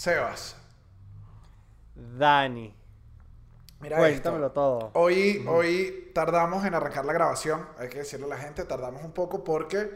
Sebas. 0.00 0.56
Dani. 1.94 2.74
Mira 3.80 3.98
Cuéntamelo 3.98 4.46
esto. 4.46 4.54
todo. 4.54 4.90
Hoy, 4.94 5.44
hoy 5.46 6.10
tardamos 6.14 6.64
en 6.64 6.72
arrancar 6.74 7.04
la 7.04 7.12
grabación, 7.12 7.68
hay 7.76 7.90
que 7.90 7.98
decirle 7.98 8.24
a 8.24 8.28
la 8.30 8.38
gente, 8.38 8.64
tardamos 8.64 9.04
un 9.04 9.12
poco 9.12 9.44
porque 9.44 9.90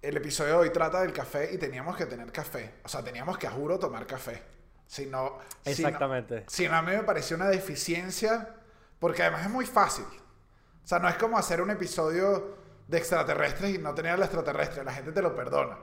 el 0.00 0.16
episodio 0.16 0.52
de 0.52 0.58
hoy 0.60 0.70
trata 0.70 1.02
del 1.02 1.12
café 1.12 1.52
y 1.52 1.58
teníamos 1.58 1.98
que 1.98 2.06
tener 2.06 2.32
café. 2.32 2.76
O 2.82 2.88
sea, 2.88 3.04
teníamos 3.04 3.36
que, 3.36 3.46
a 3.46 3.50
juro, 3.50 3.78
tomar 3.78 4.06
café. 4.06 4.42
Si 4.86 5.04
no, 5.04 5.36
si 5.66 5.82
no- 5.82 5.88
Exactamente. 5.88 6.44
Si 6.48 6.66
no, 6.66 6.74
a 6.74 6.80
mí 6.80 6.92
me 6.92 7.02
pareció 7.02 7.36
una 7.36 7.48
deficiencia, 7.48 8.54
porque 8.98 9.20
además 9.20 9.42
es 9.42 9.50
muy 9.50 9.66
fácil. 9.66 10.06
O 10.06 10.86
sea, 10.86 10.98
no 10.98 11.10
es 11.10 11.16
como 11.16 11.36
hacer 11.36 11.60
un 11.60 11.68
episodio 11.68 12.56
de 12.88 12.96
extraterrestres 12.96 13.74
y 13.74 13.76
no 13.76 13.94
tener 13.94 14.12
al 14.12 14.22
extraterrestre, 14.22 14.82
la 14.82 14.94
gente 14.94 15.12
te 15.12 15.20
lo 15.20 15.34
perdona. 15.34 15.76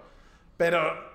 Pero 0.57 1.12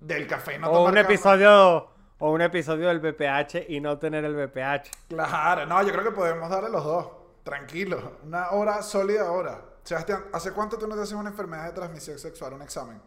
del 0.00 0.26
café 0.26 0.58
no 0.58 0.68
o 0.70 0.72
tomar 0.74 0.90
un 0.90 0.94
café- 0.96 1.12
episodio 1.14 1.88
o 2.18 2.30
un 2.32 2.40
episodio 2.40 2.88
del 2.88 3.00
BPH 3.00 3.66
y 3.68 3.80
no 3.80 3.98
tener 3.98 4.24
el 4.24 4.34
BPH. 4.34 4.90
Claro, 5.08 5.66
no, 5.66 5.82
yo 5.82 5.92
creo 5.92 6.04
que 6.04 6.10
podemos 6.12 6.48
darle 6.48 6.70
los 6.70 6.84
dos. 6.84 7.08
Tranquilo. 7.42 8.18
Una 8.24 8.50
hora 8.50 8.82
sólida 8.82 9.30
hora. 9.30 9.60
Sebastián, 9.82 10.24
¿hace 10.32 10.52
cuánto 10.52 10.78
tú 10.78 10.86
no 10.86 10.94
te 10.94 11.02
haces 11.02 11.14
una 11.14 11.28
enfermedad 11.30 11.66
de 11.66 11.72
transmisión 11.72 12.18
sexual, 12.18 12.54
un 12.54 12.62
examen? 12.62 13.00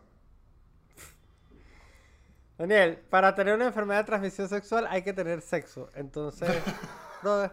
Daniel, 2.57 2.97
para 3.09 3.35
tener 3.35 3.53
una 3.55 3.67
enfermedad 3.67 3.99
de 3.99 4.05
transmisión 4.05 4.49
sexual 4.49 4.87
hay 4.89 5.03
que 5.03 5.13
tener 5.13 5.41
sexo. 5.41 5.89
Entonces, 5.93 6.49
brother, 7.21 7.51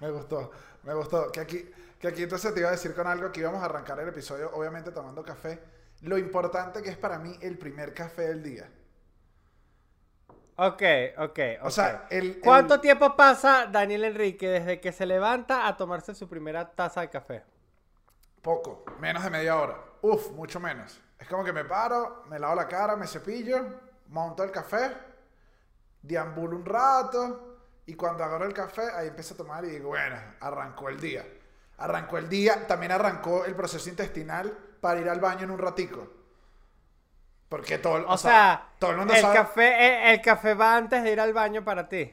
Me 0.00 0.10
gustó, 0.10 0.50
me 0.82 0.94
gustó. 0.94 1.30
Que 1.30 1.40
aquí, 1.40 1.70
que 1.98 2.08
aquí 2.08 2.22
entonces 2.22 2.52
te 2.54 2.60
iba 2.60 2.68
a 2.70 2.72
decir 2.72 2.94
con 2.94 3.06
algo 3.06 3.30
que 3.30 3.40
íbamos 3.40 3.62
a 3.62 3.66
arrancar 3.66 3.98
el 4.00 4.08
episodio, 4.08 4.50
obviamente 4.54 4.90
tomando 4.92 5.22
café. 5.22 5.62
Lo 6.02 6.18
importante 6.18 6.82
que 6.82 6.90
es 6.90 6.96
para 6.96 7.18
mí 7.18 7.36
el 7.40 7.58
primer 7.58 7.94
café 7.94 8.22
del 8.28 8.42
día. 8.42 8.68
Ok, 10.56 10.82
ok, 11.18 11.38
O 11.62 11.68
ok. 11.68 11.70
sea, 11.70 12.06
el- 12.10 12.40
¿Cuánto 12.40 12.74
el- 12.74 12.80
tiempo 12.80 13.16
pasa 13.16 13.66
Daniel 13.66 14.04
Enrique 14.04 14.48
desde 14.48 14.80
que 14.80 14.92
se 14.92 15.06
levanta 15.06 15.66
a 15.66 15.76
tomarse 15.76 16.14
su 16.14 16.28
primera 16.28 16.70
taza 16.70 17.00
de 17.00 17.10
café? 17.10 17.44
Poco, 18.42 18.84
menos 18.98 19.22
de 19.24 19.30
media 19.30 19.56
hora. 19.56 19.78
Uf, 20.02 20.30
mucho 20.32 20.60
menos. 20.60 21.00
Es 21.18 21.28
como 21.28 21.44
que 21.44 21.52
me 21.52 21.64
paro, 21.64 22.24
me 22.28 22.38
lavo 22.38 22.54
la 22.56 22.66
cara, 22.68 22.96
me 22.96 23.06
cepillo, 23.06 23.64
monto 24.08 24.42
el 24.42 24.50
café, 24.50 24.92
deambulo 26.02 26.56
un 26.56 26.64
rato 26.66 27.58
y 27.86 27.94
cuando 27.94 28.24
agarro 28.24 28.44
el 28.44 28.52
café 28.52 28.82
ahí 28.94 29.08
empiezo 29.08 29.34
a 29.34 29.36
tomar 29.36 29.64
y 29.64 29.70
digo, 29.70 29.90
bueno, 29.90 30.16
arrancó 30.40 30.88
el 30.88 31.00
día. 31.00 31.24
Arrancó 31.78 32.18
el 32.18 32.28
día, 32.28 32.66
también 32.66 32.92
arrancó 32.92 33.44
el 33.44 33.54
proceso 33.54 33.88
intestinal 33.88 34.56
para 34.82 35.00
ir 35.00 35.08
al 35.08 35.20
baño 35.20 35.44
en 35.44 35.52
un 35.52 35.58
ratico. 35.58 36.06
Porque 37.48 37.78
todo, 37.78 37.98
el- 37.98 38.04
O, 38.06 38.18
sea, 38.18 38.70
todo 38.80 38.90
el 38.90 38.96
mundo 38.98 39.14
el 39.14 39.20
sabe. 39.20 39.34
café, 39.34 40.10
el, 40.10 40.14
el 40.14 40.20
café 40.22 40.54
va 40.54 40.76
antes 40.76 41.02
de 41.04 41.12
ir 41.12 41.20
al 41.20 41.32
baño 41.32 41.64
para 41.64 41.88
ti. 41.88 42.12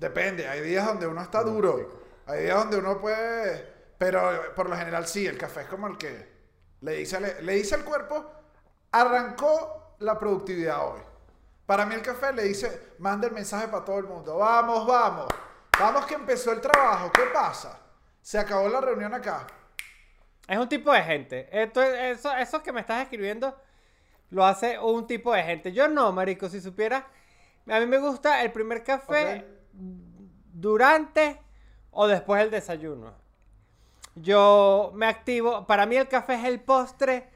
Depende, 0.00 0.48
hay 0.48 0.60
días 0.60 0.84
donde 0.86 1.06
uno 1.06 1.22
está 1.22 1.42
duro, 1.42 2.02
hay 2.26 2.42
días 2.44 2.56
donde 2.58 2.78
uno 2.78 3.00
puede, 3.00 3.92
pero 3.96 4.54
por 4.56 4.68
lo 4.68 4.76
general 4.76 5.06
sí, 5.06 5.26
el 5.26 5.38
café 5.38 5.62
es 5.62 5.68
como 5.68 5.86
el 5.86 5.96
que 5.96 6.28
le 6.80 6.92
dice, 6.92 7.16
al- 7.16 7.46
le 7.46 7.52
dice 7.54 7.76
al 7.76 7.84
cuerpo, 7.84 8.28
arrancó 8.92 9.94
la 10.00 10.18
productividad 10.18 10.84
hoy. 10.92 11.00
Para 11.66 11.84
mí 11.86 11.94
el 11.94 12.02
café 12.02 12.32
le 12.32 12.42
dice, 12.44 12.94
manda 12.98 13.28
el 13.28 13.34
mensaje 13.34 13.68
para 13.68 13.84
todo 13.84 13.98
el 13.98 14.04
mundo, 14.06 14.38
vamos, 14.38 14.84
vamos, 14.86 15.28
vamos 15.78 16.06
que 16.06 16.14
empezó 16.14 16.50
el 16.52 16.60
trabajo, 16.60 17.12
¿qué 17.12 17.24
pasa? 17.32 17.78
Se 18.22 18.38
acabó 18.38 18.68
la 18.68 18.80
reunión 18.80 19.14
acá. 19.14 19.46
Es 20.48 20.58
un 20.58 20.68
tipo 20.68 20.90
de 20.92 21.02
gente. 21.02 21.48
Esto, 21.52 21.82
eso, 21.82 22.34
eso 22.34 22.62
que 22.62 22.72
me 22.72 22.80
estás 22.80 23.02
escribiendo 23.02 23.54
lo 24.30 24.44
hace 24.44 24.78
un 24.78 25.06
tipo 25.06 25.32
de 25.32 25.42
gente. 25.42 25.72
Yo 25.72 25.88
no, 25.88 26.10
marico, 26.10 26.48
si 26.48 26.60
supieras. 26.60 27.04
A 27.68 27.78
mí 27.80 27.86
me 27.86 27.98
gusta 27.98 28.42
el 28.42 28.50
primer 28.50 28.82
café 28.82 29.44
durante 30.54 31.38
o 31.90 32.06
después 32.06 32.40
del 32.40 32.50
desayuno. 32.50 33.12
Yo 34.14 34.90
me 34.94 35.06
activo. 35.06 35.66
Para 35.66 35.84
mí 35.84 35.96
el 35.96 36.08
café 36.08 36.34
es 36.34 36.44
el 36.44 36.60
postre 36.60 37.28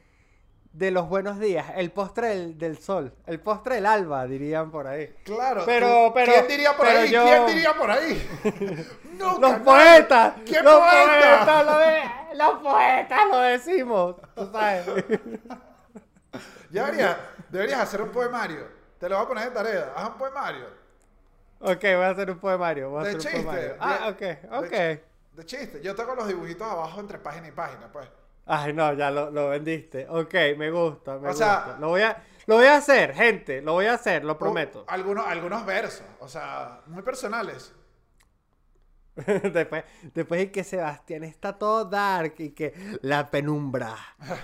de 0.73 0.91
los 0.91 1.07
buenos 1.07 1.39
días. 1.39 1.67
El 1.75 1.91
postre 1.91 2.29
del, 2.29 2.57
del 2.57 2.77
sol. 2.79 3.13
El 3.27 3.39
postre 3.39 3.75
del 3.75 3.85
alba, 3.85 4.25
dirían 4.25 4.71
por 4.71 4.87
ahí. 4.87 5.13
Claro, 5.23 5.63
Pero- 5.65 6.11
pero- 6.13 6.33
¿quién 6.33 6.47
diría 6.47 6.75
por 6.75 6.85
ahí? 6.87 7.09
yo- 7.11 7.23
¿Quién 7.23 7.45
diría 7.47 7.73
por 7.73 7.91
ahí? 7.91 8.27
no, 9.17 9.39
Los 9.39 9.39
canal. 9.39 9.61
poetas. 9.63 10.33
¿Qué 10.45 10.61
los 10.61 10.73
poeta? 10.73 11.45
poetas 11.45 11.65
lo 11.65 11.77
de- 11.77 12.35
los 12.35 12.59
poetas 12.59 13.19
lo 13.29 13.37
decimos. 13.39 14.15
Tú 14.35 14.49
sabes. 14.51 14.85
Ya 16.71 16.85
deberías, 16.85 17.17
deberías 17.49 17.79
hacer 17.81 18.01
un 18.01 18.09
poemario. 18.09 18.67
Te 18.99 19.07
lo 19.07 19.15
voy 19.17 19.25
a 19.25 19.27
poner 19.27 19.43
de 19.49 19.51
tarea. 19.51 19.93
Haz 19.95 20.07
un 20.09 20.17
poemario. 20.17 20.65
Ok, 21.59 21.81
voy 21.83 21.91
a 21.91 22.09
hacer 22.09 22.31
un 22.31 22.39
poemario. 22.39 22.89
Voy 22.89 23.01
a 23.01 23.03
De 23.03 23.09
hacer 23.09 23.21
chiste. 23.21 23.37
un 23.37 23.43
poemario. 23.45 23.75
Ah, 23.79 24.07
ok, 24.09 24.21
ok. 24.53 24.69
De, 24.71 25.03
de 25.33 25.45
chiste. 25.45 25.81
Yo 25.83 25.93
tengo 25.93 26.15
los 26.15 26.27
dibujitos 26.27 26.67
abajo 26.67 26.99
entre 26.99 27.19
página 27.19 27.47
y 27.47 27.51
página, 27.51 27.91
pues. 27.91 28.07
Ay, 28.45 28.73
no, 28.73 28.93
ya 28.93 29.09
lo, 29.09 29.31
lo 29.31 29.49
vendiste. 29.49 30.05
Ok, 30.09 30.33
me 30.57 30.69
gusta, 30.71 31.13
me 31.17 31.27
O 31.27 31.31
gusta. 31.31 31.65
sea- 31.65 31.77
lo, 31.79 31.89
voy 31.89 32.01
a, 32.01 32.21
lo 32.45 32.55
voy 32.55 32.65
a 32.65 32.75
hacer, 32.77 33.13
gente. 33.13 33.61
Lo 33.61 33.73
voy 33.73 33.85
a 33.85 33.93
hacer, 33.93 34.23
lo 34.25 34.37
prometo. 34.37 34.83
Algunos, 34.87 35.25
algunos 35.25 35.65
versos. 35.65 36.05
O 36.19 36.27
sea, 36.27 36.81
muy 36.87 37.01
personales. 37.03 37.73
después, 39.15 39.83
después 40.15 40.39
de 40.39 40.51
que 40.51 40.63
Sebastián 40.63 41.23
está 41.23 41.53
todo 41.57 41.85
dark 41.85 42.33
y 42.39 42.49
que 42.49 42.73
la 43.03 43.29
penumbra, 43.29 43.95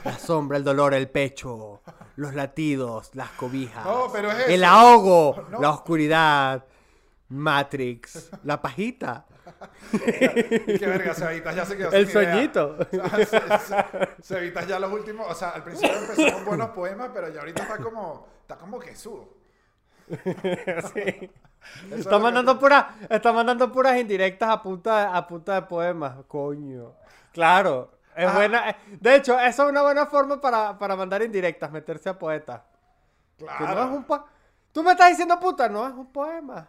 la 0.06 0.14
sombra, 0.20 0.58
el 0.60 0.64
dolor, 0.64 0.94
el 0.94 1.10
pecho, 1.10 1.82
los 2.16 2.36
latidos, 2.36 3.10
las 3.16 3.32
cobijas, 3.32 3.84
No, 3.84 4.12
pero 4.14 4.32
es 4.32 4.48
el 4.48 4.64
ahogo, 4.64 5.44
No. 5.50 5.60
la 5.60 5.72
oscuridad, 5.72 6.66
Matrix, 7.30 8.30
la 8.44 8.62
pajita, 8.62 9.26
qué 9.92 10.86
verga, 10.86 11.14
Cevitas 11.14 11.56
ya 11.56 11.66
se 11.66 11.78
quedó 11.78 11.92
el 11.92 12.08
sin 12.08 12.18
idea. 12.22 12.32
sueñito. 12.34 12.78
O 13.14 13.26
sea, 13.26 13.90
Cevitas 14.22 14.68
ya 14.68 14.80
los 14.80 14.92
últimos, 14.92 15.30
o 15.30 15.36
sea, 15.36 15.50
al 15.50 15.64
principio 15.64 15.96
empezó 15.98 16.34
con 16.34 16.46
buenos 16.46 16.70
poemas, 16.70 17.10
pero 17.14 17.30
ya 17.30 17.40
ahorita 17.42 17.64
está 17.64 17.78
como, 17.78 18.28
está 18.42 18.56
como 18.58 18.80
Jesús. 18.80 19.22
Sí. 20.94 21.30
Es 21.92 22.00
Está 22.00 22.12
que 22.18 22.24
mandando, 22.24 22.58
puras, 22.58 22.86
está 23.10 23.34
mandando 23.34 23.70
puras 23.72 23.98
indirectas 24.00 24.50
a 24.50 24.62
punta, 24.64 25.16
a 25.16 25.28
punta 25.28 25.56
de 25.56 25.62
poemas. 25.64 26.16
Coño. 26.28 26.94
Claro. 27.34 27.92
Es 28.16 28.34
buena. 28.34 28.70
eh, 28.70 28.76
De 29.00 29.16
hecho, 29.16 29.38
eso 29.40 29.64
es 29.66 29.70
una 29.70 29.82
buena 29.82 30.06
forma 30.08 30.40
para, 30.40 30.78
para 30.80 30.96
mandar 30.96 31.22
indirectas, 31.22 31.70
meterse 31.72 32.10
a 32.10 32.18
poeta. 32.18 32.66
Que 33.38 33.46
no 33.46 33.52
es 33.52 33.58
Claro. 33.58 33.86
un 33.94 34.04
po- 34.06 34.26
Tú 34.72 34.84
me 34.84 34.92
estás 34.92 35.10
diciendo 35.10 35.38
puta, 35.40 35.68
no 35.68 35.86
es 35.88 35.94
un 35.94 36.12
poema. 36.12 36.68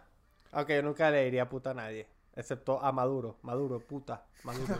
Aunque 0.51 0.75
yo 0.75 0.83
nunca 0.83 1.09
le 1.09 1.23
diría 1.23 1.47
puta 1.47 1.71
a 1.71 1.73
nadie. 1.73 2.07
Excepto 2.41 2.83
a 2.83 2.91
Maduro. 2.91 3.37
Maduro, 3.43 3.79
puta. 3.79 4.25
Maduro, 4.43 4.75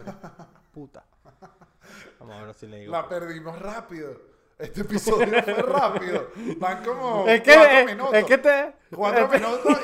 puta. 0.74 1.06
Vamos 2.20 2.36
a 2.36 2.44
ver 2.46 2.54
si 2.56 2.66
le 2.68 2.80
digo. 2.82 2.92
La 2.92 3.08
perdimos 3.08 3.60
rápido. 3.60 4.30
Este 4.58 4.82
episodio 4.82 5.42
fue 5.44 5.54
rápido. 5.62 6.28
Van 6.58 6.84
como 6.84 7.28
Es 7.28 7.42
que, 7.42 7.54
cuatro 7.56 7.78
es, 7.78 7.86
minutos. 7.86 8.14
es 8.16 8.26
que 8.26 8.38
te. 8.38 8.74
Cuatro 8.96 9.26
es 9.26 9.30
que- 9.32 9.38
minutos 9.40 9.80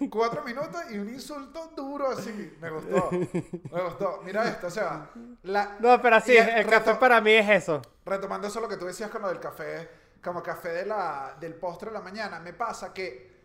y 0.00 0.08
cuatro 0.08 0.42
minutos 0.42 0.80
y 0.90 0.98
un 0.98 1.08
insulto 1.10 1.68
duro 1.76 2.10
así. 2.10 2.56
Me 2.60 2.70
gustó. 2.70 3.10
Me 3.10 3.82
gustó. 3.82 4.20
Mira 4.24 4.48
esto, 4.48 4.66
o 4.66 4.70
sea, 4.70 5.10
la, 5.42 5.76
No, 5.80 6.00
pero 6.00 6.20
sí, 6.20 6.32
y 6.32 6.36
el 6.36 6.66
café 6.66 6.94
para 6.94 7.20
mí 7.20 7.32
es 7.32 7.48
eso. 7.48 7.80
retomando 8.04 8.48
eso 8.48 8.60
lo 8.60 8.68
que 8.68 8.76
tú 8.78 8.86
decías 8.86 9.10
con 9.10 9.22
lo 9.22 9.28
del 9.28 9.40
café, 9.40 9.88
como 10.22 10.42
café 10.42 10.70
de 10.70 10.86
la, 10.86 11.36
del 11.40 11.54
postre 11.54 11.88
de 11.90 11.94
la 11.94 12.00
mañana, 12.02 12.38
me 12.40 12.52
pasa 12.54 12.92
que 12.94 13.36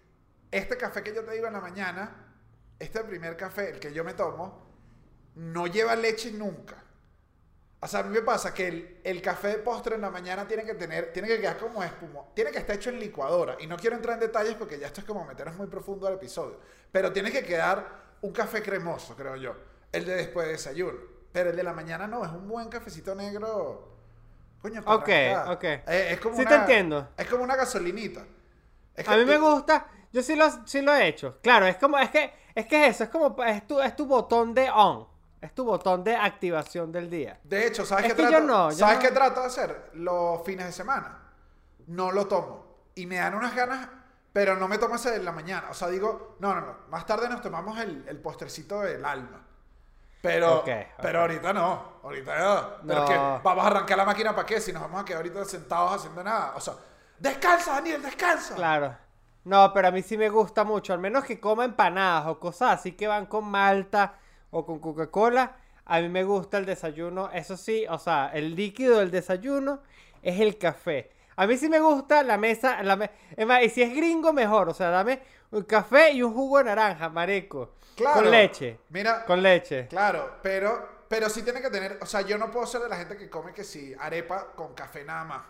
este 0.51 0.75
café 0.77 1.01
que 1.03 1.13
yo 1.16 1.23
te 1.23 1.31
digo 1.31 1.47
en 1.47 1.53
la 1.53 1.61
mañana, 1.61 2.32
este 2.79 3.03
primer 3.03 3.38
café, 3.38 3.69
el 3.69 3.79
que 3.79 3.94
yo 3.94 4.03
me 4.03 4.13
tomo, 4.13 4.61
no 5.35 5.67
lleva 5.67 5.95
leche 5.95 6.31
nunca. 6.31 6.84
O 7.79 7.88
sea, 7.88 8.00
a 8.00 8.03
mí 8.03 8.09
me 8.09 8.22
pasa 8.22 8.53
que 8.53 8.67
el, 8.67 9.01
el 9.03 9.22
café 9.22 9.50
de 9.50 9.57
postre 9.57 9.95
en 9.95 10.01
la 10.01 10.09
mañana 10.09 10.47
tiene 10.47 10.63
que 10.63 10.73
tener, 10.73 11.11
tiene 11.11 11.28
que 11.28 11.41
quedar 11.41 11.57
como 11.57 11.84
espumo, 11.84 12.31
tiene 12.34 12.52
que 12.52 12.59
estar 12.59 12.75
hecho 12.78 12.90
en 12.90 12.99
licuadora. 12.99 13.58
Y 13.59 13.67
no 13.67 13.75
quiero 13.75 13.96
entrar 13.97 14.14
en 14.16 14.22
detalles 14.22 14.55
porque 14.55 14.79
ya 14.79 14.87
esto 14.87 15.02
es 15.02 15.05
como 15.08 15.25
meternos 15.25 15.55
muy 15.58 15.67
profundo 15.67 16.08
al 16.08 16.14
episodio. 16.14 16.59
Pero 16.91 17.11
tiene 17.11 17.29
que 17.31 17.43
quedar 17.43 17.85
un 18.22 18.31
café 18.31 18.61
cremoso, 18.64 19.16
creo 19.17 19.35
yo. 19.35 19.53
El 19.91 20.05
de 20.05 20.16
después 20.16 20.46
de 20.46 20.53
desayuno. 20.53 20.97
Pero 21.34 21.49
el 21.49 21.55
de 21.58 21.64
la 21.64 21.73
mañana 21.73 22.08
no, 22.08 22.23
es 22.23 22.31
un 22.31 22.47
buen 22.47 22.70
cafecito 22.70 23.16
negro. 23.16 23.90
Coño, 24.61 24.79
Ok, 24.85 25.09
ok. 25.49 25.64
Eh, 25.64 26.08
es 26.11 26.20
como 26.22 26.37
Sí 26.37 26.46
te 26.46 26.53
una- 26.53 26.61
entiendo. 26.61 27.09
Es 27.17 27.28
como 27.28 27.43
una 27.43 27.58
gasolinita. 27.58 28.23
Es 28.96 29.05
A 29.09 29.11
que- 29.11 29.17
mí 29.17 29.25
me 29.25 29.37
gusta, 29.40 29.87
yo 30.14 30.23
sí 30.23 30.35
lo, 30.37 30.49
sí 30.66 30.81
lo 30.81 30.93
he 30.96 31.08
hecho. 31.09 31.40
Claro, 31.41 31.66
es 31.67 31.75
como, 31.75 31.97
es 31.97 32.09
que, 32.11 32.31
es 32.55 32.66
que 32.67 32.88
es 32.88 32.96
eso, 32.96 33.03
es 33.05 33.09
como, 33.09 33.44
es 33.44 33.66
tu, 33.67 33.79
es 33.82 33.96
tu 33.96 34.05
botón 34.05 34.53
de 34.53 34.70
on, 34.70 35.08
es 35.41 35.53
tu 35.53 35.64
botón 35.66 36.03
de 36.03 36.16
activación 36.16 36.91
del 36.91 37.09
día. 37.09 37.40
De 37.44 37.67
hecho, 37.67 37.85
¿sabes 37.85 38.05
Es 38.05 38.11
qué 38.14 38.17
que 38.23 38.28
trato? 38.29 38.40
yo 38.40 38.47
no, 38.47 38.70
yo 38.72 38.78
¿Sabes 38.78 38.96
no. 38.97 39.02
qué 39.02 39.11
trato 39.11 39.41
de 39.41 39.47
hacer? 39.47 39.90
Los 39.94 40.44
fines 40.44 40.66
de 40.67 40.72
semana. 40.72 41.20
No 41.88 42.11
lo 42.11 42.28
tomo. 42.28 42.66
Y 42.96 43.05
me 43.08 43.16
dan 43.17 43.34
unas 43.35 43.53
ganas, 43.55 43.88
pero 44.32 44.55
no 44.55 44.67
me 44.67 44.78
tomo 44.78 44.96
ese 44.96 45.11
de 45.11 45.23
la 45.23 45.32
mañana. 45.32 45.67
O 45.72 45.73
sea, 45.73 45.90
digo, 45.90 46.38
no, 46.40 46.53
no, 46.55 46.61
no. 46.61 46.76
Más 46.90 47.05
tarde 47.05 47.28
nos 47.28 47.41
tomamos 47.41 47.78
el, 47.79 48.05
el 48.08 48.17
postrecito 48.20 48.82
del 48.82 49.03
alma. 49.03 49.41
Pero, 50.22 50.59
Ok, 50.59 50.70
pero 51.02 51.22
ahorita 51.22 51.52
no. 51.52 51.99
Ahorita. 52.03 52.78
Pero 52.88 53.02
No. 53.02 53.06
que 53.06 53.14
vamos 53.44 53.64
a 53.66 53.67
arrancar 53.67 53.97
la 53.97 54.06
máquina 54.06 54.34
para 54.34 54.46
qué 54.46 54.61
si 54.61 54.72
nos 54.72 54.82
vamos 54.84 55.02
a 55.02 55.06
quedar 55.06 55.17
ahorita 55.17 55.44
sentados 55.44 55.94
haciendo 55.96 56.23
nada. 56.23 56.53
O 56.56 56.61
sea, 56.61 56.76
descansa, 57.20 57.73
Daniel, 57.73 58.02
descansa. 58.02 58.56
Claro. 58.56 58.96
No, 59.45 59.73
pero 59.73 59.90
a 59.90 59.91
mí 59.91 60.01
sí 60.01 60.17
me 60.17 60.29
gusta 60.29 60.63
mucho, 60.63 60.93
al 60.93 60.99
menos 60.99 61.25
que 61.25 61.40
coma 61.40 61.66
empanadas 61.66 62.28
o 62.28 62.40
cosas 62.40 62.79
así 62.79 62.93
que 62.93 63.07
van 63.07 63.25
con 63.25 63.45
malta 63.45 64.16
o 64.51 64.66
con 64.66 64.79
Coca-Cola. 64.79 65.57
A 65.85 65.99
mí 65.99 66.07
me 66.07 66.23
gusta 66.23 66.57
el 66.59 66.66
desayuno, 66.66 67.29
eso 67.31 67.57
sí, 67.57 67.85
o 67.90 67.99
sea, 67.99 68.31
el 68.34 68.55
líquido 68.55 68.99
del 68.99 69.11
desayuno 69.11 69.81
es 70.22 70.40
el 70.40 70.57
café. 70.57 71.11
A 71.35 71.45
mí 71.45 71.57
sí 71.57 71.67
me 71.67 71.79
gusta 71.81 72.23
la 72.23 72.37
mesa, 72.37 72.81
la 72.84 72.95
me- 72.95 73.11
es 73.35 73.45
más, 73.45 73.61
y 73.63 73.69
si 73.69 73.81
es 73.81 73.93
gringo 73.93 74.31
mejor, 74.31 74.69
o 74.69 74.73
sea, 74.73 74.90
dame 74.91 75.22
un 75.51 75.63
café 75.63 76.11
y 76.13 76.23
un 76.23 76.34
jugo 76.34 76.59
de 76.59 76.63
naranja, 76.66 77.09
marico. 77.09 77.73
Claro. 77.97 78.22
Con 78.22 78.31
leche. 78.31 78.79
Mira, 78.89 79.25
Con 79.25 79.43
leche. 79.43 79.87
claro, 79.87 80.37
pero, 80.41 81.03
pero 81.09 81.29
sí 81.29 81.41
tiene 81.43 81.61
que 81.61 81.69
tener, 81.69 81.99
o 82.01 82.05
sea, 82.05 82.22
yo 82.22 82.37
no 82.37 82.49
puedo 82.49 82.66
ser 82.66 82.81
de 82.81 82.89
la 82.89 82.96
gente 82.96 83.17
que 83.17 83.29
come 83.29 83.53
que 83.53 83.63
sí, 83.66 83.93
arepa 83.99 84.53
con 84.55 84.73
café 84.73 85.03
nada 85.03 85.25
más. 85.25 85.41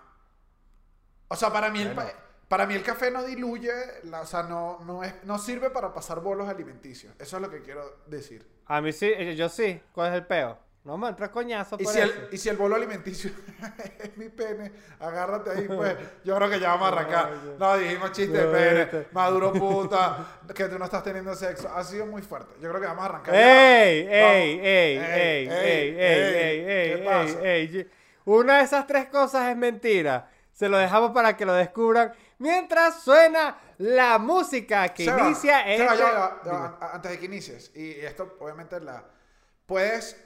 O 1.28 1.36
sea, 1.36 1.52
para 1.54 1.70
mí 1.70 1.82
el, 1.82 1.94
Bueno. 1.94 2.10
Para 2.54 2.68
mí 2.68 2.76
el 2.76 2.84
café 2.84 3.10
no 3.10 3.24
diluye, 3.24 3.72
la- 4.04 4.22
o 4.22 4.26
sea, 4.28 4.44
no, 4.44 4.78
no, 4.86 5.04
es, 5.04 5.12
no 5.24 5.40
sirve 5.40 5.72
para 5.72 5.92
pasar 5.92 6.20
bolos 6.20 6.48
alimenticios. 6.48 7.12
Eso 7.18 7.38
es 7.38 7.42
lo 7.42 7.50
que 7.50 7.64
quiero 7.64 8.02
decir. 8.06 8.46
A 8.68 8.80
mí 8.80 8.92
sí, 8.92 9.08
eh, 9.12 9.36
yo 9.36 9.50
sí. 9.50 9.82
¿Cuál 9.92 10.12
es 10.12 10.18
el 10.20 10.28
peo? 10.28 10.60
No 10.84 10.96
me 10.96 11.08
entra 11.08 11.32
coñazo 11.32 11.78
Y 11.80 11.84
por 11.84 11.92
si, 11.94 12.00
eso. 12.00 12.12
el, 12.14 12.30
y 12.32 12.38
si 12.38 12.50
el 12.50 12.58
bolo 12.58 12.76
alimenticio 12.76 13.32
es 14.04 14.16
mi 14.18 14.30
pene, 14.30 14.72
agárrate 15.00 15.50
ahí, 15.50 15.66
pues. 15.68 15.96
Yo 16.24 16.36
creo 16.36 16.48
que 16.48 16.60
ya 16.60 16.76
vamos 16.76 16.90
a 16.90 16.92
arrancar. 16.92 17.32
No, 17.58 17.76
dijimos 17.76 18.12
chiste 18.12 18.38
de 18.38 18.46
pene, 18.46 18.82
este. 18.84 19.08
maduro 19.14 19.52
puta, 19.52 20.40
que 20.54 20.66
tú 20.66 20.78
no 20.78 20.86
estás 20.86 21.04
teniendo 21.04 21.34
sexo. 21.34 21.68
Ha 21.76 21.84
sido 21.84 22.06
muy 22.06 22.22
fuerte. 22.22 22.54
Yo 22.62 22.70
creo 22.70 22.80
que 22.82 22.86
vamos 22.88 23.02
a 23.02 23.08
arrancar. 23.08 23.34
ya. 23.34 23.84
¡Ey! 23.84 24.04
Vamos. 24.06 24.14
¡Ey! 24.14 24.60
Ey, 24.60 24.98
¡Ey! 25.00 25.48
ey, 25.48 25.96
¡Ey! 25.98 26.66
¡Ey! 26.70 27.78
ey. 27.78 27.92
Una 28.26 28.60
de 28.60 28.64
esas 28.66 28.86
tres 28.86 29.08
cosas 29.08 29.50
es 29.50 29.58
mentira. 29.58 30.30
Se 30.54 30.70
lo 30.70 30.78
dejamos 30.78 31.12
para 31.12 31.36
que 31.36 31.46
lo 31.48 31.54
descubran. 31.54 32.14
Mientras 32.40 33.02
suena 33.04 33.58
la 33.78 34.18
música 34.18 34.94
que 34.94 35.06
Seba, 35.06 35.22
inicia 35.28 35.64
Seba, 35.64 35.72
este... 35.74 35.78
ya 35.86 35.90
va, 35.90 35.98
ya 35.98 36.12
va, 36.20 36.42
Dime. 36.44 36.56
a- 36.56 36.78
a- 36.88 36.96
antes 36.96 37.12
de 37.12 37.20
que 37.20 37.26
inicies. 37.26 37.72
Y 37.76 37.92
esto, 38.02 38.38
obviamente, 38.40 38.80
la. 38.80 39.04
Puedes. 39.66 40.18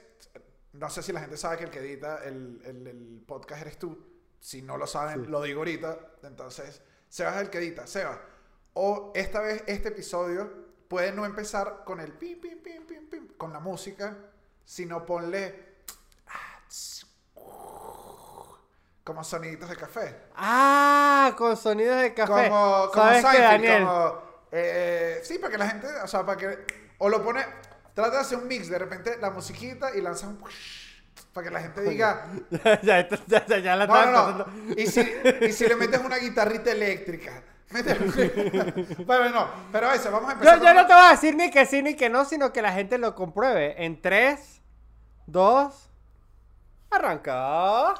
No 0.72 0.90
sé 0.90 1.02
si 1.02 1.12
la 1.12 1.20
gente 1.20 1.36
sabe 1.36 1.56
que 1.58 1.64
el 1.64 1.70
que 1.70 1.78
edita 1.80 2.24
el, 2.24 2.60
el- 2.64 2.86
el 2.86 3.22
podcast 3.26 3.62
eres 3.62 3.78
tú. 3.78 4.06
Si 4.40 4.62
no 4.62 4.76
lo 4.76 4.86
saben, 4.86 5.24
Sí. 5.24 5.30
lo 5.30 5.42
digo 5.42 5.60
ahorita. 5.60 5.98
Entonces, 6.22 6.82
Seba 7.08 7.34
es 7.36 7.42
el 7.42 7.50
que 7.50 7.58
edita. 7.58 7.86
Seba. 7.86 8.20
O 8.74 9.12
esta 9.14 9.40
vez, 9.40 9.64
este 9.66 9.88
episodio 9.88 10.68
puede 10.88 11.10
no 11.12 11.24
empezar 11.26 11.82
con 11.84 12.00
el 12.00 12.12
pim, 12.12 12.40
pim, 12.40 12.58
pim, 12.62 12.86
pim, 12.86 13.08
pim, 13.08 13.28
con 13.36 13.52
la 13.52 13.60
música, 13.60 14.16
sino 14.64 15.04
ponle. 15.04 15.66
ah, 16.28 16.60
tss, 16.68 17.06
Como 19.08 19.24
soniditos 19.24 19.70
de 19.70 19.76
café. 19.76 20.16
Ah, 20.36 21.32
con 21.38 21.56
sonidos 21.56 21.98
de 21.98 22.12
café. 22.12 22.30
Como, 22.50 22.90
como 22.92 22.92
¿Sabes 22.92 23.24
qué, 23.24 23.40
Daniel? 23.40 23.82
como, 23.84 24.22
eh, 24.52 25.20
sí, 25.24 25.38
para 25.38 25.50
que 25.50 25.56
la 25.56 25.66
gente, 25.70 25.86
o 26.04 26.06
sea, 26.06 26.26
para 26.26 26.36
que, 26.36 26.58
o 26.98 27.08
lo 27.08 27.24
pone, 27.24 27.42
trata 27.94 28.16
de 28.16 28.20
hacer 28.20 28.36
un 28.36 28.46
mix, 28.46 28.68
de 28.68 28.78
repente 28.78 29.16
la 29.18 29.30
musiquita 29.30 29.96
y 29.96 30.02
lanza 30.02 30.26
un, 30.28 30.38
para 31.32 31.46
que 31.46 31.50
la 31.54 31.60
gente 31.62 31.80
diga, 31.80 32.26
ya, 32.82 33.00
esto- 33.00 33.16
ya, 33.26 33.46
ya, 33.46 33.58
ya 33.60 33.76
la 33.76 33.86
no, 33.86 34.06
no, 34.12 34.32
no, 34.40 34.46
y 34.76 34.86
si, 34.86 35.00
y 35.40 35.52
si 35.52 35.66
le 35.66 35.76
metes 35.76 36.00
una 36.04 36.18
guitarrita 36.18 36.70
eléctrica, 36.72 37.42
bueno, 39.06 39.30
no, 39.30 39.48
pero 39.72 39.90
eso, 39.90 40.10
vamos 40.10 40.28
a 40.28 40.34
Yo, 40.34 40.50
empezar. 40.50 40.58
yo 40.58 40.64
con 40.66 40.76
no 40.76 40.86
te 40.86 40.92
voy 40.92 41.02
a 41.06 41.10
decir 41.12 41.34
ni 41.34 41.50
que 41.50 41.64
sí 41.64 41.82
ni 41.82 41.94
que 41.96 42.10
no, 42.10 42.26
sino 42.26 42.52
que 42.52 42.60
la 42.60 42.72
gente 42.74 42.98
lo 42.98 43.14
compruebe. 43.14 43.82
En 43.86 44.02
3, 44.02 44.60
2, 45.26 45.90
arranca. 46.90 47.94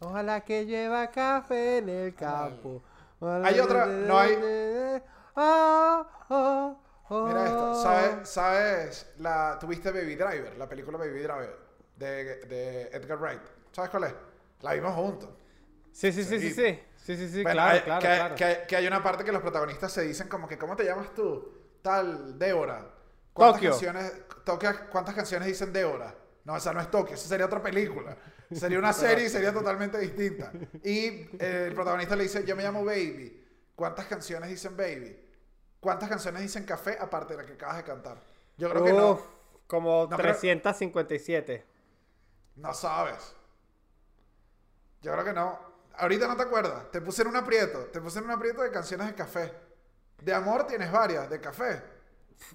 Ojalá 0.00 0.44
que 0.44 0.64
lleva 0.66 1.10
café 1.10 1.78
en 1.78 1.88
el 1.88 2.14
campo. 2.14 2.82
Hay 3.20 3.58
otra- 3.58 3.86
no 3.86 4.18
hay- 4.18 5.02
Ah, 5.40 6.06
ah, 6.30 6.76
ah. 7.10 7.24
Mira 7.26 7.44
esto, 7.46 7.82
¿sabes? 7.82 8.28
¿Sabes? 8.28 9.06
La, 9.18 9.56
tuviste 9.60 9.90
Baby 9.90 10.14
Driver, 10.16 10.56
la 10.58 10.68
película 10.68 10.98
Baby 10.98 11.20
Driver 11.20 11.56
de, 11.96 12.24
de 12.46 12.82
Edgar 12.92 13.18
Wright. 13.18 13.40
¿Sabes 13.72 13.90
cuál 13.90 14.04
es? 14.04 14.14
La 14.60 14.74
vimos 14.74 14.94
juntos. 14.94 15.30
Sí, 15.92 16.12
sí, 16.12 16.22
sí, 16.24 16.38
sí, 16.40 16.52
sí. 16.52 16.80
Sí, 17.08 17.16
sí, 17.16 17.26
sí, 17.30 17.42
Bueno, 17.42 17.54
claro, 17.62 17.72
hay- 17.74 17.80
claro, 17.80 18.00
que, 18.02 18.06
claro. 18.06 18.34
que- 18.34 18.66
que 18.68 18.76
hay 18.76 18.86
una 18.86 19.02
parte 19.02 19.24
que 19.24 19.32
los 19.32 19.40
protagonistas 19.40 19.90
se 19.90 20.02
dicen 20.02 20.28
como 20.28 20.46
que, 20.46 20.58
¿cómo 20.58 20.76
te 20.76 20.84
llamas 20.84 21.14
tú? 21.14 21.54
Tal, 21.80 22.38
Débora. 22.38 22.86
¿Cuántas 23.32 23.56
Tokio. 23.62 23.70
canciones, 23.70 24.12
Tokio, 24.44 24.70
¿Cuántas 24.92 25.14
canciones 25.14 25.48
dicen 25.48 25.72
Débora? 25.72 26.14
No, 26.44 26.54
esa 26.54 26.74
no 26.74 26.82
es 26.82 26.90
Tokio, 26.90 27.14
esa 27.14 27.26
sería 27.26 27.46
otra 27.46 27.62
película. 27.62 28.14
Sería 28.52 28.78
una 28.78 28.92
serie 29.22 29.24
y 29.24 29.30
sería 29.30 29.54
totalmente 29.54 29.96
distinta. 29.96 30.52
Y 30.84 31.06
eh, 31.40 31.68
el 31.68 31.74
protagonista 31.74 32.14
le 32.14 32.24
dice, 32.24 32.44
yo 32.44 32.54
me 32.54 32.62
llamo 32.62 32.84
Baby. 32.84 33.42
¿Cuántas 33.74 34.04
canciones 34.04 34.50
dicen 34.50 34.76
Baby? 34.76 35.18
¿Cuántas 35.80 36.10
canciones 36.10 36.42
dicen 36.42 36.64
Café 36.64 36.98
aparte 37.00 37.34
de 37.34 37.42
la 37.42 37.46
que 37.46 37.54
acabas 37.54 37.78
de 37.78 37.84
cantar? 37.84 38.18
Yo 38.58 38.68
creo 38.68 38.84
que 38.84 38.92
no. 38.92 39.18
Como 39.66 40.02
No 40.10 40.16
creo- 40.18 40.34
357. 40.36 41.64
No 42.56 42.74
sabes. 42.74 43.34
Yo 45.00 45.12
creo 45.12 45.24
que 45.24 45.32
no. 45.32 45.67
Ahorita 45.98 46.26
no 46.28 46.36
te 46.36 46.42
acuerdas. 46.42 46.90
Te 46.90 47.00
puse 47.00 47.22
en 47.22 47.28
un 47.28 47.36
aprieto. 47.36 47.86
Te 47.86 48.00
puse 48.00 48.18
en 48.18 48.24
un 48.26 48.30
aprieto 48.30 48.62
de 48.62 48.70
canciones 48.70 49.06
de 49.08 49.14
café. 49.14 49.52
De 50.22 50.32
amor 50.34 50.66
tienes 50.66 50.90
varias, 50.90 51.28
de 51.28 51.40
café. 51.40 51.82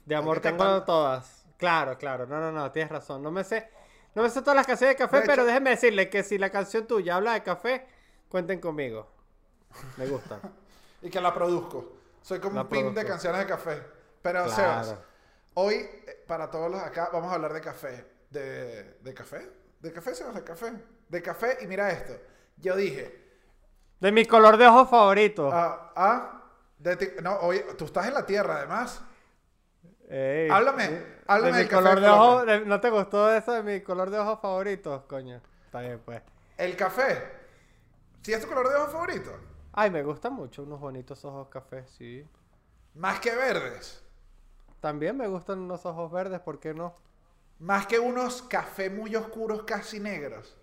De 0.05 0.15
amor 0.15 0.39
tengo 0.39 0.57
cantar. 0.57 0.85
todas. 0.85 1.45
Claro, 1.57 1.97
claro. 1.97 2.25
No, 2.25 2.39
no, 2.39 2.51
no, 2.51 2.71
tienes 2.71 2.91
razón. 2.91 3.21
No 3.21 3.31
me 3.31 3.43
sé, 3.43 3.69
no 4.15 4.23
me 4.23 4.29
sé 4.29 4.41
todas 4.41 4.55
las 4.55 4.67
canciones 4.67 4.95
de 4.97 5.03
café, 5.03 5.17
De 5.17 5.23
hecho- 5.23 5.31
pero 5.31 5.45
déjeme 5.45 5.71
decirle 5.71 6.09
que 6.09 6.23
si 6.23 6.37
la 6.37 6.49
canción 6.49 6.87
tuya 6.87 7.15
habla 7.15 7.33
de 7.33 7.43
café, 7.43 7.87
cuenten 8.29 8.59
conmigo. 8.59 9.09
Me 9.97 10.07
gusta. 10.07 10.39
Y 11.01 11.09
que 11.09 11.19
la 11.19 11.33
produzco. 11.33 11.97
Soy 12.21 12.39
como 12.39 12.55
La 12.55 12.61
un 12.61 12.69
pin 12.69 12.93
de 12.95 13.03
canciones 13.05 13.41
de 13.41 13.45
café. 13.45 13.83
Pero, 14.21 14.45
Claro. 14.45 14.55
Sebas, 14.55 14.95
hoy, 15.55 15.73
eh, 15.75 16.23
para 16.25 16.49
todos 16.49 16.71
los 16.71 16.79
acá, 16.81 17.09
vamos 17.11 17.29
a 17.29 17.35
hablar 17.35 17.51
de 17.51 17.59
café. 17.59 18.05
¿De, 18.29 18.99
de 19.01 19.13
café? 19.13 19.49
¿De 19.81 19.91
café, 19.91 20.15
Sebas? 20.15 20.33
¿De 20.35 20.43
café? 20.45 20.71
De 21.09 21.21
café. 21.21 21.57
Y 21.61 21.67
mira 21.67 21.91
esto. 21.91 22.13
Yo 22.55 22.77
dije, 22.77 23.22
De 24.03 24.11
mi 24.11 24.25
color 24.25 24.57
de 24.57 24.67
ojos 24.67 24.89
favorito. 24.89 25.49
ah, 25.53 25.93
ah, 25.95 26.41
de 26.77 26.97
ti- 26.97 27.09
no, 27.21 27.37
hoy, 27.37 27.63
tú 27.77 27.85
estás 27.85 28.05
en 28.05 28.13
la 28.13 28.25
tierra, 28.25 28.57
además. 28.57 29.01
Ey, 30.09 30.49
háblame, 30.49 31.05
háblame 31.25 31.51
de 31.53 31.57
del 31.59 31.63
mi 31.63 31.69
café 31.69 31.81
color 31.83 31.97
en 31.99 32.03
de 32.03 32.09
ojos. 32.09 32.67
¿No 32.67 32.81
te 32.81 32.89
gustó 32.89 33.33
eso 33.33 33.53
de 33.53 33.63
mi 33.63 33.79
color 33.79 34.09
de 34.09 34.19
ojos 34.19 34.39
favorito? 34.41 35.05
Coño. 35.07 35.39
Está 35.67 35.79
bien, 35.79 36.01
pues. 36.03 36.21
El 36.57 36.75
café. 36.75 37.31
¿Sí 38.23 38.33
es 38.33 38.41
tu 38.41 38.49
color 38.49 38.67
de 38.67 38.75
ojos 38.75 38.91
favorito? 38.91 39.31
Ay, 39.71 39.89
me 39.89 40.03
gustan 40.03 40.33
mucho 40.33 40.63
unos 40.63 40.81
bonitos 40.81 41.23
ojos 41.23 41.47
café, 41.47 41.87
sí. 41.87 42.27
Más 42.95 43.21
que 43.21 43.33
verdes. 43.33 44.03
También 44.81 45.15
me 45.15 45.29
gustan 45.29 45.59
unos 45.59 45.85
ojos 45.85 46.11
verdes, 46.11 46.41
¿por 46.41 46.59
qué 46.59 46.73
no? 46.73 46.93
Más 47.59 47.87
que 47.87 47.99
unos 47.99 48.41
café 48.41 48.89
muy 48.89 49.15
oscuros, 49.15 49.63
casi 49.63 50.01
negros. 50.01 50.57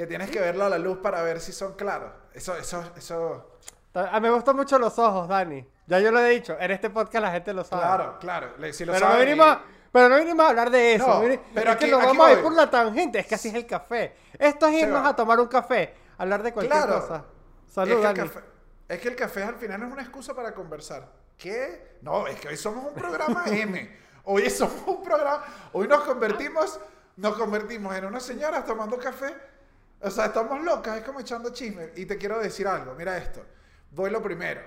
Que 0.00 0.06
tienes 0.06 0.30
que 0.30 0.40
verlo 0.40 0.64
a 0.64 0.70
la 0.70 0.78
luz 0.78 0.96
para 1.02 1.20
ver 1.20 1.40
si 1.42 1.52
son 1.52 1.74
claros. 1.74 2.10
Eso, 2.32 2.56
eso, 2.56 2.82
eso. 2.96 3.58
Ah, 3.92 4.18
me 4.18 4.30
gustan 4.30 4.56
mucho 4.56 4.78
los 4.78 4.98
ojos, 4.98 5.28
Dani. 5.28 5.62
Ya 5.88 6.00
yo 6.00 6.10
lo 6.10 6.20
he 6.20 6.30
dicho, 6.30 6.56
en 6.58 6.70
este 6.70 6.88
podcast 6.88 7.22
la 7.22 7.30
gente 7.32 7.52
lo 7.52 7.64
sabe. 7.64 7.82
Claro, 7.82 8.18
claro. 8.18 8.56
le- 8.56 8.72
Si 8.72 8.86
lo 8.86 8.94
Pero 8.94 9.04
no, 9.04 9.12
saben 9.12 9.26
vinimos, 9.26 9.56
y- 9.58 9.58
pero 9.92 10.08
no 10.08 10.16
vinimos 10.16 10.46
a 10.46 10.48
hablar 10.48 10.70
de 10.70 10.94
eso. 10.94 11.06
No, 11.06 11.20
pero 11.20 11.32
es 11.72 11.76
que 11.76 11.84
aquí- 11.84 11.90
nos 11.90 11.98
aquí 12.00 12.06
vamos 12.06 12.26
a 12.26 12.30
ir 12.30 12.36
voy. 12.38 12.44
por 12.44 12.52
la 12.54 12.70
tangente. 12.70 13.18
Es 13.18 13.26
que 13.26 13.34
así 13.34 13.48
es 13.48 13.54
el 13.56 13.66
café. 13.66 14.16
Esto 14.38 14.68
es 14.68 14.72
irnos 14.72 15.06
a 15.06 15.14
tomar 15.14 15.38
un 15.38 15.48
café, 15.48 15.94
hablar 16.16 16.42
de 16.42 16.54
cualquier 16.54 16.78
Claro. 16.82 16.98
cosa. 17.02 17.24
es, 17.68 17.74
Salud, 17.74 17.90
que 17.90 17.96
el 17.96 18.02
Dani. 18.02 18.18
café, 18.20 18.40
es 18.88 19.00
que 19.00 19.08
el 19.08 19.16
café 19.16 19.42
al 19.42 19.56
final 19.56 19.82
es 19.82 19.92
una 19.92 20.00
excusa 20.00 20.32
para 20.32 20.54
conversar. 20.54 21.12
¿Qué? 21.36 21.98
No, 22.00 22.26
es 22.26 22.40
que 22.40 22.48
hoy 22.48 22.56
somos 22.56 22.86
un 22.86 22.94
programa 22.94 23.44
M. 23.48 23.98
Hoy 24.24 24.48
somos 24.48 24.80
un 24.86 25.02
programa. 25.02 25.44
Hoy 25.74 25.86
nos 25.86 26.00
convertimos, 26.04 26.80
nos 27.16 27.36
convertimos 27.36 27.94
en 27.96 28.06
unas 28.06 28.22
señoras 28.22 28.64
tomando 28.64 28.96
café. 28.98 29.49
O 30.02 30.10
sea, 30.10 30.26
estamos 30.26 30.62
locas, 30.62 30.98
es 30.98 31.04
como 31.04 31.20
echando 31.20 31.50
chisme. 31.50 31.90
Y 31.96 32.06
te 32.06 32.16
quiero 32.16 32.38
decir 32.38 32.66
algo, 32.66 32.94
mira 32.94 33.16
esto. 33.16 33.44
Voy 33.90 34.10
lo 34.10 34.22
primero. 34.22 34.62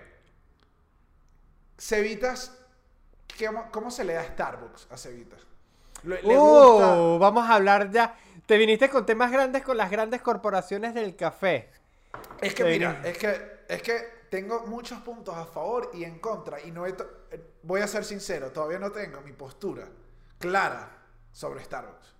Cevitas, 1.77 2.57
¿cómo, 3.43 3.71
cómo 3.71 3.91
se 3.91 4.03
le 4.03 4.13
da 4.13 4.23
Starbucks 4.25 4.87
a 4.91 4.97
Cevitas? 4.97 5.39
¿Le, 6.03 6.21
le 6.21 6.37
gusta? 6.37 7.01
Uh, 7.01 7.17
vamos 7.19 7.49
a 7.49 7.55
hablar 7.55 7.89
ya. 7.89 8.15
Te 8.45 8.57
viniste 8.57 8.89
con 8.89 9.05
temas 9.05 9.31
grandes 9.31 9.63
con 9.63 9.77
las 9.77 9.89
grandes 9.89 10.21
corporaciones 10.21 10.93
del 10.93 11.15
café. 11.15 11.69
Es 12.41 12.53
que 12.53 12.63
mira, 12.63 13.01
es 13.03 13.17
que, 13.17 13.63
es 13.67 13.81
que 13.81 14.23
tengo 14.29 14.67
muchos 14.67 14.99
puntos 15.01 15.35
a 15.35 15.45
favor 15.45 15.91
y 15.93 16.03
en 16.03 16.19
contra. 16.19 16.61
Y 16.61 16.71
no 16.71 16.85
he 16.85 16.89
eh, 16.89 17.53
voy 17.63 17.81
a 17.81 17.87
ser 17.87 18.03
sincero, 18.03 18.51
todavía 18.51 18.79
no 18.79 18.91
tengo 18.91 19.21
mi 19.21 19.31
postura 19.31 19.87
clara 20.37 20.89
sobre 21.31 21.63
Starbucks. 21.63 22.13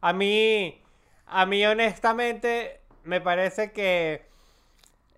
A 0.00 0.12
mí, 0.12 0.82
a 1.30 1.46
mí 1.46 1.64
honestamente, 1.64 2.80
me 3.04 3.20
parece 3.20 3.72
que 3.72 4.26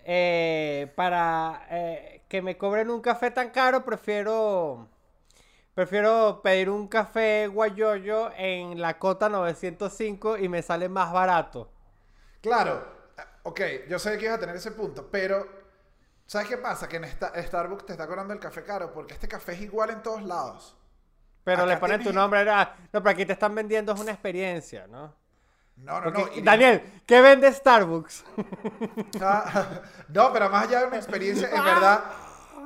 eh, 0.05 0.93
para 0.97 1.67
eh, 1.71 2.23
que 2.29 2.43
me 2.43 2.57
cobren 2.57 2.90
un 2.90 3.00
café 3.00 3.31
tan 3.31 3.50
caro, 3.50 3.85
prefiero 3.85 4.88
prefiero 5.75 6.40
pedir 6.43 6.69
un 6.69 6.88
café 6.88 7.47
guayoyo 7.47 8.31
en 8.37 8.81
la 8.81 8.99
cota 8.99 9.29
905 9.29 10.38
y 10.38 10.49
me 10.49 10.62
sale 10.62 10.88
más 10.88 11.12
barato. 11.12 11.71
Claro, 12.40 13.12
eh, 13.17 13.23
ok, 13.45 13.61
yo 13.88 13.99
sé 13.99 14.17
que 14.19 14.25
ibas 14.25 14.38
a 14.38 14.40
tener 14.40 14.57
ese 14.57 14.73
punto, 14.73 15.09
pero 15.11 15.47
¿sabes 16.26 16.49
qué 16.49 16.59
pasa? 16.59 16.88
Que 16.88 16.97
en 16.97 17.05
esta, 17.05 17.33
Starbucks 17.40 17.87
te 17.87 17.93
está 17.93 18.07
cobrando 18.07 18.35
el 18.35 18.40
café 18.40 18.64
caro 18.64 18.93
porque 18.93 19.14
este 19.14 19.29
café 19.29 19.52
es 19.52 19.61
igual 19.61 19.90
en 19.90 20.02
todos 20.02 20.23
lados. 20.23 20.76
Pero 21.45 21.62
Acá 21.62 21.67
le 21.67 21.76
ponen 21.79 22.02
tu 22.02 22.12
nombre. 22.12 22.45
No, 22.45 22.67
pero 22.93 23.11
aquí 23.11 23.25
te 23.25 23.33
están 23.33 23.55
vendiendo 23.55 23.93
es 23.93 24.00
una 24.00 24.12
experiencia, 24.12 24.87
¿no? 24.87 25.20
No, 25.83 26.01
no, 26.01 26.13
Porque- 26.13 26.41
no. 26.41 26.45
Daniel, 26.45 27.03
¿qué 27.07 27.21
vende 27.21 27.53
Starbucks? 27.53 28.25
Ah, 29.21 29.81
no, 30.09 30.33
pero 30.33 30.49
más 30.51 30.67
allá 30.67 30.81
de 30.81 30.87
una 30.87 30.97
experiencia, 30.97 31.49
en 31.51 31.65
verdad, 31.65 32.05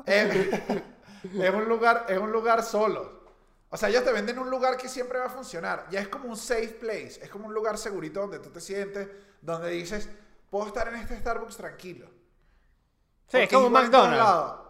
es, 0.06 0.34
es 1.34 1.54
un 1.54 1.64
lugar, 1.66 2.06
es 2.08 2.18
un 2.18 2.32
lugar 2.32 2.62
solo. 2.62 3.24
O 3.70 3.76
sea, 3.76 3.88
ellos 3.88 4.04
te 4.04 4.12
venden 4.12 4.38
un 4.38 4.50
lugar 4.50 4.76
que 4.76 4.88
siempre 4.88 5.18
va 5.18 5.26
a 5.26 5.30
funcionar. 5.30 5.86
Ya 5.90 6.00
es 6.00 6.08
como 6.08 6.28
un 6.28 6.36
safe 6.36 6.76
place, 6.80 7.18
es 7.22 7.28
como 7.28 7.46
un 7.46 7.54
lugar 7.54 7.76
segurito 7.76 8.20
donde 8.20 8.38
tú 8.38 8.50
te 8.50 8.60
sientes, 8.60 9.08
donde 9.40 9.70
dices, 9.70 10.08
puedo 10.50 10.66
estar 10.68 10.86
en 10.88 10.96
este 10.96 11.18
Starbucks 11.18 11.56
tranquilo. 11.56 12.06
Sí, 13.26 13.38
es 13.38 13.42
Porque 13.42 13.48
como 13.54 13.66
un 13.66 13.72
McDonald's. 13.72 14.60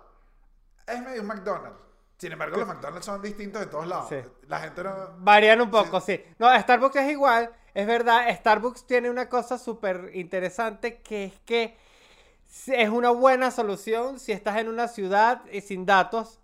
Es 0.87 1.01
medio 1.03 1.21
un 1.23 1.27
McDonald's. 1.27 1.81
Sin 2.17 2.33
embargo, 2.33 2.57
los 2.57 2.67
McDonald's 2.67 3.05
son 3.05 3.21
distintos 3.21 3.63
en 3.63 3.69
todos 3.71 3.87
lados. 3.87 4.09
Sí. 4.09 4.17
La 4.47 4.61
gente 4.61 4.83
no... 4.85 4.95
Varían 5.19 5.61
un 5.61 5.71
poco, 5.71 6.01
sí. 6.01 6.25
No, 6.39 6.49
Starbucks 6.59 6.97
es 6.97 7.11
igual. 7.11 7.51
Es 7.75 7.87
verdad, 7.87 8.29
Starbucks 8.37 8.87
tiene 8.87 9.11
una 9.11 9.29
cosa 9.29 9.59
súper 9.59 10.11
interesante 10.15 11.01
que 11.01 11.25
es 11.25 11.41
que 11.41 11.77
es 12.69 12.89
una 12.89 13.11
buena 13.11 13.51
solución 13.51 14.21
si 14.21 14.31
estás 14.33 14.59
en 14.59 14.69
una 14.69 14.87
ciudad 14.89 15.43
y 15.51 15.61
sin 15.61 15.85
datos. 15.85 16.39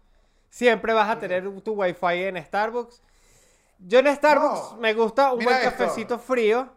Siempre 0.48 0.92
vas 0.92 1.08
a 1.08 1.20
tener 1.20 1.48
tu 1.62 1.72
wifi 1.74 2.24
en 2.24 2.44
Starbucks. 2.44 3.00
Yo 3.78 4.00
en 4.00 4.14
Starbucks 4.16 4.72
No. 4.72 4.76
me 4.78 4.92
gusta 4.94 5.32
un 5.32 5.44
buen 5.44 5.56
esto. 5.56 5.70
cafecito 5.70 6.18
frío. 6.18 6.68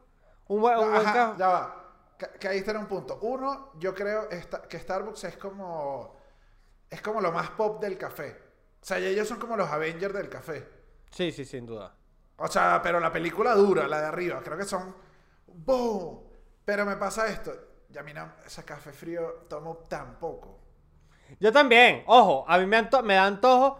Un 0.48 0.62
buen, 0.62 0.77
un 0.77 0.91
buen 0.91 1.01
Ajá, 1.07 1.13
ca- 1.13 1.36
ya 1.38 1.48
va. 1.48 1.79
Que, 2.19 2.27
que 2.39 2.48
ahí 2.48 2.60
está 2.60 2.72
en 2.72 2.77
un 2.77 2.88
punto. 2.88 3.17
Uno, 3.24 3.72
yo 3.79 3.95
creo 3.95 4.29
esta- 4.29 4.62
que 4.62 4.77
Starbucks 4.77 5.24
es 5.24 5.38
como. 5.38 6.15
Es 6.91 7.01
como 7.01 7.19
lo 7.22 7.31
más 7.31 7.50
pop 7.51 7.81
del 7.81 7.98
café. 7.98 8.38
O 8.81 8.86
sea, 8.86 9.00
ellos 9.00 9.27
son 9.27 9.39
como 9.39 9.57
los 9.57 9.67
Avengers 9.69 10.13
del 10.13 10.29
café. 10.29 10.67
Sí, 11.10 11.31
sí, 11.31 11.43
sin 11.43 11.65
duda. 11.65 11.95
O 12.37 12.47
sea, 12.47 12.81
pero 12.83 12.99
la 12.99 13.11
película 13.11 13.53
dura, 13.55 13.87
la 13.87 14.01
de 14.01 14.07
arriba. 14.07 14.41
Creo 14.43 14.57
que 14.57 14.65
son. 14.65 14.95
¡Boom! 15.47 16.21
Pero 16.65 16.85
me 16.85 16.95
pasa 16.97 17.27
esto. 17.27 17.53
Y 17.93 17.97
a 17.97 18.03
mí 18.03 18.13
no, 18.13 18.27
ese 18.45 18.63
café 18.65 18.91
frío 18.91 19.45
tomo 19.49 19.77
tan 19.87 20.17
poco. 20.19 20.59
Yo 21.39 21.51
también, 21.51 22.03
ojo, 22.07 22.45
a 22.47 22.57
mí 22.57 22.65
me, 22.65 22.77
anto- 22.77 23.03
me 23.03 23.15
da 23.15 23.25
antojo, 23.25 23.79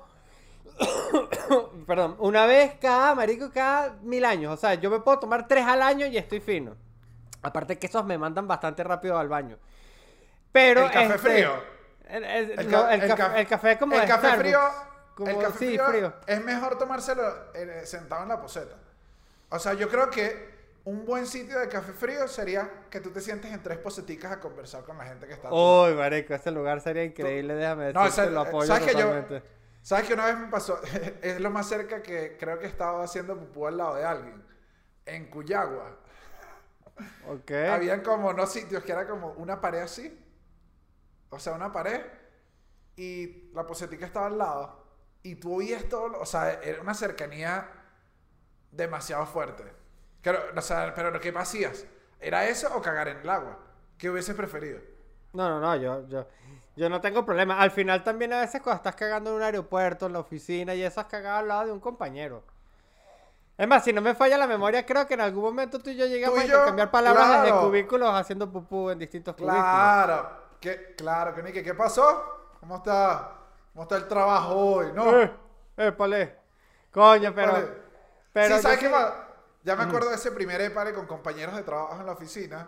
perdón, 1.88 2.16
una 2.20 2.46
vez 2.46 2.76
cada, 2.80 3.16
marico, 3.16 3.52
cada 3.52 3.94
mil 4.02 4.24
años. 4.26 4.54
O 4.54 4.58
sea, 4.58 4.74
yo 4.76 4.90
me 4.90 5.00
puedo 5.00 5.20
tomar 5.20 5.48
tres 5.48 5.66
al 5.66 5.82
año 5.82 6.06
y 6.06 6.18
estoy 6.18 6.40
fino. 6.40 6.76
Aparte 7.42 7.78
que 7.78 7.88
esos 7.88 8.06
me 8.06 8.18
mandan 8.18 8.48
bastante 8.48 8.84
rápido 8.84 9.18
al 9.18 9.28
baño. 9.28 9.58
Pero 10.52 10.84
El 10.86 10.92
café 10.92 11.06
este, 11.16 11.18
frío. 11.18 11.52
El, 12.08 12.24
el- 12.24 12.60
El, 12.60 12.72
no, 12.72 12.82
ca- 12.84 12.94
el 12.94 13.08
café, 13.16 13.40
el 13.42 13.48
café 13.48 13.78
como 13.78 13.96
el 13.96 14.02
de 14.02 14.08
café 14.08 14.28
Starbucks. 14.28 14.42
frío. 14.48 14.60
Como- 15.16 15.30
el 15.30 15.38
café 15.40 15.60
sí, 15.60 15.66
frío, 15.66 15.88
frío. 15.88 16.14
es 16.26 16.44
mejor 16.44 16.78
tomárselo 16.78 17.54
eh, 17.54 17.84
sentado 17.86 18.24
en 18.24 18.30
la 18.30 18.42
poseta. 18.42 18.76
O 19.50 19.60
sea, 19.60 19.74
yo 19.74 19.88
creo 19.90 20.10
que 20.10 20.54
un 20.86 21.06
buen 21.06 21.26
sitio 21.26 21.60
de 21.60 21.70
café 21.70 21.94
frío 21.94 22.28
sería 22.28 22.88
que 22.90 23.00
tú 23.00 23.12
te 23.12 23.22
sientes 23.22 23.52
en 23.52 23.62
tres 23.62 23.78
poseticas 23.78 24.32
a 24.32 24.40
conversar 24.40 24.84
con 24.84 24.98
la 24.98 25.06
gente 25.06 25.28
que 25.28 25.34
está. 25.34 25.54
Uy, 25.54 25.94
marico, 25.94 26.34
ese 26.34 26.52
lugar 26.52 26.82
sería 26.82 27.04
increíble, 27.04 27.56
déjame 27.56 27.94
decirte, 27.94 28.26
No, 28.26 28.32
lo 28.32 28.42
apoyo 28.42 28.68
¿sabes 28.68 28.92
que 28.92 29.00
yo-. 29.00 29.42
¿Sabes 29.82 30.08
que 30.08 30.14
una 30.14 30.26
vez 30.26 30.38
me 30.40 30.48
pasó? 30.48 30.80
es 31.22 31.40
lo 31.40 31.50
más 31.50 31.68
cerca 31.68 32.02
que 32.02 32.38
creo 32.38 32.58
que 32.58 32.68
estaba 32.68 33.04
haciendo 33.04 33.38
pupú 33.38 33.68
al 33.68 33.78
lado 33.78 33.96
de 33.96 34.06
alguien. 34.06 34.44
En 35.06 35.30
Cuyagua. 35.30 35.98
Ok. 37.28 37.52
Habían 37.52 38.02
como 38.02 38.30
unos 38.30 38.52
sitios 38.52 38.84
que 38.84 38.92
era 38.94 39.08
como 39.08 39.32
una 39.34 39.60
pared 39.60 39.82
así. 39.82 40.18
O 41.30 41.40
sea, 41.40 41.54
una 41.54 41.72
pared. 41.72 42.02
Y 42.96 43.52
la 43.54 43.66
posetica 43.66 44.06
estaba 44.06 44.28
al 44.28 44.38
lado. 44.38 44.83
Y 45.24 45.36
tú 45.36 45.56
oías 45.56 45.86
todo. 45.86 46.20
O 46.20 46.26
sea, 46.26 46.60
era 46.62 46.82
una 46.82 46.94
cercanía 46.94 47.70
demasiado 48.72 49.26
fuerte. 49.26 49.64
Pero, 50.22 50.40
o 50.56 50.62
sea, 50.62 50.94
pero 50.94 51.20
¿qué 51.20 51.34
hacías? 51.36 51.86
¿Era 52.20 52.48
eso 52.48 52.70
o 52.76 52.82
cagar 52.82 53.08
en 53.08 53.18
el 53.18 53.30
agua? 53.30 53.58
¿Qué 53.98 54.10
hubieses 54.10 54.36
preferido? 54.36 54.80
No, 55.34 55.50
no, 55.50 55.60
no, 55.60 55.76
yo, 55.76 56.08
yo, 56.08 56.28
yo 56.76 56.90
no 56.90 57.02
tengo 57.02 57.26
problema. 57.26 57.60
Al 57.60 57.72
final 57.72 58.04
también 58.04 58.34
a 58.34 58.42
veces 58.42 58.62
cuando 58.62 58.78
estás 58.78 58.96
cagando 58.96 59.32
en 59.32 59.38
un 59.38 59.42
aeropuerto, 59.42 60.06
en 60.06 60.14
la 60.14 60.20
oficina 60.20 60.74
y 60.76 60.84
eso 60.84 61.02
has 61.02 61.08
cagado 61.08 61.40
al 61.40 61.48
lado 61.48 61.66
de 61.66 61.72
un 61.72 61.80
compañero. 61.80 62.44
Es 63.58 63.68
más, 63.68 63.84
si 63.84 63.94
no 63.94 64.02
me 64.02 64.16
falla 64.16 64.38
la 64.38 64.48
memoria, 64.48 64.86
creo 64.86 65.06
que 65.06 65.14
en 65.14 65.22
algún 65.22 65.44
momento 65.44 65.80
tú 65.80 65.92
y 65.92 65.96
yo 65.96 66.06
llegamos 66.06 66.40
y 66.40 66.44
a 66.44 66.46
yo, 66.48 66.66
cambiar 66.66 66.90
palabras 66.90 67.30
desde 67.30 67.52
claro. 67.52 67.68
cúbículos 67.68 68.14
haciendo 68.14 68.52
pupú 68.52 68.90
en 68.90 69.00
distintos 69.00 69.36
cubículos. 69.36 69.62
Claro. 69.62 70.44
¿Qué, 70.60 70.96
claro, 70.98 71.36
que 71.36 71.64
¿qué 71.64 71.74
pasó? 71.74 72.50
¿Cómo 72.60 72.78
está, 72.78 73.43
¿Cómo 73.74 73.84
está 73.84 73.98
el 73.98 74.08
trabajo 74.08 74.56
hoy? 74.56 74.92
No. 74.94 75.20
Eh, 75.22 75.32
épale. 75.78 76.36
Coño, 76.92 77.34
pero... 77.34 77.52
Vale. 77.54 77.68
pero 78.32 78.56
sí, 78.56 78.62
¿sabes 78.62 78.80
qué 78.80 78.90
más? 78.90 79.14
Ya 79.64 79.76
me 79.76 79.84
acuerdo 79.84 80.10
de 80.10 80.16
ese 80.16 80.32
primer 80.32 80.62
epare 80.62 80.94
con 80.94 81.08
compañeros 81.08 81.56
de 81.56 81.64
trabajo 81.64 82.00
en 82.00 82.06
la 82.06 82.12
oficina. 82.12 82.68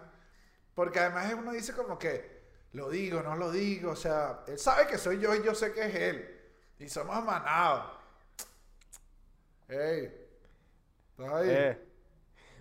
Porque 0.74 1.00
además 1.00 1.32
uno 1.38 1.52
dice 1.52 1.74
como 1.74 2.00
que 2.00 2.44
lo 2.74 2.90
digo, 2.90 3.22
no 3.22 3.36
lo 3.36 3.52
digo. 3.52 3.92
O 3.92 3.96
sea, 3.96 4.42
él 4.48 4.58
sabe 4.58 4.88
que 4.88 4.98
soy 4.98 5.20
yo 5.20 5.36
y 5.36 5.44
yo 5.44 5.54
sé 5.54 5.74
que 5.74 5.86
es 5.86 5.96
él. 5.96 6.42
Y 6.80 6.90
somos 6.90 7.24
manados. 7.24 7.92
Ey. 9.68 10.12
¿Estás 11.12 11.34
ahí? 11.34 11.50
Eh. 11.50 11.70
Eh. 11.70 11.88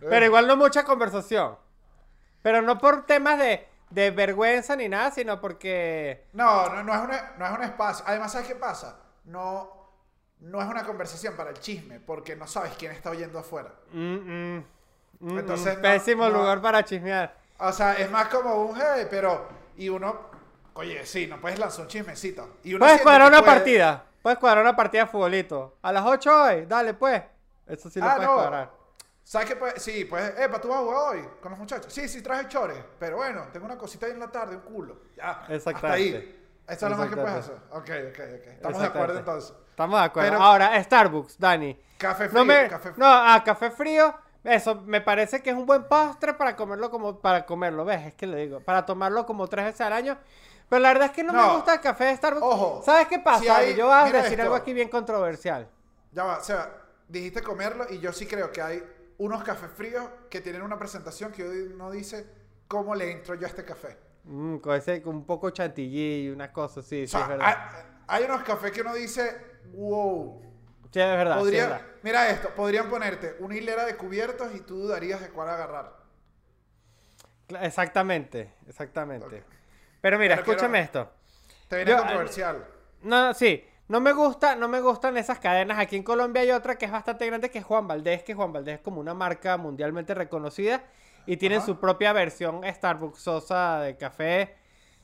Pero 0.00 0.26
igual 0.26 0.46
no 0.46 0.56
mucha 0.56 0.84
conversación. 0.84 1.56
Pero 2.42 2.60
no 2.60 2.78
por 2.78 3.06
temas 3.06 3.38
de, 3.38 3.66
de 3.94 4.10
vergüenza 4.10 4.74
ni 4.76 4.88
nada, 4.88 5.10
sino 5.10 5.40
porque... 5.40 6.26
No, 6.32 6.68
no, 6.68 6.82
no, 6.82 6.94
es 6.94 7.00
una- 7.00 7.32
no 7.38 7.46
es 7.46 7.52
un 7.52 7.62
espacio. 7.62 8.04
Además, 8.08 8.32
¿sabes 8.32 8.48
qué 8.48 8.54
pasa? 8.56 8.98
No, 9.24 9.70
no 10.40 10.60
es 10.60 10.68
una 10.68 10.84
conversación 10.84 11.34
para 11.36 11.50
el 11.50 11.60
chisme, 11.60 12.00
porque 12.00 12.34
no 12.36 12.46
sabes 12.46 12.72
quién 12.78 12.92
está 12.92 13.10
oyendo 13.10 13.38
afuera. 13.38 13.70
mm, 13.92 14.14
mm, 14.14 14.64
mm, 15.20 15.38
Entonces, 15.38 15.76
no- 15.76 15.82
pésimo 15.82 16.28
no- 16.28 16.38
lugar 16.38 16.60
para 16.60 16.84
chismear. 16.84 17.34
O 17.58 17.72
sea, 17.72 17.94
es 17.94 18.10
más 18.10 18.26
como 18.28 18.52
un 18.64 18.76
hey, 18.76 19.06
pero. 19.08 19.46
Y 19.76 19.88
uno. 19.88 20.34
Oye, 20.74 21.06
sí, 21.06 21.28
no 21.28 21.40
puedes 21.40 21.58
lanzar 21.58 21.82
un 21.82 21.88
chismecito. 21.88 22.56
Y 22.64 22.74
uno 22.74 22.84
Puedes 22.84 23.00
cuadrar 23.00 23.28
una 23.28 23.38
puede- 23.42 23.52
partida. 23.54 24.04
Puedes 24.22 24.38
cuadrar 24.40 24.64
una 24.64 24.74
partida 24.74 25.04
de 25.04 25.08
futbolito. 25.10 25.76
A 25.82 25.92
las 25.92 26.04
8 26.04 26.42
hoy. 26.42 26.66
Dale, 26.66 26.94
pues. 26.94 27.22
Eso 27.66 27.88
sí 27.90 28.00
lo 28.00 28.06
Ah, 28.06 28.14
puedes 28.16 28.28
no. 28.28 28.34
cuadrar. 28.34 28.70
¿Sabes 29.24 29.48
qué? 29.48 29.56
puede- 29.56 29.80
Sí, 29.80 30.04
pues, 30.04 30.34
epa, 30.38 30.60
tú 30.60 30.68
vas 30.68 30.78
a 30.78 30.82
jugar 30.82 31.14
hoy 31.16 31.28
con 31.40 31.50
los 31.50 31.58
muchachos. 31.58 31.92
Sí, 31.92 32.06
sí, 32.08 32.22
traje 32.22 32.46
chores. 32.48 32.76
Pero 32.98 33.16
bueno, 33.16 33.46
tengo 33.52 33.64
una 33.66 33.78
cosita 33.78 34.06
ahí 34.06 34.12
en 34.12 34.20
la 34.20 34.30
tarde, 34.30 34.54
un 34.56 34.62
culo. 34.62 34.96
Ya. 35.16 35.30
Hasta 35.30 35.54
Exactamente. 35.54 36.16
ahí. 36.18 36.40
Eso 36.68 36.86
es 36.86 36.92
lo 36.92 36.98
más 36.98 37.08
que 37.08 37.16
puedes 37.16 37.30
hacer. 37.38 37.54
Ok, 37.70 37.90
ok, 38.10 38.18
ok. 38.18 38.46
Estamos 38.48 38.80
de 38.80 38.86
acuerdo 38.86 39.18
entonces. 39.18 39.54
Estamos 39.70 39.98
de 40.00 40.06
acuerdo. 40.06 40.30
Pero- 40.30 40.42
Ahora, 40.42 40.82
Starbucks, 40.84 41.38
Dani. 41.38 41.78
Café 41.98 42.28
frío. 42.28 42.38
No, 42.40 42.44
me, 42.44 42.68
café 42.68 42.92
frío. 42.92 43.04
no, 43.06 43.12
a 43.12 43.42
café 43.44 43.70
frío. 43.70 44.14
Eso 44.44 44.74
me 44.82 45.00
parece 45.00 45.42
que 45.42 45.50
es 45.50 45.56
un 45.56 45.64
buen 45.64 45.84
postre 45.88 46.34
para 46.34 46.54
comerlo 46.54 46.90
como 46.90 47.18
para 47.18 47.46
comerlo, 47.46 47.84
¿ves? 47.86 48.08
Es 48.08 48.14
que 48.14 48.26
le 48.26 48.36
digo, 48.38 48.60
para 48.60 48.84
tomarlo 48.84 49.24
como 49.24 49.46
tres 49.48 49.64
veces 49.64 49.80
al 49.80 49.94
año. 49.94 50.18
Pero 50.68 50.80
la 50.82 50.88
verdad 50.90 51.06
es 51.06 51.12
que 51.12 51.22
no, 51.24 51.32
me 51.32 51.54
gusta 51.54 51.74
el 51.74 51.80
café 51.80 52.04
de 52.04 52.16
Starbucks. 52.16 52.44
Ojo, 52.46 52.82
¿Sabes 52.84 53.08
qué 53.08 53.18
pasa? 53.18 53.40
si 53.40 53.48
hay- 53.48 53.66
Dani? 53.68 53.78
Yo 53.78 53.86
voy 53.86 53.94
a 53.94 54.04
decir 54.04 54.32
esto. 54.32 54.42
algo 54.42 54.54
aquí 54.54 54.74
bien 54.74 54.88
controversial. 54.90 55.66
Ya 56.12 56.24
va, 56.24 56.38
o 56.38 56.44
sea, 56.44 56.70
dijiste 57.08 57.42
comerlo 57.42 57.86
y 57.90 58.00
yo 58.00 58.12
sí 58.12 58.26
creo 58.26 58.50
que 58.52 58.60
hay 58.60 58.82
unos 59.18 59.42
cafés 59.44 59.70
fríos 59.70 60.08
que 60.30 60.40
tienen 60.40 60.62
una 60.62 60.78
presentación 60.78 61.32
que 61.32 61.44
uno 61.44 61.90
dice 61.90 62.26
cómo 62.68 62.94
le 62.94 63.10
entro 63.12 63.34
yo 63.34 63.46
a 63.46 63.48
este 63.48 63.64
café. 63.64 63.96
Mm, 64.24 64.56
con 64.58 64.74
ese, 64.76 65.02
con 65.02 65.16
un 65.16 65.26
poco 65.26 65.50
chantilly 65.50 66.26
y 66.26 66.30
una 66.30 66.52
cosa, 66.52 66.82
sí, 66.82 67.04
O 67.04 67.06
sí, 67.06 67.16
es 67.16 67.28
verdad. 67.28 67.46
hay, 67.46 67.84
hay 68.20 68.24
unos 68.24 68.42
cafés 68.42 68.72
que 68.72 68.80
uno 68.80 68.94
dice, 68.94 69.36
wow. 69.74 70.40
Sí, 70.90 71.00
es 71.00 71.06
verdad, 71.06 71.34
sí, 71.34 71.38
es 71.38 71.44
Podría, 71.44 71.68
verdad. 71.68 71.86
mira 72.02 72.30
esto, 72.30 72.48
podrían 72.54 72.88
ponerte 72.88 73.36
una 73.40 73.54
hilera 73.56 73.84
de 73.84 73.96
cubiertos 73.96 74.54
y 74.54 74.60
tú 74.60 74.78
dudarías 74.78 75.20
de 75.20 75.28
cuál 75.30 75.48
agarrar. 75.50 75.92
Exactamente, 77.60 78.54
exactamente. 78.68 79.44
Pero 80.00 80.18
mira, 80.18 80.36
Pero 80.36 80.44
quiero- 80.44 80.56
escúchame 80.58 80.80
esto. 80.80 81.10
Te 81.68 81.76
viene 81.76 81.90
Yo- 81.92 81.98
controversial. 81.98 82.66
No, 83.02 83.26
no, 83.28 83.34
sí. 83.34 83.64
No 83.88 84.00
me 84.00 84.12
gusta, 84.12 84.56
no 84.56 84.66
me 84.68 84.80
gustan 84.80 85.16
esas 85.16 85.38
cadenas. 85.38 85.78
Aquí 85.78 85.96
en 85.96 86.02
Colombia 86.02 86.42
hay 86.42 86.50
otra 86.50 86.76
que 86.76 86.86
es 86.86 86.92
bastante 86.92 87.26
grande, 87.26 87.50
que 87.50 87.58
es 87.58 87.64
Juan 87.64 87.86
Valdés, 87.86 88.22
que 88.22 88.34
Juan 88.34 88.52
Valdés 88.52 88.76
es 88.76 88.80
como 88.80 89.00
una 89.00 89.12
marca 89.14 89.56
mundialmente 89.58 90.14
reconocida 90.14 90.82
y 91.26 91.36
tienen 91.36 91.58
Ajá. 91.58 91.66
su 91.66 91.78
propia 91.78 92.12
versión 92.12 92.62
Starbucksosa 92.64 93.80
de 93.80 93.96
café, 93.96 94.56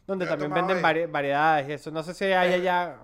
donde 0.06 0.25
Yo 0.25 0.30
también 0.30 0.52
venden 0.54 0.82
vari- 0.82 1.10
variedades 1.10 1.68
y 1.68 1.72
eso. 1.72 1.90
No 1.90 2.02
sé 2.02 2.14
si 2.14 2.25
hay 2.25 2.52
Eh, 2.52 2.54
allá. 2.54 2.96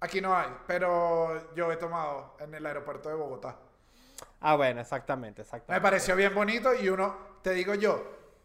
Aquí 0.00 0.20
no 0.20 0.34
hay, 0.36 0.48
pero 0.66 1.54
yo 1.54 1.72
he 1.72 1.76
tomado 1.76 2.36
en 2.40 2.54
el 2.54 2.64
aeropuerto 2.66 3.08
de 3.08 3.14
Bogotá. 3.14 3.56
Ah, 4.40 4.56
bueno, 4.56 4.80
exactamente, 4.80 5.40
Me 5.40 5.44
exactamente. 5.44 5.82
pareció 5.82 6.16
bien 6.16 6.34
bonito 6.34 6.74
y 6.74 6.88
uno, 6.88 7.16
te 7.42 7.52
digo 7.52 7.74
yo, 7.74 8.02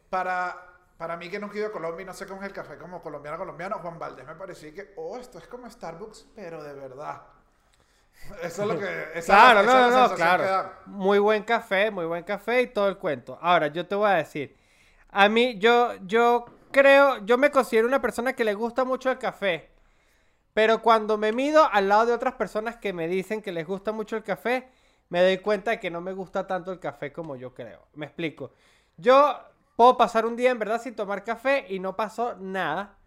para, 0.09 0.70
para 1.01 1.17
mí 1.17 1.31
que 1.31 1.39
nunca 1.39 1.55
he 1.55 1.57
ido 1.57 1.69
a 1.69 1.71
Colombia 1.71 2.03
y 2.03 2.05
no 2.05 2.13
sé 2.13 2.27
cómo 2.27 2.41
es 2.41 2.47
el 2.47 2.53
café 2.53 2.77
como 2.77 3.01
colombiano 3.01 3.35
colombiano, 3.35 3.79
Juan 3.79 3.97
Valdés 3.97 4.23
me 4.23 4.35
pareció 4.35 4.71
que, 4.71 4.93
oh, 4.97 5.17
esto 5.17 5.39
es 5.39 5.47
como 5.47 5.67
Starbucks, 5.67 6.27
pero 6.35 6.61
de 6.61 6.73
verdad. 6.73 7.23
Eso 8.43 8.61
es 8.61 8.67
lo 8.67 8.77
que... 8.77 9.07
esa 9.15 9.33
Claro, 9.33 9.63
no, 9.63 9.89
no, 9.89 10.07
no, 10.09 10.15
claro. 10.15 10.43
da. 10.43 10.79
Muy 10.85 11.17
buen 11.17 11.41
café, 11.41 11.89
muy 11.89 12.05
buen 12.05 12.23
café 12.23 12.61
y 12.61 12.67
todo 12.67 12.87
el 12.87 12.99
cuento. 12.99 13.39
Ahora, 13.41 13.65
yo 13.69 13.87
te 13.87 13.95
voy 13.95 14.11
a 14.11 14.13
decir, 14.13 14.55
a 15.09 15.27
mí, 15.27 15.57
yo, 15.57 15.95
yo 16.05 16.45
creo, 16.69 17.17
yo 17.25 17.35
me 17.39 17.49
considero 17.49 17.87
una 17.87 17.99
persona 17.99 18.33
que 18.33 18.43
le 18.43 18.53
gusta 18.53 18.85
mucho 18.85 19.09
el 19.09 19.17
café, 19.17 19.71
pero 20.53 20.83
cuando 20.83 21.17
me 21.17 21.31
mido 21.31 21.67
al 21.71 21.89
lado 21.89 22.05
de 22.05 22.13
otras 22.13 22.35
personas 22.35 22.77
que 22.77 22.93
me 22.93 23.07
dicen 23.07 23.41
que 23.41 23.51
les 23.51 23.65
gusta 23.65 23.91
mucho 23.91 24.17
el 24.17 24.23
café, 24.23 24.69
me 25.09 25.23
doy 25.23 25.39
cuenta 25.39 25.71
de 25.71 25.79
que 25.79 25.89
no 25.89 25.99
me 25.99 26.13
gusta 26.13 26.45
tanto 26.45 26.71
el 26.71 26.79
café 26.79 27.11
como 27.11 27.35
yo 27.37 27.55
creo. 27.55 27.87
Me 27.95 28.05
explico. 28.05 28.53
Yo 28.97 29.50
puedo 29.75 29.97
pasar 29.97 30.25
un 30.25 30.35
día 30.35 30.51
en 30.51 30.59
verdad 30.59 30.81
sin 30.81 30.95
tomar 30.95 31.23
café 31.23 31.65
y 31.69 31.79
no 31.79 31.95
pasó 31.95 32.35
nada. 32.39 32.97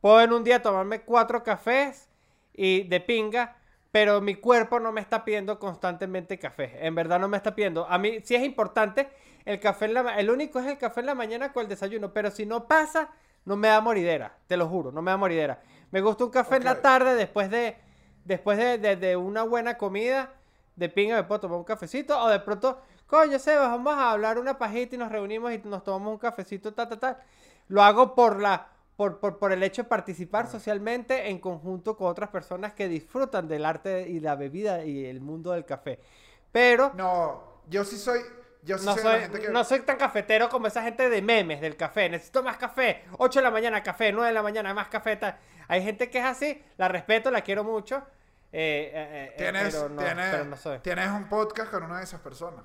Puedo 0.00 0.20
en 0.20 0.32
un 0.32 0.44
día 0.44 0.62
tomarme 0.62 1.02
cuatro 1.02 1.42
cafés 1.42 2.08
y 2.52 2.84
de 2.84 3.00
pinga, 3.00 3.56
pero 3.90 4.20
mi 4.20 4.34
cuerpo 4.36 4.80
no 4.80 4.92
me 4.92 5.00
está 5.00 5.24
pidiendo 5.24 5.58
constantemente 5.58 6.38
café. 6.38 6.86
En 6.86 6.94
verdad 6.94 7.20
no 7.20 7.28
me 7.28 7.36
está 7.36 7.54
pidiendo. 7.54 7.86
A 7.88 7.98
mí 7.98 8.20
sí 8.24 8.34
es 8.34 8.42
importante 8.42 9.08
el 9.44 9.60
café 9.60 9.86
en 9.86 9.94
la 9.94 10.18
el 10.18 10.30
único 10.30 10.58
es 10.58 10.66
el 10.66 10.78
café 10.78 11.00
en 11.00 11.06
la 11.06 11.14
mañana 11.14 11.52
con 11.52 11.62
el 11.64 11.68
desayuno, 11.68 12.12
pero 12.12 12.30
si 12.30 12.46
no 12.46 12.66
pasa, 12.66 13.10
no 13.44 13.56
me 13.56 13.68
da 13.68 13.80
moridera, 13.80 14.38
te 14.46 14.56
lo 14.56 14.68
juro, 14.68 14.92
no 14.92 15.02
me 15.02 15.10
da 15.10 15.16
moridera. 15.16 15.62
Me 15.90 16.00
gusta 16.00 16.24
un 16.24 16.30
café 16.30 16.56
en 16.56 16.64
la 16.64 16.80
tarde 16.80 17.14
después 17.14 17.50
de 17.50 17.76
después 18.24 18.56
de, 18.58 18.78
de- 18.78 18.96
de 18.96 19.16
una 19.16 19.42
buena 19.42 19.76
comida, 19.78 20.32
de 20.76 20.88
pinga 20.88 21.16
me 21.16 21.24
puedo 21.24 21.40
tomar 21.40 21.58
un 21.58 21.64
cafecito 21.64 22.18
o 22.20 22.28
de 22.28 22.38
pronto, 22.40 22.80
coño, 23.12 23.38
Sebas, 23.38 23.68
vamos 23.68 23.94
a 23.94 24.10
hablar 24.12 24.38
una 24.38 24.56
pajita 24.56 24.94
y 24.94 24.98
nos 24.98 25.12
reunimos 25.12 25.52
y 25.52 25.58
nos 25.64 25.84
tomamos 25.84 26.12
un 26.14 26.18
cafecito, 26.18 26.72
ta, 26.72 26.88
ta, 26.88 26.98
ta. 26.98 27.20
Lo 27.68 27.82
hago 27.82 28.14
por 28.14 28.40
la 28.40 28.68
por, 28.96 29.20
por, 29.20 29.38
por 29.38 29.52
el 29.52 29.62
hecho 29.62 29.82
de 29.82 29.88
participar 29.88 30.46
socialmente 30.46 31.28
en 31.28 31.38
conjunto 31.38 31.94
con 31.96 32.06
otras 32.08 32.30
personas 32.30 32.72
que 32.72 32.88
disfrutan 32.88 33.48
del 33.48 33.66
arte 33.66 34.08
y 34.08 34.20
la 34.20 34.34
bebida 34.34 34.84
y 34.84 35.04
el 35.04 35.20
mundo 35.20 35.52
del 35.52 35.66
café. 35.66 36.00
Pero 36.52 36.92
No, 36.94 37.62
yo 37.68 37.84
sí 37.84 37.98
soy... 37.98 38.20
Yo 38.64 38.78
sí 38.78 38.86
no 38.86 38.94
soy, 38.94 39.02
soy, 39.02 39.20
gente 39.20 39.40
que... 39.40 39.48
no 39.50 39.64
soy 39.64 39.80
tan 39.80 39.96
cafetero 39.98 40.48
como 40.48 40.68
esa 40.68 40.82
gente 40.82 41.10
de 41.10 41.20
memes 41.20 41.60
del 41.60 41.76
café. 41.76 42.08
Necesito 42.08 42.42
más 42.42 42.56
café. 42.56 43.04
8 43.18 43.40
de 43.40 43.42
la 43.44 43.50
mañana 43.50 43.82
café, 43.82 44.12
9 44.12 44.28
de 44.28 44.32
la 44.34 44.42
mañana 44.42 44.72
más 44.72 44.88
café. 44.88 45.16
tal. 45.16 45.36
Hay 45.68 45.82
gente 45.82 46.08
que 46.08 46.18
es 46.20 46.24
así, 46.24 46.62
la 46.78 46.88
respeto, 46.88 47.30
la 47.30 47.42
quiero 47.42 47.64
mucho. 47.64 47.96
eh, 48.52 48.92
eh, 48.94 49.32
eh, 49.32 49.34
Tienes, 49.36 49.74
pero, 49.74 49.88
no, 49.88 50.02
tienes, 50.02 50.30
pero 50.30 50.44
no 50.44 50.56
soy. 50.56 50.78
tienes 50.78 51.08
un 51.10 51.28
podcast 51.28 51.70
con 51.72 51.82
una 51.82 51.98
de 51.98 52.04
esas 52.04 52.20
personas. 52.20 52.64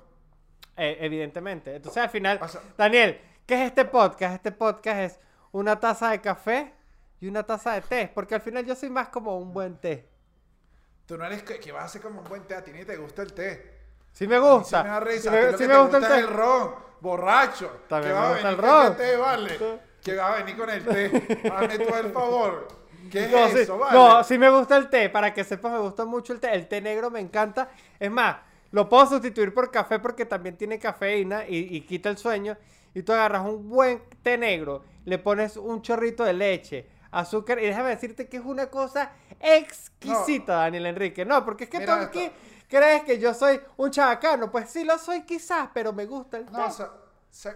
Eh, 0.78 0.98
evidentemente. 1.00 1.74
Entonces 1.76 2.02
al 2.02 2.10
final, 2.10 2.38
sea- 2.48 2.60
Daniel, 2.76 3.20
¿qué 3.46 3.54
es 3.62 3.66
este 3.68 3.84
podcast? 3.84 4.34
Este 4.36 4.52
podcast 4.52 4.98
es 5.00 5.20
una 5.52 5.78
taza 5.80 6.10
de 6.10 6.20
café 6.20 6.72
y 7.20 7.26
una 7.28 7.42
taza 7.42 7.72
de 7.72 7.80
té. 7.82 8.10
Porque 8.14 8.34
al 8.36 8.40
final 8.40 8.64
yo 8.64 8.74
soy 8.74 8.90
más 8.90 9.08
como 9.08 9.36
un 9.38 9.52
buen 9.52 9.76
té. 9.76 10.08
Tú 11.06 11.16
no 11.18 11.24
eres 11.24 11.42
que, 11.42 11.58
que 11.58 11.72
vas 11.72 11.82
a 11.82 11.86
hacer 11.86 12.00
como 12.02 12.20
un 12.20 12.28
buen 12.28 12.42
té, 12.44 12.54
a 12.54 12.62
ti 12.62 12.70
ni 12.70 12.84
te 12.84 12.96
gusta 12.96 13.22
el 13.22 13.32
té. 13.32 13.78
Sí 14.12 14.26
me 14.28 14.36
A 14.36 14.40
gusta. 14.40 14.78
Sí 14.78 14.84
me 14.84 14.90
da 14.90 15.00
risa. 15.00 15.20
Sí 15.22 15.28
a 15.28 15.30
me, 15.32 15.56
sí 15.58 15.62
me 15.66 15.74
te 15.74 15.80
gusta 15.80 15.96
el 15.98 16.02
es 16.04 16.08
té. 16.10 16.18
el 16.18 16.28
ron, 16.28 16.74
borracho. 17.00 17.80
También 17.88 18.12
que 18.14 18.18
me 18.18 18.24
va 18.24 18.28
a 18.28 18.32
gusta 18.34 18.48
el 18.50 18.56
venir 18.56 18.70
con 18.70 18.82
ron. 18.82 18.86
el 18.92 18.96
té, 18.96 19.16
vale. 19.16 19.58
Que 20.04 20.14
va 20.16 20.28
a 20.32 20.36
venir 20.36 20.56
con 20.56 20.70
el 20.70 20.84
té. 20.84 21.50
Hazme 21.52 21.78
tú 21.78 21.94
el 21.94 22.12
favor. 22.12 22.68
¿Qué 23.10 23.24
es 23.24 23.30
No, 23.30 23.48
sí, 23.48 23.58
eso, 23.60 23.78
vale? 23.78 23.98
no, 23.98 24.22
sí 24.24 24.38
me 24.38 24.50
gusta 24.50 24.76
el 24.76 24.90
té. 24.90 25.08
Para 25.08 25.32
que 25.32 25.42
sepas, 25.44 25.72
me 25.72 25.78
gusta 25.78 26.04
mucho 26.04 26.32
el 26.34 26.40
té. 26.40 26.52
El 26.54 26.68
té 26.68 26.80
negro 26.80 27.10
me 27.10 27.20
encanta. 27.20 27.70
Es 27.98 28.10
más, 28.10 28.36
lo 28.70 28.88
puedo 28.88 29.06
sustituir 29.06 29.54
por 29.54 29.70
café 29.70 29.98
porque 29.98 30.26
también 30.26 30.56
tiene 30.56 30.78
cafeína 30.78 31.46
y, 31.48 31.74
y 31.76 31.80
quita 31.82 32.10
el 32.10 32.18
sueño. 32.18 32.56
Y 32.94 33.02
tú 33.02 33.12
agarras 33.12 33.46
un 33.46 33.68
buen 33.68 34.02
té 34.22 34.36
negro, 34.38 34.84
le 35.04 35.18
pones 35.18 35.56
un 35.56 35.82
chorrito 35.82 36.24
de 36.24 36.32
leche, 36.32 36.88
azúcar. 37.10 37.58
Y 37.58 37.66
déjame 37.66 37.90
decirte 37.90 38.28
que 38.28 38.38
es 38.38 38.44
una 38.44 38.68
cosa 38.70 39.12
exquisita, 39.40 40.54
Daniel 40.54 40.86
Enrique. 40.86 41.24
No, 41.24 41.44
porque 41.44 41.64
es 41.64 41.70
que 41.70 41.78
Mira 41.78 41.96
tú 41.96 42.02
esto. 42.04 42.18
aquí 42.18 42.32
crees 42.68 43.04
que 43.04 43.18
yo 43.18 43.34
soy 43.34 43.60
un 43.76 43.90
chabacano. 43.90 44.50
Pues 44.50 44.70
sí 44.70 44.84
lo 44.84 44.98
soy 44.98 45.22
quizás, 45.22 45.68
pero 45.72 45.92
me 45.92 46.06
gusta 46.06 46.38
el 46.38 46.46
té. 46.46 46.52
No, 46.52 46.70
se, 46.70 46.86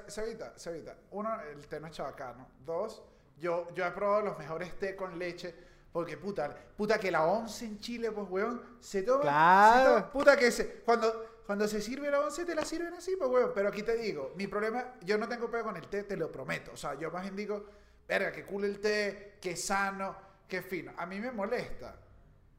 se 0.08 0.22
evita, 0.22 0.52
se 0.56 0.70
evita. 0.70 0.96
Uno, 1.10 1.30
el 1.40 1.66
té 1.66 1.80
no 1.80 1.86
es 1.88 1.92
chabacano. 1.94 2.46
Dos, 2.64 3.02
yo, 3.38 3.66
yo 3.74 3.86
he 3.86 3.90
probado 3.90 4.22
los 4.22 4.38
mejores 4.38 4.78
té 4.78 4.94
con 4.94 5.18
leche. 5.18 5.54
Porque 5.92 6.16
puta, 6.16 6.54
puta 6.76 6.98
que 6.98 7.10
la 7.10 7.24
once 7.26 7.66
en 7.66 7.78
Chile, 7.78 8.10
pues 8.12 8.26
weón, 8.30 8.78
se 8.80 9.02
toma. 9.02 9.20
Claro. 9.22 9.78
se 9.78 9.86
toma- 10.00 10.12
puta 10.12 10.36
que 10.36 10.50
se. 10.50 10.80
Cuando, 10.80 11.42
cuando 11.46 11.68
se 11.68 11.82
sirve 11.82 12.10
la 12.10 12.20
once 12.20 12.44
te 12.46 12.54
la 12.54 12.64
sirven 12.64 12.94
así, 12.94 13.14
pues 13.16 13.30
weón. 13.30 13.52
Pero 13.54 13.68
aquí 13.68 13.82
te 13.82 13.96
digo, 13.96 14.32
mi 14.36 14.46
problema, 14.46 14.94
yo 15.02 15.18
no 15.18 15.28
tengo 15.28 15.50
pego 15.50 15.64
con 15.64 15.76
el 15.76 15.88
té, 15.88 16.04
te 16.04 16.16
lo 16.16 16.32
prometo. 16.32 16.72
O 16.72 16.76
sea, 16.76 16.94
yo 16.94 17.10
más 17.10 17.22
bien 17.22 17.36
digo, 17.36 17.66
verga, 18.08 18.32
que 18.32 18.44
cool 18.46 18.64
el 18.64 18.80
té, 18.80 19.36
que 19.40 19.54
sano, 19.54 20.16
que 20.48 20.62
fino. 20.62 20.92
A 20.96 21.04
mí 21.04 21.20
me 21.20 21.30
molesta 21.30 21.94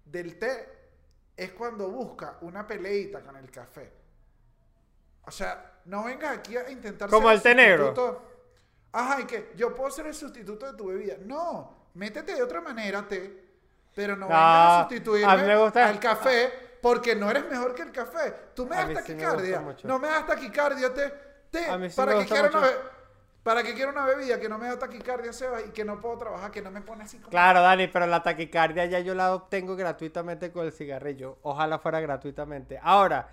del 0.06 0.38
té 0.38 0.70
es 1.36 1.52
cuando 1.54 1.90
busca 1.90 2.38
una 2.42 2.68
peleita 2.68 3.22
con 3.22 3.36
el 3.36 3.50
café. 3.50 3.92
O 5.26 5.32
sea, 5.32 5.80
no 5.86 6.04
vengas 6.04 6.38
aquí 6.38 6.56
a 6.56 6.70
intentar 6.70 7.10
Como 7.10 7.32
el 7.32 7.42
té 7.42 7.56
negro. 7.56 8.22
Ajá, 8.92 9.22
y 9.22 9.26
que 9.26 9.54
yo 9.56 9.74
puedo 9.74 9.90
ser 9.90 10.06
el 10.06 10.14
sustituto 10.14 10.72
de 10.72 10.78
tu 10.78 10.88
bebida. 10.88 11.16
No, 11.20 11.83
métete 11.94 12.36
de 12.36 12.44
otra 12.44 12.62
manera, 12.62 13.08
té. 13.08 13.44
Pero 13.96 14.16
no 14.16 14.22
No, 14.22 14.28
vengas 14.30 14.42
a 14.42 14.80
a 14.80 14.82
sustituirme 14.90 15.38
mí 15.38 15.44
me 15.44 15.58
gusta- 15.58 15.88
al 15.88 16.00
café 16.00 16.52
porque 16.82 17.16
no 17.16 17.30
eres 17.30 17.48
mejor 17.50 17.76
que 17.76 17.84
el 17.84 17.92
café. 17.92 18.34
Tú 18.56 18.66
me 18.66 18.76
A 18.76 18.80
das 18.80 18.88
mí 18.88 18.96
sí 18.96 19.14
me 19.14 19.22
taquicardia. 19.24 19.60
mucho. 19.60 19.88
no 19.88 20.00
me 20.00 20.08
das 20.08 20.26
taquicardia, 20.26 20.94
té. 20.94 21.14
té. 21.52 21.66
A 21.70 21.78
mí 21.78 21.90
sí 21.90 21.96
para, 21.96 22.16
me 22.16 22.26
que 22.26 22.30
gusta 22.34 22.44
mucho. 22.44 22.58
una 22.58 22.68
be- 22.68 22.76
para 23.44 23.62
que 23.62 23.74
quiera 23.74 23.92
una 23.92 24.06
bebida 24.06 24.40
que 24.40 24.48
no 24.50 24.58
me 24.58 24.68
da 24.68 24.80
taquicardia, 24.80 25.32
Sebas, 25.34 25.64
y 25.68 25.72
que 25.72 25.84
no 25.84 26.00
puedo 26.02 26.18
trabajar, 26.18 26.50
que 26.50 26.62
no 26.62 26.72
me 26.72 26.82
pone 26.82 27.04
así 27.04 27.18
como... 27.18 27.30
Claro, 27.30 27.62
Dani, 27.62 27.88
pero 27.88 28.08
la 28.08 28.24
taquicardia 28.24 28.86
ya 28.86 29.00
yo 29.02 29.14
la 29.14 29.34
obtengo 29.36 29.76
gratuitamente 29.76 30.50
con 30.52 30.66
el 30.66 30.72
cigarrillo. 30.72 31.40
Ojalá 31.44 31.78
fuera 31.78 32.00
gratuitamente. 32.00 32.80
Ahora, 32.82 33.28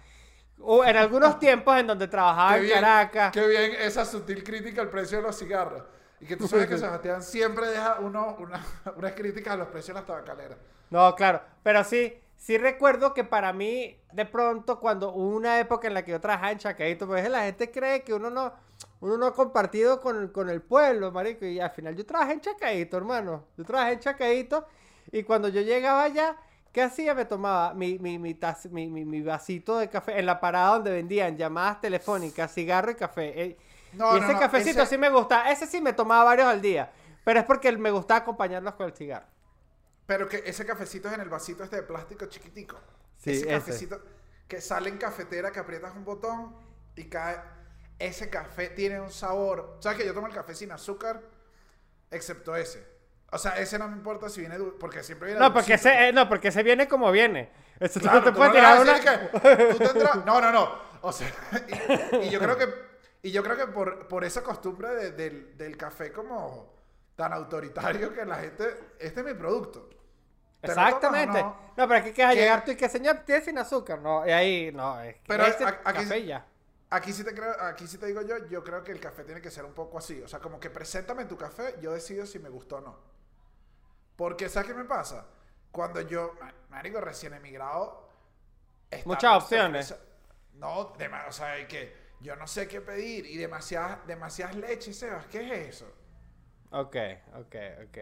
u- 0.59 0.83
en 0.83 0.97
algunos 0.97 1.39
tiempos 1.39 1.79
en 1.79 1.87
donde 1.87 2.09
trabajaba 2.09 2.51
Qué 2.55 2.57
en 2.59 2.63
bien, 2.65 2.81
Caracas. 2.81 3.33
Qué 3.33 3.47
bien 3.47 3.73
esa 3.79 4.05
sutil 4.05 4.43
crítica 4.45 4.81
al 4.83 4.91
precio 4.91 5.19
de 5.19 5.23
los 5.23 5.39
cigarros. 5.39 5.85
Y 6.21 6.27
que 6.27 6.37
tú 6.37 6.47
sabes 6.47 6.69
que 6.69 6.79
Sebastián 6.79 7.23
siempre 7.23 7.69
deja 7.69 7.99
uno, 8.01 8.37
una, 8.39 8.65
unas 8.97 9.13
críticas 9.13 9.55
a 9.55 9.57
los 9.57 9.69
precios 9.69 9.89
de 9.89 10.01
las 10.01 10.07
tabacaleras. 10.07 10.59
No, 10.91 11.15
claro, 11.15 11.41
pero 11.63 11.85
sí, 11.85 12.15
sí 12.37 12.59
recuerdo 12.59 13.15
que 13.15 13.25
para 13.25 13.53
mí, 13.53 13.97
de 14.13 14.27
pronto, 14.27 14.81
cuando 14.81 15.13
hubo 15.13 15.37
una 15.37 15.61
época 15.61 15.87
en 15.89 15.95
la 15.95 16.05
que 16.05 16.11
yo 16.13 16.21
trabajaba 16.21 16.51
en 16.53 16.59
Chacaíto, 16.59 17.07
pues 17.07 17.29
la 17.31 17.45
gente 17.45 17.71
cree 17.71 18.03
que 18.03 18.13
uno 18.13 18.29
no, 18.31 18.53
uno 19.01 19.17
no 19.17 19.27
ha 19.27 19.35
compartido 19.35 20.01
con, 20.01 20.29
con 20.29 20.51
el 20.51 20.61
pueblo, 20.63 21.13
marico, 21.13 21.47
y 21.47 21.61
al 21.61 21.71
final 21.71 21.95
yo 21.97 22.05
trabajé 22.05 22.33
en 22.33 22.41
Chacaíto, 22.41 22.97
hermano. 22.97 23.45
Yo 23.57 23.65
trabajé 23.65 23.93
en 23.93 24.01
Chacaíto 24.01 24.67
y 25.13 25.23
cuando 25.23 25.49
yo 25.49 25.61
llegaba 25.61 26.03
allá, 26.05 26.37
¿qué 26.73 26.83
hacía? 26.83 27.15
Me 27.15 27.25
tomaba 27.25 27.73
mi, 27.75 27.99
mi, 28.01 28.19
mi, 28.19 28.35
taz- 28.35 28.69
mi, 28.71 28.89
mi- 28.91 29.05
mi 29.05 29.23
vasito 29.23 29.79
de 29.79 29.89
café 29.89 30.19
en 30.19 30.27
la 30.27 30.41
parada 30.41 30.75
donde 30.75 30.91
vendían 30.91 31.37
llamadas 31.37 31.81
telefónicas, 31.81 32.53
cigarro 32.53 32.91
y 32.91 32.95
café. 32.97 33.43
Eh, 33.45 33.57
No, 33.93 34.17
y 34.17 34.21
no, 34.21 34.25
ese 34.27 34.35
no, 34.35 34.41
cafecito 34.41 34.83
ese- 34.83 34.91
sí 34.91 34.99
me 34.99 35.11
gusta, 35.11 35.51
ese 35.51 35.67
sí 35.67 35.81
me 35.81 35.93
tomaba 35.93 36.25
varios 36.25 36.47
al 36.47 36.61
día, 36.63 36.91
pero 37.25 37.41
es 37.41 37.45
porque 37.47 37.73
me 37.77 37.91
gustaba 37.91 38.21
acompañarlos 38.21 38.75
con 38.75 38.87
el 38.87 38.93
cigarro. 38.95 39.27
Pero 40.07 40.29
que 40.29 40.43
ese 40.47 40.65
cafecito 40.67 41.09
es 41.09 41.15
en 41.15 41.21
el 41.21 41.29
vasito 41.29 41.63
este 41.65 41.77
de 41.77 41.83
plástico 41.83 42.27
chiquitico. 42.27 42.79
Sí, 43.17 43.31
ese 43.31 43.41
ese. 43.43 43.49
cafecito 43.51 44.03
que 44.49 44.61
sale 44.61 44.89
en 44.91 44.99
cafetera, 44.99 45.53
que 45.53 45.61
aprietas 45.61 45.95
un 45.95 46.05
botón 46.05 46.57
y 46.97 47.05
cae. 47.09 47.39
Ese 47.99 48.31
café 48.31 48.69
tiene 48.71 49.01
un 49.01 49.11
sabor. 49.11 49.77
¿Sabes 49.81 49.99
que 49.99 50.07
yo 50.07 50.15
tomo 50.15 50.27
el 50.27 50.33
café 50.35 50.55
sin 50.55 50.73
azúcar? 50.73 51.21
Excepto 52.11 52.57
ese. 52.57 52.85
O 53.31 53.39
sea, 53.39 53.53
ese 53.59 53.79
no 53.79 53.87
me 53.89 53.97
importa 53.97 54.29
si 54.29 54.41
viene 54.41 54.59
dul- 54.59 54.77
porque 54.81 55.05
siempre 55.05 55.27
viene 55.29 55.41
No, 55.41 55.53
porque 55.53 55.75
ese, 55.75 56.09
eh, 56.09 56.13
no, 56.13 56.29
porque 56.29 56.49
ese 56.49 56.63
viene 56.65 56.89
como 56.89 57.13
viene. 57.13 57.51
Eso 57.79 58.01
tú 58.01 58.07
Claro, 58.07 58.19
no 58.19 58.25
te 58.25 58.31
tú 58.33 58.37
puedes 58.39 58.53
no 58.55 58.59
le 58.59 58.61
tirar 58.61 58.79
vas 58.79 58.81
a 58.81 58.83
una... 58.83 58.93
decir 58.93 59.69
que 59.79 59.85
tú 59.85 59.93
tendrás- 59.93 60.25
No, 60.25 60.41
no, 60.41 60.51
no. 60.51 60.75
O 61.03 61.13
sea, 61.13 61.31
y, 62.13 62.17
y 62.27 62.31
yo 62.31 62.41
creo 62.41 62.57
que, 62.59 62.67
y 63.23 63.31
yo 63.33 63.43
creo 63.43 63.57
que 63.57 63.67
por, 63.69 64.09
por 64.09 64.25
esa 64.25 64.43
costumbre 64.43 64.89
de- 64.95 65.13
del, 65.13 65.57
del 65.57 65.77
café 65.77 66.13
como 66.13 66.75
tan 67.17 67.33
autoritario 67.33 68.13
que 68.15 68.25
la 68.25 68.37
gente, 68.37 68.95
este 68.99 69.21
es 69.21 69.27
mi 69.27 69.35
producto. 69.35 69.89
¿Te 70.65 70.75
lo 70.75 70.75
tomas 70.75 70.93
o 70.93 70.97
Exactamente. 70.97 71.43
no? 71.43 71.57
No, 71.77 71.89
pero 71.89 71.95
aquí 72.01 72.13
que 72.13 72.23
vas 72.23 72.35
llegar 72.35 72.65
tú 72.65 72.71
y 72.73 72.77
que 72.77 72.89
señor, 72.89 73.19
tiene 73.27 73.43
sin 73.45 73.59
azúcar. 73.59 74.01
No, 74.01 74.27
y 74.27 74.31
ahí, 74.31 74.73
no, 74.73 75.01
es 75.01 75.17
que 75.17 75.23
Pero 75.27 75.45
ese 75.45 75.65
a- 75.65 75.81
aquí 75.85 76.05
café 76.05 76.25
ya. 76.27 76.47
Aquí 76.91 77.13
sí 77.13 77.23
te 77.25 77.35
creo, 77.35 77.55
aquí 77.63 77.87
sí 77.87 77.99
te 77.99 78.07
digo 78.07 78.23
yo, 78.23 78.47
yo 78.49 78.65
creo 78.65 78.83
que 78.83 78.93
el 78.93 79.01
café 79.01 79.25
tiene 79.25 79.41
que 79.41 79.51
ser 79.51 79.65
un 79.65 79.73
poco 79.75 79.99
así. 79.99 80.21
O 80.23 80.29
sea, 80.29 80.41
como 80.41 80.59
que 80.61 80.71
preséntame 80.71 81.25
tu 81.25 81.37
café, 81.37 81.77
yo 81.81 81.93
decido 81.93 82.27
si 82.27 82.39
me 82.39 82.49
gustó 82.49 82.77
o 82.79 82.81
no. 82.81 82.99
Porque, 84.17 84.49
¿sabes 84.49 84.69
qué 84.69 84.75
me 84.75 84.85
pasa? 84.85 85.27
Cuando 85.71 86.01
yo, 86.01 86.35
ma- 86.41 86.53
marico, 86.69 87.01
recién 87.01 87.33
emigrado... 87.35 88.09
Muchas 89.05 89.37
opciones. 89.43 89.95
No, 90.55 90.93
dema- 90.95 91.27
o 91.29 91.33
sea, 91.33 91.53
hay 91.53 91.67
que 91.67 91.95
yo 92.21 92.37
no 92.37 92.47
sé 92.47 92.69
qué 92.69 92.81
pedir 92.81 93.27
y 93.27 93.37
demasiadas, 93.37 94.07
demasiadas 94.07 94.57
leches, 94.57 94.99
Sebas, 94.99 95.27
¿qué 95.27 95.41
es 95.69 95.77
eso? 95.77 95.87
Ok, 96.73 96.97
ok, 97.35 97.55
ok. 97.85 97.99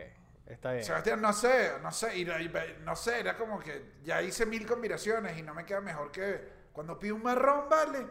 Está 0.46 0.72
bien. 0.72 0.84
Sebastián, 0.84 1.20
no 1.20 1.32
sé, 1.32 1.72
no 1.82 1.90
sé, 1.92 2.16
y, 2.18 2.22
y- 2.22 2.50
no 2.84 2.94
sé, 2.96 3.20
era 3.20 3.36
como 3.36 3.58
que 3.58 3.94
ya 4.04 4.22
hice 4.22 4.46
mil 4.46 4.66
combinaciones 4.66 5.36
y 5.38 5.42
no 5.42 5.54
me 5.54 5.64
queda 5.64 5.80
mejor 5.80 6.10
que 6.12 6.40
cuando 6.72 6.98
pido 6.98 7.16
un 7.16 7.22
marrón, 7.22 7.68
¿vale? 7.68 8.06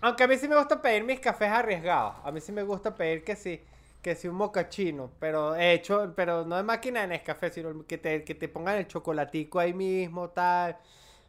Aunque 0.00 0.24
a 0.24 0.28
mí 0.28 0.36
sí 0.38 0.48
me 0.48 0.56
gusta 0.56 0.80
pedir 0.80 1.04
mis 1.04 1.20
cafés 1.20 1.48
arriesgados. 1.50 2.16
A 2.24 2.32
mí 2.32 2.40
sí 2.40 2.52
me 2.52 2.62
gusta 2.62 2.94
pedir 2.96 3.24
que 3.24 3.36
sí. 3.36 3.62
que 4.02 4.14
si 4.14 4.28
un 4.28 4.36
mocachino, 4.36 5.12
pero 5.18 5.54
hecho, 5.56 6.12
pero 6.16 6.44
no 6.46 6.56
de 6.56 6.62
máquina 6.62 7.02
de 7.02 7.08
Nescafé, 7.08 7.50
sino 7.50 7.86
que 7.86 7.98
te, 7.98 8.24
que 8.24 8.34
te 8.34 8.48
pongan 8.48 8.76
el 8.78 8.86
chocolatico 8.88 9.58
ahí 9.58 9.74
mismo, 9.74 10.30
tal, 10.30 10.78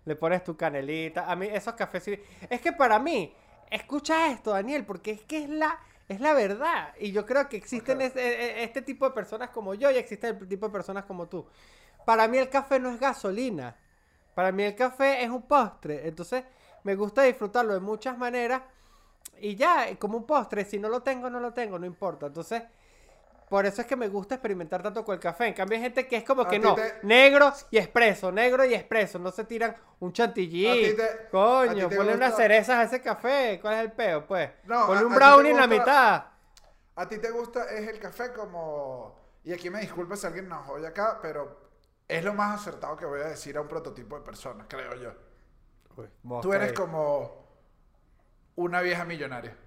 le 0.05 0.15
pones 0.15 0.41
tu 0.43 0.55
canelita. 0.55 1.29
A 1.29 1.35
mí 1.35 1.47
esos 1.51 1.73
cafés 1.75 2.03
sí... 2.03 2.19
Es 2.49 2.61
que 2.61 2.71
para 2.71 2.97
mí, 2.99 3.35
escucha 3.71 4.31
esto, 4.31 4.51
Daniel, 4.51 4.85
porque 4.85 5.11
es 5.11 5.23
que 5.23 5.43
es 5.45 5.49
la, 5.49 5.79
es 6.09 6.21
la 6.21 6.33
verdad. 6.33 6.93
Y 6.99 7.11
yo 7.13 7.25
creo 7.25 7.49
que 7.49 7.57
existen 7.57 8.01
Ok. 8.01 8.03
es- 8.03 8.15
e- 8.17 8.61
e- 8.61 8.63
este 8.65 8.81
tipo 8.83 9.05
de 9.05 9.11
personas 9.13 9.51
como 9.51 9.73
yo 9.75 9.91
y 9.91 9.97
existe 9.97 10.29
el 10.29 10.47
tipo 10.47 10.67
de 10.67 10.73
personas 10.73 11.05
como 11.05 11.27
tú. 11.29 11.47
Para 12.05 12.27
mí 12.27 12.37
el 12.37 12.49
café 12.49 12.79
no 12.79 12.89
es 12.91 12.99
gasolina. 12.99 13.77
Para 14.35 14.51
mí 14.51 14.63
el 14.63 14.75
café 14.75 15.23
es 15.23 15.29
un 15.31 15.43
postre. 15.43 16.07
Entonces 16.07 16.45
me 16.83 16.95
gusta 16.95 17.23
disfrutarlo 17.23 17.73
de 17.73 17.81
muchas 17.81 18.17
maneras. 18.17 18.63
Y 19.39 19.55
ya, 19.55 19.95
como 19.97 20.17
un 20.17 20.25
postre, 20.25 20.65
si 20.65 20.79
no 20.79 20.89
lo 20.89 21.01
tengo, 21.03 21.29
no 21.29 21.39
lo 21.39 21.53
tengo, 21.53 21.79
no 21.79 21.85
importa. 21.85 22.27
Entonces, 22.27 22.63
por 23.51 23.65
eso 23.65 23.81
es 23.81 23.87
que 23.87 23.97
me 23.97 24.07
gusta 24.07 24.35
experimentar 24.35 24.81
tanto 24.81 25.03
con 25.03 25.13
el 25.13 25.19
café. 25.19 25.45
En 25.47 25.53
cambio, 25.53 25.75
hay 25.75 25.83
gente 25.83 26.07
que 26.07 26.15
es 26.15 26.23
como 26.23 26.43
A 26.43 26.47
que 26.47 26.57
no, 26.57 26.73
te- 26.73 26.99
negro 27.03 27.51
y 27.69 27.79
expreso, 27.79 28.31
negro 28.31 28.63
y 28.63 28.73
expreso. 28.73 29.19
No 29.19 29.29
se 29.29 29.43
tiran 29.43 29.75
un 29.99 30.13
chantilly. 30.13 30.91
ti 30.91 30.95
te- 30.95 31.27
Coño, 31.29 31.89
ponle 31.89 32.15
unas 32.15 32.33
cerezas 32.37 32.77
a 32.77 32.83
ese 32.83 33.01
café. 33.01 33.59
¿Cuál 33.61 33.73
es 33.73 33.79
el 33.81 33.91
peo, 33.91 34.25
pues? 34.25 34.51
No, 34.63 34.87
ponle 34.87 35.03
un 35.03 35.13
brownie 35.13 35.51
en 35.51 35.57
la 35.57 35.67
mitad. 35.67 36.25
¿A 36.95 37.09
ti 37.09 37.17
te 37.17 37.29
gusta 37.29 37.69
es 37.71 37.89
el 37.89 37.99
café 37.99 38.31
como... 38.31 39.19
Y 39.43 39.51
aquí 39.51 39.69
me 39.69 39.81
disculpa 39.81 40.15
si 40.15 40.27
alguien 40.27 40.47
nos 40.47 40.69
oye 40.69 40.87
acá, 40.87 41.19
pero 41.21 41.59
es 42.07 42.23
lo 42.23 42.33
más 42.33 42.61
acertado 42.61 42.95
que 42.95 43.05
voy 43.05 43.19
a 43.19 43.25
decir 43.25 43.57
a 43.57 43.61
un 43.61 43.67
prototipo 43.67 44.17
de 44.17 44.23
persona, 44.23 44.65
creo 44.65 44.95
yo. 44.95 45.11
Tú 46.41 46.53
eres 46.53 46.71
como 46.71 47.47
una 48.55 48.79
vieja 48.79 49.03
millonaria. 49.03 49.57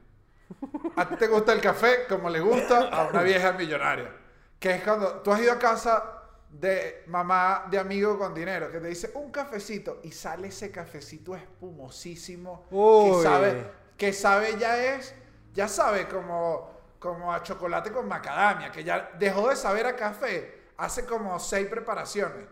A 0.96 1.08
ti 1.08 1.16
te 1.16 1.26
gusta 1.26 1.52
el 1.52 1.60
café 1.60 2.06
como 2.08 2.30
le 2.30 2.40
gusta 2.40 2.88
a 2.88 3.04
una 3.04 3.22
vieja 3.22 3.52
millonaria. 3.52 4.12
Que 4.58 4.76
es 4.76 4.82
cuando 4.82 5.20
tú 5.22 5.32
has 5.32 5.40
ido 5.40 5.52
a 5.52 5.58
casa 5.58 6.22
de 6.50 7.02
mamá 7.06 7.66
de 7.70 7.78
amigo 7.78 8.16
con 8.18 8.32
dinero 8.32 8.70
que 8.70 8.78
te 8.78 8.86
dice 8.88 9.10
un 9.14 9.30
cafecito 9.32 10.00
y 10.04 10.12
sale 10.12 10.48
ese 10.48 10.70
cafecito 10.70 11.34
espumosísimo 11.34 12.64
que 12.96 13.12
sabe 13.12 13.56
que 13.96 14.12
sabe 14.12 14.56
ya 14.56 14.94
es 14.94 15.14
ya 15.52 15.66
sabe 15.66 16.06
como 16.06 16.70
como 17.00 17.32
a 17.32 17.42
chocolate 17.42 17.90
con 17.90 18.06
macadamia 18.06 18.70
que 18.70 18.84
ya 18.84 19.10
dejó 19.18 19.48
de 19.48 19.56
saber 19.56 19.86
a 19.86 19.96
café 19.96 20.62
hace 20.76 21.04
como 21.04 21.40
seis 21.40 21.66
preparaciones 21.66 22.46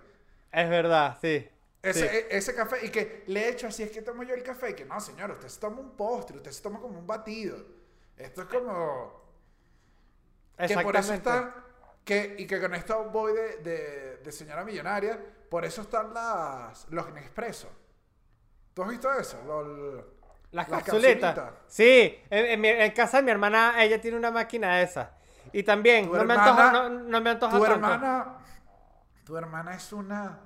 Es 0.52 0.68
verdad, 0.70 1.18
sí. 1.20 1.48
ese, 1.82 2.06
sí. 2.06 2.06
e- 2.06 2.26
ese 2.36 2.54
café 2.54 2.84
y 2.86 2.90
que 2.90 3.24
le 3.26 3.40
he 3.40 3.48
hecho 3.50 3.66
así 3.66 3.82
es 3.82 3.90
que 3.90 4.02
tomo 4.02 4.22
yo 4.22 4.34
el 4.34 4.42
café 4.42 4.70
y 4.70 4.74
que 4.74 4.84
no 4.84 5.00
señor 5.00 5.30
usted 5.32 5.48
se 5.48 5.60
toma 5.60 5.80
un 5.80 5.90
postre 5.96 6.36
usted 6.36 6.50
se 6.52 6.62
toma 6.62 6.80
como 6.80 6.98
un 6.98 7.06
batido 7.06 7.56
esto 8.16 8.42
es 8.42 8.48
como 8.48 9.22
que 10.66 10.78
por 10.78 10.96
eso 10.96 11.14
está 11.14 11.54
que 12.04 12.36
y 12.38 12.46
que 12.46 12.60
con 12.60 12.74
esto 12.74 13.04
voy 13.10 13.32
de, 13.32 13.56
de- 13.58 14.16
de 14.18 14.32
señora 14.32 14.64
millonaria 14.64 15.18
por 15.48 15.64
eso 15.64 15.82
están 15.82 16.12
las 16.14 16.86
los 16.90 17.12
Nespresso 17.12 17.68
¿tú 18.74 18.82
has 18.82 18.88
visto 18.90 19.12
eso? 19.12 19.40
Los- 19.46 20.04
Las 20.52 20.68
las 20.68 20.82
capsulitas. 20.82 21.34
capsulitas. 21.34 21.62
Sí, 21.66 22.20
en, 22.30 22.46
en 22.46 22.60
mi- 22.60 22.68
en 22.68 22.90
casa 22.92 23.18
de 23.18 23.22
mi 23.22 23.30
hermana, 23.30 23.82
ella 23.82 24.00
tiene 24.00 24.16
una 24.18 24.30
máquina 24.30 24.76
de 24.76 24.82
esas. 24.84 25.08
Y 25.52 25.62
también, 25.62 26.06
Tu 26.10 26.14
no 26.16 26.24
me, 26.24 26.34
antoja, 26.34 26.72
no, 26.72 26.88
no 26.90 27.20
me 27.22 27.30
antoja 27.30 27.56
tu 27.56 27.62
tanto. 27.64 27.74
hermana 27.74 28.36
tu 29.24 29.36
hermana 29.36 29.74
es 29.74 29.92
una 29.92 30.40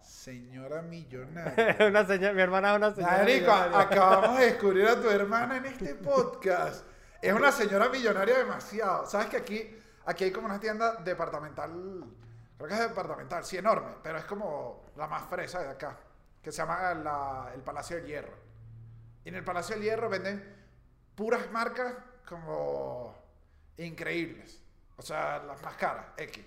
señora 0.00 0.82
millonaria 0.82 1.76
una 1.88 2.04
señora, 2.06 2.32
mi 2.32 2.42
hermana 2.42 2.70
es 2.72 2.76
una 2.76 2.94
señora. 2.94 3.16
Marico, 3.18 3.52
millonaria. 3.52 3.80
acabamos 3.80 4.38
de 4.38 4.44
descubrir 4.46 4.86
a 4.88 5.00
tu 5.00 5.08
hermana 5.10 5.56
en 5.56 5.64
este 5.66 5.94
podcast. 5.96 6.84
Es 7.22 7.32
una 7.32 7.52
señora 7.52 7.88
millonaria 7.88 8.38
demasiado. 8.38 9.06
¿Sabes 9.06 9.28
que 9.28 9.36
aquí, 9.36 9.78
aquí 10.06 10.24
hay 10.24 10.32
como 10.32 10.46
una 10.46 10.58
tienda 10.60 10.94
departamental? 10.96 12.04
Creo 12.56 12.68
que 12.68 12.74
es 12.74 12.80
departamental, 12.80 13.44
sí, 13.44 13.56
enorme, 13.56 13.92
pero 14.02 14.18
es 14.18 14.24
como 14.24 14.86
la 14.96 15.06
más 15.06 15.24
fresa 15.28 15.60
de 15.60 15.68
acá, 15.70 15.98
que 16.42 16.50
se 16.52 16.58
llama 16.58 16.94
la- 16.94 17.50
el 17.54 17.62
Palacio 17.62 17.96
del 17.96 18.06
Hierro. 18.06 18.34
Y 19.24 19.28
en 19.30 19.34
el 19.34 19.44
Palacio 19.44 19.74
del 19.76 19.84
Hierro 19.84 20.08
venden 20.08 20.56
puras 21.14 21.50
marcas 21.50 21.94
como 22.26 23.14
increíbles. 23.76 24.62
O 24.96 25.02
sea, 25.02 25.38
las 25.42 25.62
más 25.62 25.74
caras, 25.76 26.06
X. 26.16 26.44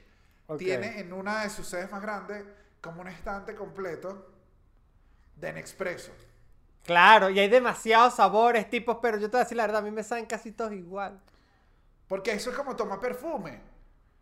Ok. 0.47 0.59
Tiene 0.59 0.99
en 0.99 1.13
una 1.13 1.43
de 1.43 1.49
sus 1.49 1.67
sedes 1.67 1.91
más 1.91 2.01
grandes 2.01 2.43
como 2.81 3.01
un 3.01 3.07
estante 3.07 3.55
completo 3.55 4.29
de 5.36 5.53
Nespresso. 5.53 6.12
Claro, 6.84 7.30
y 7.30 7.39
hay 7.39 7.48
demasiados 7.50 8.15
sabores, 8.15 8.69
tipos, 8.69 8.98
pero 9.02 9.17
yo 9.17 9.30
te 9.30 9.38
voy 9.38 9.41
a 9.41 9.43
decir 9.46 9.58
la 9.58 9.63
verdad, 9.63 9.80
a 9.82 9.86
mí 9.86 9.91
me 9.91 10.04
saben 10.04 10.26
casi 10.26 10.52
todos 10.52 10.74
igual. 10.74 11.19
Porque 12.08 12.32
eso 12.34 12.50
es 12.52 12.56
como 12.56 12.76
tomar 12.76 13.00
perfume. 13.00 13.62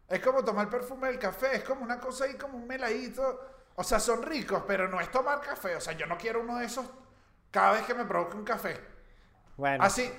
Es 0.07 0.19
como 0.19 0.43
tomar 0.43 0.69
perfume 0.69 1.07
del 1.07 1.19
café. 1.19 1.55
Es 1.57 1.63
como 1.63 1.83
una 1.83 1.99
cosa 1.99 2.25
ahí, 2.25 2.35
como 2.35 2.57
un 2.57 2.67
meladito. 2.67 3.39
O 3.75 3.83
sea, 3.83 3.99
son 3.99 4.21
ricos, 4.23 4.63
pero 4.67 4.87
no 4.87 4.99
es 4.99 5.09
tomar 5.11 5.41
café. 5.41 5.75
O 5.75 5.81
sea, 5.81 5.93
yo 5.93 6.05
no 6.05 6.17
quiero 6.17 6.41
uno 6.41 6.57
de 6.57 6.65
esos 6.65 6.85
cada 7.49 7.73
vez 7.73 7.83
que 7.83 7.93
me 7.93 8.05
provoque 8.05 8.37
un 8.37 8.43
café. 8.43 8.79
Bueno, 9.57 9.83
Así, 9.83 10.11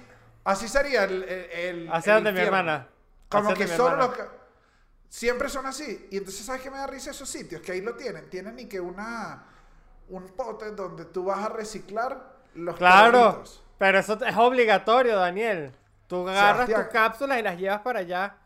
así 0.44 0.68
sería 0.68 1.04
el. 1.04 1.22
el, 1.24 1.50
el- 1.52 1.92
hacia 1.92 2.18
el 2.18 2.32
mi 2.32 2.40
hermana. 2.40 2.88
Como 3.28 3.50
Hacia 3.50 3.66
que 3.66 3.68
solo 3.76 3.96
los. 3.96 4.18
Siempre 5.08 5.48
son 5.48 5.66
así. 5.66 6.08
Y 6.10 6.16
entonces, 6.18 6.44
¿sabes 6.44 6.62
qué 6.62 6.70
me 6.70 6.78
da 6.78 6.86
risa 6.86 7.10
esos 7.10 7.28
sitios? 7.28 7.60
Que 7.60 7.72
ahí 7.72 7.80
lo 7.82 7.94
tienen. 7.96 8.28
Tienen 8.30 8.56
ni 8.56 8.66
que 8.66 8.80
una. 8.80 9.46
Un 10.08 10.28
pote 10.30 10.70
donde 10.72 11.06
tú 11.06 11.24
vas 11.24 11.38
a 11.38 11.48
reciclar 11.48 12.31
los 12.54 12.76
Claro, 12.76 13.42
pero 13.78 13.98
eso 13.98 14.18
es 14.24 14.36
obligatorio, 14.36 15.16
Daniel. 15.16 15.72
Tú 16.06 16.28
agarras 16.28 16.66
Sebastián. 16.66 16.82
tus 16.84 16.92
cápsulas 16.92 17.38
y 17.38 17.42
las 17.42 17.56
llevas 17.58 17.80
para 17.80 18.00
allá. 18.00 18.36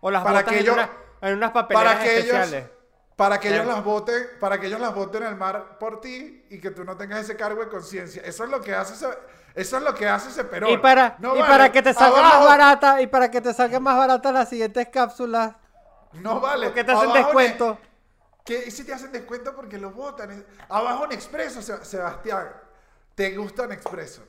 O 0.00 0.10
las 0.10 0.22
Para 0.22 0.40
botas 0.40 0.52
que 0.52 0.58
en, 0.60 0.64
yo- 0.66 0.72
una- 0.74 0.90
en 1.22 1.34
unas 1.36 1.50
papeleras 1.52 1.92
para 1.94 2.04
que 2.04 2.12
ellos 2.18 2.24
especiales. 2.34 2.70
para 3.16 3.40
que 3.40 3.48
ellos 3.48 3.66
las 3.66 3.82
voten 3.82 4.26
para 4.38 4.60
que 4.60 4.66
ellos 4.66 4.78
las 4.78 4.94
voten 4.94 5.22
al 5.22 5.36
mar 5.36 5.78
por 5.80 6.00
ti 6.02 6.44
y 6.50 6.60
que 6.60 6.70
tú 6.70 6.84
no 6.84 6.96
tengas 6.98 7.20
ese 7.20 7.34
cargo 7.34 7.62
de 7.64 7.68
conciencia 7.70 8.20
eso 8.22 8.44
es 8.44 8.50
lo 8.50 8.60
que 8.60 8.74
hace 8.74 8.92
ese, 8.92 9.08
eso 9.54 9.76
es 9.78 9.82
lo 9.82 9.94
que 9.94 10.06
hace 10.06 10.28
ese 10.28 10.44
perón 10.44 10.70
Y 10.70 10.76
para, 10.76 11.16
no 11.18 11.34
y 11.34 11.40
vale. 11.40 11.50
para 11.50 11.72
que 11.72 11.80
te 11.82 11.94
salga 11.94 12.18
Abajo- 12.18 12.40
más 12.40 12.46
barata, 12.46 13.00
y 13.00 13.06
para 13.06 13.30
que 13.30 13.40
te 13.40 13.54
salgan 13.54 13.82
más 13.82 13.96
baratas 13.96 14.32
las 14.34 14.48
siguientes 14.50 14.88
cápsulas, 14.92 15.52
no 16.12 16.40
vale 16.40 16.66
porque 16.66 16.84
te 16.84 16.92
hacen 16.92 17.04
Abajo 17.08 17.16
descuento. 17.24 17.78
ne- 17.80 17.86
que 18.44 18.64
y 18.66 18.70
si 18.70 18.84
te 18.84 18.92
hacen 18.92 19.10
descuento 19.10 19.56
porque 19.56 19.78
los 19.78 19.94
votan 19.94 20.44
abajo 20.68 21.06
en 21.06 21.12
expreso 21.12 21.62
Se- 21.62 21.82
Sebastián 21.86 22.48
te 23.16 23.36
gusta 23.36 23.64
en 23.64 23.72
expreso 23.72 24.22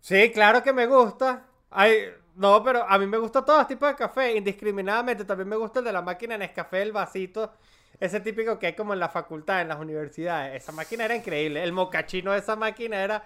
Sí, 0.00 0.30
claro 0.32 0.62
que 0.62 0.74
me 0.74 0.86
gusta. 0.86 1.46
Ay, 1.70 2.12
no, 2.34 2.62
pero 2.62 2.84
a 2.86 2.98
mí 2.98 3.06
me 3.06 3.16
gusta 3.16 3.42
todo 3.42 3.66
tipo 3.66 3.86
de 3.86 3.94
café, 3.94 4.36
indiscriminadamente. 4.36 5.24
También 5.24 5.48
me 5.48 5.56
gusta 5.56 5.78
el 5.78 5.86
de 5.86 5.92
la 5.94 6.02
máquina 6.02 6.36
Nescafé, 6.36 6.82
el 6.82 6.92
vasito. 6.92 7.54
Ese 7.98 8.20
típico 8.20 8.58
que 8.58 8.66
hay 8.66 8.74
como 8.74 8.92
en 8.92 8.98
la 9.00 9.08
facultad, 9.08 9.62
en 9.62 9.68
las 9.68 9.78
universidades. 9.78 10.62
Esa 10.62 10.72
máquina 10.72 11.06
era 11.06 11.16
increíble. 11.16 11.64
El 11.64 11.72
mocachino 11.72 12.32
de 12.32 12.40
esa 12.40 12.54
máquina 12.54 13.02
era... 13.02 13.24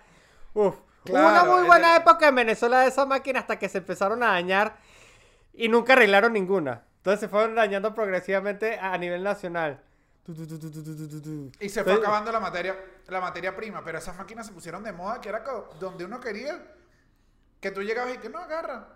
Uf. 0.54 0.76
Hubo 1.04 1.14
una 1.18 1.30
Claro, 1.40 1.50
muy 1.52 1.60
el- 1.62 1.66
buena 1.66 1.96
época 1.96 2.28
en 2.28 2.34
Venezuela 2.36 2.80
de 2.82 2.88
esa 2.88 3.04
máquina 3.06 3.40
hasta 3.40 3.58
que 3.58 3.68
se 3.68 3.78
empezaron 3.78 4.22
a 4.22 4.28
dañar 4.28 4.76
y 5.52 5.68
nunca 5.68 5.94
arreglaron 5.94 6.32
ninguna. 6.32 6.84
Entonces 6.98 7.18
se 7.20 7.28
fueron 7.28 7.56
dañando 7.56 7.92
progresivamente 7.92 8.78
a 8.78 8.96
nivel 8.98 9.24
nacional. 9.24 9.80
Y 11.60 11.68
se 11.68 11.84
fue 11.84 11.94
acabando 11.94 12.30
la 12.30 12.40
materia, 12.40 12.76
la 13.06 13.20
materia 13.20 13.56
prima, 13.56 13.82
pero 13.82 13.98
esas 13.98 14.16
máquinas 14.16 14.46
se 14.46 14.52
pusieron 14.52 14.82
de 14.82 14.92
moda 14.92 15.20
que 15.20 15.28
era 15.28 15.42
donde 15.80 16.04
uno 16.04 16.20
quería 16.20 16.60
que 17.60 17.70
tú 17.70 17.82
llegabas 17.82 18.14
y 18.14 18.18
que 18.18 18.28
no 18.28 18.38
agarra. 18.38 18.88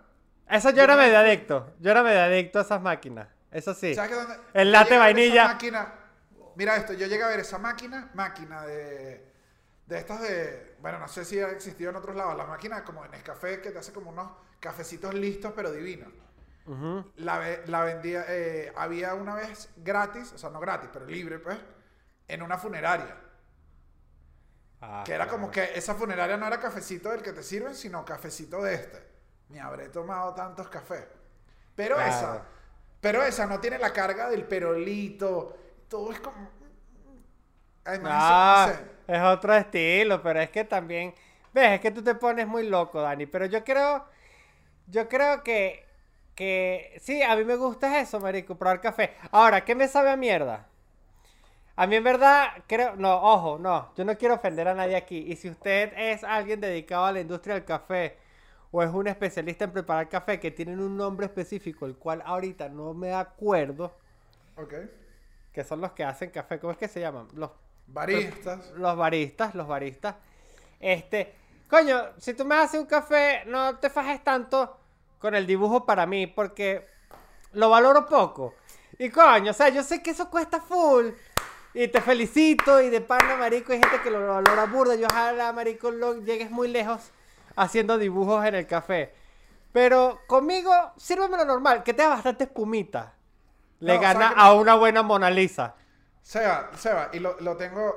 Esa 0.49 0.71
yo, 0.71 0.83
era 0.83 0.95
no... 0.95 1.01
medio 1.01 1.17
adicto, 1.17 1.73
yo 1.79 1.91
era 1.91 2.03
medio 2.03 2.21
adicto 2.21 2.59
a 2.59 2.61
esas 2.61 2.81
máquinas, 2.81 3.27
eso 3.51 3.73
sí. 3.73 3.95
¿Sabes 3.95 4.11
que 4.11 4.15
donde, 4.17 4.35
El 4.53 4.71
latte 4.71 4.97
vainilla. 4.97 5.57
Mira 6.55 6.75
esto, 6.75 6.93
yo 6.93 7.07
llegué 7.07 7.23
a 7.23 7.29
ver 7.29 7.39
esa 7.39 7.57
máquina, 7.57 8.11
máquina 8.13 8.61
de, 8.61 9.33
de 9.87 9.97
estas 9.97 10.21
de, 10.21 10.75
bueno, 10.79 10.99
no 10.99 11.07
sé 11.07 11.25
si 11.25 11.39
ha 11.39 11.49
existido 11.49 11.89
en 11.89 11.95
otros 11.95 12.15
lados, 12.15 12.37
las 12.37 12.47
máquinas 12.47 12.83
como 12.83 13.03
en 13.05 13.13
el 13.15 13.23
café 13.23 13.59
que 13.59 13.71
te 13.71 13.79
hace 13.79 13.91
como 13.91 14.11
unos 14.11 14.29
cafecitos 14.59 15.15
listos 15.15 15.51
pero 15.55 15.71
divinos. 15.71 16.09
Ujú. 16.65 17.03
La, 17.15 17.39
ve- 17.39 17.63
la 17.67 17.83
vendía, 17.83 18.25
eh, 18.27 18.71
había 18.75 19.13
una 19.15 19.35
vez 19.35 19.69
gratis, 19.77 20.33
o 20.33 20.37
sea, 20.37 20.49
no 20.49 20.59
gratis, 20.59 20.89
pero 20.91 21.05
libre, 21.05 21.39
pues, 21.39 21.57
en 22.27 22.41
una 22.43 22.57
funeraria. 22.57 23.17
Ah, 24.81 25.03
Que 25.03 25.13
era 25.13 25.27
claro. 25.27 25.31
como 25.31 25.51
que 25.51 25.71
esa 25.77 25.95
funeraria 25.95 26.37
no 26.37 26.47
era 26.47 26.59
cafecito 26.59 27.09
del 27.11 27.21
que 27.21 27.33
te 27.33 27.43
sirven, 27.43 27.75
sino 27.75 28.05
cafecito 28.05 28.61
de 28.63 28.75
este. 28.75 29.03
Ni 29.49 29.59
habré 29.59 29.89
tomado 29.89 30.33
tantos 30.33 30.69
cafés. 30.69 31.05
Pero 31.75 31.95
Claro. 31.95 32.09
esa, 32.09 32.45
pero 33.01 33.23
esa 33.23 33.45
no 33.47 33.59
tiene 33.59 33.77
la 33.79 33.93
carga 33.93 34.29
del 34.29 34.45
perolito. 34.45 35.57
Todo 35.89 36.11
es 36.11 36.19
como. 36.19 36.49
Ay, 37.85 37.99
no, 37.99 38.09
Ah, 38.09 38.67
no 38.67 38.73
sé. 38.73 38.79
es 39.07 39.21
otro 39.21 39.53
estilo, 39.55 40.21
pero 40.21 40.39
es 40.41 40.49
que 40.49 40.63
también, 40.63 41.13
ves, 41.53 41.71
es 41.73 41.81
que 41.81 41.91
tú 41.91 42.03
te 42.03 42.15
pones 42.15 42.47
muy 42.47 42.67
loco, 42.67 43.01
Dani, 43.01 43.25
pero 43.25 43.45
yo 43.45 43.63
creo, 43.63 44.05
yo 44.87 45.09
creo 45.09 45.43
que, 45.43 45.85
que, 46.35 46.97
sí, 47.01 47.21
a 47.21 47.35
mí 47.35 47.43
me 47.45 47.55
gusta 47.55 47.99
eso, 47.99 48.19
marico, 48.19 48.55
probar 48.55 48.81
café. 48.81 49.15
Ahora, 49.31 49.63
¿qué 49.63 49.75
me 49.75 49.87
sabe 49.87 50.09
a 50.09 50.17
mierda? 50.17 50.67
A 51.75 51.87
mí 51.87 51.95
en 51.95 52.03
verdad, 52.03 52.49
creo, 52.67 52.95
no, 52.95 53.15
ojo, 53.21 53.57
no, 53.59 53.91
yo 53.95 54.05
no 54.05 54.15
quiero 54.17 54.35
ofender 54.35 54.67
a 54.67 54.75
nadie 54.75 54.95
aquí, 54.95 55.17
y 55.27 55.35
si 55.35 55.49
usted 55.49 55.91
es 55.97 56.23
alguien 56.23 56.61
dedicado 56.61 57.05
a 57.05 57.11
la 57.11 57.19
industria 57.21 57.55
del 57.55 57.65
café, 57.65 58.17
o 58.71 58.81
es 58.83 58.91
un 58.91 59.07
especialista 59.07 59.65
en 59.65 59.71
preparar 59.71 60.07
café 60.09 60.39
que 60.39 60.51
tienen 60.51 60.79
un 60.79 60.95
nombre 60.97 61.25
específico, 61.27 61.85
el 61.85 61.95
cual 61.95 62.21
ahorita 62.25 62.69
no 62.69 62.93
me 62.93 63.13
acuerdo, 63.13 63.91
Ok. 64.55 64.73
que 65.51 65.63
son 65.63 65.81
los 65.81 65.91
que 65.93 66.03
hacen 66.03 66.29
café, 66.31 66.59
¿cómo 66.59 66.71
es 66.71 66.77
que 66.77 66.87
se 66.87 66.99
llaman? 66.99 67.27
Los 67.33 67.51
Baristas. 67.87 68.71
los 68.71 68.95
baristas, 68.95 69.55
los 69.55 69.67
baristas. 69.67 70.15
Este, 70.79 71.33
coño, 71.69 72.01
si 72.17 72.33
tú 72.33 72.45
me 72.45 72.55
haces 72.55 72.79
un 72.79 72.85
café, 72.87 73.43
no 73.45 73.77
te 73.77 73.89
fajes 73.89 74.23
tanto 74.23 74.77
con 75.23 75.35
el 75.35 75.47
dibujo 75.47 75.85
para 75.85 76.05
mí, 76.05 76.27
porque 76.27 76.85
lo 77.53 77.69
valoro 77.69 78.05
poco. 78.05 78.55
Y 78.99 79.09
coño, 79.09 79.51
o 79.51 79.53
sea, 79.53 79.69
yo 79.69 79.81
sé 79.81 80.03
que 80.03 80.09
eso 80.09 80.29
cuesta 80.29 80.59
full. 80.59 81.11
Y 81.73 81.87
te 81.87 82.01
felicito, 82.01 82.81
y 82.81 82.89
de 82.89 82.99
pana, 82.99 83.37
marico, 83.37 83.71
hay 83.71 83.79
gente 83.79 84.01
que 84.03 84.11
lo 84.11 84.27
valora 84.27 84.65
burda. 84.65 84.95
Yo 84.95 85.07
ojalá, 85.09 85.53
marico, 85.53 85.91
lo, 85.91 86.15
llegues 86.15 86.51
muy 86.51 86.67
lejos 86.67 87.09
haciendo 87.55 87.97
dibujos 87.97 88.45
en 88.45 88.55
el 88.55 88.67
café. 88.67 89.15
Pero 89.71 90.19
conmigo, 90.27 90.73
sírveme 90.97 91.37
lo 91.37 91.45
normal, 91.45 91.83
que 91.83 91.93
tenga 91.93 92.09
bastante 92.09 92.43
espumita. 92.43 93.13
Le 93.79 93.95
No, 93.95 94.01
gana 94.01 94.27
a 94.27 94.51
una 94.51 94.75
buena 94.75 95.03
Mona 95.03 95.29
Lisa. 95.29 95.73
Seba, 96.21 96.69
Seba, 96.75 97.11
y 97.13 97.19
lo, 97.19 97.39
lo 97.39 97.55
tengo. 97.55 97.95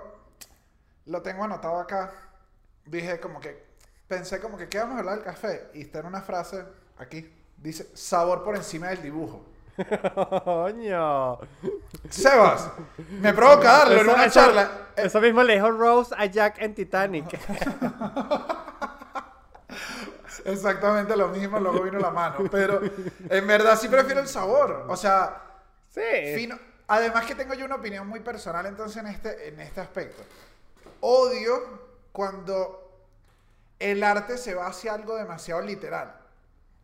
Lo 1.06 1.22
tengo 1.22 1.42
anotado 1.42 1.80
acá. 1.80 2.12
Dije 2.84 3.18
como 3.18 3.40
que. 3.40 3.66
Pensé 4.06 4.38
como 4.38 4.56
que, 4.56 4.68
¿qué 4.68 4.78
vamos 4.78 4.94
a 4.94 4.98
hablar 5.00 5.16
del 5.16 5.24
café? 5.24 5.70
Y 5.74 5.80
está 5.80 5.98
en 5.98 6.06
una 6.06 6.22
frase 6.22 6.85
aquí. 6.98 7.32
Dice, 7.56 7.88
sabor 7.94 8.44
por 8.44 8.56
encima 8.56 8.88
del 8.88 9.02
dibujo. 9.02 9.44
Coño. 10.44 11.38
Sebas, 12.08 12.70
me 13.10 13.32
provoca 13.34 13.72
darlo 13.78 14.00
en 14.00 14.08
una 14.08 14.24
eso- 14.26 14.34
charla. 14.40 14.70
Eso 14.96 15.20
mismo 15.20 15.42
le 15.42 15.54
dijo 15.54 15.70
Rose 15.70 16.14
a 16.16 16.24
Jack 16.26 16.60
en 16.62 16.74
Titanic. 16.74 17.26
Exactamente 20.44 21.16
lo 21.16 21.28
mismo, 21.28 21.58
luego 21.58 21.82
vino 21.82 21.98
la 21.98 22.10
mano. 22.10 22.36
Pero 22.50 22.80
en 23.28 23.46
verdad 23.46 23.78
sí 23.78 23.88
prefiero 23.88 24.20
el 24.20 24.28
sabor. 24.28 24.86
O 24.88 24.96
sea, 24.96 25.42
sí. 25.90 26.00
fino. 26.34 26.58
Además 26.88 27.24
que 27.26 27.34
tengo 27.34 27.54
yo 27.54 27.64
una 27.64 27.76
opinión 27.76 28.06
muy 28.06 28.20
personal 28.20 28.64
entonces 28.66 28.98
en 28.98 29.08
este, 29.08 29.48
en 29.48 29.60
este 29.60 29.80
aspecto. 29.80 30.22
Odio 31.00 31.86
cuando 32.12 32.82
el 33.78 34.02
arte 34.04 34.38
se 34.38 34.54
va 34.54 34.68
hacia 34.68 34.94
algo 34.94 35.16
demasiado 35.16 35.60
literal. 35.62 36.14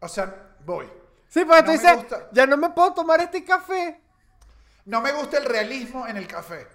O 0.02 0.08
sea, 0.08 0.56
voy. 0.66 0.86
Sí, 1.28 1.44
porque 1.46 1.60
no 1.62 1.64
tú 1.66 1.72
dices, 1.72 1.96
gusta. 1.96 2.28
ya 2.32 2.46
no 2.46 2.56
me 2.58 2.70
puedo 2.70 2.92
tomar 2.92 3.20
este 3.20 3.42
café. 3.44 4.00
No 4.84 5.00
me 5.00 5.12
gusta 5.12 5.38
el 5.38 5.46
realismo 5.46 6.06
en 6.06 6.16
el 6.18 6.26
café. 6.26 6.66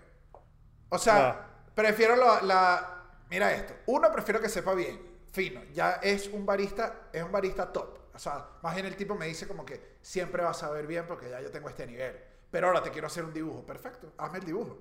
O 0.89 0.97
sea, 0.97 1.45
prefiero 1.75 2.15
la, 2.15 2.41
la- 2.41 2.93
Mira 3.29 3.51
esto. 3.51 3.75
Uno, 3.87 4.11
prefiero 4.11 4.39
que 4.41 4.49
sepa 4.49 4.73
bien. 4.73 4.99
Fino. 5.31 5.61
Ya 5.73 5.99
es 6.01 6.27
un 6.29 6.45
barista, 6.45 7.09
es 7.13 7.21
un 7.21 7.31
barista 7.31 7.71
top. 7.71 7.99
O 8.15 8.19
sea, 8.19 8.47
más 8.63 8.73
bien 8.73 8.87
el 8.87 8.95
tipo 8.95 9.13
me 9.13 9.27
dice 9.27 9.47
como 9.47 9.63
que 9.65 9.97
siempre 10.01 10.41
va 10.43 10.49
a 10.51 10.53
saber 10.55 10.87
bien 10.87 11.05
porque 11.05 11.29
ya 11.29 11.41
yo 11.41 11.51
tengo 11.51 11.69
este 11.69 11.85
nivel. 11.85 12.17
Pero 12.49 12.67
ahora 12.67 12.81
te 12.81 12.89
quiero 12.89 13.07
hacer 13.07 13.25
un 13.25 13.33
dibujo. 13.33 13.63
Perfecto, 13.65 14.13
hazme 14.17 14.39
el 14.39 14.45
dibujo. 14.45 14.79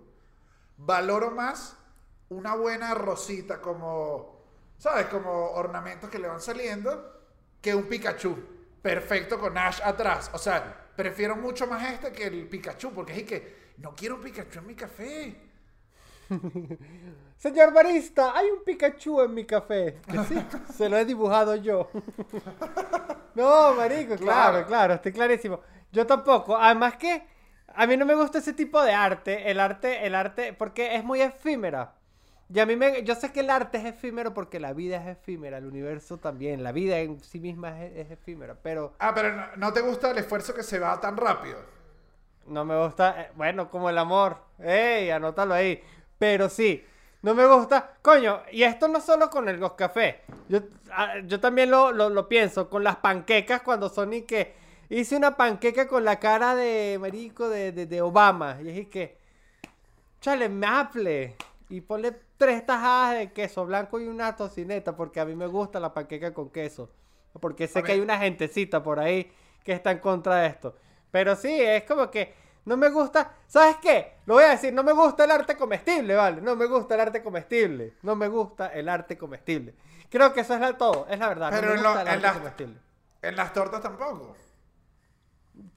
Valoro 0.78 1.32
más 1.32 1.76
una 2.28 2.54
buena 2.54 2.94
rosita 2.94 3.61
como, 3.61 4.40
¿sabes? 4.78 5.06
Como 5.06 5.50
ornamentos 5.50 6.09
que 6.09 6.18
le 6.18 6.28
van 6.28 6.40
saliendo 6.40 7.15
que 7.61 7.75
un 7.75 7.85
Pikachu. 7.85 8.37
Perfecto 8.83 9.38
con 9.40 9.57
Ash 9.59 9.81
atrás. 9.83 10.31
O 10.33 10.38
sea, 10.38 10.88
prefiero 10.95 11.35
mucho 11.37 11.66
más 11.66 11.92
este 11.92 12.12
que 12.12 12.25
el 12.27 12.49
Pikachu 12.49 12.92
porque 12.92 13.14
es 13.16 13.23
que 13.25 13.57
no 13.79 13.95
quiero 13.95 14.16
un 14.16 14.21
Pikachu 14.23 14.59
en 14.61 14.66
mi 14.66 14.75
café. 14.75 15.37
Señor 17.37 17.73
barista, 17.73 18.37
hay 18.37 18.49
un 18.51 18.64
Pikachu 18.64 19.21
en 19.23 19.35
mi 19.35 19.45
café. 19.45 20.01
Que 20.11 20.19
sí, 20.25 20.42
se 20.75 20.88
lo 20.88 20.97
he 20.97 21.05
dibujado 21.05 21.55
yo. 21.57 21.90
no, 23.35 23.75
marico, 23.75 24.16
claro, 24.16 24.19
Claro. 24.19 24.66
claro, 24.66 24.95
estoy 24.95 25.12
clarísimo. 25.12 25.61
Yo 25.92 26.07
tampoco. 26.07 26.57
Además 26.57 26.97
que 26.97 27.27
a 27.75 27.87
mí 27.87 27.97
no 27.97 28.07
me 28.07 28.14
gusta 28.14 28.38
ese 28.38 28.53
tipo 28.53 28.83
de 28.83 28.92
arte. 28.92 29.51
El 29.51 29.61
arte, 29.61 30.07
el 30.07 30.14
arte, 30.14 30.53
porque 30.53 30.97
es 30.97 31.05
muy 31.05 31.21
efímera. 31.21 31.95
Y 32.52 32.61
a 32.61 32.66
mí 32.66 32.76
me, 32.76 33.02
yo 33.02 33.14
sé 33.16 33.32
que 33.32 33.40
el 33.40 33.50
arte 33.50 33.78
es 33.78 33.85
efímero 33.87 34.32
porque 34.32 34.61
la 34.61 34.72
vida 34.72 34.96
es 34.98 35.18
efímera, 35.18 35.59
el 35.59 35.66
universo 35.66 36.18
también, 36.18 36.62
la 36.62 36.70
vida 36.70 36.98
en 36.98 37.20
sí 37.20 37.40
misma 37.40 37.82
es, 37.82 37.96
es 37.96 38.11
efímera, 38.12 38.56
pero 38.62 38.94
Ah, 39.00 39.12
pero 39.14 39.35
no, 39.35 39.44
no 39.56 39.72
te 39.72 39.80
gusta 39.80 40.12
el 40.12 40.18
esfuerzo 40.18 40.54
que 40.54 40.62
se 40.62 40.78
va 40.78 41.00
tan 41.00 41.16
rápido. 41.16 41.59
No 42.46 42.64
me 42.64 42.80
gusta, 42.80 43.20
eh, 43.22 43.30
bueno, 43.35 43.68
como 43.70 43.90
el 43.90 43.98
amor. 43.98 44.38
¡Ey! 44.61 45.11
Anótalo 45.11 45.54
ahí. 45.54 45.82
Pero 46.18 46.48
sí, 46.48 46.85
no 47.22 47.35
me 47.35 47.44
gusta. 47.46 47.94
Coño, 48.00 48.42
y 48.52 48.62
esto 48.62 48.87
no 48.87 49.00
solo 49.00 49.28
con 49.28 49.48
el, 49.48 49.59
los 49.59 49.72
cafés. 49.72 50.16
Yo, 50.48 50.61
ah, 50.92 51.14
yo 51.24 51.40
también 51.40 51.70
lo, 51.70 51.90
lo, 51.90 52.09
lo 52.09 52.28
pienso 52.28 52.70
con 52.70 52.85
las 52.85 52.96
panquecas 52.96 53.62
cuando 53.62 53.88
son 53.88 54.12
y 54.12 54.22
que 54.22 54.54
hice 54.88 55.16
una 55.16 55.37
panqueca 55.37 55.88
con 55.88 56.04
la 56.04 56.20
cara 56.20 56.54
de 56.54 56.98
marico 57.00 57.48
de, 57.48 57.72
de, 57.72 57.87
de 57.87 58.00
Obama. 58.00 58.59
Y 58.62 58.78
es 58.78 58.88
que, 58.88 59.18
chale, 60.20 60.48
maple. 60.48 61.35
Y 61.68 61.80
ponle 61.80 62.14
tres 62.37 62.64
tajadas 62.66 63.18
de 63.18 63.33
queso 63.33 63.64
blanco 63.66 64.01
y 64.01 64.07
una 64.07 64.37
tocineta 64.37 64.94
porque 64.96 65.20
a 65.20 65.25
mí 65.25 65.35
me 65.35 65.46
gusta 65.46 65.81
la 65.81 65.92
panqueca 65.94 66.33
con 66.35 66.51
queso. 66.51 66.90
Porque 67.40 67.68
sé 67.68 67.83
que 67.83 67.92
hay 67.92 68.01
una 68.01 68.18
gentecita 68.18 68.83
por 68.83 68.99
ahí 68.99 69.31
que 69.62 69.72
está 69.72 69.90
en 69.90 69.99
contra 69.99 70.37
de 70.37 70.46
esto. 70.49 70.75
Pero 71.11 71.37
sí, 71.37 71.61
es 71.61 71.83
como 71.85 72.11
que 72.11 72.35
no 72.64 72.77
me 72.77 72.88
gusta. 72.88 73.33
¿Sabes 73.46 73.77
qué? 73.77 74.14
Lo 74.27 74.35
voy 74.35 74.44
a 74.44 74.49
decir, 74.51 74.72
no 74.72 74.83
me 74.83 74.92
gusta 74.92 75.25
el 75.25 75.31
arte 75.31 75.57
comestible, 75.57 76.14
¿vale? 76.14 76.40
No 76.40 76.57
me 76.57 76.66
gusta 76.66 76.94
el 76.94 77.01
arte 77.03 77.22
comestible. 77.22 77.94
No 78.03 78.16
me 78.16 78.29
gusta 78.29 78.68
el 78.68 78.88
arte 78.88 79.18
comestible. 79.18 79.75
Creo 80.09 80.33
que 80.33 80.40
eso 80.40 80.55
es 80.55 80.61
la- 80.61 80.77
todo, 80.79 81.07
es 81.11 81.18
la 81.18 81.29
verdad. 81.29 81.51
Pero 81.51 81.68
no 81.68 81.72
me 81.75 81.77
en 81.79 81.83
lo- 81.83 81.92
en 82.01 82.09
arte 82.09 82.20
las- 82.20 82.37
comestible. 82.38 82.79
En 83.22 83.37
las 83.37 83.53
tortas 83.53 83.81
tampoco. 83.83 84.35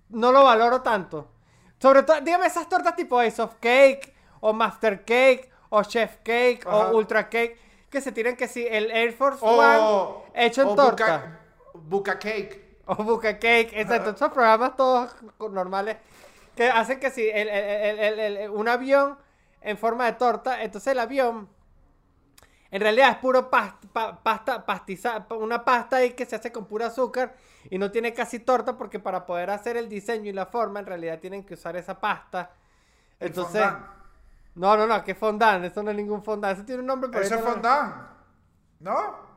No 0.10 0.32
lo 0.32 0.44
valoro 0.44 0.82
tanto. 0.82 1.32
Sobre 1.80 2.04
todo, 2.04 2.20
dígame 2.22 2.46
esas 2.48 2.68
tortas 2.68 2.96
tipo 2.96 3.20
Ace 3.20 3.42
of 3.42 3.56
Cake, 3.60 4.14
o 4.42 4.54
Master 4.54 5.00
Cake, 5.06 5.50
o 5.70 5.84
Chef 5.84 6.18
Cake, 6.24 6.62
Ajá. 6.66 6.90
o 6.92 6.98
Ultra 6.98 7.30
Cake, 7.30 7.58
que 7.90 8.02
se 8.02 8.12
tiran 8.12 8.36
que 8.36 8.48
sí, 8.48 8.66
el 8.70 8.92
Air 8.92 9.14
Force 9.14 9.40
O, 9.42 9.58
One 9.58 10.24
hecho 10.46 10.62
en 10.64 10.68
o 10.70 10.76
torta. 10.76 11.40
Buca, 11.74 11.80
buca 12.14 12.20
cake. 12.20 12.70
O 12.86 12.96
Buca 12.96 13.34
Cake, 13.40 13.70
exacto. 13.74 14.10
Esos 14.12 14.32
programas 14.32 14.76
todos 14.76 15.16
normales 15.52 15.98
que 16.56 16.68
hacen 16.70 17.00
que 17.00 17.12
si 17.12 17.30
el, 17.30 17.48
el- 17.48 18.00
el- 18.00 18.38
el- 18.38 18.50
un 18.50 18.68
avión 18.68 19.18
en 19.62 19.78
forma 19.78 20.06
de 20.06 20.14
torta, 20.14 20.64
entonces 20.64 20.92
el 20.92 21.00
avión 21.00 21.48
en 22.72 22.82
realidad 22.82 23.12
es 23.12 23.18
puro 23.18 23.50
pas- 23.50 23.76
pa- 23.94 24.22
pasta, 24.22 24.66
pastiza, 24.66 25.26
una 25.32 25.64
pasta 25.66 25.98
ahí 25.98 26.12
que 26.12 26.26
se 26.26 26.36
hace 26.36 26.52
con 26.52 26.66
puro 26.66 26.86
azúcar 26.86 27.36
y 27.70 27.78
no 27.78 27.92
tiene 27.92 28.14
casi 28.14 28.40
torta 28.40 28.78
porque 28.78 29.00
para 29.00 29.26
poder 29.26 29.50
hacer 29.52 29.78
el 29.78 29.88
diseño 29.90 30.30
y 30.30 30.34
la 30.34 30.46
forma 30.46 30.80
en 30.80 30.86
realidad 30.86 31.20
tienen 31.20 31.44
que 31.44 31.54
usar 31.56 31.76
esa 31.76 32.00
pasta. 32.00 32.52
Entonces, 33.20 33.62
fondant. 33.64 33.86
No, 34.60 34.76
no, 34.76 34.86
no, 34.86 35.04
que 35.04 35.16
fondant, 35.16 35.64
eso 35.64 35.82
no 35.82 35.92
es 35.92 35.96
ningún 35.98 36.22
fondant, 36.22 36.58
eso 36.58 36.66
tiene 36.66 36.82
un 36.82 36.88
nombre 36.88 37.10
pero 37.10 37.24
Eso 37.24 37.36
es 37.36 37.42
fondant. 37.42 37.96
¿No? 38.80 39.30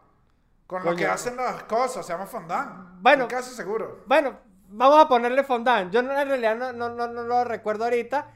Con 0.67 0.81
lo 0.83 0.91
Coño. 0.91 0.97
que 0.99 1.07
hacen 1.07 1.37
las 1.37 1.63
cosas, 1.65 2.05
se 2.05 2.13
llama 2.13 2.27
fondant. 2.27 3.01
Bueno. 3.01 3.29
Casi 3.29 3.55
seguro. 3.55 4.05
Bueno, 4.07 4.37
vamos 4.69 4.99
a 5.05 5.09
ponerle 5.09 5.45
fondant. 5.45 5.93
Yo 5.93 6.03
no, 6.03 6.19
en 6.19 6.29
realidad 6.29 6.57
no, 6.57 6.73
no, 6.73 6.89
no, 6.89 7.07
no 7.09 7.23
lo 7.23 7.45
recuerdo 7.45 7.85
ahorita. 7.85 8.27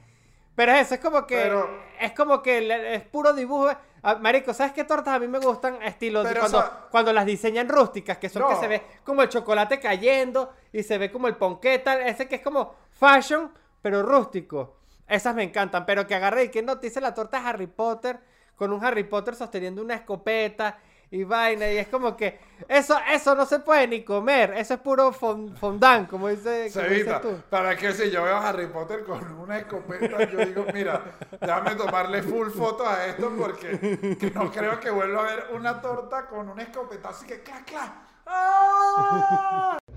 Pero 0.54 0.72
es 0.72 0.86
eso, 0.86 0.94
es 0.94 1.00
como 1.00 1.26
que. 1.26 1.36
Pero- 1.36 1.68
es 2.00 2.12
como 2.12 2.42
que 2.42 2.94
es 2.94 3.02
puro 3.04 3.32
dibujo. 3.32 3.70
Ah, 4.02 4.14
Marico, 4.16 4.54
¿sabes 4.54 4.72
qué 4.72 4.84
tortas 4.84 5.14
a 5.14 5.18
mí 5.18 5.26
me 5.28 5.38
gustan? 5.38 5.82
Estilo 5.82 6.22
de 6.22 6.28
Pero, 6.28 6.40
cuando, 6.40 6.58
o 6.58 6.62
sea- 6.62 6.86
cuando 6.90 7.12
las 7.12 7.26
diseñan 7.26 7.68
rústicas, 7.68 8.18
que 8.18 8.28
son 8.28 8.42
que 8.46 8.54
No. 8.54 8.60
se 8.60 8.68
ve 8.68 8.82
como 9.04 9.22
el 9.22 9.28
chocolate 9.28 9.80
cayendo 9.80 10.52
y 10.72 10.82
se 10.82 10.98
ve 10.98 11.10
como 11.10 11.26
el 11.28 11.36
ponqueta, 11.36 12.00
ese 12.06 12.28
que 12.28 12.36
es 12.36 12.42
como 12.42 12.74
fashion, 12.90 13.52
pero 13.82 14.02
rústico. 14.02 14.75
Esas 15.08 15.34
me 15.34 15.42
encantan, 15.44 15.86
pero 15.86 16.06
que 16.06 16.14
agarre 16.14 16.44
y 16.44 16.48
que 16.50 16.62
no 16.62 16.78
te 16.78 16.88
dice 16.88 17.00
la 17.00 17.14
torta 17.14 17.40
de 17.40 17.46
Harry 17.48 17.66
Potter 17.66 18.18
con 18.56 18.72
un 18.72 18.84
Harry 18.84 19.04
Potter 19.04 19.34
sosteniendo 19.34 19.82
una 19.82 19.94
escopeta 19.94 20.78
y 21.10 21.22
vaina 21.22 21.70
y 21.70 21.76
es 21.78 21.86
como 21.86 22.16
que 22.16 22.40
eso 22.68 22.98
eso 23.12 23.36
no 23.36 23.46
se 23.46 23.60
puede 23.60 23.86
ni 23.86 24.02
comer, 24.02 24.54
eso 24.56 24.74
es 24.74 24.80
puro 24.80 25.12
fon- 25.12 25.54
fondant, 25.56 26.08
como 26.10 26.26
dice, 26.28 26.68
como 26.74 26.86
dices 26.88 27.20
tú. 27.20 27.40
para 27.48 27.76
que 27.76 27.92
si 27.92 28.10
yo 28.10 28.24
veo 28.24 28.34
a 28.34 28.48
Harry 28.48 28.66
Potter 28.66 29.04
con 29.04 29.22
una 29.38 29.58
escopeta, 29.58 30.24
yo 30.28 30.44
digo, 30.44 30.66
mira, 30.74 31.00
déjame 31.40 31.76
tomarle 31.76 32.22
full 32.24 32.48
foto 32.50 32.88
a 32.88 33.06
esto 33.06 33.32
porque 33.38 34.16
que 34.18 34.30
no 34.32 34.50
creo 34.50 34.80
que 34.80 34.90
vuelva 34.90 35.20
a 35.20 35.24
ver 35.36 35.44
una 35.54 35.80
torta 35.80 36.26
con 36.26 36.48
una 36.48 36.62
escopeta 36.64 37.10
así 37.10 37.24
que 37.26 37.40
clac, 37.42 37.64
clac. 37.64 37.92
¡Ah! 38.26 39.78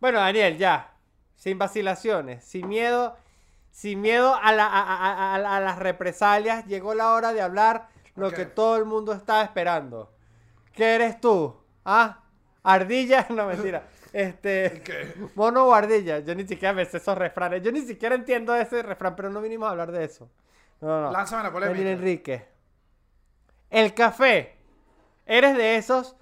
Bueno, 0.00 0.18
Daniel, 0.18 0.58
ya. 0.58 0.93
Sin 1.44 1.58
vacilaciones, 1.58 2.42
sin 2.42 2.68
miedo, 2.68 3.14
sin 3.70 4.00
miedo 4.00 4.34
a, 4.34 4.50
la- 4.52 4.66
a- 4.66 4.80
a- 4.80 5.34
a- 5.34 5.56
a 5.56 5.60
las 5.60 5.78
represalias. 5.78 6.64
Llegó 6.64 6.94
la 6.94 7.12
hora 7.12 7.34
de 7.34 7.42
hablar 7.42 7.88
lo 8.16 8.30
que 8.30 8.46
todo 8.46 8.78
el 8.78 8.86
mundo 8.86 9.12
estaba 9.12 9.42
esperando. 9.42 10.10
¿Qué 10.72 10.94
eres 10.94 11.20
tú? 11.20 11.54
¿Ah? 11.84 12.22
¿Ardilla? 12.62 13.26
No, 13.28 13.46
mentira. 13.46 13.86
Este. 14.14 14.82
Mono 15.34 15.66
o 15.66 15.74
ardilla. 15.74 16.20
Yo 16.20 16.34
ni 16.34 16.46
siquiera 16.48 16.72
me 16.72 16.86
sé 16.86 16.96
esos 16.96 17.18
refranes. 17.18 17.60
Yo 17.62 17.70
ni 17.72 17.82
siquiera 17.82 18.14
entiendo 18.14 18.56
ese 18.56 18.82
refrán, 18.82 19.14
pero 19.14 19.28
no 19.28 19.42
vinimos 19.42 19.68
a 19.68 19.72
hablar 19.72 19.92
de 19.92 20.02
eso. 20.02 20.30
No, 20.80 21.02
no. 21.02 21.12
Lánzame 21.12 21.42
la 21.42 21.52
polémica. 21.52 21.76
Daniel 21.78 21.98
Enrique. 21.98 22.48
El 23.68 23.92
café 23.92 24.56
¿Eres 25.26 25.58
de 25.58 25.76
esos 25.76 26.16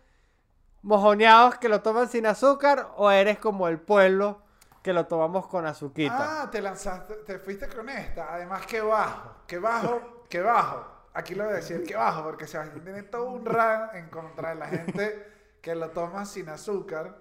mojoneados 0.82 1.58
que 1.58 1.68
lo 1.68 1.80
toman 1.80 2.08
sin 2.08 2.26
azúcar 2.26 2.88
o 2.96 3.08
eres 3.12 3.38
como 3.38 3.68
el 3.68 3.78
pueblo 3.78 4.42
que 4.82 4.92
lo 4.92 5.06
tomamos 5.06 5.46
con 5.46 5.64
azuquita? 5.64 6.42
Ah, 6.42 6.50
te 6.50 6.60
lanzaste, 6.60 7.14
te 7.26 7.38
fuiste 7.38 7.68
con 7.68 7.88
esta. 7.88 8.34
Además, 8.34 8.66
que 8.66 8.80
bajo, 8.80 9.36
que 9.46 9.58
bajo, 9.58 10.24
que 10.28 10.40
bajo. 10.40 10.84
Aquí 11.14 11.34
lo 11.34 11.44
voy 11.44 11.52
a 11.52 11.56
decir, 11.56 11.84
que 11.84 11.94
bajo, 11.94 12.24
porque 12.24 12.46
se 12.46 12.58
tiene 12.80 13.04
todo 13.04 13.30
un 13.30 13.44
ran 13.44 13.94
en 13.94 14.08
contra 14.08 14.50
de 14.50 14.54
la 14.56 14.66
gente 14.66 15.56
que 15.60 15.74
lo 15.74 15.90
toma 15.90 16.24
sin 16.24 16.48
azúcar. 16.48 17.16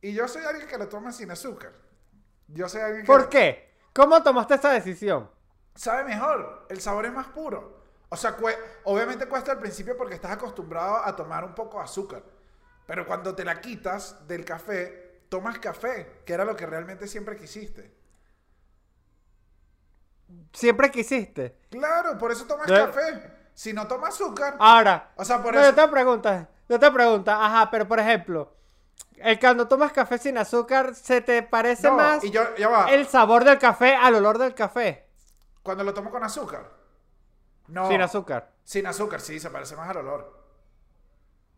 Y 0.00 0.12
yo 0.12 0.28
soy 0.28 0.44
alguien 0.44 0.68
que 0.68 0.78
lo 0.78 0.88
toma 0.88 1.12
sin 1.12 1.30
azúcar. 1.30 1.72
Yo 2.46 2.68
soy 2.68 2.82
alguien 2.82 3.02
que... 3.02 3.06
¿Por 3.06 3.28
qué? 3.28 3.74
¿Cómo 3.92 4.22
tomaste 4.22 4.54
esa 4.54 4.70
decisión? 4.70 5.28
Sabe 5.74 6.04
mejor, 6.04 6.66
el 6.68 6.80
sabor 6.80 7.06
es 7.06 7.12
más 7.12 7.26
puro. 7.28 7.80
O 8.08 8.16
sea, 8.16 8.36
obviamente 8.84 9.26
cuesta 9.26 9.52
al 9.52 9.58
principio 9.58 9.96
porque 9.96 10.14
estás 10.14 10.32
acostumbrado 10.32 10.96
a 11.04 11.14
tomar 11.16 11.44
un 11.44 11.54
poco 11.54 11.78
de 11.78 11.84
azúcar. 11.84 12.22
Pero 12.86 13.06
cuando 13.06 13.34
te 13.34 13.44
la 13.44 13.60
quitas 13.60 14.26
del 14.26 14.44
café, 14.44 15.09
tomas 15.30 15.58
café, 15.58 16.20
que 16.26 16.34
era 16.34 16.44
lo 16.44 16.54
que 16.54 16.66
realmente 16.66 17.08
siempre 17.08 17.36
quisiste. 17.36 17.94
Siempre 20.52 20.90
quisiste. 20.90 21.56
Claro, 21.70 22.18
por 22.18 22.30
eso 22.30 22.46
tomas 22.46 22.66
café. 22.66 23.38
Si 23.54 23.72
no 23.72 23.86
tomas 23.86 24.14
azúcar, 24.14 24.56
Ahora, 24.58 25.12
o 25.16 25.24
sea, 25.24 25.42
por 25.42 25.54
no, 25.54 25.60
eso... 25.60 25.70
yo 25.70 25.74
te 25.74 25.88
pregunto, 25.88 26.46
yo 26.68 26.78
te 26.78 26.90
pregunto, 26.90 27.30
ajá, 27.30 27.70
pero 27.70 27.86
por 27.86 27.98
ejemplo, 27.98 28.54
el 29.16 29.38
cuando 29.38 29.68
tomas 29.68 29.92
café 29.92 30.18
sin 30.18 30.38
azúcar, 30.38 30.94
¿se 30.94 31.20
te 31.20 31.42
parece 31.42 31.88
No, 31.88 31.96
más 31.96 32.24
y 32.24 32.30
yo, 32.30 32.42
ya 32.56 32.68
va, 32.68 32.90
el 32.90 33.06
sabor 33.06 33.44
del 33.44 33.58
café 33.58 33.94
al 33.94 34.14
olor 34.14 34.38
del 34.38 34.54
café? 34.54 35.06
cuando 35.62 35.84
lo 35.84 35.92
tomo 35.92 36.10
con 36.10 36.24
azúcar. 36.24 36.70
No. 37.68 37.86
Sin 37.88 38.00
azúcar. 38.00 38.50
Sin 38.64 38.86
azúcar, 38.86 39.20
sí, 39.20 39.38
se 39.38 39.50
parece 39.50 39.76
más 39.76 39.88
al 39.90 39.98
olor. 39.98 40.39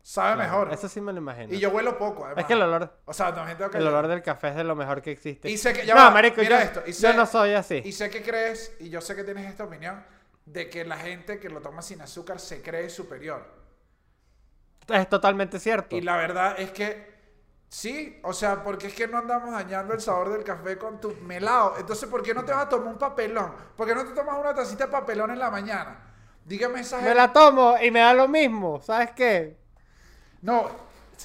Sabe 0.02 0.36
mejor. 0.36 0.72
Eso 0.72 0.88
sí 0.88 1.00
me 1.00 1.12
lo 1.12 1.18
imagino. 1.18 1.54
Y 1.54 1.60
yo 1.60 1.70
huelo 1.70 1.96
poco, 1.96 2.24
además. 2.24 2.42
es 2.42 2.46
que 2.48 2.54
el 2.54 2.62
olor, 2.62 2.92
O 3.04 3.12
sea, 3.14 3.32
también 3.32 3.56
tengo 3.56 3.70
que... 3.70 3.78
el 3.78 3.86
olor 3.86 4.08
del 4.08 4.20
café 4.22 4.48
es 4.48 4.56
de 4.56 4.64
lo 4.64 4.74
mejor 4.74 5.00
que 5.00 5.12
existe. 5.12 5.48
Y 5.48 5.56
sé 5.56 5.72
que... 5.72 5.86
Ya 5.86 5.94
no, 5.94 6.00
va, 6.00 6.10
marico, 6.10 6.40
mira 6.40 6.58
yo, 6.58 6.64
esto. 6.64 6.82
Y 6.86 6.92
yo 6.92 7.08
sé- 7.10 7.14
no 7.14 7.24
soy 7.24 7.52
así. 7.54 7.82
Y 7.84 7.92
sé 7.92 8.10
que 8.10 8.20
crees, 8.22 8.74
y 8.80 8.90
yo 8.90 9.00
sé 9.00 9.14
que 9.14 9.22
tienes 9.22 9.48
esta 9.48 9.62
opinión, 9.64 10.04
de 10.44 10.68
que 10.68 10.84
la 10.84 10.96
gente 10.96 11.38
que 11.38 11.48
lo 11.48 11.60
toma 11.60 11.82
sin 11.82 12.00
azúcar 12.00 12.40
se 12.40 12.60
cree 12.62 12.90
superior. 12.90 13.46
Es 14.88 15.08
totalmente 15.08 15.60
cierto. 15.60 15.94
Y 15.96 16.00
la 16.00 16.16
verdad 16.16 16.56
es 16.58 16.72
que 16.72 17.12
sí, 17.68 18.18
o 18.24 18.32
sea, 18.32 18.64
porque 18.64 18.88
es 18.88 18.94
que 18.94 19.06
no 19.06 19.18
andamos 19.18 19.52
dañando 19.52 19.94
el 19.94 20.00
sabor 20.00 20.32
del 20.32 20.42
café 20.42 20.76
con 20.76 21.00
tu 21.00 21.14
melado. 21.22 21.74
Entonces, 21.78 22.08
¿por 22.08 22.24
qué 22.24 22.34
no 22.34 22.44
te 22.44 22.50
vas 22.52 22.66
a 22.66 22.68
tomar 22.68 22.88
un 22.88 22.98
papelón? 22.98 23.54
¿Por 23.76 23.86
qué 23.86 23.94
no 23.94 24.04
te 24.04 24.12
tomas 24.14 24.36
una 24.36 24.52
tacita 24.52 24.86
de 24.86 24.90
papelón 24.92 25.30
en 25.30 25.38
la 25.38 25.50
mañana? 25.50 26.08
Dígame 26.44 26.80
esa 26.80 26.96
Me 26.96 27.02
gente- 27.04 27.14
la 27.16 27.32
tomo 27.32 27.76
y 27.80 27.92
me 27.92 28.00
da 28.00 28.12
lo 28.12 28.26
mismo, 28.26 28.80
¿sabes 28.82 29.12
qué? 29.12 29.61
No, 30.42 30.66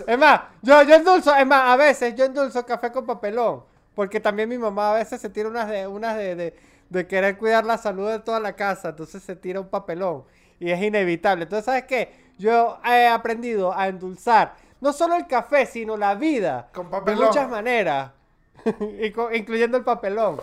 Es 0.06 0.18
más, 0.18 0.42
yo, 0.62 0.84
yo 0.84 0.96
endulzo, 0.96 1.36
es 1.36 1.46
más, 1.48 1.70
a 1.72 1.76
veces 1.76 2.16
yo 2.16 2.26
endulzo 2.26 2.66
café 2.66 2.92
con 2.92 3.06
papelón. 3.06 3.64
Porque 3.96 4.20
también 4.20 4.48
mi 4.50 4.58
mamá 4.60 4.92
a 4.92 4.94
veces 4.96 5.20
se 5.22 5.30
tira 5.30 5.50
unas 5.50 5.68
de, 5.70 5.88
unas 5.88 6.16
de, 6.18 6.36
de, 6.36 6.56
de 6.90 7.08
querer 7.08 7.38
cuidar 7.38 7.66
la 7.66 7.78
salud 7.80 8.08
de 8.10 8.20
toda 8.20 8.40
la 8.40 8.56
casa. 8.56 8.90
Entonces 8.90 9.24
se 9.24 9.36
tira 9.36 9.60
un 9.60 9.70
papelón. 9.70 10.24
Y 10.60 10.70
es 10.72 10.82
inevitable. 10.82 11.44
Entonces, 11.44 11.66
¿sabes 11.66 11.86
qué? 11.86 12.14
Yo 12.38 12.80
he 12.86 13.08
aprendido 13.08 13.74
a 13.74 13.88
endulzar 13.88 14.56
no 14.82 14.94
solo 14.94 15.16
el 15.16 15.26
café, 15.28 15.66
sino 15.66 15.98
la 15.98 16.14
vida. 16.16 16.70
Con 16.74 16.92
De 17.04 17.16
papelón. 17.16 17.26
muchas 17.26 17.50
maneras. 17.50 18.12
Incluyendo 19.34 19.78
el 19.78 19.84
papelón. 19.84 20.42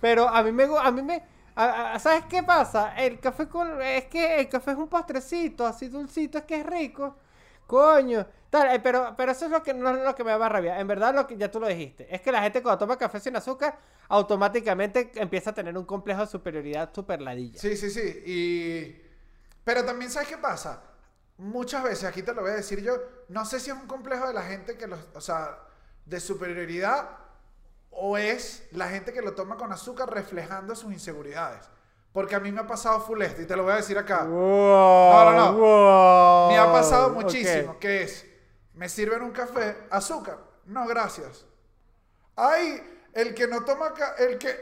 Pero 0.00 0.28
a 0.28 0.42
mí 0.42 0.52
me... 0.52 0.64
A 0.64 0.90
mí 0.90 1.02
me 1.02 1.22
a- 1.54 1.94
a- 1.94 1.98
¿Sabes 1.98 2.24
qué 2.28 2.42
pasa? 2.42 2.94
El 2.96 3.18
café 3.20 3.48
con... 3.48 3.80
Es 3.82 4.04
que 4.06 4.40
el 4.40 4.48
café 4.48 4.72
es 4.72 4.76
un 4.76 4.88
postrecito, 4.88 5.66
así 5.66 5.88
dulcito, 5.88 6.38
es 6.38 6.44
que 6.44 6.60
es 6.60 6.66
rico. 6.66 7.16
Coño. 7.66 8.26
Tal, 8.50 8.74
eh, 8.74 8.80
pero, 8.80 9.14
pero 9.16 9.32
eso 9.32 9.46
es 9.46 9.50
lo 9.50 9.62
que 9.62 9.74
no 9.74 9.90
es 9.90 10.04
lo 10.04 10.14
que 10.14 10.24
me 10.24 10.36
va 10.36 10.46
a 10.46 10.48
rabia. 10.48 10.78
En 10.78 10.86
verdad, 10.86 11.14
lo 11.14 11.26
que 11.26 11.36
ya 11.36 11.50
tú 11.50 11.58
lo 11.58 11.66
dijiste. 11.66 12.14
Es 12.14 12.20
que 12.20 12.30
la 12.30 12.42
gente 12.42 12.62
cuando 12.62 12.78
toma 12.78 12.96
café 12.96 13.18
sin 13.18 13.34
azúcar, 13.36 13.78
automáticamente 14.08 15.10
empieza 15.16 15.50
a 15.50 15.54
tener 15.54 15.76
un 15.76 15.84
complejo 15.84 16.20
de 16.20 16.26
superioridad 16.26 16.90
super 16.94 17.20
ladilla. 17.20 17.58
Sí, 17.58 17.76
sí, 17.76 17.90
sí. 17.90 18.22
Y... 18.24 19.02
Pero 19.64 19.84
también, 19.84 20.10
¿sabes 20.10 20.28
qué 20.28 20.38
pasa? 20.38 20.80
Muchas 21.38 21.82
veces, 21.82 22.04
aquí 22.04 22.22
te 22.22 22.32
lo 22.32 22.42
voy 22.42 22.52
a 22.52 22.54
decir 22.54 22.80
yo, 22.80 22.96
no 23.28 23.44
sé 23.44 23.58
si 23.60 23.70
es 23.70 23.76
un 23.76 23.86
complejo 23.86 24.28
de 24.28 24.32
la 24.32 24.42
gente 24.42 24.78
que 24.78 24.86
los, 24.86 25.00
o 25.12 25.20
sea, 25.20 25.58
de 26.06 26.20
superioridad 26.20 27.18
o 27.90 28.16
es 28.16 28.68
la 28.70 28.88
gente 28.88 29.12
que 29.12 29.22
lo 29.22 29.34
toma 29.34 29.56
con 29.56 29.72
azúcar 29.72 30.08
reflejando 30.12 30.74
sus 30.76 30.92
inseguridades. 30.92 31.68
Porque 32.16 32.34
a 32.34 32.40
mí 32.40 32.50
me 32.50 32.62
ha 32.62 32.66
pasado 32.66 32.98
full 33.02 33.20
esto 33.20 33.42
y 33.42 33.44
te 33.44 33.54
lo 33.54 33.64
voy 33.64 33.74
a 33.74 33.76
decir 33.76 33.98
acá. 33.98 34.24
Wow, 34.24 34.30
No, 34.32 35.32
no, 35.32 35.32
no. 35.32 35.52
wow. 35.52 36.48
Me 36.48 36.56
ha 36.56 36.72
pasado 36.72 37.10
muchísimo, 37.10 37.78
que 37.78 38.04
es, 38.04 38.24
me 38.72 38.88
sirven 38.88 39.20
un 39.20 39.32
café, 39.32 39.76
azúcar, 39.90 40.38
no 40.64 40.86
gracias. 40.86 41.44
Ay, 42.34 42.82
el 43.12 43.34
que 43.34 43.46
no 43.46 43.66
toma, 43.66 43.92
el 44.16 44.38
que, 44.38 44.58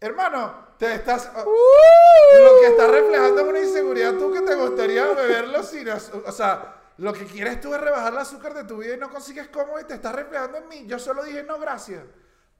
hermano, 0.00 0.66
te 0.76 0.92
estás, 0.92 1.30
Uh. 1.36 2.42
lo 2.42 2.60
que 2.60 2.66
está 2.66 2.88
reflejando 2.88 3.42
es 3.42 3.46
una 3.46 3.58
inseguridad 3.60 4.14
tú 4.14 4.32
que 4.32 4.40
te 4.40 4.56
gustaría 4.56 5.06
beberlo 5.06 5.62
sin 5.62 5.88
azúcar, 5.88 6.22
o 6.26 6.32
sea, 6.32 6.74
lo 6.96 7.12
que 7.12 7.26
quieres 7.26 7.60
tú 7.60 7.72
es 7.76 7.80
rebajar 7.80 8.12
el 8.12 8.18
azúcar 8.18 8.54
de 8.54 8.64
tu 8.64 8.78
vida 8.78 8.94
y 8.94 8.98
no 8.98 9.08
consigues 9.08 9.46
cómo 9.50 9.78
y 9.78 9.84
te 9.84 9.94
estás 9.94 10.16
reflejando 10.16 10.58
en 10.58 10.66
mí. 10.66 10.84
Yo 10.88 10.98
solo 10.98 11.22
dije 11.22 11.44
no 11.44 11.60
gracias. 11.60 12.02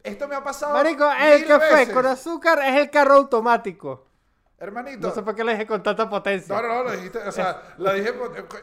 Esto 0.06 0.28
me 0.28 0.34
ha 0.36 0.42
pasado 0.44 0.72
Marico, 0.74 1.08
el 1.10 1.40
mil 1.40 1.48
café 1.48 1.74
veces. 1.74 1.94
con 1.94 2.06
azúcar 2.06 2.58
es 2.64 2.76
el 2.76 2.90
carro 2.90 3.14
automático. 3.14 4.06
Hermanito. 4.58 5.08
No 5.08 5.14
sé 5.14 5.22
por 5.22 5.34
qué 5.34 5.44
lo 5.44 5.50
dije 5.52 5.66
con 5.66 5.82
tanta 5.82 6.08
potencia. 6.08 6.54
No, 6.54 6.62
no, 6.66 6.74
no, 6.76 6.84
lo 6.84 6.92
dijiste, 6.92 7.18
o 7.18 7.32
sea, 7.32 7.74
lo 7.78 7.92
dije, 7.92 8.14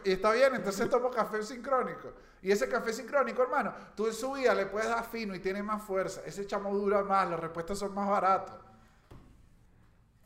y 0.06 0.12
está 0.14 0.32
bien, 0.32 0.56
entonces 0.56 0.90
tomo 0.90 1.12
café 1.12 1.44
sincrónico. 1.44 2.12
Y 2.42 2.52
ese 2.52 2.68
café 2.68 2.92
sincrónico, 2.92 3.44
hermano, 3.44 3.74
tú 3.96 4.08
en 4.08 4.14
su 4.14 4.32
vida 4.34 4.54
le 4.56 4.66
puedes 4.66 4.90
dar 4.90 5.04
fino 5.06 5.36
y 5.36 5.40
tiene 5.40 5.62
más 5.62 5.84
fuerza. 5.84 6.22
Ese 6.26 6.46
chamo 6.48 6.74
dura 6.74 7.04
más, 7.04 7.30
los 7.30 7.40
repuestos 7.40 7.78
son 7.80 7.94
más 7.94 8.10
baratos. 8.10 8.56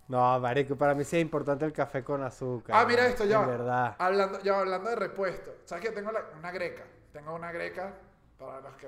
No, 0.07 0.39
marico, 0.39 0.77
para 0.77 0.93
mí 0.95 1.03
sí 1.03 1.17
es 1.17 1.21
importante 1.21 1.65
el 1.65 1.73
café 1.73 2.01
con 2.03 2.23
azúcar. 2.23 2.75
Ah, 2.79 2.85
mira 2.87 3.05
esto, 3.07 3.25
ya. 3.25 3.41
Verdad. 3.45 3.95
Hablando, 3.99 4.39
ya 4.41 4.59
hablando 4.59 4.89
de 4.89 4.95
repuesto. 4.95 5.53
¿Sabes 5.65 5.83
que 5.83 5.91
tengo 5.91 6.11
la- 6.13 6.23
una 6.39 6.51
greca? 6.51 6.83
Tengo 7.11 7.35
una 7.35 7.51
greca 7.51 7.93
para 8.39 8.61
los 8.61 8.75
que, 8.77 8.87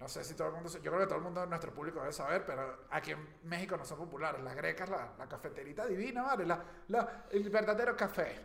no 0.00 0.08
sé 0.08 0.22
si 0.24 0.34
todo 0.34 0.48
el 0.48 0.54
mundo, 0.54 0.70
yo 0.70 0.80
creo 0.90 0.98
que 1.00 1.06
todo 1.06 1.16
el 1.16 1.24
mundo 1.24 1.40
de 1.40 1.46
nuestro 1.48 1.72
público 1.72 2.00
debe 2.00 2.12
saber, 2.12 2.44
pero 2.46 2.84
aquí 2.90 3.10
en 3.10 3.18
México 3.44 3.76
no 3.76 3.84
son 3.84 3.98
populares. 3.98 4.40
Las 4.42 4.54
grecas, 4.54 4.88
la, 4.88 5.12
la 5.18 5.26
cafeterita 5.28 5.86
divina, 5.86 6.22
¿vale? 6.22 6.46
La, 6.46 6.62
la- 6.88 7.24
el 7.32 7.48
verdadero 7.50 7.96
café. 7.96 8.38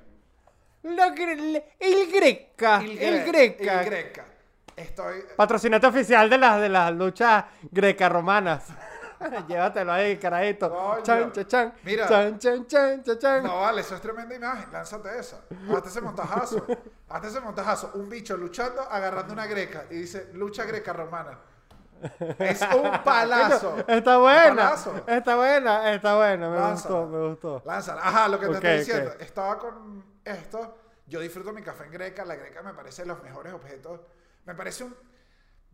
Le- 0.84 1.76
el 1.80 2.12
Greca. 2.12 2.82
El, 2.82 2.98
gre- 3.00 3.26
Greca. 3.58 3.82
El 3.82 3.86
greca. 3.86 4.26
Estoy, 4.76 5.24
Patrocinante 5.38 5.86
oficial 5.88 6.30
de 6.30 6.38
las, 6.40 6.60
de 6.60 6.68
las 6.70 6.92
luchas 6.92 7.46
greca-romanas. 7.72 8.68
Llévatelo 9.48 9.92
ahí, 9.92 10.18
carajito. 10.18 10.70
Coño. 10.70 11.04
Chan, 11.04 11.32
chan, 11.32 11.48
chan. 11.48 11.74
Mira. 11.84 12.08
Chan, 12.08 12.40
chan, 12.40 12.68
chan, 12.68 13.04
chan, 13.04 13.20
chan. 13.20 13.44
No, 13.44 13.62
vale, 13.62 13.82
eso 13.82 13.96
es 13.96 14.02
tremenda 14.02 14.36
imagen. 14.36 14.72
Lánzate 14.72 15.20
esa. 15.20 15.42
Hazte 15.76 15.90
ese 15.90 16.02
montajazo. 16.02 16.66
Hazte 17.10 17.28
ese 17.28 17.40
montajazo. 17.40 17.92
Un 17.96 18.10
bicho 18.10 18.36
luchando, 18.38 18.82
agarrando 18.82 19.34
una 19.34 19.46
greca. 19.48 19.86
Y 19.90 19.96
dice, 19.96 20.30
lucha 20.34 20.66
greca 20.66 20.94
romana. 20.94 21.40
Es 22.38 22.62
un 22.62 22.92
palazo. 23.04 23.78
Está 23.88 24.18
buena. 24.18 24.56
palazo. 24.56 24.94
Está 25.08 25.36
buena, 25.36 25.94
está 25.94 26.16
buena. 26.18 26.50
Me 26.50 26.60
Lánzala. 26.60 26.74
gustó, 27.00 27.08
me 27.08 27.28
gustó. 27.30 27.62
Lánzala. 27.66 28.02
Ajá, 28.02 28.28
lo 28.28 28.40
que 28.40 28.46
te 28.48 28.52
Ok, 28.52 28.56
estoy 28.64 28.78
diciendo. 28.80 29.12
Estaba 29.20 29.58
con 29.58 30.04
esto. 30.26 30.78
Yo 31.08 31.20
disfruto 31.20 31.54
mi 31.54 31.62
café 31.62 31.86
en 31.86 31.92
greca. 31.92 32.26
La 32.26 32.36
greca 32.36 32.62
me 32.62 32.74
parece 32.74 33.06
los 33.06 33.22
mejores 33.24 33.54
objetos. 33.54 34.02
Me 34.46 34.54
parece 34.56 34.84
un, 34.84 34.94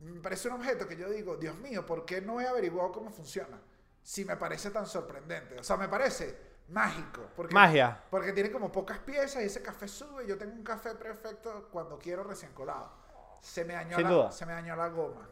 me 0.01 0.19
parece 0.21 0.47
un 0.47 0.55
objeto 0.55 0.87
que 0.87 0.95
yo 0.95 1.09
digo, 1.09 1.35
Dios 1.37 1.55
mío, 1.57 1.85
¿por 1.85 2.05
qué 2.05 2.21
no 2.21 2.39
he 2.39 2.47
averiguado 2.47 2.91
cómo 2.91 3.11
funciona? 3.11 3.59
Si 4.01 4.25
me 4.25 4.37
parece 4.37 4.71
tan 4.71 4.85
sorprendente. 4.85 5.59
O 5.59 5.63
sea, 5.63 5.77
me 5.77 5.87
parece 5.87 6.37
mágico. 6.69 7.29
Porque, 7.35 7.53
Magia. 7.53 8.01
Porque 8.09 8.31
tiene 8.33 8.51
como 8.51 8.71
pocas 8.71 8.99
piezas 8.99 9.43
y 9.43 9.45
ese 9.45 9.61
café 9.61 9.87
sube. 9.87 10.25
Yo 10.25 10.37
tengo 10.37 10.53
un 10.53 10.63
café 10.63 10.95
perfecto 10.95 11.69
cuando 11.71 11.99
quiero 11.99 12.23
recién 12.23 12.53
colado. 12.53 12.91
Se 13.41 13.63
me 13.65 13.73
dañó, 13.73 13.97
Sin 13.97 14.03
la, 14.05 14.09
duda. 14.11 14.31
se 14.31 14.45
me 14.45 14.53
dañó 14.53 14.75
la 14.75 14.87
goma. 14.89 15.29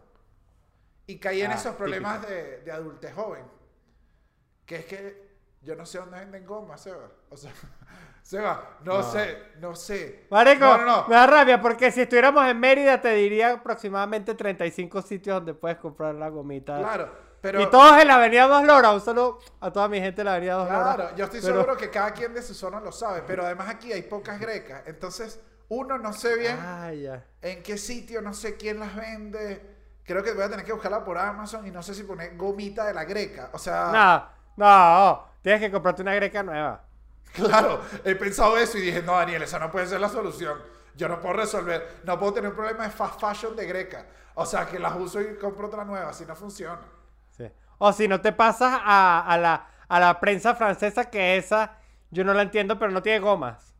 Y 1.07 1.17
caí 1.19 1.41
en 1.41 1.51
Ah, 1.51 1.55
esos 1.55 1.75
problemas 1.75 2.27
de, 2.27 2.61
de 2.61 2.71
adultez 2.71 3.13
joven. 3.13 3.45
Que 4.65 4.75
es 4.77 4.85
que 4.85 5.26
yo 5.67 5.75
no 5.75 5.85
sé 5.85 5.97
dónde 5.99 6.17
venden 6.19 6.45
goma, 6.45 6.77
Seba. 6.77 7.09
O 7.29 7.35
sea, 7.37 7.51
Seba, 8.23 8.77
no, 8.83 8.97
No. 8.97 9.03
sé, 9.03 9.37
no 9.59 9.75
sé. 9.75 10.27
Marico, 10.31 10.65
No, 10.65 10.77
no, 10.77 10.85
no. 10.85 11.07
me 11.07 11.15
da 11.15 11.27
rabia 11.27 11.61
porque 11.61 11.91
si 11.91 12.01
estuviéramos 12.01 12.45
en 12.47 12.59
Mérida 12.59 12.99
te 13.01 13.09
diría 13.13 13.51
aproximadamente 13.53 14.33
35 14.33 15.01
sitios 15.01 15.35
donde 15.35 15.53
puedes 15.53 15.77
comprar 15.77 16.15
la 16.15 16.29
gomita. 16.29 16.77
Claro, 16.79 17.09
pero... 17.41 17.61
y 17.61 17.69
todos 17.69 18.01
en 18.01 18.07
la 18.07 18.15
Avenida 18.15 18.47
Dos 18.47 18.63
Loras. 18.63 18.93
Un 18.93 19.01
saludo 19.01 19.39
a 19.59 19.71
toda 19.71 19.87
mi 19.87 19.99
gente 19.99 20.17
de 20.21 20.23
la 20.25 20.31
Avenida 20.35 20.53
Dos 20.55 20.69
Loras. 20.69 20.95
Claro, 20.95 21.15
yo 21.15 21.25
estoy 21.25 21.41
Pero- 21.41 21.53
seguro 21.53 21.77
que 21.77 21.89
cada 21.89 22.11
quien 22.11 22.33
de 22.33 22.41
su 22.41 22.53
zona 22.53 22.79
lo 22.79 22.91
sabe, 22.91 23.23
pero 23.27 23.45
además 23.45 23.69
aquí 23.69 23.91
hay 23.93 24.01
pocas 24.03 24.39
grecas, 24.39 24.83
entonces 24.87 25.39
uno 25.69 25.97
no 25.97 26.13
sé 26.13 26.37
bien 26.37 26.57
Ah, 26.61 26.91
ya. 26.93 27.25
en 27.41 27.61
qué 27.61 27.77
sitio, 27.77 28.21
no 28.21 28.33
sé 28.33 28.55
quién 28.57 28.79
las 28.79 28.95
vende. 28.95 29.75
Creo 30.05 30.23
que 30.23 30.31
voy 30.31 30.43
a 30.43 30.49
tener 30.49 30.65
que 30.65 30.71
buscarla 30.71 31.03
por 31.03 31.17
Amazon 31.17 31.67
y 31.67 31.71
no 31.71 31.83
sé 31.83 31.93
si 31.93 32.03
poner 32.03 32.37
gomita 32.37 32.85
de 32.85 32.93
la 32.93 33.03
greca. 33.03 33.49
O 33.53 33.57
sea, 33.57 34.29
No, 34.55 34.65
no, 34.65 35.26
tienes 35.41 35.61
que 35.61 35.71
comprarte 35.71 36.01
una 36.01 36.13
greca 36.15 36.43
nueva. 36.43 36.83
claro, 37.33 37.81
he 38.03 38.15
pensado 38.15 38.57
eso 38.57 38.77
y 38.77 38.81
dije, 38.81 39.01
no, 39.01 39.13
Daniel, 39.13 39.43
esa 39.43 39.59
no 39.59 39.71
puede 39.71 39.87
ser 39.87 39.99
la 39.99 40.09
solución. 40.09 40.57
Yo 40.95 41.07
no 41.07 41.19
puedo 41.21 41.35
resolver, 41.35 41.99
no 42.03 42.17
puedo 42.17 42.33
tener 42.33 42.49
un 42.49 42.55
problema 42.55 42.83
de 42.85 42.89
fast 42.89 43.19
fashion 43.19 43.55
de 43.55 43.65
greca. 43.67 44.05
O 44.33 44.45
sea, 44.45 44.65
que 44.65 44.79
las 44.79 44.95
uso 44.95 45.21
y 45.21 45.35
compro 45.37 45.67
otra 45.67 45.83
nueva, 45.83 46.09
así 46.09 46.25
no 46.25 46.35
funciona. 46.35 46.79
Sí. 47.35 47.51
O 47.77 47.93
si 47.93 48.07
no 48.07 48.19
te 48.21 48.31
pasas 48.31 48.79
a, 48.83 49.21
a 49.27 49.37
la, 49.37 49.67
a 49.87 49.99
la 49.99 50.19
prensa 50.19 50.55
francesa, 50.55 51.09
que 51.09 51.37
esa 51.37 51.73
yo 52.09 52.23
no 52.23 52.33
la 52.33 52.41
entiendo, 52.43 52.79
pero 52.79 52.91
no 52.91 53.01
tiene 53.03 53.19
gomas. 53.19 53.73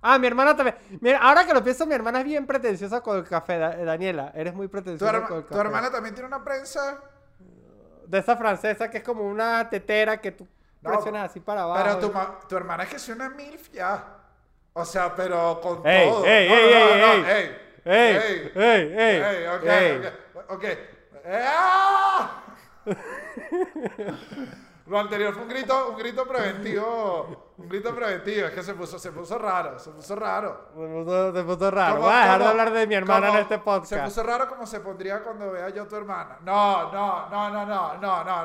Ah, 0.00 0.18
mi 0.18 0.26
hermana 0.26 0.56
también. 0.56 0.76
Mira, 1.00 1.18
ahora 1.18 1.44
que 1.46 1.54
lo 1.54 1.62
pienso, 1.64 1.86
mi 1.86 1.94
hermana 1.94 2.18
es 2.20 2.24
bien 2.24 2.46
pretenciosa 2.46 3.00
con 3.00 3.16
el 3.18 3.24
café, 3.24 3.58
Da- 3.58 3.76
Daniela. 3.76 4.32
Eres 4.34 4.52
muy 4.54 4.66
¿Tu, 4.66 4.72
pretenciosa 4.72 5.12
herma- 5.16 5.28
con 5.28 5.36
el 5.38 5.42
tu 5.44 5.48
café. 5.50 5.60
hermana 5.60 5.90
también 5.90 6.14
tiene 6.14 6.26
una 6.28 6.44
prensa? 6.44 7.00
De 8.06 8.18
esa 8.18 8.36
francesa 8.36 8.90
que 8.90 8.98
es 8.98 9.04
como 9.04 9.24
una 9.24 9.68
tetera 9.70 10.20
que 10.20 10.32
tú 10.32 10.46
presionas 10.82 11.30
así 11.30 11.40
para 11.40 11.62
abajo. 11.62 11.82
Pero 11.84 11.98
tu, 11.98 12.12
ma- 12.12 12.38
tu 12.48 12.56
hermana 12.56 12.82
es 12.84 12.90
que 12.90 12.96
es 12.96 13.08
una 13.08 13.28
MILF 13.30 13.70
ya. 13.72 14.04
O 14.74 14.84
sea, 14.84 15.14
pero 15.14 15.60
con 15.60 15.86
Ey, 15.86 16.08
todo. 16.10 16.24
ey, 16.24 16.48
No, 16.48 16.54
ey, 16.54 16.72
no, 16.72 16.78
no, 16.78 16.94
ey, 16.94 17.00
no, 17.00 17.28
ey. 17.28 17.34
ey, 17.36 17.56
¡Ey! 17.84 18.52
¡Ey! 18.54 18.94
¡Ey! 18.96 19.22
ey, 19.22 19.46
ok, 19.48 19.64
ey. 19.64 20.06
ok, 20.34 20.50
ok. 20.50 20.64
Eh, 20.64 21.44
¡ah! 21.48 22.42
Lo 24.86 24.98
anterior 24.98 25.32
fue 25.32 25.42
un 25.44 25.48
grito, 25.48 25.88
un 25.90 25.96
grito 25.96 26.26
preventivo. 26.26 27.52
Un 27.56 27.68
grito 27.68 27.94
preventivo. 27.94 28.46
Es 28.48 28.52
que 28.52 28.62
se 28.62 28.74
puso, 28.74 28.98
se 28.98 29.12
puso 29.12 29.38
raro, 29.38 29.78
se 29.78 29.90
puso 29.90 30.16
raro. 30.16 30.68
Se 30.74 30.86
puso, 30.86 31.32
se 31.34 31.44
puso 31.44 31.70
raro. 31.70 31.94
Como- 31.96 32.06
Voy 32.06 32.14
a 32.16 32.20
dejar 32.20 32.32
de 32.32 32.38
como- 32.38 32.50
hablar 32.50 32.72
de 32.72 32.86
mi 32.86 32.94
hermana 32.94 33.26
como- 33.28 33.38
en 33.38 33.42
este 33.44 33.58
podcast. 33.58 33.92
Se 33.92 34.00
puso 34.02 34.22
raro 34.24 34.48
como 34.48 34.66
se 34.66 34.80
pondría 34.80 35.22
cuando 35.22 35.50
vea 35.52 35.68
yo 35.70 35.82
a 35.84 35.88
tu 35.88 35.96
hermana. 35.96 36.38
No, 36.42 36.92
no, 36.92 37.28
no, 37.30 37.50
no, 37.50 37.66
no, 37.66 37.94
no, 37.94 38.24
no, 38.24 38.44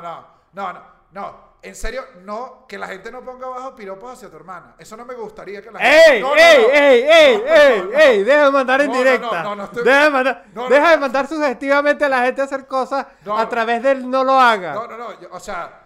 no, 0.52 0.72
no, 0.72 0.82
no. 1.12 1.47
En 1.60 1.74
serio, 1.74 2.04
no, 2.20 2.66
que 2.68 2.78
la 2.78 2.86
gente 2.86 3.10
no 3.10 3.24
ponga 3.24 3.46
abajo 3.46 3.74
piropos 3.74 4.12
hacia 4.12 4.30
tu 4.30 4.36
hermana. 4.36 4.76
Eso 4.78 4.96
no 4.96 5.04
me 5.04 5.14
gustaría 5.14 5.60
que 5.60 5.70
la 5.72 5.80
gente. 5.80 6.12
¡Ey! 6.14 6.20
No, 6.20 6.36
ey, 6.36 6.62
no. 6.62 6.68
ey, 6.72 7.02
ey, 7.02 7.36
No, 7.38 7.54
ey, 7.54 7.78
no, 7.80 7.84
no. 7.92 7.98
ey! 7.98 8.22
Deja 8.24 8.44
de 8.44 8.50
mandar 8.52 8.80
en 8.82 8.92
directa. 8.92 9.42
no, 9.42 9.50
no, 9.50 9.56
no 9.56 9.64
estoy- 9.64 9.82
Deja, 9.84 10.04
de 10.04 10.10
mandar, 10.10 10.44
No, 10.54 10.62
no. 10.62 10.68
deja 10.68 10.90
de 10.92 10.96
mandar 10.98 11.26
sugestivamente 11.26 12.04
a 12.04 12.08
la 12.08 12.22
gente 12.22 12.40
a 12.40 12.44
hacer 12.44 12.66
cosas 12.68 13.06
a 13.28 13.48
través 13.48 13.82
del 13.82 14.08
no 14.08 14.22
lo 14.22 14.38
haga. 14.38 14.72
No, 14.74 14.86
no, 14.86 14.96
no. 14.96 15.20
yo- 15.20 15.28
o 15.32 15.40
sea, 15.40 15.82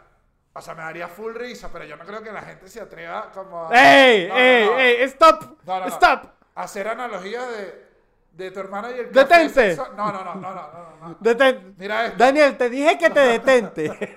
o 0.53 0.61
sea, 0.61 0.75
me 0.75 0.83
daría 0.83 1.09
full 1.09 1.33
risa, 1.35 1.71
pero 1.73 1.87
yo 1.87 1.97
no 1.97 2.05
creo 2.05 2.23
que 2.23 2.31
la 2.33 2.43
gente 2.43 2.69
se 2.69 2.79
atreva 2.81 3.31
como 3.33 3.69
a. 3.69 3.71
¡Ey! 3.75 4.31
Ey, 4.31 4.69
ey! 4.77 5.03
¡Stop! 5.05 5.59
¡Stop! 5.87 6.25
Hacer 6.55 6.87
analogías 6.87 7.49
de, 7.49 7.92
de 8.33 8.51
tu 8.51 8.61
hermana 8.61 8.91
y 8.91 8.99
el 9.01 9.11
café 9.11 9.35
Detente. 9.39 9.75
sexual- 9.77 9.97
No, 9.97 10.11
no, 10.13 10.25
no, 10.25 10.35
no, 10.37 10.41
no, 10.55 10.71
no, 11.01 11.09
no. 11.09 11.19
Detén- 11.21 11.75
Mira 11.77 12.07
esto. 12.07 12.19
Daniel, 12.19 12.57
te 12.57 12.71
dije 12.71 12.99
que 12.99 13.11
te 13.11 13.21
detente. 13.21 14.17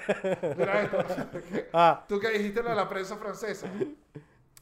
Mira 0.58 0.82
esto. 0.84 0.98
ah, 1.74 2.04
Tú 2.08 2.20
que 2.20 2.30
dijiste 2.30 2.64
lo 2.64 2.70
de 2.70 2.76
la 2.76 2.88
prensa 2.88 3.18
francesa. 3.18 3.68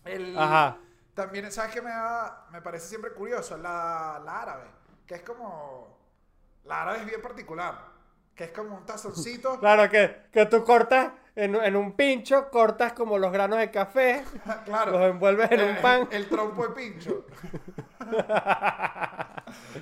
El- 0.05 0.37
Ajá. 0.37 0.77
También, 1.13 1.51
¿sabes 1.51 1.71
qué 1.73 1.81
me, 1.81 1.91
da- 1.91 2.47
me 2.51 2.61
parece 2.61 2.87
siempre 2.87 3.11
curioso? 3.13 3.55
La, 3.57 4.19
la 4.25 4.41
árabe. 4.41 4.65
Que 5.05 5.15
es 5.15 5.21
como. 5.21 5.97
La 6.65 6.81
árabe 6.81 6.99
es 6.99 7.05
bien 7.05 7.21
particular. 7.21 7.93
Que 8.35 8.45
es 8.45 8.51
como 8.51 8.75
un 8.77 8.85
tazoncito. 8.85 9.59
claro 9.59 9.87
que, 9.89 10.23
que 10.31 10.45
tú 10.47 10.63
cortas 10.63 11.11
en, 11.35 11.55
en 11.55 11.75
un 11.75 11.93
pincho, 11.93 12.49
cortas 12.49 12.93
como 12.93 13.17
los 13.17 13.31
granos 13.31 13.57
de 13.59 13.71
café, 13.71 14.23
claro. 14.65 14.91
los 14.91 15.01
envuelves 15.09 15.51
en 15.51 15.61
un 15.61 15.69
El- 15.69 15.77
pan. 15.77 16.07
El, 16.11 16.27
trompo 16.29 16.67
de 16.67 16.73
pincho. 16.75 17.25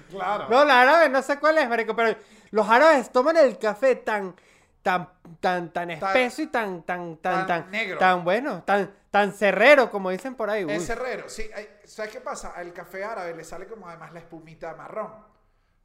claro. 0.10 0.48
No, 0.50 0.64
la 0.66 0.82
árabe 0.82 1.10
no 1.10 1.22
sé 1.22 1.40
cuál 1.40 1.58
es, 1.58 1.68
marico, 1.70 1.96
pero 1.96 2.18
los 2.52 2.68
árabes 2.70 3.12
toman 3.12 3.38
el 3.38 3.58
café 3.58 3.96
tan, 3.96 4.36
tan, 4.82 5.10
tan, 5.40 5.72
tan 5.72 5.92
espeso 5.92 6.42
y 6.42 6.48
tan, 6.48 6.84
tan, 6.84 7.18
tan, 7.18 7.46
tan 7.48 7.64
tan, 7.64 7.72
negro. 7.72 7.98
tan 8.00 8.24
bueno, 8.24 8.64
tan, 8.64 8.94
tan 9.10 9.32
cerrero, 9.34 9.90
como 9.90 10.10
dicen 10.10 10.36
por 10.36 10.50
ahí. 10.50 10.64
Uy. 10.66 10.74
Es 10.74 10.86
cerrero, 10.88 11.30
sí. 11.30 11.50
¿Sabes 11.86 12.12
qué 12.12 12.22
pasa? 12.22 12.52
Al 12.56 12.72
café 12.74 13.04
árabe 13.04 13.36
le 13.36 13.44
sale 13.44 13.68
como 13.68 13.88
además 13.88 14.14
la 14.14 14.20
espumita 14.20 14.74
marrón. 14.76 15.30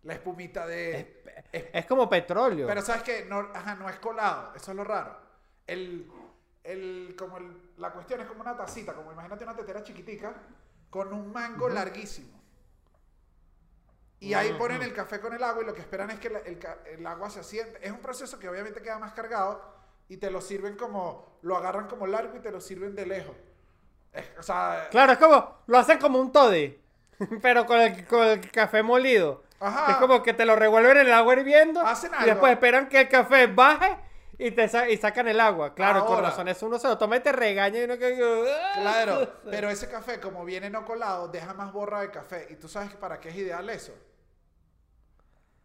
La 0.03 0.15
espumita 0.15 0.67
de... 0.67 1.23
es- 1.53 1.65
Es 1.73 1.87
como 1.87 2.09
petróleo. 2.09 2.67
pero 2.69 2.81
¿sabes 2.83 3.03
qué? 3.03 3.25
No, 3.29 3.49
ajá, 3.53 3.75
no 3.75 3.89
es 3.89 3.97
colado. 3.97 4.53
Eso 4.55 4.71
es 4.71 4.77
lo 4.77 4.85
raro. 4.85 5.26
El, 5.67 6.11
el, 6.65 7.15
como 7.19 7.39
el, 7.39 7.73
la 7.79 7.91
cuestión 7.93 8.21
es 8.21 8.27
como 8.27 8.41
una 8.41 8.57
tacita, 8.57 8.95
como 8.95 9.13
imagínate 9.13 9.45
una 9.45 9.57
tetera 9.57 9.83
chiquitica 9.83 10.35
con 10.91 11.13
un 11.13 11.33
mango 11.33 11.69
larguísimo. 11.69 12.37
Y 14.19 14.33
ahí 14.35 14.53
ponen 14.55 14.83
el 14.83 14.95
café 14.95 15.21
con 15.21 15.35
el 15.35 15.43
agua 15.43 15.63
y 15.63 15.67
lo 15.67 15.75
que 15.75 15.81
esperan 15.83 16.11
es 16.11 16.19
que 16.19 16.31
la- 16.31 16.39
el, 16.41 16.59
el 16.87 17.07
agua 17.07 17.29
se 17.31 17.41
asiente. 17.41 17.79
Es 17.83 17.93
un 17.93 17.99
proceso 17.99 18.39
que 18.39 18.49
obviamente 18.49 18.81
queda 18.81 18.99
más 18.99 19.13
cargado 19.13 19.63
y 20.09 20.17
te 20.17 20.31
lo 20.31 20.41
sirven 20.41 20.77
como, 20.77 21.39
lo 21.43 21.57
agarran 21.57 21.87
como 21.87 22.07
largo 22.07 22.37
y 22.37 22.41
te 22.41 22.51
lo 22.51 22.61
sirven 22.61 22.95
de 22.95 23.07
lejos. 23.07 23.37
Es- 24.13 24.25
o 24.39 24.43
sea, 24.43 24.89
Claro, 24.91 25.13
es 25.13 25.19
como, 25.19 25.59
lo 25.67 25.79
hacen 25.79 25.99
como 25.99 26.19
un 26.19 26.33
toddy, 26.33 26.81
pero 27.43 27.67
con 27.67 27.79
el, 27.79 28.07
con 28.07 28.27
el 28.27 28.51
café 28.51 28.83
molido. 28.83 29.45
Ajá. 29.61 29.93
Es 29.93 29.97
como 29.99 30.23
que 30.23 30.33
te 30.33 30.47
lo 30.47 30.57
revuelven 30.57 30.97
en 30.99 31.07
el 31.07 31.13
agua 31.13 31.35
hirviendo 31.35 31.81
Hacen 31.81 32.11
y 32.23 32.27
después 32.27 32.53
esperan 32.53 32.89
que 32.89 33.01
el 33.03 33.09
café 33.09 33.47
baje 33.47 33.97
y 34.39 34.51
te 34.51 34.69
sa- 34.69 34.89
y 34.89 34.97
sacan 34.97 35.29
el 35.29 35.41
agua. 35.41 35.75
Claro, 35.75 36.05
con 36.05 36.17
Ahora. 36.17 36.31
razón, 36.31 36.49
eso 36.49 36.67
uno 36.67 36.79
se 36.79 36.89
lo 36.89 36.99
toma 36.99 37.17
y 37.17 37.21
te 37.21 37.33
regaña 37.33 37.81
y 37.81 37.85
uno 37.85 37.97
que... 37.99 38.17
Claro, 38.75 39.33
pero 39.51 39.71
ese 39.71 39.89
café, 39.89 40.21
como 40.21 40.45
viene 40.45 40.69
no 40.71 40.85
colado, 40.85 41.29
deja 41.29 41.55
más 41.55 41.73
borra 41.73 42.01
de 42.01 42.11
café. 42.11 42.47
¿Y 42.51 42.57
tú 42.57 42.69
sabes 42.69 42.95
para 42.95 43.19
qué 43.21 43.31
es 43.31 43.37
ideal 43.37 43.69
eso? 43.71 43.93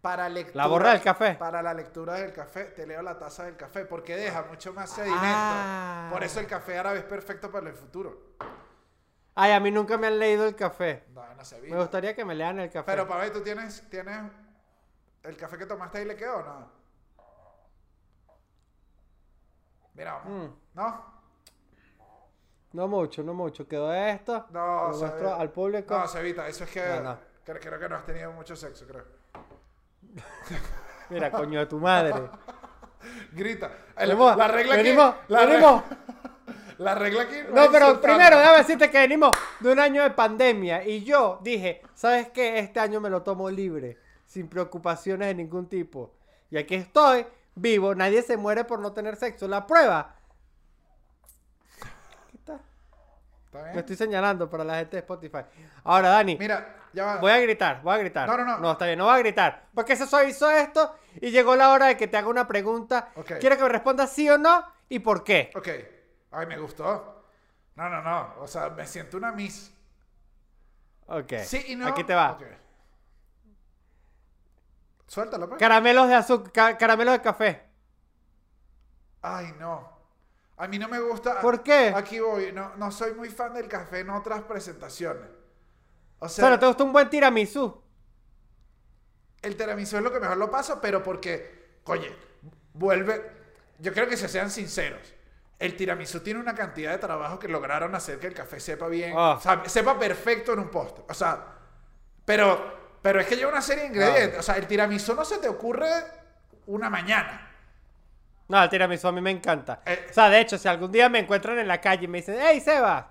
Para 0.02 0.28
lectura. 0.30 0.64
La 0.64 0.68
borra 0.68 0.92
del 0.94 1.02
café. 1.02 1.36
Para 1.36 1.62
la 1.62 1.74
lectura 1.74 2.16
del 2.16 2.34
café. 2.34 2.66
Te 2.66 2.88
leo 2.88 3.04
la 3.04 3.20
taza 3.20 3.44
del 3.46 3.56
café 3.56 3.86
porque 3.86 4.16
deja 4.16 4.44
mucho 4.50 4.74
más 4.74 4.90
sedimento. 4.90 5.22
Ah. 5.24 6.10
Por 6.12 6.24
eso 6.24 6.40
el 6.40 6.48
café 6.48 6.78
árabe 6.80 7.00
es 7.00 7.06
perfecto 7.06 7.52
para 7.52 7.70
el 7.70 7.76
futuro. 7.76 8.32
Ay, 9.36 9.52
a 9.52 9.60
mí 9.60 9.70
nunca 9.70 9.98
me 9.98 10.08
han 10.08 10.18
leído 10.18 10.48
el 10.48 10.56
café. 10.56 11.04
No, 11.14 11.24
no 11.36 11.46
se 11.46 11.62
Me 11.62 11.78
gustaría 11.78 12.16
que 12.16 12.26
me 12.26 12.34
lean 12.34 12.60
el 12.60 12.72
café. 12.72 12.86
Pero 12.92 13.08
para 13.08 13.22
ver, 13.22 13.32
¿tú 13.34 13.42
tienes, 13.42 13.88
tienes 13.90 14.18
el 15.24 15.38
café 15.38 15.58
que 15.58 15.68
tomaste 15.68 16.00
ahí 16.00 16.06
le 16.06 16.16
quedó 16.16 16.38
o 16.38 16.44
no? 16.44 16.81
Mira. 19.94 20.20
Mm. 20.20 20.54
¿No? 20.76 21.06
No 22.74 22.88
mucho, 22.88 23.22
no 23.24 23.34
mucho. 23.34 23.68
Quedó 23.68 23.94
esto. 23.94 24.46
No, 24.52 24.94
se 24.94 25.00
muestro 25.06 25.36
al 25.36 25.50
público. 25.52 25.98
No, 25.98 26.08
Cevita, 26.08 26.48
eso 26.48 26.64
es 26.64 26.70
que, 26.72 26.86
No, 26.88 27.02
no. 27.02 27.18
Creo 27.44 27.80
que 27.80 27.90
no 27.90 27.96
has 27.96 28.06
tenido 28.06 28.32
mucho 28.32 28.56
sexo, 28.56 28.86
creo. 28.88 29.04
Mira, 31.10 31.32
coño 31.32 31.60
de 31.60 31.66
tu 31.66 31.80
madre. 31.80 32.14
Grita. 33.34 33.72
El- 33.98 34.10
Venimos, 34.10 34.38
la 34.38 34.48
regla 34.48 34.76
aquí. 34.76 34.84
venimos, 34.84 35.16
la, 35.28 35.40
re- 35.46 35.48
venimos. 35.48 35.84
la 36.78 36.96
regla 36.96 37.24
aquí. 37.24 37.36
No, 37.52 37.64
es 37.64 37.70
pero 37.72 38.00
primero 38.00 38.38
déjame 38.38 38.58
decirte 38.60 38.90
que 38.90 39.00
venimos 39.00 39.32
de 39.60 39.72
un 39.72 39.80
año 39.80 40.04
de 40.04 40.12
pandemia 40.12 40.86
y 40.88 41.04
yo 41.04 41.40
dije, 41.42 41.82
¿sabes 41.94 42.30
qué? 42.30 42.60
Este 42.60 42.80
año 42.80 43.02
me 43.02 43.10
lo 43.10 43.24
tomo 43.24 43.50
libre, 43.50 43.98
sin 44.26 44.48
preocupaciones 44.48 45.28
de 45.30 45.36
ningún 45.36 45.68
tipo. 45.68 46.14
Y 46.52 46.58
aquí 46.58 46.76
estoy, 46.76 47.26
vivo, 47.56 47.96
nadie 47.96 48.22
se 48.22 48.38
muere 48.38 48.64
por 48.64 48.80
no 48.80 48.94
tener 48.94 49.16
sexo. 49.16 49.48
La 49.48 49.66
prueba. 49.68 50.16
Aquí 52.28 52.38
está. 52.38 52.60
¿Está 53.46 53.64
bien? 53.64 53.74
Me 53.76 53.80
estoy 53.82 53.96
señalando 53.96 54.50
para 54.50 54.64
la 54.64 54.78
gente 54.80 54.98
de 54.98 55.00
Spotify. 55.02 55.40
Ahora, 55.84 56.10
Dani, 56.10 56.38
Mira, 56.38 56.76
ya 56.94 57.06
va. 57.06 57.18
voy 57.18 57.32
a 57.32 57.40
gritar, 57.40 57.82
voy 57.82 57.94
a 57.96 57.98
gritar. 57.98 58.28
No, 58.28 58.38
no, 58.38 58.46
no. 58.46 58.58
No, 58.60 58.72
está 58.72 58.86
bien, 58.86 58.98
no 58.98 59.06
voy 59.06 59.16
a 59.16 59.20
gritar. 59.20 59.68
Porque 59.74 59.96
se 59.96 60.08
suavizó 60.08 60.50
esto 60.52 60.96
y 61.20 61.32
llegó 61.32 61.56
la 61.56 61.72
hora 61.72 61.88
de 61.88 61.98
que 61.98 62.08
te 62.08 62.18
haga 62.18 62.28
una 62.28 62.48
pregunta. 62.48 63.10
Ok. 63.16 63.34
Quiero 63.40 63.58
que 63.58 63.64
me 63.64 63.70
respondas 63.70 64.12
sí 64.12 64.30
o 64.30 64.38
no 64.38 64.64
y 64.90 65.00
por 65.00 65.24
qué. 65.24 65.52
Ok. 65.56 65.68
Ay, 66.32 66.48
me 66.48 66.58
gustó. 66.58 67.26
No, 67.76 67.90
no, 67.90 68.02
no. 68.02 68.36
O 68.40 68.48
sea, 68.48 68.70
me 68.70 68.86
siento 68.86 69.18
una 69.18 69.32
miss. 69.32 69.74
Ok. 71.08 71.34
Sí 71.44 71.64
y 71.68 71.76
no. 71.76 71.88
Aquí 71.88 72.04
te 72.04 72.14
va. 72.14 72.32
Ok. 72.32 72.44
Suéltalo, 75.12 75.50
pues. 75.50 75.60
Caramelos 75.60 76.08
de 76.08 76.16
azúcar, 76.16 76.78
caramelos 76.78 77.12
de 77.16 77.22
café. 77.22 77.64
Ay, 79.22 79.54
no. 79.60 79.90
A 80.56 80.68
mí 80.70 80.80
no 80.80 80.88
me 80.88 81.02
gusta. 81.02 81.42
¿Por 81.42 81.62
qué? 81.64 81.92
Aquí 81.94 82.22
voy. 82.22 82.54
No, 82.54 82.76
no 82.78 82.92
soy 82.94 83.14
muy 83.14 83.28
fan 83.30 83.54
del 83.54 83.68
café 83.68 84.00
en 84.00 84.10
otras 84.10 84.44
presentaciones. 84.44 85.28
O 86.20 86.28
O 86.28 86.30
sea, 86.30 86.44
sea, 86.46 86.50
¿no 86.52 86.60
te 86.60 86.66
gusta 86.66 86.84
un 86.86 86.94
buen 86.94 87.10
tiramisú? 87.10 87.82
el 89.42 89.58
tiramisú 89.58 89.98
es 89.98 90.04
lo 90.04 90.14
que 90.14 90.20
mejor 90.22 90.38
lo 90.38 90.50
paso, 90.50 90.80
pero 90.80 91.04
porque, 91.04 91.80
oye, 91.86 92.16
vuelve. 92.74 93.32
Yo 93.80 93.92
creo 93.92 94.08
que 94.08 94.16
se 94.16 94.30
sean 94.30 94.50
sinceros. 94.50 95.14
El 95.60 95.76
tiramisú 95.76 96.22
tiene 96.22 96.40
una 96.40 96.56
cantidad 96.56 96.92
de 96.92 97.00
trabajo 97.00 97.38
que 97.38 97.50
lograron 97.50 97.94
hacer 97.96 98.18
que 98.18 98.28
el 98.28 98.34
café 98.34 98.62
sepa 98.62 98.88
bien, 98.88 99.14
Ah. 99.18 99.36
o 99.38 99.42
sea, 99.42 99.62
sepa 99.68 100.00
perfecto 100.00 100.54
en 100.54 100.60
un 100.60 100.70
postre. 100.70 101.04
O 101.10 101.14
sea, 101.14 101.48
pero, 102.24 102.81
pero 103.02 103.20
es 103.20 103.28
que 103.28 103.36
lleva 103.36 103.52
una 103.52 103.62
serie 103.62 103.84
de 103.84 103.90
ingredientes. 103.90 104.40
O 104.40 104.44
sea, 104.44 104.56
el 104.56 104.68
tiramisú 104.68 105.14
no 105.16 105.26
se 105.26 105.38
te 105.38 105.48
ocurre 105.48 105.90
una 106.68 106.90
mañana. 106.90 107.48
No, 108.48 108.62
el 108.64 108.70
tiramisú 108.70 109.08
a 109.08 109.12
mí 109.12 109.22
me 109.22 109.32
encanta. 109.32 109.82
Eh. 109.86 110.08
o 110.10 110.14
sea, 110.14 110.30
de 110.30 110.40
hecho, 110.42 110.58
si 110.58 110.68
algún 110.68 110.92
día 110.92 111.08
me 111.10 111.20
encuentran 111.20 111.58
en 111.58 111.68
la 111.68 111.80
calle 111.80 112.06
y 112.06 112.08
me 112.08 112.18
dicen, 112.20 112.38
hey, 112.40 112.60
Sebas, 112.60 113.06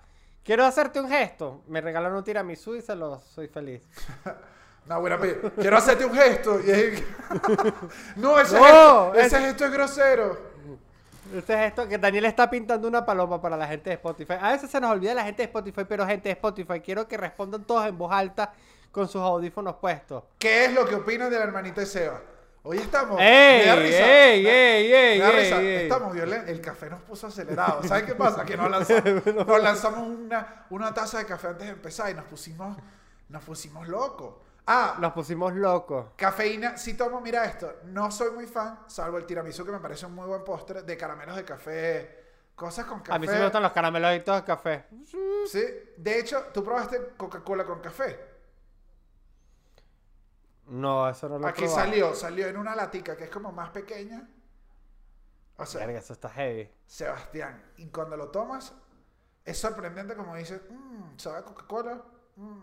quiero 0.44 0.64
hacerte 0.66 1.00
un 1.00 1.08
gesto, 1.08 1.62
me 1.66 1.80
regalan 1.80 2.12
un 2.12 2.22
tiramisú 2.24 2.74
y 2.76 2.82
se 2.82 2.94
lo 2.94 3.20
soy 3.20 3.48
feliz. 3.48 3.82
No, 4.86 4.98
bueno, 4.98 5.18
pero 5.20 5.52
quiero 5.54 5.76
hacerte 5.76 6.04
un 6.06 6.14
gesto. 6.14 6.58
y 6.66 6.70
es- 6.70 7.02
no, 8.16 8.40
ese, 8.40 8.56
No, 8.58 9.12
gesto, 9.12 9.14
es- 9.14 9.26
ese 9.26 9.40
gesto 9.40 9.64
es 9.66 9.72
grosero. 9.72 10.40
Este 11.34 11.56
gesto 11.56 11.86
que 11.86 11.98
Daniel 11.98 12.24
está 12.24 12.50
pintando 12.50 12.88
una 12.88 13.04
paloma 13.06 13.40
para 13.40 13.56
la 13.56 13.68
gente 13.68 13.90
de 13.90 13.94
Spotify. 13.96 14.34
A 14.40 14.50
veces 14.52 14.68
se 14.70 14.80
nos 14.80 14.90
olvida 14.90 15.14
la 15.14 15.22
gente 15.22 15.42
de 15.42 15.46
Spotify, 15.46 15.82
pero 15.88 16.04
gente 16.06 16.30
de 16.30 16.32
Spotify, 16.32 16.80
quiero 16.80 17.06
que 17.06 17.16
respondan 17.18 17.62
todos 17.64 17.86
en 17.86 17.96
voz 17.96 18.10
alta 18.10 18.52
con 18.90 19.08
sus 19.08 19.20
audífonos 19.22 19.76
puestos. 19.76 20.24
¿Qué 20.38 20.66
es 20.66 20.72
lo 20.72 20.86
que 20.86 20.94
opinan 20.96 21.30
de 21.30 21.38
la 21.38 21.44
hermanita 21.44 21.80
de 21.80 21.86
Seba? 21.86 22.20
Hoy 22.62 22.76
estamos. 22.78 23.18
¡Ey, 23.20 23.60
me 23.60 23.66
da 23.66 23.76
risa, 23.76 23.98
ey, 24.26 24.42
me- 24.42 24.50
ey, 24.78 24.92
ey, 24.92 25.18
me 25.18 25.24
da 25.24 25.30
risa, 25.32 25.60
ey! 25.62 25.76
Estamos 25.84 26.12
violentos. 26.12 26.50
El 26.50 26.60
café 26.60 26.90
nos 26.90 27.00
puso 27.02 27.26
acelerado. 27.26 27.82
¿Sabes 27.84 28.02
qué 28.04 28.14
pasa? 28.14 28.44
Que 28.44 28.56
nos 28.56 28.70
lanzamos, 28.70 29.26
nos 29.46 29.62
lanzamos 29.62 30.00
una, 30.08 30.66
una 30.70 30.92
taza 30.92 31.18
de 31.18 31.24
café 31.26 31.48
antes 31.48 31.66
de 31.68 31.72
empezar 31.72 32.10
y 32.10 32.14
nos 32.14 32.26
pusimos, 32.26 32.76
nos 33.30 33.42
pusimos 33.44 33.88
locos. 33.88 34.34
Ah, 34.66 34.96
Nos 35.00 35.12
pusimos 35.14 35.52
locos. 35.54 36.08
Cafeína, 36.16 36.76
si 36.76 36.94
tomo, 36.94 37.20
mira 37.20 37.44
esto, 37.46 37.76
no 37.86 38.10
soy 38.12 38.30
muy 38.32 38.46
fan, 38.46 38.80
salvo 38.86 39.16
el 39.18 39.24
tiramisú 39.26 39.64
que 39.64 39.72
me 39.72 39.80
parece 39.80 40.06
un 40.06 40.14
muy 40.14 40.26
buen 40.26 40.44
postre, 40.44 40.82
de 40.82 40.96
caramelos 40.96 41.34
de 41.34 41.44
café, 41.44 42.18
cosas 42.54 42.84
con 42.84 43.00
café. 43.00 43.14
A 43.14 43.18
mí 43.18 43.26
sí 43.26 43.32
me 43.32 43.42
gustan 43.42 43.62
los 43.62 43.72
caramelitos 43.72 44.36
de 44.36 44.44
café. 44.44 44.84
Sí, 45.50 45.64
de 45.96 46.18
hecho, 46.20 46.44
tú 46.52 46.62
probaste 46.62 47.14
Coca-Cola 47.16 47.64
con 47.64 47.80
café. 47.80 48.29
No, 50.70 51.08
eso 51.08 51.28
no 51.28 51.38
lo 51.38 51.46
Aquí 51.48 51.62
probado. 51.64 51.80
salió, 51.84 52.14
salió 52.14 52.46
en 52.46 52.56
una 52.56 52.74
latica 52.74 53.16
que 53.16 53.24
es 53.24 53.30
como 53.30 53.50
más 53.52 53.70
pequeña. 53.70 54.28
O 55.56 55.66
sea, 55.66 55.84
Verga, 55.84 55.98
eso 55.98 56.12
está 56.12 56.28
heavy. 56.30 56.70
Sebastián, 56.86 57.62
y 57.76 57.88
cuando 57.88 58.16
lo 58.16 58.28
tomas, 58.28 58.72
es 59.44 59.58
sorprendente 59.58 60.14
como 60.14 60.34
dices, 60.36 60.60
"Mm, 60.70 61.18
sabe 61.18 61.38
a 61.38 61.42
Coca-Cola, 61.44 62.00
mm, 62.36 62.58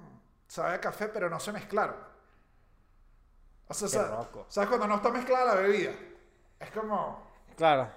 sabe 0.47 0.75
a 0.75 0.81
café, 0.81 1.09
pero 1.09 1.29
no 1.29 1.39
se 1.39 1.51
mezclaron. 1.51 1.95
O 3.67 3.73
sea, 3.73 3.87
Qué 3.87 3.93
sa- 3.93 4.09
loco. 4.17 4.45
¿sabes 4.47 4.69
cuando 4.69 4.87
no 4.87 4.95
está 4.95 5.09
mezclada 5.11 5.53
la 5.55 5.61
bebida? 5.61 5.91
Es 6.59 6.71
como... 6.71 7.27
Claro. 7.57 7.89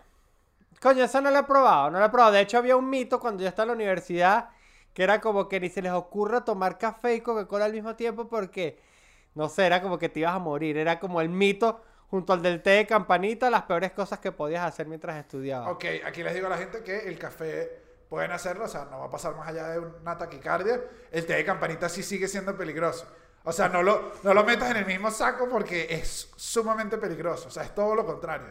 Coño, 0.83 1.05
eso 1.05 1.21
no 1.21 1.31
lo 1.31 1.39
he 1.39 1.45
probado, 1.45 1.91
no 1.91 1.99
lo 1.99 2.05
he 2.07 2.09
probado. 2.11 2.33
De 2.33 2.41
hecho, 2.41 2.59
había 2.59 2.77
un 2.77 2.89
mito 2.91 3.21
cuando 3.21 3.43
yo 3.43 3.49
estaba 3.49 3.65
en 3.65 3.69
la 3.69 3.75
universidad 3.75 4.51
que 4.93 5.05
era 5.05 5.21
como 5.21 5.49
que 5.49 5.61
ni 5.61 5.69
se 5.69 5.83
les 5.83 5.93
ocurra 5.93 6.45
tomar 6.45 6.77
café 6.79 7.15
y 7.15 7.21
Coca-Cola 7.21 7.67
al 7.67 7.73
mismo 7.73 7.95
tiempo 7.95 8.27
porque, 8.29 8.81
no 9.35 9.49
sé, 9.49 9.67
era 9.67 9.81
como 9.83 9.99
que 9.99 10.09
te 10.09 10.21
ibas 10.21 10.35
a 10.35 10.39
morir. 10.39 10.77
Era 10.77 10.99
como 11.01 11.21
el 11.21 11.29
mito 11.29 11.83
junto 12.09 12.33
al 12.33 12.43
del 12.43 12.63
té 12.63 12.71
de 12.71 12.87
campanita, 12.87 13.51
las 13.51 13.63
peores 13.63 13.93
cosas 13.93 14.19
que 14.19 14.33
podías 14.33 14.65
hacer 14.65 14.87
mientras 14.87 15.17
estudiabas. 15.17 15.71
Ok, 15.71 15.85
aquí 16.05 16.23
les 16.23 16.35
digo 16.35 16.47
a 16.47 16.51
la 16.51 16.59
gente 16.59 16.83
que 16.83 17.09
el 17.09 17.19
café 17.19 17.71
pueden 18.09 18.33
hacerlo, 18.33 18.65
o 18.65 18.69
sea, 18.69 18.87
no 18.91 18.99
va 18.99 19.07
a 19.07 19.11
pasar 19.11 19.37
más 19.37 19.47
allá 19.49 19.69
de 19.69 19.79
una 19.79 20.19
taquicardia. 20.19 20.81
El 21.13 21.25
té 21.27 21.35
de 21.35 21.45
campanita 21.45 21.89
sí 21.89 22.03
sigue 22.03 22.27
siendo 22.27 22.57
peligroso. 22.57 23.07
O 23.45 23.53
sea, 23.53 23.69
no 23.69 23.83
lo, 23.83 24.13
no 24.23 24.35
lo 24.35 24.45
metas 24.45 24.71
en 24.73 24.79
el 24.79 24.87
mismo 24.87 25.11
saco 25.11 25.49
porque 25.49 25.87
es 25.91 26.31
sumamente 26.37 26.99
peligroso. 26.99 27.49
O 27.49 27.51
sea, 27.51 27.63
es 27.63 27.75
todo 27.75 27.95
lo 27.95 28.05
contrario. 28.05 28.49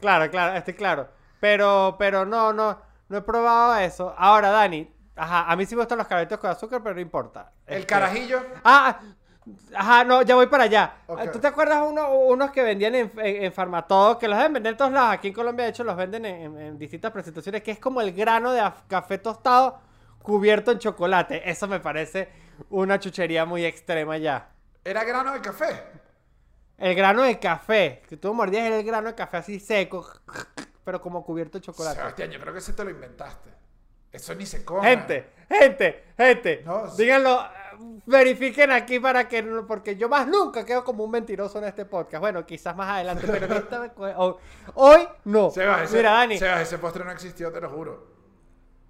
Claro, 0.00 0.30
claro, 0.30 0.56
estoy 0.56 0.74
claro. 0.74 1.08
Pero, 1.40 1.96
pero 1.98 2.24
no, 2.24 2.52
no, 2.52 2.80
no 3.08 3.18
he 3.18 3.22
probado 3.22 3.76
eso. 3.76 4.14
Ahora, 4.16 4.50
Dani, 4.50 4.90
ajá, 5.16 5.50
a 5.50 5.56
mí 5.56 5.66
sí 5.66 5.74
me 5.74 5.82
gustan 5.82 5.98
los 5.98 6.06
caramelitos 6.06 6.38
con 6.38 6.50
azúcar, 6.50 6.82
pero 6.82 6.94
no 6.94 7.00
importa. 7.00 7.52
El 7.66 7.78
Este, 7.80 7.86
carajillo, 7.86 8.40
Ah, 8.64 9.00
ajá, 9.74 10.04
no, 10.04 10.22
ya 10.22 10.34
voy 10.34 10.46
para 10.46 10.64
allá. 10.64 10.94
Ok. 11.06 11.30
¿Tú 11.32 11.38
te 11.38 11.46
acuerdas 11.48 11.82
uno- 11.86 12.10
unos 12.10 12.50
que 12.50 12.62
vendían 12.62 12.94
en, 12.94 13.12
en, 13.18 13.44
en 13.44 13.52
Farmatodo? 13.52 14.18
Que 14.18 14.28
los 14.28 14.36
deben 14.38 14.52
vender 14.54 14.72
en 14.72 14.76
todos 14.78 14.92
lados. 14.92 15.12
Aquí 15.14 15.28
en 15.28 15.34
Colombia, 15.34 15.64
de 15.64 15.70
hecho, 15.70 15.84
los 15.84 15.96
venden 15.96 16.24
en, 16.26 16.78
distintas 16.78 17.12
presentaciones. 17.12 17.62
Que 17.62 17.72
es 17.72 17.78
como 17.78 18.00
el 18.00 18.12
grano 18.12 18.52
de 18.52 18.60
af- 18.60 18.86
café 18.88 19.18
tostado 19.18 19.78
cubierto 20.22 20.70
en 20.72 20.78
chocolate. 20.78 21.48
Eso 21.50 21.66
me 21.68 21.80
parece 21.80 22.28
una 22.70 22.98
chuchería 22.98 23.44
muy 23.44 23.64
extrema 23.64 24.16
ya. 24.16 24.48
era 24.84 25.04
grano 25.04 25.32
de 25.32 25.40
café. 25.40 25.82
El 26.78 26.94
grano 26.94 27.22
de 27.22 27.38
café. 27.38 28.02
Que 28.08 28.16
tú 28.16 28.32
mordías 28.34 28.64
era 28.64 28.76
el 28.78 28.84
grano 28.84 29.08
de 29.08 29.14
café 29.14 29.36
así 29.38 29.60
seco. 29.60 30.06
Pero 30.84 31.00
como 31.00 31.24
cubierto 31.24 31.58
de 31.58 31.64
chocolate. 31.64 31.96
Sebastián, 31.96 32.30
yo 32.30 32.40
creo 32.40 32.52
que 32.52 32.58
ese 32.58 32.72
te 32.72 32.84
lo 32.84 32.90
inventaste. 32.90 33.50
Eso 34.12 34.34
ni 34.34 34.46
se 34.46 34.64
come. 34.64 34.88
Gente, 34.88 35.30
gente, 35.48 36.04
gente. 36.16 36.62
No, 36.64 36.86
díganlo, 36.94 37.44
verifiquen 38.06 38.70
aquí 38.72 38.98
para 39.00 39.28
que 39.28 39.42
porque 39.66 39.96
yo 39.96 40.08
más 40.08 40.26
nunca 40.26 40.64
quedo 40.64 40.84
como 40.84 41.04
un 41.04 41.10
mentiroso 41.10 41.58
en 41.58 41.64
este 41.64 41.84
podcast. 41.84 42.20
Bueno, 42.20 42.44
quizás 42.46 42.74
más 42.76 42.88
adelante, 42.90 43.26
pero 43.26 43.46
en 43.46 43.52
esta 43.52 43.78
vez- 43.78 43.92
hoy, 43.96 44.34
hoy 44.74 45.08
no. 45.24 45.50
Sebas, 45.50 45.82
ese, 45.82 45.96
Mira, 45.96 46.10
Dani, 46.12 46.38
Sebas, 46.38 46.60
ese 46.62 46.78
postre 46.78 47.04
no 47.04 47.10
existió, 47.10 47.52
te 47.52 47.60
lo 47.60 47.70
juro. 47.70 48.06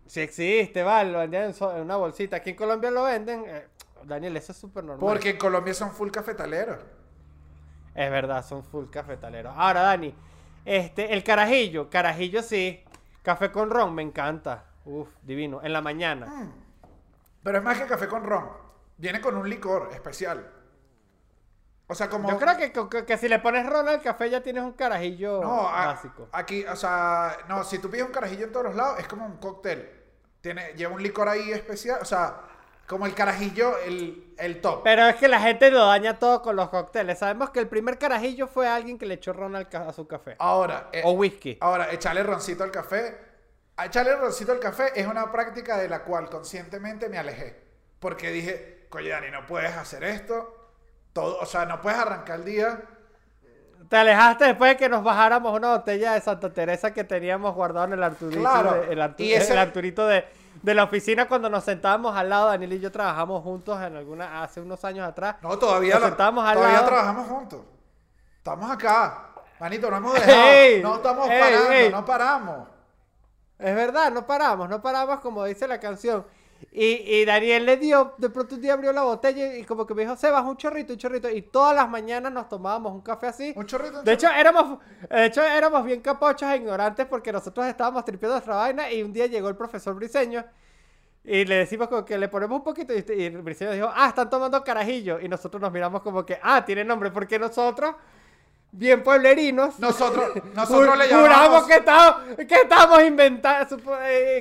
si 0.07 0.20
existe, 0.20 0.82
vale, 0.82 1.11
lo 1.12 1.18
vendían 1.18 1.53
en 1.59 1.80
una 1.82 1.97
bolsita. 1.97 2.37
Aquí 2.37 2.51
en 2.51 2.57
Colombia 2.57 2.91
lo 2.91 3.05
venden. 3.05 3.45
eh, 3.47 3.66
Daniel, 4.05 4.37
eso 4.37 4.53
es 4.53 4.59
súper 4.59 4.85
normal. 4.85 5.01
Porque 5.01 5.30
en 5.30 5.39
Colombia 5.39 5.72
son 5.74 5.91
full 5.93 6.11
cafetaleros. 6.11 6.78
Es 7.95 8.11
verdad, 8.11 8.45
son 8.45 8.62
full 8.64 8.87
cafetaleros. 8.91 9.55
Ahora, 9.57 9.80
Dani, 9.82 10.14
este, 10.64 11.12
el 11.14 11.22
carajillo, 11.24 11.89
carajillo 11.89 12.43
sí. 12.43 12.82
Café 13.22 13.51
con 13.51 13.70
ron, 13.70 13.95
me 13.95 14.03
encanta. 14.03 14.64
Uf, 14.85 15.09
divino. 15.22 15.61
En 15.62 15.72
la 15.72 15.80
mañana. 15.80 16.26
Mm. 16.26 16.53
Pero 17.43 17.59
es 17.59 17.64
más 17.64 17.78
que 17.80 17.87
café 17.87 18.07
con 18.09 18.24
ron. 18.24 18.45
Viene 18.97 19.20
con 19.20 19.36
un 19.36 19.49
licor 19.49 19.90
especial. 19.92 20.51
O 21.86 21.95
sea, 21.95 22.09
como... 22.09 22.30
Yo 22.30 22.38
creo 22.38 22.57
que, 22.57 22.72
que- 22.72 23.05
que 23.05 23.18
si 23.18 23.28
le 23.28 23.38
pones 23.40 23.66
ron 23.66 23.88
al 23.88 24.01
café 24.01 24.30
ya 24.30 24.42
tienes 24.42 24.62
un 24.62 24.72
carajillo 24.72 25.40
No, 25.42 25.68
a- 25.68 25.86
básico. 25.86 26.28
aquí, 26.32 26.64
o 26.64 26.76
sea, 26.76 27.36
no, 27.49 27.62
si 27.64 27.78
tú 27.78 27.90
pides 27.90 28.07
un 28.07 28.12
carajillo 28.12 28.47
en 28.47 28.53
todos 28.53 28.66
los 28.66 28.74
lados, 28.74 28.99
es 29.01 29.07
como 29.07 29.26
un 29.26 29.36
cóctel. 29.36 29.90
Tiene, 30.40 30.72
lleva 30.74 30.95
un 30.95 31.03
licor 31.03 31.28
ahí 31.28 31.53
especial, 31.53 31.99
o 32.01 32.05
sea, 32.05 32.40
como 32.86 33.05
el 33.07 33.14
carajillo, 33.14 33.78
el, 33.78 34.34
el 34.38 34.61
top. 34.62 34.82
Pero 34.82 35.07
es 35.07 35.16
que 35.16 35.28
la 35.28 35.40
gente 35.40 35.70
lo 35.70 35.86
daña 35.86 36.18
todo 36.18 36.40
con 36.42 36.57
los 36.57 36.68
cócteles. 36.70 37.18
Sabemos 37.18 37.51
que 37.51 37.61
el 37.61 37.68
primer 37.68 37.99
carajillo 37.99 38.47
fue 38.47 38.66
alguien 38.68 38.99
que 38.99 39.07
le 39.07 39.14
echó 39.14 39.32
ron 39.34 39.55
al 39.57 39.68
a 39.72 39.92
su 39.92 40.07
café. 40.07 40.36
Ahora, 40.38 40.88
eh, 40.92 41.03
O 41.05 41.12
whisky. 41.12 41.59
ahora, 41.61 41.92
echarle 41.92 42.22
roncito 42.22 42.62
al 42.64 42.70
café. 42.70 43.18
Echarle 43.82 44.16
roncito 44.16 44.53
al 44.53 44.61
café 44.61 44.92
es 44.99 45.07
una 45.07 45.30
práctica 45.32 45.76
de 45.78 45.88
la 45.88 46.03
cual 46.05 46.28
conscientemente 46.30 47.09
me 47.09 47.18
alejé. 47.18 47.62
Porque 48.01 48.30
dije, 48.30 48.73
oye, 48.97 49.11
Dani, 49.11 49.30
no 49.30 49.47
puedes 49.47 49.74
hacer 49.76 50.05
esto. 50.05 50.55
Todo, 51.12 51.38
o 51.38 51.47
sea, 51.47 51.64
no 51.66 51.80
puedes 51.80 51.99
arrancar 51.99 52.40
el 52.40 52.45
día. 52.45 52.82
Te 53.88 53.97
alejaste 53.99 54.47
después 54.47 54.70
de 54.72 54.76
que 54.76 54.88
nos 54.88 55.05
bajáramos 55.05 55.55
una 55.55 55.76
botella 55.76 56.14
de 56.14 56.20
Santa 56.20 56.51
Teresa 56.53 56.92
que 56.95 57.05
teníamos 57.05 57.55
guardado 57.55 57.86
en 57.86 57.92
el 57.92 58.03
Arturito, 58.03 58.40
Claro. 58.40 58.72
de, 58.74 58.92
el, 58.92 58.99
Artu- 59.01 59.20
Y 59.20 59.34
ese- 59.34 59.53
el 59.53 59.59
Arturito 59.59 60.07
de, 60.07 60.24
de 60.62 60.74
la 60.74 60.84
oficina 60.84 61.28
cuando 61.28 61.51
nos 61.51 61.64
sentábamos 61.64 62.16
al 62.16 62.28
lado. 62.30 62.49
Daniel 62.49 62.72
y 62.72 62.80
yo 62.80 62.90
trabajamos 62.90 63.42
juntos 63.42 63.80
en 63.82 63.95
alguna, 63.97 64.42
hace 64.42 64.61
unos 64.61 64.82
años 64.84 65.07
atrás. 65.07 65.36
No, 65.42 65.57
todavía, 65.59 65.95
Nos 65.99 66.05
sentábamos 66.09 66.45
al 66.47 66.55
todavía 66.55 66.76
lado. 66.78 66.88
trabajamos 66.88 67.28
juntos. 67.28 67.61
Estamos 68.38 68.70
acá. 68.70 69.28
Manito, 69.61 69.90
no 69.90 69.97
hemos 69.99 70.14
dejado. 70.26 70.47
Ey, 70.49 70.82
no 70.82 70.97
estamos 70.97 71.28
ey, 71.30 71.40
parando, 71.40 71.72
ey. 71.72 71.90
no 71.92 72.05
paramos. 72.05 72.68
Es 73.59 73.74
verdad, 73.74 74.11
no 74.11 74.26
paramos, 74.26 74.68
no 74.68 74.82
paramos 74.82 75.20
como 75.20 75.45
dice 75.45 75.68
la 75.68 75.78
canción. 75.78 76.26
Y, 76.72 76.84
y 77.20 77.24
Daniel 77.24 77.66
le 77.66 77.76
dio, 77.76 78.14
de 78.18 78.30
pronto 78.30 78.57
un 78.57 78.61
día 78.61 78.72
abrió 78.72 78.92
la 78.92 79.02
botella 79.02 79.57
y 79.57 79.64
como 79.64 79.86
que 79.86 79.94
me 79.94 80.02
dijo, 80.02 80.16
Sebas, 80.16 80.44
un 80.44 80.57
chorrito, 80.57 80.92
un 80.92 80.98
chorrito. 80.98 81.30
Y 81.30 81.42
todas 81.42 81.74
las 81.74 81.88
mañanas 81.88 82.32
nos 82.32 82.48
tomábamos 82.48 82.92
un 82.92 83.00
café 83.00 83.28
así. 83.28 83.52
Un 83.55 83.66
chorrito. 83.66 84.00
un 84.00 84.05
De 84.05 84.12
hecho, 84.12 84.28
éramos, 84.28 84.78
de 85.09 85.26
hecho, 85.26 85.42
éramos 85.42 85.84
bien 85.84 86.00
capochos 86.00 86.50
e 86.50 86.57
ignorantes 86.57 87.07
porque 87.07 87.32
nosotros 87.32 87.66
estábamos 87.66 88.05
tripeando 88.05 88.34
nuestra 88.34 88.57
vaina 88.57 88.90
y 88.90 89.02
un 89.02 89.12
día 89.12 89.26
llegó 89.26 89.48
el 89.48 89.57
profesor 89.57 89.94
Briseño 89.94 90.44
y 91.24 91.46
le 91.46 91.57
decimos 91.57 91.88
como 91.88 92.05
que 92.05 92.18
le 92.18 92.28
ponemos 92.28 92.59
un 92.59 92.64
poquito 92.64 92.92
y, 92.92 93.02
y 93.12 93.30
Briseño 93.30 93.72
dijo, 93.72 93.90
ah, 93.92 94.09
están 94.09 94.28
tomando 94.28 94.62
carajillo. 94.62 95.18
Y 95.20 95.28
nosotros 95.28 95.61
nos 95.61 95.72
miramos 95.72 96.02
como 96.02 96.24
que, 96.24 96.38
ah, 96.42 96.64
tiene 96.66 96.84
nombre, 96.84 97.11
porque 97.11 97.38
nosotros, 97.38 97.94
bien 98.76 99.02
pueblerinos, 99.02 99.78
Nosotros, 99.78 100.30
nosotros 100.54 100.98
le 100.98 101.04
Juramos 101.06 101.30
llamamos. 101.30 101.66
que 101.66 101.74
estamos, 101.74 102.14
que 102.36 102.54
estamos 102.54 103.02
inventando, 103.02 103.78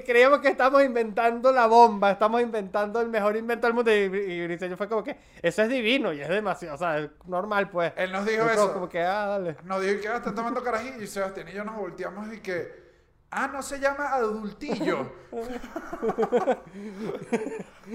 creíamos 0.06 0.40
que 0.40 0.48
estamos 0.50 0.84
inventando 0.84 1.52
la 1.52 1.68
bomba, 1.68 2.12
estamos 2.12 2.42
inventando 2.42 3.00
el 3.00 3.10
mejor 3.10 3.36
invento 3.38 3.68
del 3.68 3.74
mundo. 3.74 3.92
Y, 3.92 3.96
y 3.96 4.44
Briseño 4.48 4.76
fue 4.76 4.88
como 4.90 5.04
que, 5.04 5.18
eso 5.42 5.62
es 5.62 5.70
divino 5.70 6.12
y 6.14 6.22
es 6.22 6.30
demasiado, 6.30 6.76
o 6.76 6.78
sea, 6.78 7.00
es 7.00 7.10
normal 7.26 7.70
pues. 7.70 7.94
Él 7.96 8.12
nos 8.12 8.26
dijo 8.26 8.44
Nosotros 8.44 8.66
eso. 8.66 8.74
Como 8.74 8.90
que, 8.90 9.02
ah, 9.02 9.26
dale. 9.28 9.56
Nos 9.64 9.82
dijo 9.82 10.02
que 10.02 10.08
ah, 10.08 10.18
están 10.18 10.36
tomando 10.36 10.64
carajillo 10.64 11.02
y 11.02 11.08
Sebastián 11.08 11.48
y 11.50 11.54
yo 11.54 11.64
nos 11.64 11.76
volteamos 11.76 12.34
y 12.34 12.40
que. 12.40 12.83
Ah, 13.36 13.48
no 13.52 13.64
se 13.64 13.80
llama 13.80 14.14
adultillo. 14.14 15.08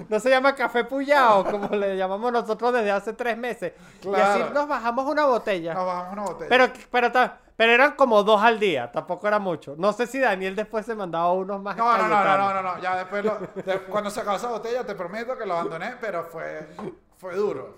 No 0.08 0.20
se 0.20 0.28
llama 0.30 0.54
café 0.54 0.84
puyao, 0.84 1.44
como 1.44 1.68
le 1.74 1.96
llamamos 1.96 2.30
nosotros 2.30 2.72
desde 2.74 2.90
hace 2.90 3.12
tres 3.14 3.36
meses. 3.38 3.72
Y 4.02 4.06
Claro. 4.08 4.44
así 4.44 4.52
nos 4.54 4.68
bajamos 4.68 5.06
una 5.06 5.24
botella. 5.24 5.72
Nos 5.74 5.86
bajamos 5.86 6.12
una 6.12 6.22
botella. 6.24 6.48
Pero, 6.48 6.68
pero, 6.90 7.10
pero 7.56 7.72
eran 7.72 7.92
como 7.96 8.22
dos 8.22 8.42
al 8.42 8.58
día, 8.60 8.92
tampoco 8.92 9.26
era 9.26 9.38
mucho. 9.38 9.74
No 9.78 9.92
sé 9.94 10.06
si 10.06 10.18
Daniel 10.18 10.54
después 10.54 10.84
se 10.84 10.94
mandaba 10.94 11.32
unos 11.32 11.62
más. 11.62 11.76
no, 11.76 11.96
no, 11.96 12.06
no, 12.08 12.22
no, 12.24 12.36
no, 12.36 12.54
no, 12.54 12.62
no. 12.62 12.82
Ya 12.82 12.96
después, 12.96 13.24
lo- 13.24 13.38
de- 13.62 13.80
cuando 13.88 14.10
se 14.10 14.20
acabó 14.20 14.36
esa 14.36 14.48
botella, 14.50 14.84
te 14.84 14.94
prometo 14.94 15.36
que 15.38 15.46
lo 15.46 15.54
abandoné, 15.54 15.94
pero 16.00 16.24
fue, 16.24 16.68
fue 17.16 17.34
duro. 17.34 17.74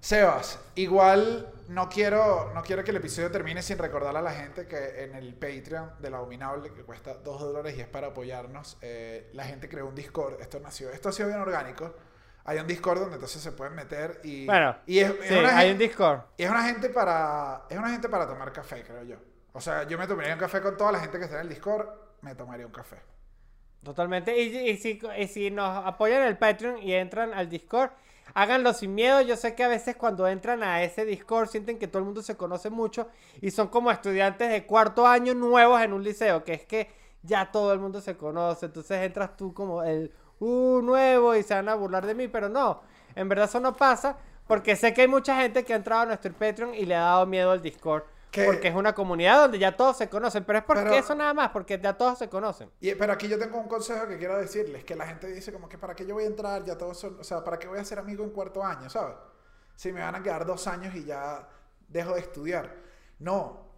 Sebas, 0.00 0.60
igual 0.76 1.48
no 1.68 1.88
quiero, 1.88 2.52
no 2.54 2.62
quiero 2.62 2.84
que 2.84 2.90
el 2.90 2.98
episodio 2.98 3.30
termine 3.30 3.62
sin 3.62 3.78
recordarle 3.78 4.18
a 4.18 4.22
la 4.22 4.32
gente 4.32 4.66
que 4.66 5.04
en 5.04 5.14
el 5.14 5.34
Patreon 5.34 5.92
de 5.98 6.10
la 6.10 6.18
Abominable, 6.18 6.72
que 6.72 6.82
cuesta 6.82 7.14
2 7.14 7.40
dólares 7.40 7.76
y 7.76 7.80
es 7.80 7.88
para 7.88 8.08
apoyarnos, 8.08 8.76
eh, 8.82 9.30
la 9.32 9.44
gente 9.44 9.68
creó 9.68 9.86
un 9.88 9.94
Discord. 9.94 10.40
Esto 10.40 10.60
nació, 10.60 10.90
esto 10.90 11.08
ha 11.08 11.12
sido 11.12 11.28
bien 11.28 11.40
orgánico. 11.40 11.94
Hay 12.44 12.58
un 12.58 12.66
Discord 12.66 12.98
donde 13.00 13.14
entonces 13.14 13.40
se 13.42 13.52
pueden 13.52 13.74
meter 13.74 14.20
y, 14.22 14.44
Bueno, 14.46 14.76
y 14.86 14.98
es, 14.98 15.10
es 15.10 15.28
Sí, 15.28 15.34
una 15.34 15.56
hay 15.56 15.72
un 15.72 15.78
Discord. 15.78 16.20
y 16.36 16.42
es 16.44 16.50
una 16.50 16.64
gente 16.64 16.90
para 16.90 17.62
es 17.70 17.78
una 17.78 17.90
gente 17.90 18.08
para 18.08 18.26
tomar 18.26 18.52
café, 18.52 18.82
creo 18.82 19.02
yo. 19.04 19.16
O 19.52 19.60
sea, 19.60 19.84
yo 19.84 19.96
me 19.96 20.06
tomaría 20.06 20.34
un 20.34 20.40
café 20.40 20.60
con 20.60 20.76
toda 20.76 20.92
la 20.92 21.00
gente 21.00 21.16
que 21.18 21.24
está 21.24 21.36
en 21.36 21.42
el 21.42 21.48
Discord, 21.48 21.88
me 22.20 22.34
tomaría 22.34 22.66
un 22.66 22.72
café. 22.72 22.96
Totalmente. 23.82 24.36
Y, 24.38 24.70
y 24.70 24.76
si, 24.76 25.00
y 25.18 25.26
si 25.28 25.50
nos 25.50 25.86
apoyan 25.86 26.22
en 26.22 26.28
el 26.28 26.38
Patreon 26.38 26.82
y 26.82 26.92
entran 26.94 27.32
al 27.34 27.48
Discord, 27.48 27.90
háganlo 28.34 28.72
sin 28.74 28.94
miedo. 28.94 29.20
Yo 29.22 29.36
sé 29.36 29.54
que 29.54 29.64
a 29.64 29.68
veces 29.68 29.96
cuando 29.96 30.28
entran 30.28 30.62
a 30.62 30.82
ese 30.82 31.04
Discord 31.04 31.48
sienten 31.48 31.78
que 31.78 31.88
todo 31.88 32.00
el 32.00 32.04
mundo 32.04 32.22
se 32.22 32.36
conoce 32.36 32.68
mucho 32.68 33.08
y 33.40 33.50
son 33.50 33.68
como 33.68 33.90
estudiantes 33.90 34.50
de 34.50 34.66
cuarto 34.66 35.06
año 35.06 35.34
nuevos 35.34 35.80
en 35.80 35.92
un 35.92 36.02
liceo, 36.02 36.44
que 36.44 36.54
es 36.54 36.66
que 36.66 36.90
ya 37.22 37.50
todo 37.50 37.72
el 37.72 37.78
mundo 37.78 38.00
se 38.00 38.16
conoce. 38.16 38.66
Entonces 38.66 39.02
entras 39.02 39.36
tú 39.36 39.54
como 39.54 39.82
el 39.82 40.12
uh, 40.40 40.80
nuevo 40.82 41.34
y 41.34 41.42
se 41.42 41.54
van 41.54 41.68
a 41.68 41.74
burlar 41.74 42.06
de 42.06 42.14
mí, 42.14 42.28
pero 42.28 42.48
no, 42.48 42.82
en 43.14 43.28
verdad 43.28 43.46
eso 43.46 43.60
no 43.60 43.74
pasa 43.74 44.18
porque 44.46 44.76
sé 44.76 44.92
que 44.92 45.02
hay 45.02 45.08
mucha 45.08 45.40
gente 45.40 45.64
que 45.64 45.72
ha 45.72 45.76
entrado 45.76 46.02
a 46.02 46.06
nuestro 46.06 46.32
Patreon 46.32 46.74
y 46.74 46.84
le 46.84 46.94
ha 46.94 47.00
dado 47.00 47.26
miedo 47.26 47.50
al 47.50 47.62
Discord. 47.62 48.04
Que- 48.34 48.44
Porque 48.46 48.68
es 48.68 48.74
una 48.74 48.94
comunidad 48.94 49.42
donde 49.42 49.58
ya 49.58 49.76
todos 49.76 49.96
se 49.96 50.08
conocen, 50.08 50.44
pero 50.44 50.58
es 50.58 50.64
porque 50.64 50.82
Pero- 50.82 50.94
eso 50.96 51.14
nada 51.14 51.32
más, 51.32 51.50
porque 51.50 51.78
ya 51.80 51.96
todos 51.96 52.18
se 52.18 52.28
conocen. 52.28 52.68
Y, 52.80 52.94
pero 52.94 53.12
aquí 53.12 53.28
yo 53.28 53.38
tengo 53.38 53.58
un 53.58 53.68
consejo 53.68 54.08
que 54.08 54.18
quiero 54.18 54.36
decirles, 54.36 54.84
que 54.84 54.96
la 54.96 55.06
gente 55.06 55.28
dice 55.28 55.52
como 55.52 55.68
que 55.68 55.78
para 55.78 55.94
qué 55.94 56.04
yo 56.04 56.14
voy 56.14 56.24
a 56.24 56.26
entrar, 56.26 56.64
ya 56.64 56.76
todos 56.76 56.98
son, 56.98 57.18
o 57.20 57.24
sea, 57.24 57.44
para 57.44 57.58
qué 57.58 57.68
voy 57.68 57.78
a 57.78 57.84
ser 57.84 57.98
amigo 57.98 58.24
en 58.24 58.30
cuarto 58.30 58.64
año, 58.64 58.90
¿sabes? 58.90 59.14
Si 59.76 59.92
me 59.92 60.00
van 60.00 60.14
a 60.16 60.22
quedar 60.22 60.44
dos 60.46 60.66
años 60.66 60.94
y 60.96 61.04
ya 61.04 61.48
dejo 61.88 62.14
de 62.14 62.20
estudiar. 62.20 62.74
No, 63.20 63.68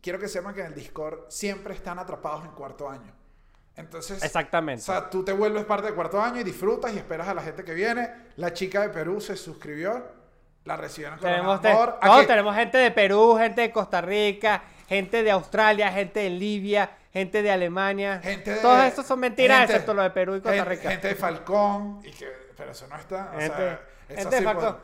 quiero 0.00 0.18
que 0.18 0.28
sepan 0.28 0.54
que 0.54 0.60
en 0.60 0.68
el 0.68 0.74
Discord 0.74 1.24
siempre 1.28 1.74
están 1.74 1.98
atrapados 1.98 2.44
en 2.44 2.52
cuarto 2.52 2.88
año. 2.88 3.12
Entonces, 3.76 4.22
Exactamente. 4.22 4.82
o 4.82 4.84
sea, 4.86 5.08
tú 5.10 5.24
te 5.24 5.32
vuelves 5.32 5.64
parte 5.64 5.86
del 5.86 5.94
cuarto 5.94 6.20
año 6.20 6.40
y 6.40 6.44
disfrutas 6.44 6.92
y 6.92 6.98
esperas 6.98 7.28
a 7.28 7.34
la 7.34 7.42
gente 7.42 7.64
que 7.64 7.72
viene. 7.74 8.10
La 8.36 8.52
chica 8.52 8.82
de 8.82 8.88
Perú 8.90 9.20
se 9.20 9.36
suscribió, 9.36 10.19
la 10.64 10.76
recibieron 10.76 11.18
con 11.18 11.28
Tenemos, 11.28 11.60
te- 11.60 11.72
no, 11.72 12.26
tenemos 12.26 12.54
gente 12.54 12.78
de 12.78 12.90
Perú, 12.90 13.36
gente 13.38 13.60
de 13.62 13.70
Costa 13.72 14.00
Rica, 14.00 14.62
gente 14.88 15.22
de 15.22 15.30
Australia, 15.30 15.90
gente 15.92 16.20
de 16.20 16.30
Libia, 16.30 16.90
gente 17.12 17.42
de 17.42 17.50
Alemania. 17.50 18.20
Gente 18.22 18.54
de- 18.54 18.60
Todos 18.60 18.84
estos 18.84 19.06
son 19.06 19.20
mentiras, 19.20 19.58
gente- 19.60 19.72
excepto 19.72 19.94
lo 19.94 20.02
de 20.02 20.10
Perú 20.10 20.36
y 20.36 20.40
Costa 20.40 20.64
Rica. 20.64 20.90
gente 20.90 21.08
de 21.08 21.14
Falcón, 21.14 22.00
y 22.04 22.10
que, 22.12 22.28
pero 22.56 22.72
eso 22.72 22.86
no 22.88 22.96
está. 22.96 23.32
O 23.34 23.38
Gente- 23.40 23.56
sea, 23.56 23.80
eso 24.08 24.16
gente 24.16 24.30
de 24.36 24.38
sí, 24.38 24.44
Falcón. 24.44 24.76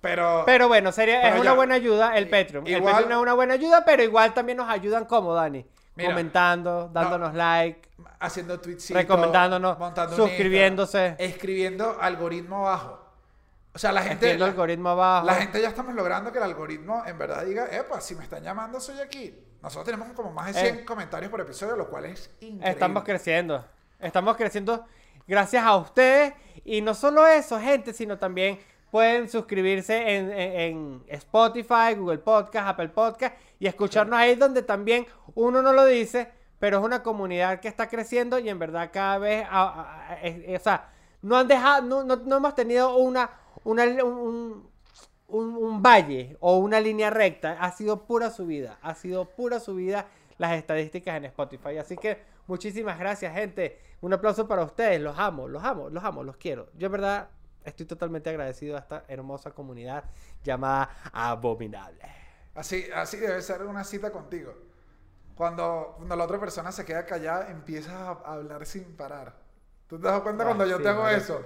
pero, 0.00 0.42
Pero 0.46 0.68
bueno, 0.68 0.92
sería, 0.92 1.20
Pero 1.22 1.34
es 1.36 1.40
una 1.42 1.52
buena 1.52 1.74
ayuda 1.74 2.16
el 2.16 2.28
Patreon. 2.28 2.66
el 2.66 2.72
igual- 2.76 2.92
Patreon 2.94 3.12
es 3.12 3.18
una 3.18 3.34
buena 3.34 3.54
ayuda, 3.54 3.84
pero 3.84 4.02
igual 4.02 4.32
también 4.34 4.58
nos 4.58 4.68
ayudan 4.68 5.04
como, 5.04 5.34
Dani. 5.34 5.66
Mira, 5.94 6.08
comentando, 6.10 6.88
dándonos 6.92 7.34
like. 7.34 7.88
haciendo 8.18 8.58
tweets, 8.60 8.90
Recomendándonos, 8.90 9.76
suscribiéndose. 10.16 11.16
Escribiendo 11.18 11.98
algoritmo 12.00 12.66
abajo. 12.66 13.01
O 13.74 13.78
sea, 13.78 13.90
la 13.92 14.02
gente, 14.02 14.36
la, 14.36 14.46
algoritmo 14.46 14.90
abajo. 14.90 15.26
la 15.26 15.34
gente 15.36 15.60
ya 15.60 15.68
estamos 15.68 15.94
logrando 15.94 16.30
que 16.30 16.38
el 16.38 16.44
algoritmo 16.44 17.02
en 17.06 17.16
verdad 17.18 17.44
diga, 17.44 17.66
epa, 17.70 18.00
si 18.00 18.14
me 18.14 18.22
están 18.24 18.42
llamando 18.42 18.78
soy 18.80 19.00
aquí. 19.00 19.34
Nosotros 19.62 19.84
tenemos 19.86 20.08
como 20.14 20.30
más 20.32 20.46
de 20.54 20.60
100 20.60 20.74
Eh. 20.80 20.84
comentarios 20.84 21.30
por 21.30 21.40
episodio, 21.40 21.76
lo 21.76 21.88
cual 21.88 22.06
es 22.06 22.28
increíble. 22.40 22.70
Estamos 22.70 23.02
creciendo. 23.04 23.64
Estamos 23.98 24.36
creciendo 24.36 24.84
gracias 25.26 25.64
a 25.64 25.76
ustedes. 25.76 26.34
Y 26.64 26.82
no 26.82 26.94
solo 26.94 27.26
eso, 27.26 27.58
gente, 27.60 27.92
sino 27.94 28.18
también 28.18 28.60
pueden 28.90 29.28
suscribirse 29.30 30.16
en, 30.16 30.30
en- 30.32 30.60
en 30.60 31.04
Spotify, 31.08 31.94
Google 31.96 32.18
Podcast, 32.18 32.68
Apple 32.68 32.88
Podcast 32.90 33.34
y 33.58 33.66
escucharnos 33.66 34.18
ahí 34.18 34.34
donde 34.34 34.62
también 34.62 35.06
uno 35.34 35.62
no 35.62 35.72
lo 35.72 35.86
dice, 35.86 36.30
pero 36.58 36.78
es 36.78 36.84
una 36.84 37.02
comunidad 37.02 37.58
que 37.60 37.68
está 37.68 37.88
creciendo 37.88 38.38
y 38.38 38.50
en 38.50 38.58
verdad 38.58 38.90
cada 38.92 39.16
vez, 39.16 39.46
a- 39.50 39.62
a- 39.62 40.12
a- 40.12 40.20
es- 40.22 40.42
es- 40.46 40.60
o 40.60 40.64
sea, 40.64 40.90
no 41.22 41.38
han 41.38 41.48
dejado, 41.48 41.80
no, 41.82 42.04
no- 42.04 42.16
no 42.16 42.36
hemos 42.36 42.54
tenido 42.54 42.96
una, 42.96 43.30
una 43.64 43.84
un, 44.04 44.68
un- 45.28 45.56
un 45.56 45.82
valle 45.82 46.36
o 46.40 46.58
una 46.58 46.80
línea 46.80 47.10
recta, 47.10 47.56
ha 47.60 47.72
sido 47.72 48.04
pura 48.06 48.30
subida, 48.30 48.78
ha 48.82 48.94
sido 48.94 49.24
pura 49.26 49.60
subida 49.60 50.06
las 50.38 50.52
estadísticas 50.54 51.16
en 51.16 51.24
Spotify. 51.26 51.78
Así 51.78 51.96
que 51.96 52.22
muchísimas 52.46 52.98
gracias, 52.98 53.32
gente. 53.34 53.80
Un 54.00 54.12
aplauso 54.12 54.48
para 54.48 54.62
ustedes, 54.64 55.00
los 55.00 55.18
amo, 55.18 55.48
los 55.48 55.62
amo, 55.64 55.88
los 55.88 56.02
amo, 56.04 56.24
los 56.24 56.36
quiero. 56.36 56.68
Yo 56.74 56.86
en 56.86 56.92
verdad 56.92 57.28
estoy 57.64 57.86
totalmente 57.86 58.30
agradecido 58.30 58.76
a 58.76 58.80
esta 58.80 59.04
hermosa 59.08 59.52
comunidad 59.52 60.04
llamada 60.42 60.90
Abominable. 61.12 62.04
Así, 62.54 62.86
así 62.94 63.16
debe 63.18 63.40
ser 63.42 63.62
una 63.64 63.84
cita 63.84 64.10
contigo. 64.12 64.54
Cuando, 65.34 65.94
cuando 65.96 66.16
la 66.16 66.24
otra 66.24 66.38
persona 66.40 66.72
se 66.72 66.84
queda 66.84 67.06
callada, 67.06 67.50
empiezas 67.50 67.94
a 67.94 68.10
hablar 68.24 68.66
sin 68.66 68.96
parar. 68.96 69.34
¿Tú 69.88 69.98
te 70.00 70.08
das 70.08 70.20
cuenta 70.22 70.44
Ah, 70.44 70.46
cuando 70.46 70.66
yo 70.66 70.78
sí, 70.78 70.82
te 70.82 70.88
hago 70.88 71.04
marico. 71.04 71.16
eso? 71.16 71.44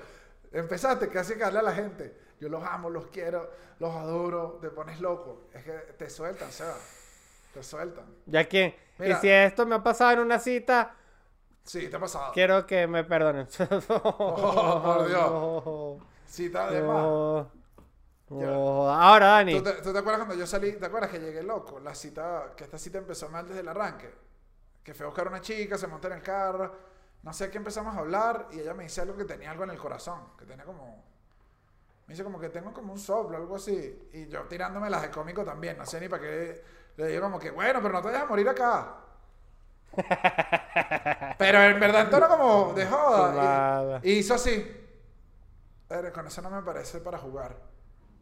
Empezaste 0.53 1.09
casi 1.09 1.35
a 1.35 1.39
caerle 1.39 1.59
a 1.59 1.63
la 1.63 1.73
gente. 1.73 2.17
Yo 2.41 2.49
los 2.49 2.63
amo, 2.65 2.91
los 2.91 3.07
quiero, 3.07 3.51
los 3.79 3.95
adoro, 3.95 4.59
te 4.61 4.71
pones 4.71 5.01
loco. 5.01 5.49
Es 5.55 5.65
que 5.65 5.73
te 5.73 6.11
sueltan, 6.11 6.51
Seba. 6.53 6.77
Te 7.55 7.63
sueltan. 7.63 8.05
Ya 8.27 8.47
que, 8.49 8.79
y 8.99 9.03
Mira. 9.03 9.21
si 9.21 9.29
esto 9.31 9.65
me 9.67 9.75
ha 9.77 9.83
pasado 9.83 10.13
en 10.13 10.19
una 10.21 10.39
cita, 10.39 10.95
Sí, 11.65 11.89
te 11.89 11.97
ha 11.97 12.01
pasado. 12.01 12.33
quiero 12.33 12.67
que 12.67 12.87
me 12.87 13.05
perdonen. 13.05 13.49
Oh, 13.89 14.83
por 14.85 15.09
Dios. 15.09 16.03
Cita 16.27 16.71
de 16.71 16.83
más. 16.83 17.47
Ahora, 18.29 19.27
Dani. 19.27 19.59
¿Tú 19.59 19.63
te, 19.63 19.73
tú 19.83 19.93
te 19.93 19.99
acuerdas 19.99 20.27
cuando 20.27 20.35
yo 20.35 20.47
salí? 20.47 20.73
¿Te 20.73 20.87
acuerdas 20.87 21.11
que 21.11 21.19
llegué 21.21 21.43
loco? 21.43 21.79
La 21.81 21.95
cita, 21.95 22.53
que 22.57 22.65
esta 22.65 22.79
cita 22.79 22.99
empezó 22.99 23.29
mal 23.29 23.47
desde 23.47 23.61
el 23.61 23.69
arranque. 23.69 24.13
Que 24.83 24.95
fue 24.95 25.05
a 25.05 25.09
buscar 25.09 25.27
a 25.27 25.31
una 25.31 25.41
chica, 25.41 25.79
se 25.79 25.87
montó 25.87 26.09
en 26.09 26.15
el 26.15 26.23
carro. 26.23 26.73
No 27.27 27.33
sé 27.33 27.51
qué 27.51 27.59
empezamos 27.59 27.97
a 27.97 27.99
hablar 27.99 28.47
y 28.53 28.61
ella 28.61 28.73
me 28.73 28.85
dice 28.85 29.01
algo 29.01 29.17
que 29.17 29.25
tenía 29.25 29.51
algo 29.51 29.65
en 29.65 29.71
el 29.71 29.79
corazón. 29.79 30.21
Que 30.39 30.45
tenía 30.45 30.65
como. 30.65 31.03
Me 32.07 32.13
dice 32.13 32.23
como 32.23 32.39
que 32.39 32.51
tengo 32.51 32.73
como 32.73 32.93
un 32.93 33.01
soplo, 33.01 33.37
algo 33.37 33.57
así. 33.57 34.09
Y 34.13 34.29
yo 34.29 34.43
tirándome 34.43 34.89
las 34.89 35.03
de 35.03 35.11
cómico 35.11 35.45
también. 35.45 35.77
No 35.77 35.85
sé 35.85 36.01
ni 36.01 36.09
para 36.09 36.23
qué. 36.23 36.63
Le 36.97 37.09
digo 37.09 37.23
como 37.23 37.41
que, 37.41 37.51
bueno, 37.51 37.81
pero 37.83 37.95
no 37.95 38.01
te 38.01 38.11
dejas 38.11 38.29
morir 38.29 38.49
acá. 38.49 38.99
pero 41.37 41.63
en 41.65 41.81
verdad 41.81 42.03
en 42.03 42.11
tono 42.11 42.29
como 42.29 42.73
de 42.75 42.87
joda. 42.87 44.01
Y, 44.05 44.09
y 44.09 44.19
hizo 44.19 44.35
así. 44.35 44.87
Pero 45.89 46.13
con 46.13 46.29
eso 46.29 46.41
no 46.43 46.51
me 46.51 46.63
parece 46.63 47.01
para 47.01 47.19
jugar. 47.19 47.57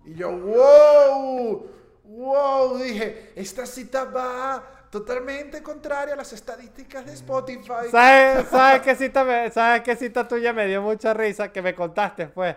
Y 0.07 0.15
yo, 0.15 0.33
wow, 0.33 1.71
wow, 2.05 2.79
dije, 2.79 3.35
esta 3.37 3.67
cita 3.67 4.05
va 4.05 4.74
totalmente 4.95 5.61
contraria 5.61 6.15
a 6.15 6.17
las 6.17 6.33
estadísticas 6.33 7.05
de 7.05 7.15
Spotify. 7.15 7.89
¿Sabes, 7.91 8.47
sabes 8.51 8.81
qué 8.83 8.95
cita 8.95 9.25
me- 9.25 9.51
sabes 9.51 9.83
qué 9.83 9.97
cita 9.97 10.29
tuya 10.29 10.53
me 10.53 10.67
dio 10.69 10.83
mucha 10.83 11.13
risa? 11.13 11.51
Que 11.51 11.61
me 11.63 11.75
contaste, 11.75 12.29
pues. 12.29 12.55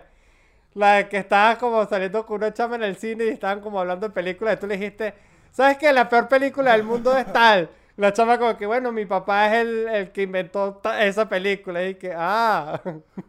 La 0.74 0.94
de 0.94 1.08
que 1.08 1.16
estabas 1.18 1.58
como 1.58 1.84
saliendo 1.86 2.24
con 2.24 2.36
una 2.36 2.54
chama 2.54 2.76
en 2.76 2.84
el 2.84 2.96
cine 2.96 3.24
y 3.24 3.28
estaban 3.30 3.60
como 3.60 3.80
hablando 3.80 4.06
de 4.08 4.14
películas 4.14 4.54
y 4.56 4.60
tú 4.60 4.66
le 4.68 4.76
dijiste, 4.76 5.14
¿sabes 5.50 5.78
qué? 5.78 5.92
La 5.92 6.08
peor 6.08 6.28
película 6.28 6.72
del 6.72 6.84
mundo 6.84 7.16
es 7.18 7.32
tal. 7.32 7.70
La 7.96 8.12
chama 8.12 8.38
como 8.38 8.56
que, 8.56 8.66
bueno, 8.66 8.92
mi 8.92 9.04
papá 9.04 9.48
es 9.48 9.54
el, 9.62 9.88
el 9.88 10.12
que 10.12 10.22
inventó 10.22 10.80
esa 11.00 11.28
película. 11.28 11.84
Y 11.84 11.96
que, 11.96 12.14
ah. 12.16 12.80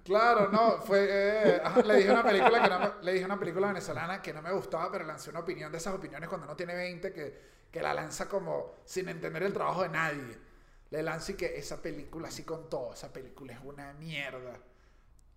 Claro, 0.03 0.49
no, 0.51 0.77
fue, 0.83 1.07
eh, 1.09 1.61
le 1.83 1.95
dije 1.97 2.11
una 2.11 2.23
película 2.23 2.61
que 2.61 2.69
no 2.69 2.93
le 3.01 3.13
dije 3.13 3.25
una 3.25 3.39
película 3.39 3.67
venezolana 3.69 4.21
que 4.21 4.33
no 4.33 4.43
me 4.43 4.51
gustaba, 4.51 4.91
pero 4.91 5.05
lancé 5.05 5.31
una 5.31 5.39
opinión 5.39 5.71
de 5.71 5.79
esas 5.79 5.95
opiniones 5.95 6.29
cuando 6.29 6.45
uno 6.45 6.55
tiene 6.55 6.75
20 6.75 7.11
que, 7.11 7.58
que 7.71 7.81
la 7.81 7.93
lanza 7.93 8.27
como 8.27 8.73
sin 8.85 9.09
entender 9.09 9.43
el 9.43 9.53
trabajo 9.53 9.83
de 9.83 9.89
nadie. 9.89 10.37
Le 10.91 11.03
lanzo 11.03 11.33
y 11.33 11.35
que 11.35 11.57
esa 11.57 11.81
película 11.81 12.29
así 12.29 12.43
con 12.43 12.69
todo, 12.69 12.93
esa 12.93 13.13
película 13.13 13.53
es 13.53 13.59
una 13.63 13.93
mierda. 13.93 14.57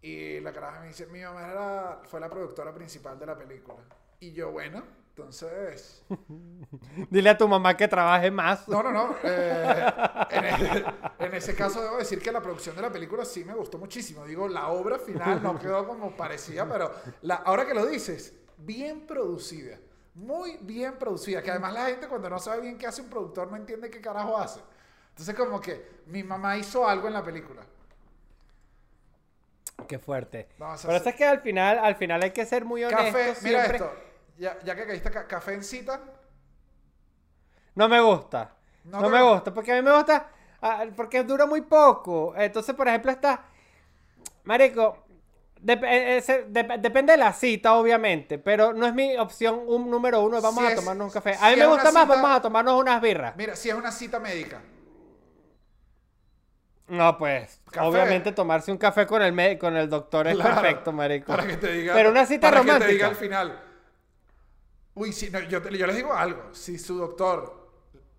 Y 0.01 0.41
la 0.41 0.53
caraja 0.53 0.81
me 0.81 0.89
dice, 0.89 1.07
mi 1.07 1.21
mamá 1.23 1.47
era, 1.51 2.01
fue 2.05 2.19
la 2.21 2.29
productora 2.29 2.75
principal 2.75 3.19
de 3.19 3.27
la 3.27 3.37
película. 3.37 3.79
Y 4.19 4.33
yo, 4.33 4.51
bueno, 4.51 4.83
entonces... 5.11 6.03
Dile 7.11 7.31
a 7.31 7.37
tu 7.39 7.47
mamá 7.47 7.77
que 7.77 7.87
trabaje 7.87 8.31
más. 8.31 8.67
No, 8.67 8.83
no, 8.83 8.91
no. 8.91 9.15
eh, 9.23 9.93
en, 10.31 10.45
e- 10.45 10.85
en 11.19 11.35
ese 11.35 11.55
caso 11.55 11.83
debo 11.83 11.99
decir 11.99 12.21
que 12.21 12.33
la 12.33 12.41
producción 12.41 12.75
de 12.75 12.83
la 12.83 12.91
película 12.91 13.25
sí 13.25 13.45
me 13.45 13.55
gustó 13.55 13.79
muchísimo. 13.79 14.25
Digo, 14.27 14.49
la 14.49 14.69
obra 14.69 14.99
final 14.99 15.43
no 15.43 15.59
quedó 15.59 15.87
como 15.87 16.17
parecía, 16.17 16.67
pero 16.69 16.91
la, 17.21 17.37
ahora 17.37 17.67
que 17.67 17.75
lo 17.75 17.85
dices, 17.87 18.35
bien 18.57 19.07
producida. 19.07 19.79
Muy 20.15 20.59
bien 20.61 20.99
producida. 20.99 21.43
Que 21.43 21.51
además 21.51 21.73
la 21.73 21.87
gente 21.87 22.07
cuando 22.09 22.29
no 22.29 22.39
sabe 22.39 22.61
bien 22.63 22.77
qué 22.79 22.87
hace 22.87 23.03
un 23.03 23.09
productor 23.09 23.51
no 23.51 23.57
entiende 23.57 23.91
qué 23.91 24.01
carajo 24.01 24.37
hace. 24.39 24.61
Entonces 25.11 25.35
como 25.35 25.61
que 25.61 26.03
mi 26.07 26.23
mamá 26.23 26.57
hizo 26.57 26.87
algo 26.87 27.09
en 27.09 27.15
la 27.15 27.23
película. 27.25 27.63
Qué 29.89 29.99
fuerte. 29.99 30.49
No, 30.59 30.73
o 30.73 30.77
sea, 30.77 30.89
Pero 30.89 31.01
eso 31.01 31.09
es 31.11 31.17
que 31.17 31.25
al 31.25 31.41
final, 31.41 31.79
al 31.79 31.97
final 31.97 32.23
hay 32.23 32.31
que 32.31 32.47
ser 32.47 32.65
muy 32.65 32.85
honesto. 32.85 33.05
Café, 33.19 33.35
mira 33.43 33.67
esto. 33.67 33.93
Ya, 34.39 34.59
ya 34.65 34.75
que 34.75 34.87
caíste 34.87 35.11
ca- 35.11 35.27
café 35.27 35.55
en 35.55 35.65
cita, 35.65 36.01
No 37.75 37.89
me 37.89 38.01
gusta. 38.01 38.53
No 38.85 39.01
me 39.01 39.09
gusta. 39.23 39.23
gusta. 39.35 39.55
Porque 39.55 39.73
a 39.73 39.77
mí 39.77 39.83
me 39.83 39.93
gusta. 39.95 40.29
ah, 40.61 40.85
Porque 40.95 41.23
dura 41.25 41.47
muy 41.47 41.63
poco. 41.63 42.35
Entonces, 42.37 42.75
por 42.75 42.87
ejemplo, 42.89 43.11
está. 43.13 43.45
Marico. 44.45 45.05
Dep- 45.63 45.85
eh, 45.85 46.17
ese- 46.19 46.47
dep- 46.49 46.81
depende 46.81 47.13
de 47.13 47.19
la 47.19 47.33
cita, 47.33 47.75
obviamente. 47.75 48.39
Pero 48.39 48.73
no 48.73 48.87
es 48.87 48.95
mi 48.95 49.17
opción 49.17 49.61
un 49.67 49.91
número 49.91 50.21
uno. 50.21 50.41
Vamos 50.41 50.65
Si 50.67 50.73
a 50.73 50.75
tomarnos 50.75 51.07
un 51.07 51.13
café. 51.13 51.37
A 51.41 51.51
mí 51.51 51.57
me 51.57 51.67
gusta 51.67 51.93
más. 51.93 52.07
Vamos 52.09 52.31
a 52.31 52.41
tomarnos 52.43 52.81
unas 52.81 53.01
birras. 53.01 53.35
mira, 53.37 53.57
si 53.57 53.69
es 53.71 53.75
una 53.75 53.91
cita 53.93 54.19
médica. 54.19 54.61
No, 56.89 57.17
pues. 57.17 57.61
Café. 57.71 57.87
Obviamente, 57.87 58.33
tomarse 58.33 58.71
un 58.71 58.77
café 58.79 59.07
con 59.07 59.23
el, 59.23 59.59
con 59.59 59.77
el 59.77 59.89
doctor 59.89 60.27
es 60.27 60.35
Claro, 60.35 60.61
perfecto, 60.61 60.93
marico. 60.93 61.27
Para 61.29 61.47
que 61.47 61.57
te 61.57 61.73
diga. 61.73 61.95
Pero 61.95 62.11
una 62.11 62.27
cita 62.27 62.49
para 62.49 62.59
romántica. 62.59 62.81
que 62.81 62.87
te 62.87 62.93
diga 62.95 63.07
al 63.09 63.17
final. 63.17 63.63
Uy, 64.95 65.13
si, 65.13 65.31
no, 65.31 65.41
yo, 65.41 65.63
te- 65.63 65.77
yo 65.79 65.87
les 65.87 65.97
digo 65.97 66.13
algo. 66.13 66.53
Si 66.53 66.79
su 66.79 66.99
doctor, 66.99 67.71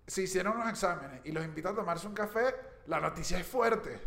si 0.06 0.22
hicieron 0.22 0.56
unos 0.56 0.70
exámenes 0.70 1.20
y 1.24 1.30
los 1.30 1.44
invita 1.44 1.68
a 1.70 1.74
tomarse 1.74 2.06
un 2.08 2.14
café, 2.14 2.54
la 2.86 2.98
noticia 2.98 3.38
es 3.38 3.46
fuerte. 3.46 4.00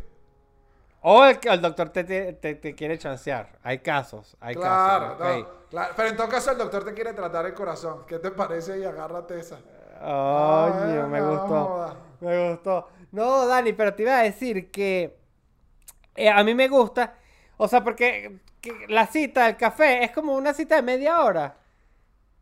O 1.02 1.26
el, 1.26 1.40
el 1.44 1.62
doctor 1.62 1.90
te, 1.90 2.04
te, 2.04 2.56
te- 2.56 2.76
quiere 2.76 2.98
chancear. 2.98 3.60
Hay 3.64 3.80
casos, 3.80 4.36
hay 4.40 4.56
Claro, 4.56 5.16
casos. 5.16 5.18
no, 5.20 5.48
claro. 5.70 5.94
Pero 5.96 6.10
en 6.10 6.18
todo 6.18 6.30
caso 6.30 6.52
el 6.52 6.58
doctor 6.58 6.84
te 6.84 6.94
quiere 6.94 7.14
tratar 7.14 7.46
el 7.46 7.54
corazón. 7.54 8.06
¿Qué 8.08 8.20
te 8.20 8.32
parece? 8.32 8.80
Y 8.80 8.84
agárrate 8.86 9.40
esa. 9.40 9.60
Ay, 10.00 10.74
me 11.10 11.22
no 11.22 11.22
gustó. 11.22 11.98
Me 12.20 12.50
gustó. 12.52 12.90
No, 13.12 13.46
Dani, 13.48 13.74
pero 13.74 13.94
te 13.96 14.04
iba 14.04 14.20
a 14.20 14.24
decir 14.24 14.70
que 14.72 15.18
eh, 16.16 16.30
a 16.30 16.44
mí 16.44 16.56
me 16.56 16.68
gusta, 16.68 17.16
o 17.58 17.68
sea, 17.68 17.84
porque 17.84 18.40
que 18.62 18.86
la 18.90 19.08
cita 19.08 19.46
del 19.48 19.58
café 19.58 20.04
es 20.04 20.12
como 20.12 20.36
una 20.36 20.54
cita 20.54 20.76
de 20.76 20.82
media 20.82 21.22
hora. 21.22 21.58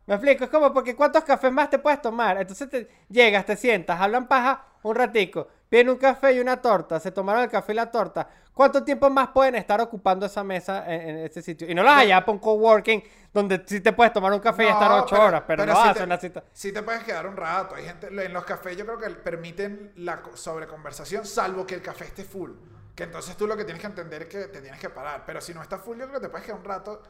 Me 0.06 0.14
explico, 0.16 0.44
es 0.44 0.50
como 0.50 0.72
porque 0.74 0.96
¿cuántos 0.96 1.24
cafés 1.24 1.52
más 1.52 1.70
te 1.70 1.78
puedes 1.80 2.02
tomar? 2.02 2.38
Entonces 2.40 2.68
te 2.70 2.88
llegas, 3.08 3.46
te 3.46 3.56
sientas, 3.56 4.00
hablan 4.00 4.28
paja 4.28 4.66
un 4.88 4.96
ratico, 4.96 5.48
piden 5.68 5.90
un 5.90 5.96
café 5.96 6.32
y 6.32 6.40
una 6.40 6.60
torta, 6.60 6.98
se 7.00 7.10
tomaron 7.10 7.42
el 7.42 7.50
café 7.50 7.72
y 7.72 7.76
la 7.76 7.90
torta. 7.90 8.28
¿Cuánto 8.52 8.82
tiempo 8.82 9.10
más 9.10 9.28
pueden 9.28 9.54
estar 9.56 9.80
ocupando 9.82 10.24
esa 10.24 10.42
mesa 10.42 10.84
en, 10.86 11.00
en 11.10 11.16
ese 11.26 11.42
sitio? 11.42 11.70
Y 11.70 11.74
no 11.74 11.82
las 11.82 11.98
allá 11.98 12.20
para 12.20 12.32
un 12.32 12.38
coworking 12.38 13.02
donde 13.32 13.62
sí 13.66 13.80
te 13.80 13.92
puedes 13.92 14.12
tomar 14.14 14.32
un 14.32 14.40
café 14.40 14.64
y 14.64 14.68
estar 14.68 14.90
ocho 14.92 15.20
horas, 15.20 15.42
pero, 15.46 15.66
no 15.66 15.74
sí 15.74 15.88
hacen 15.88 16.02
te- 16.04 16.06
la 16.06 16.18
cita. 16.18 16.44
Sí 16.52 16.72
te 16.72 16.82
puedes 16.82 17.04
quedar 17.04 17.26
un 17.26 17.36
rato. 17.36 17.74
Hay 17.74 17.84
gente, 17.84 18.06
en 18.06 18.32
los 18.32 18.44
cafés 18.44 18.76
yo 18.76 18.86
creo 18.86 18.98
que 18.98 19.10
permiten 19.10 19.92
la 19.96 20.22
co- 20.22 20.34
sobreconversación, 20.36 21.26
salvo 21.26 21.66
que 21.66 21.74
el 21.74 21.82
café 21.82 22.04
esté 22.04 22.24
full. 22.24 22.52
Que 22.94 23.02
entonces 23.04 23.36
tú 23.36 23.46
lo 23.46 23.58
que 23.58 23.64
tienes 23.64 23.82
que 23.82 23.88
entender 23.88 24.22
es 24.22 24.28
que 24.28 24.38
te 24.46 24.62
tienes 24.62 24.80
que 24.80 24.88
parar. 24.88 25.24
Pero 25.26 25.42
si 25.42 25.52
no 25.52 25.60
está 25.60 25.76
full, 25.78 25.98
yo 25.98 26.06
creo 26.08 26.18
que 26.18 26.26
te 26.26 26.30
puedes 26.30 26.46
quedar 26.46 26.58
un 26.58 26.64
rato. 26.64 27.02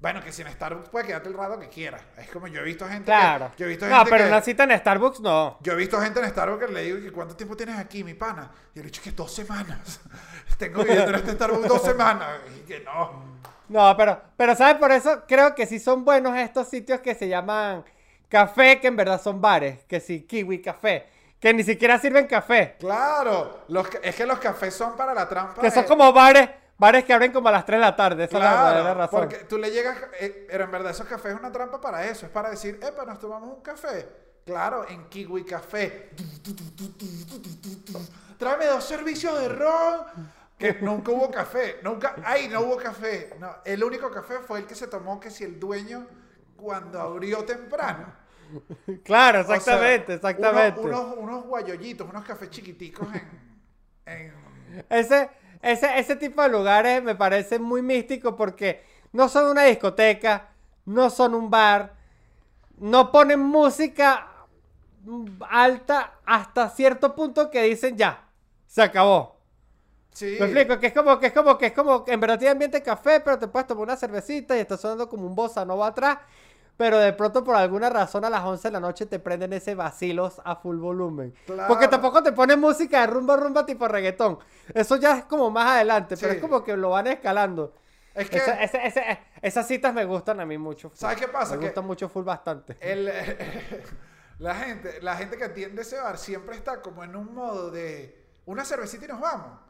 Bueno, 0.00 0.22
que 0.22 0.30
sin 0.30 0.46
Starbucks 0.48 0.90
puedes 0.90 1.08
quedarte 1.08 1.28
el 1.28 1.34
rato 1.34 1.58
que 1.58 1.68
quieras. 1.68 2.00
Es 2.16 2.28
como 2.30 2.46
yo 2.46 2.60
he 2.60 2.64
visto 2.64 2.84
gente. 2.86 3.06
que- 3.10 3.18
Claro. 3.18 3.50
yo 3.56 3.66
he 3.66 3.68
visto 3.68 3.88
No, 3.88 3.96
gente 3.96 4.10
pero 4.10 4.24
que- 4.24 4.30
una 4.30 4.40
cita 4.42 4.62
en 4.64 4.78
Starbucks 4.78 5.20
no. 5.20 5.58
Yo 5.60 5.72
he 5.72 5.76
visto 5.76 6.00
gente 6.00 6.20
en 6.20 6.28
Starbucks 6.30 6.66
que 6.66 6.72
le 6.72 6.82
digo 6.84 6.98
que 7.00 7.10
cuánto 7.10 7.34
tiempo 7.34 7.56
tienes 7.56 7.76
aquí, 7.78 8.04
mi 8.04 8.14
pana. 8.14 8.48
Y 8.74 8.78
le 8.78 8.82
he 8.82 8.84
dicho 8.86 9.02
que 9.02 9.10
dos 9.10 9.32
semanas. 9.34 10.00
Tengo 10.58 10.82
viviendo 10.84 11.10
en 11.10 11.14
este 11.16 11.32
Starbucks 11.32 11.66
dos 11.68 11.82
semanas. 11.92 12.28
Y 12.56 12.60
que 12.60 12.80
no. 12.80 13.38
No, 13.68 13.94
pero, 13.96 14.20
pero 14.36 14.54
¿sabes? 14.54 14.76
Por 14.76 14.92
eso 14.92 15.24
creo 15.26 15.54
que 15.54 15.66
sí 15.66 15.78
son 15.80 16.04
buenos 16.04 16.36
estos 16.38 16.68
sitios 16.68 17.00
que 17.00 17.14
se 17.16 17.28
llaman 17.28 17.84
café, 18.28 18.80
que 18.80 18.86
en 18.86 18.96
verdad 18.96 19.20
son 19.20 19.40
bares. 19.40 19.84
Que 19.84 19.98
sí, 20.00 20.22
Kiwi 20.22 20.62
Café. 20.62 21.06
Que 21.40 21.52
ni 21.52 21.62
siquiera 21.64 21.98
sirven 21.98 22.26
café. 22.28 22.76
Claro. 22.78 23.64
Los, 23.68 23.88
es 24.02 24.14
que 24.14 24.26
los 24.26 24.38
cafés 24.38 24.74
son 24.74 24.96
para 24.96 25.12
la 25.12 25.28
trampa. 25.28 25.60
Que 25.60 25.70
son 25.70 25.84
como 25.84 26.12
bares, 26.12 26.48
bares 26.78 27.04
que 27.04 27.12
abren 27.12 27.32
como 27.32 27.48
a 27.48 27.52
las 27.52 27.66
3 27.66 27.78
de 27.78 27.84
la 27.84 27.96
tarde. 27.96 28.24
Esa 28.24 28.36
es 28.36 28.42
la 28.42 28.50
Claro, 28.50 28.94
razón. 28.94 29.20
porque 29.20 29.36
tú 29.44 29.58
le 29.58 29.70
llegas, 29.70 29.98
eh, 30.20 30.46
pero 30.48 30.64
en 30.64 30.70
verdad 30.70 30.92
esos 30.92 31.06
cafés 31.06 31.34
es 31.34 31.38
una 31.38 31.52
trampa 31.52 31.80
para 31.80 32.04
eso, 32.06 32.24
es 32.26 32.32
para 32.32 32.50
decir, 32.50 32.78
epa, 32.82 33.04
nos 33.04 33.18
tomamos 33.18 33.54
un 33.56 33.62
café. 33.62 34.06
Claro, 34.46 34.88
en 34.88 35.08
Kiwi 35.10 35.44
Café. 35.44 36.10
Tráeme 38.38 38.66
dos 38.66 38.84
servicios 38.84 39.38
de 39.40 39.48
ron. 39.48 40.38
Que 40.58 40.72
nunca 40.80 41.12
hubo 41.12 41.30
café, 41.30 41.76
nunca, 41.84 42.16
ay, 42.24 42.48
no 42.48 42.62
hubo 42.62 42.76
café. 42.78 43.30
No, 43.38 43.48
el 43.64 43.84
único 43.84 44.10
café 44.10 44.40
fue 44.40 44.58
el 44.60 44.66
que 44.66 44.74
se 44.74 44.88
tomó 44.88 45.20
que 45.20 45.30
si 45.30 45.44
el 45.44 45.60
dueño 45.60 46.04
cuando 46.56 47.00
abrió 47.00 47.44
temprano. 47.44 48.12
Claro, 49.04 49.42
O 49.42 49.44
sea, 49.44 49.56
exactamente, 49.56 50.14
exactamente. 50.14 50.80
Unos, 50.80 51.00
unos, 51.00 51.16
unos 51.18 51.44
guayoyitos, 51.44 52.08
unos 52.08 52.24
cafés 52.24 52.50
chiquiticos 52.50 53.06
en, 53.14 54.32
en 54.32 54.84
Ese, 54.88 55.30
ese, 55.62 55.98
ese 55.98 56.16
tipo 56.16 56.42
de 56.42 56.48
lugares 56.48 57.02
me 57.02 57.14
parece 57.14 57.58
muy 57.58 57.82
místico 57.82 58.36
porque 58.36 58.82
no 59.12 59.28
son 59.28 59.50
una 59.50 59.64
discoteca, 59.64 60.50
no 60.84 61.10
son 61.10 61.34
un 61.34 61.50
bar, 61.50 61.94
no 62.78 63.10
ponen 63.10 63.40
música 63.40 64.28
alta 65.48 66.14
hasta 66.26 66.68
cierto 66.70 67.14
punto 67.14 67.50
que 67.50 67.62
dicen 67.62 67.96
ya, 67.96 68.28
se 68.66 68.82
acabó. 68.82 69.38
Sí. 70.12 70.36
Me 70.38 70.46
explico, 70.46 70.80
que 70.80 70.88
es 70.88 70.92
como, 70.92 71.18
que 71.18 71.26
es 71.26 71.32
como, 71.32 71.56
que 71.56 71.66
es 71.66 71.72
como, 71.72 72.04
que 72.04 72.12
en 72.12 72.20
verdad 72.20 72.38
tiene 72.38 72.52
ambiente 72.52 72.82
café, 72.82 73.20
pero 73.20 73.38
te 73.38 73.46
puedes 73.46 73.68
tomar 73.68 73.84
una 73.84 73.96
cervecita 73.96 74.56
y 74.56 74.60
está 74.60 74.76
sonando 74.76 75.08
como 75.08 75.26
un 75.26 75.34
bossa 75.34 75.64
nova 75.64 75.88
atrás. 75.88 76.18
Pero 76.78 76.96
de 76.98 77.12
pronto, 77.12 77.42
por 77.42 77.56
alguna 77.56 77.90
razón, 77.90 78.24
a 78.24 78.30
las 78.30 78.44
11 78.44 78.68
de 78.68 78.72
la 78.72 78.78
noche 78.78 79.04
te 79.04 79.18
prenden 79.18 79.52
ese 79.52 79.74
vacilos 79.74 80.40
a 80.44 80.54
full 80.54 80.76
volumen. 80.78 81.34
Claro. 81.44 81.66
Porque 81.66 81.88
tampoco 81.88 82.22
te 82.22 82.30
ponen 82.30 82.60
música 82.60 83.00
de 83.00 83.08
rumba, 83.08 83.36
rumba 83.36 83.66
tipo 83.66 83.88
reggaetón. 83.88 84.38
Eso 84.72 84.94
ya 84.94 85.18
es 85.18 85.24
como 85.24 85.50
más 85.50 85.72
adelante, 85.72 86.16
pero 86.16 86.34
es 86.34 86.40
como 86.40 86.62
que 86.62 86.76
lo 86.76 86.90
van 86.90 87.08
escalando. 87.08 87.74
Es 88.14 88.30
que, 88.30 88.40
esas 89.42 89.66
citas 89.66 89.92
me 89.92 90.04
gustan 90.04 90.38
a 90.38 90.46
mí 90.46 90.56
mucho. 90.56 90.88
full. 90.90 90.98
¿sabes 90.98 91.18
qué 91.18 91.26
pasa? 91.26 91.54
Me 91.54 91.60
Que 91.60 91.66
gusta 91.66 91.80
mucho 91.80 92.08
full 92.08 92.24
bastante. 92.24 92.76
el, 92.80 93.06
la, 94.38 94.54
gente, 94.54 95.02
la 95.02 95.16
gente 95.16 95.36
que 95.36 95.44
atiende 95.44 95.82
ese 95.82 95.98
bar 95.98 96.16
siempre 96.16 96.54
está 96.54 96.80
como 96.80 97.02
en 97.02 97.16
un 97.16 97.34
modo 97.34 97.72
de 97.72 98.24
una 98.46 98.64
cervecita 98.64 99.04
y 99.04 99.08
nos 99.08 99.20
vamos. 99.20 99.67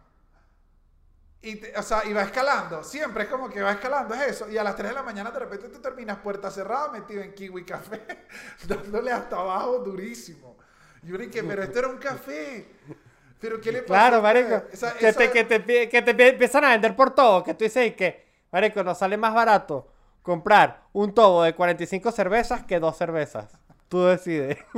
Y, 1.40 1.56
te- 1.56 1.72
o 1.78 1.82
sea, 1.82 2.04
y 2.04 2.12
va 2.12 2.22
escalando, 2.22 2.82
siempre 2.82 3.24
es 3.24 3.28
como 3.28 3.48
que 3.48 3.62
va 3.62 3.72
escalando, 3.72 4.12
es 4.14 4.22
eso. 4.22 4.48
Y 4.50 4.58
a 4.58 4.64
las 4.64 4.74
3 4.74 4.88
de 4.90 4.94
la 4.96 5.02
mañana 5.04 5.30
de 5.30 5.38
repente 5.38 5.68
tú 5.68 5.80
terminas 5.80 6.18
puerta 6.18 6.50
cerrada 6.50 6.90
metido 6.90 7.22
en 7.22 7.32
Kiwi 7.34 7.64
Café, 7.64 8.26
dándole 8.66 9.12
hasta 9.12 9.36
abajo 9.36 9.78
durísimo. 9.78 10.56
Y 11.02 11.12
uno 11.12 11.24
que, 11.30 11.44
pero 11.44 11.62
esto 11.62 11.78
era 11.78 11.88
un 11.88 11.98
café. 11.98 12.68
Pero 13.40 13.60
¿qué 13.60 13.70
le 13.70 13.82
pasa? 13.82 13.94
Claro, 14.08 14.20
marico. 14.22 14.62
O 14.72 14.76
sea, 14.76 14.92
que, 14.94 15.08
eso 15.08 15.18
te, 15.20 15.30
que, 15.30 15.44
te, 15.44 15.88
que 15.88 16.02
te 16.02 16.16
pie- 16.16 16.30
empiezan 16.30 16.64
a 16.64 16.70
vender 16.70 16.96
por 16.96 17.14
todo. 17.14 17.44
Que 17.44 17.54
tú 17.54 17.62
dices 17.62 17.94
que, 17.94 18.26
marico, 18.50 18.82
nos 18.82 18.98
sale 18.98 19.16
más 19.16 19.32
barato 19.32 19.92
comprar 20.22 20.82
un 20.92 21.14
tobo 21.14 21.44
de 21.44 21.54
45 21.54 22.10
cervezas 22.10 22.64
que 22.64 22.80
dos 22.80 22.96
cervezas. 22.96 23.46
Tú 23.88 24.04
decides. 24.06 24.58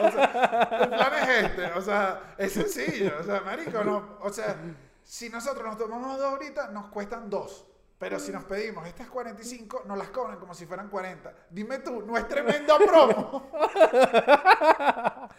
O 0.00 0.10
sea, 0.10 0.68
el 0.82 0.88
plan 0.88 1.12
es 1.22 1.44
este, 1.44 1.66
o 1.78 1.80
sea, 1.80 2.20
es 2.38 2.52
sencillo, 2.52 3.12
o 3.20 3.22
sea, 3.22 3.40
marico, 3.42 3.84
no, 3.84 4.18
o 4.20 4.30
sea, 4.32 4.56
si 5.04 5.28
nosotros 5.28 5.64
nos 5.64 5.78
tomamos 5.78 6.18
dos 6.18 6.32
ahorita, 6.32 6.68
nos 6.68 6.86
cuestan 6.86 7.28
dos. 7.30 7.66
Pero 8.02 8.18
si 8.18 8.32
nos 8.32 8.42
pedimos 8.42 8.84
estas 8.84 9.08
45, 9.08 9.84
nos 9.86 9.96
las 9.96 10.08
cobran 10.08 10.36
como 10.40 10.54
si 10.54 10.66
fueran 10.66 10.88
40. 10.88 11.32
Dime 11.50 11.78
tú, 11.78 12.02
no 12.02 12.18
es 12.18 12.26
tremenda 12.26 12.76
promo. 12.76 13.48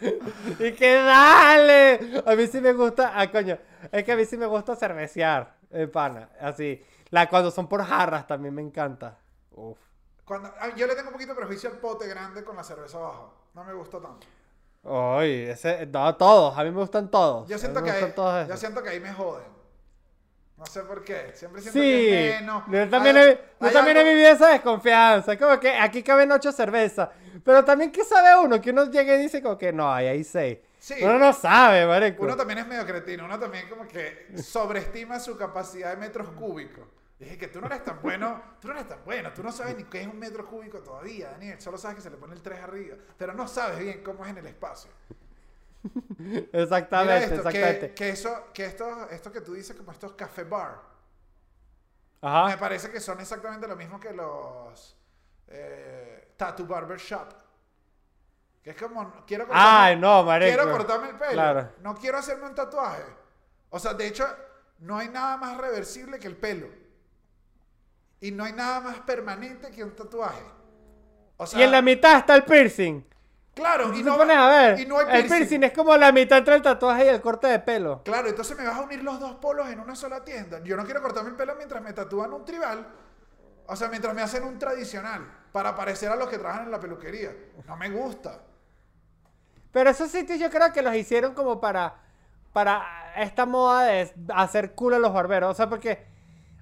y 0.58 0.72
que 0.72 0.94
dale. 0.94 2.22
A 2.24 2.34
mí 2.34 2.46
sí 2.46 2.62
me 2.62 2.72
gusta. 2.72 3.12
Ah, 3.14 3.30
coño. 3.30 3.58
Es 3.92 4.02
que 4.02 4.12
a 4.12 4.16
mí 4.16 4.24
sí 4.24 4.38
me 4.38 4.46
gusta 4.46 4.74
cervecear, 4.76 5.58
eh, 5.70 5.86
pana. 5.88 6.30
Así. 6.40 6.82
La, 7.10 7.28
cuando 7.28 7.50
son 7.50 7.68
por 7.68 7.84
jarras 7.84 8.26
también 8.26 8.54
me 8.54 8.62
encanta. 8.62 9.18
Uf. 9.50 9.78
Cuando, 10.24 10.50
ah, 10.58 10.70
yo 10.74 10.86
le 10.86 10.94
tengo 10.94 11.08
un 11.08 11.12
poquito 11.12 11.34
de 11.34 11.36
prejuicio 11.40 11.68
al 11.68 11.76
pote 11.76 12.08
grande 12.08 12.42
con 12.44 12.56
la 12.56 12.64
cerveza 12.64 12.96
abajo. 12.96 13.34
No 13.52 13.62
me 13.62 13.74
gusta 13.74 14.00
tanto. 14.00 14.26
Ay, 14.84 15.50
ese, 15.50 15.84
no, 15.84 16.16
todos. 16.16 16.56
A 16.56 16.64
mí 16.64 16.70
me 16.70 16.80
gustan 16.80 17.10
todos. 17.10 17.46
Yo 17.46 17.58
siento, 17.58 17.82
que 17.82 17.90
ahí, 17.90 18.14
yo 18.48 18.56
siento 18.56 18.82
que 18.82 18.88
ahí 18.88 19.00
me 19.00 19.12
joden. 19.12 19.53
No 20.56 20.66
sé 20.66 20.82
por 20.82 21.02
qué. 21.04 21.32
Siempre 21.34 21.60
siento 21.60 21.78
Sí, 21.80 21.80
que 21.80 22.30
es 22.36 22.40
menos. 22.40 22.62
yo 22.68 22.88
también, 22.88 23.16
Hay- 23.16 23.24
he, 23.24 23.38
yo 23.60 24.04
vivido 24.04 24.28
esa 24.28 24.48
desconfianza. 24.48 25.32
Es 25.32 25.38
como 25.38 25.58
que 25.58 25.74
aquí 25.74 26.02
caben 26.02 26.30
ocho 26.30 26.52
cervezas. 26.52 27.08
Pero 27.44 27.64
también, 27.64 27.90
¿qué 27.90 28.04
sabe 28.04 28.38
uno? 28.44 28.60
Que 28.60 28.70
uno 28.70 28.84
llegue 28.90 29.16
y 29.16 29.22
dice 29.22 29.42
como 29.42 29.58
que 29.58 29.72
no, 29.72 29.92
ahí 29.92 30.06
hay 30.06 30.22
seis. 30.24 30.58
Sí. 30.78 30.94
Uno 31.02 31.18
no 31.18 31.32
sabe, 31.32 31.86
marico. 31.86 32.22
Uno 32.22 32.36
también 32.36 32.58
es 32.60 32.66
medio 32.66 32.86
cretino, 32.86 33.24
uno 33.24 33.38
también 33.38 33.68
como 33.68 33.88
que 33.88 34.28
sobreestima 34.36 35.18
su 35.18 35.36
capacidad 35.36 35.90
de 35.90 35.96
metros 35.96 36.28
cúbicos. 36.30 36.84
Dije 37.18 37.38
que 37.38 37.48
tú 37.48 37.60
no 37.60 37.66
eres 37.68 37.82
tan 37.84 38.02
bueno, 38.02 38.42
tú 38.60 38.68
no 38.68 38.74
eres 38.74 38.88
tan 38.88 38.98
bueno, 39.04 39.32
tú 39.32 39.42
no 39.42 39.50
sabes 39.50 39.76
ni 39.76 39.84
qué 39.84 40.02
es 40.02 40.06
un 40.06 40.18
metro 40.18 40.44
cúbico 40.46 40.80
todavía, 40.80 41.30
Daniel, 41.30 41.60
solo 41.60 41.78
sabes 41.78 41.96
que 41.96 42.02
se 42.02 42.10
le 42.10 42.16
pone 42.16 42.34
el 42.34 42.42
3 42.42 42.60
arriba, 42.60 42.96
pero 43.16 43.32
no 43.32 43.48
sabes 43.48 43.78
bien 43.78 44.02
cómo 44.02 44.24
es 44.24 44.30
en 44.32 44.38
el 44.38 44.46
espacio. 44.46 44.90
Exactamente, 46.52 47.24
esto, 47.24 47.34
exactamente. 47.36 47.88
que, 47.88 47.94
que 47.94 48.08
eso, 48.10 48.48
que 48.52 48.64
esto, 48.66 49.08
esto 49.10 49.30
que 49.32 49.40
tú 49.40 49.54
dices 49.54 49.76
como 49.76 49.92
estos 49.92 50.12
café 50.12 50.44
bar, 50.44 50.80
me 52.22 52.28
Ajá. 52.28 52.58
parece 52.58 52.90
que 52.90 53.00
son 53.00 53.20
exactamente 53.20 53.68
lo 53.68 53.76
mismo 53.76 54.00
que 54.00 54.12
los 54.12 54.96
eh, 55.48 56.32
tattoo 56.36 56.66
barber 56.66 56.98
shop. 56.98 57.28
Que 58.62 58.70
es 58.70 58.76
como, 58.76 59.24
quiero 59.26 59.46
cortarme, 59.46 59.68
Ay, 59.68 59.96
no, 59.96 60.24
marico. 60.24 60.48
quiero 60.56 60.72
cortarme 60.72 61.10
el 61.10 61.16
pelo, 61.16 61.32
Claro. 61.32 61.72
no 61.80 61.94
quiero 61.94 62.16
hacerme 62.16 62.46
un 62.46 62.54
tatuaje. 62.54 63.04
O 63.68 63.78
sea, 63.78 63.92
de 63.92 64.06
hecho, 64.06 64.26
no 64.78 64.96
hay 64.96 65.08
nada 65.08 65.36
más 65.36 65.58
reversible 65.58 66.18
que 66.18 66.28
el 66.28 66.36
pelo. 66.36 66.68
Y 68.20 68.30
no 68.30 68.42
hay 68.44 68.54
nada 68.54 68.80
más 68.80 69.00
permanente 69.00 69.70
que 69.70 69.84
un 69.84 69.94
tatuaje. 69.94 70.44
O 71.36 71.46
sea, 71.46 71.60
y 71.60 71.62
en 71.62 71.72
la 71.72 71.82
mitad 71.82 72.16
está 72.16 72.34
el 72.36 72.44
piercing. 72.44 73.04
Claro, 73.54 73.94
Y 73.94 74.02
no, 74.02 74.16
pones 74.16 74.36
a 74.36 74.48
ver. 74.48 74.80
y 74.80 74.86
no 74.86 74.98
hay 74.98 75.04
el 75.06 75.10
piercing. 75.10 75.30
piercing 75.36 75.62
es 75.64 75.72
como 75.72 75.96
la 75.96 76.12
mitad 76.12 76.38
entre 76.38 76.54
el 76.56 76.62
tatuaje 76.62 77.04
y 77.06 77.08
el 77.08 77.20
corte 77.20 77.46
de 77.46 77.58
pelo. 77.60 78.02
Claro, 78.04 78.28
entonces 78.28 78.56
me 78.58 78.66
vas 78.66 78.76
a 78.76 78.82
unir 78.82 79.02
los 79.02 79.18
dos 79.20 79.36
polos 79.36 79.68
en 79.68 79.80
una 79.80 79.94
sola 79.94 80.24
tienda. 80.24 80.60
Yo 80.64 80.76
no 80.76 80.84
quiero 80.84 81.00
cortarme 81.02 81.30
el 81.30 81.36
pelo 81.36 81.54
mientras 81.56 81.82
me 81.82 81.92
tatúan 81.92 82.32
un 82.32 82.44
tribal. 82.44 82.86
O 83.66 83.76
sea, 83.76 83.88
mientras 83.88 84.14
me 84.14 84.22
hacen 84.22 84.44
un 84.44 84.58
tradicional. 84.58 85.26
Para 85.52 85.74
parecer 85.76 86.10
a 86.10 86.16
los 86.16 86.28
que 86.28 86.36
trabajan 86.38 86.64
en 86.64 86.70
la 86.72 86.80
peluquería. 86.80 87.30
No 87.66 87.76
me 87.76 87.88
gusta. 87.88 88.40
Pero 89.72 89.90
esos 89.90 90.10
sitios 90.10 90.38
yo 90.38 90.50
creo 90.50 90.72
que 90.72 90.82
los 90.82 90.94
hicieron 90.94 91.32
como 91.34 91.60
para, 91.60 91.94
para 92.52 93.12
esta 93.16 93.46
moda 93.46 93.84
de 93.84 94.12
hacer 94.34 94.74
cool 94.74 94.94
a 94.94 94.98
los 94.98 95.12
barberos. 95.12 95.50
O 95.52 95.54
sea, 95.54 95.68
porque, 95.68 96.04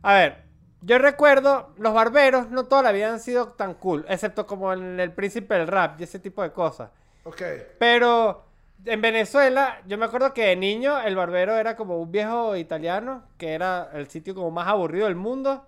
a 0.02 0.14
ver, 0.14 0.44
yo 0.82 0.98
recuerdo, 0.98 1.72
los 1.78 1.94
barberos 1.94 2.50
no 2.50 2.64
toda 2.66 2.82
la 2.82 2.92
vida 2.92 3.10
han 3.12 3.20
sido 3.20 3.48
tan 3.48 3.74
cool, 3.74 4.04
excepto 4.08 4.46
como 4.46 4.72
en 4.72 5.00
el 5.00 5.12
príncipe 5.12 5.54
del 5.54 5.66
rap 5.68 6.00
y 6.00 6.04
ese 6.04 6.18
tipo 6.18 6.42
de 6.42 6.52
cosas. 6.52 6.90
Ok. 7.24 7.40
Pero 7.78 8.44
en 8.84 9.00
Venezuela, 9.00 9.80
yo 9.86 9.96
me 9.96 10.04
acuerdo 10.06 10.34
que 10.34 10.46
de 10.46 10.56
niño 10.56 11.00
el 11.00 11.14
barbero 11.16 11.56
era 11.56 11.76
como 11.76 12.00
un 12.00 12.10
viejo 12.10 12.56
italiano, 12.56 13.22
que 13.38 13.54
era 13.54 13.90
el 13.94 14.08
sitio 14.08 14.34
como 14.34 14.50
más 14.50 14.66
aburrido 14.68 15.06
del 15.06 15.14
mundo. 15.16 15.66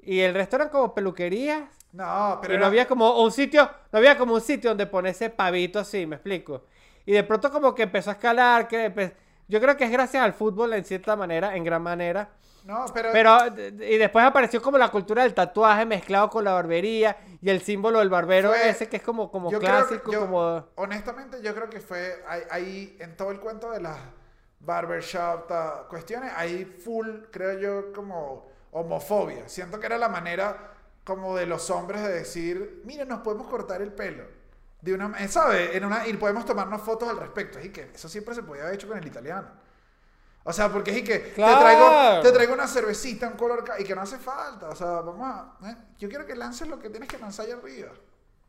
Y 0.00 0.20
el 0.20 0.34
resto 0.34 0.56
eran 0.56 0.68
como 0.68 0.94
peluquerías. 0.94 1.62
No, 1.92 2.38
pero 2.42 2.54
y 2.54 2.56
no 2.56 2.62
era- 2.62 2.66
había 2.66 2.86
como 2.88 3.22
un 3.22 3.30
sitio, 3.30 3.70
no 3.92 3.98
había 3.98 4.18
como 4.18 4.34
un 4.34 4.40
sitio 4.40 4.70
donde 4.70 4.86
ponerse 4.86 5.30
pavito 5.30 5.78
así, 5.78 6.06
me 6.06 6.16
explico. 6.16 6.64
Y 7.06 7.12
de 7.12 7.22
pronto 7.24 7.50
como 7.50 7.74
que 7.74 7.84
empezó 7.84 8.10
a 8.10 8.14
escalar, 8.14 8.66
que 8.68 8.92
empe- 8.92 9.14
yo 9.48 9.60
creo 9.60 9.76
que 9.76 9.84
es 9.84 9.90
gracias 9.90 10.22
al 10.24 10.32
fútbol 10.32 10.72
en 10.72 10.84
cierta 10.84 11.14
manera, 11.16 11.54
en 11.56 11.62
gran 11.64 11.82
manera. 11.82 12.30
No, 12.64 12.86
pero, 12.94 13.12
y 13.56 13.98
después 13.98 14.24
apareció 14.24 14.60
como 14.62 14.78
la 14.78 14.90
cultura 14.90 15.22
del 15.22 15.34
tatuaje 15.34 15.84
mezclado 15.84 16.30
con 16.30 16.44
la 16.44 16.52
barbería 16.54 17.16
y 17.42 17.50
el 17.50 17.60
símbolo 17.60 17.98
del 17.98 18.08
barbero 18.08 18.48
Fue- 18.48 18.68
ese 18.70 18.88
que 18.88 18.96
es 18.96 19.02
como, 19.02 19.30
como 19.30 19.50
clásico, 19.50 20.10
yo- 20.10 20.20
como... 20.20 20.68
honestamente 20.76 21.42
yo 21.42 21.54
creo 21.54 21.68
que 21.68 21.80
fue 21.80 22.24
ahí, 22.50 22.96
en 23.00 23.16
todo 23.16 23.30
el 23.32 23.38
cuento 23.38 23.70
de 23.70 23.80
las 23.82 23.98
barbershop 24.60 25.46
ta- 25.46 25.84
cuestiones, 25.88 26.32
ahí 26.36 26.64
full, 26.64 27.06
creo 27.30 27.58
yo, 27.58 27.92
como 27.92 28.48
homofobia. 28.72 29.48
Siento 29.48 29.78
que 29.78 29.86
era 29.86 29.98
la 29.98 30.08
manera 30.08 30.72
como 31.04 31.36
de 31.36 31.46
los 31.46 31.68
hombres 31.70 32.02
de 32.02 32.12
decir, 32.12 32.80
miren, 32.84 33.08
nos 33.08 33.20
podemos 33.20 33.46
cortar 33.48 33.82
el 33.82 33.92
pelo. 33.92 34.24
De 34.80 34.92
una, 34.94 35.28
¿sabe? 35.28 35.76
En 35.76 35.84
una, 35.84 36.06
y 36.06 36.14
podemos 36.14 36.44
tomarnos 36.44 36.82
fotos 36.82 37.08
al 37.08 37.16
respecto. 37.18 37.58
Y 37.60 37.70
que 37.70 37.90
eso 37.94 38.08
siempre 38.08 38.34
se 38.34 38.42
podía 38.42 38.62
haber 38.62 38.74
hecho 38.74 38.88
con 38.88 38.98
el 38.98 39.06
italiano. 39.06 39.48
O 40.46 40.52
sea, 40.52 40.70
porque 40.70 40.90
es 40.90 40.98
y 40.98 41.04
que 41.04 41.32
Claro. 41.32 41.54
te, 41.56 41.62
traigo, 41.64 42.20
te 42.22 42.32
traigo 42.32 42.52
una 42.54 42.68
cervecita, 42.68 43.26
un 43.28 43.34
color, 43.36 43.64
y 43.78 43.84
que 43.84 43.94
no 43.94 44.02
hace 44.02 44.18
falta. 44.18 44.68
O 44.68 44.76
sea, 44.76 44.86
vamos 45.00 45.22
a... 45.26 45.70
¿eh? 45.70 45.76
Yo 45.98 46.08
quiero 46.08 46.26
que 46.26 46.36
lances 46.36 46.68
lo 46.68 46.78
que 46.78 46.90
tienes 46.90 47.08
que 47.08 47.18
lanzar 47.18 47.46
allá 47.46 47.56
arriba. 47.56 47.88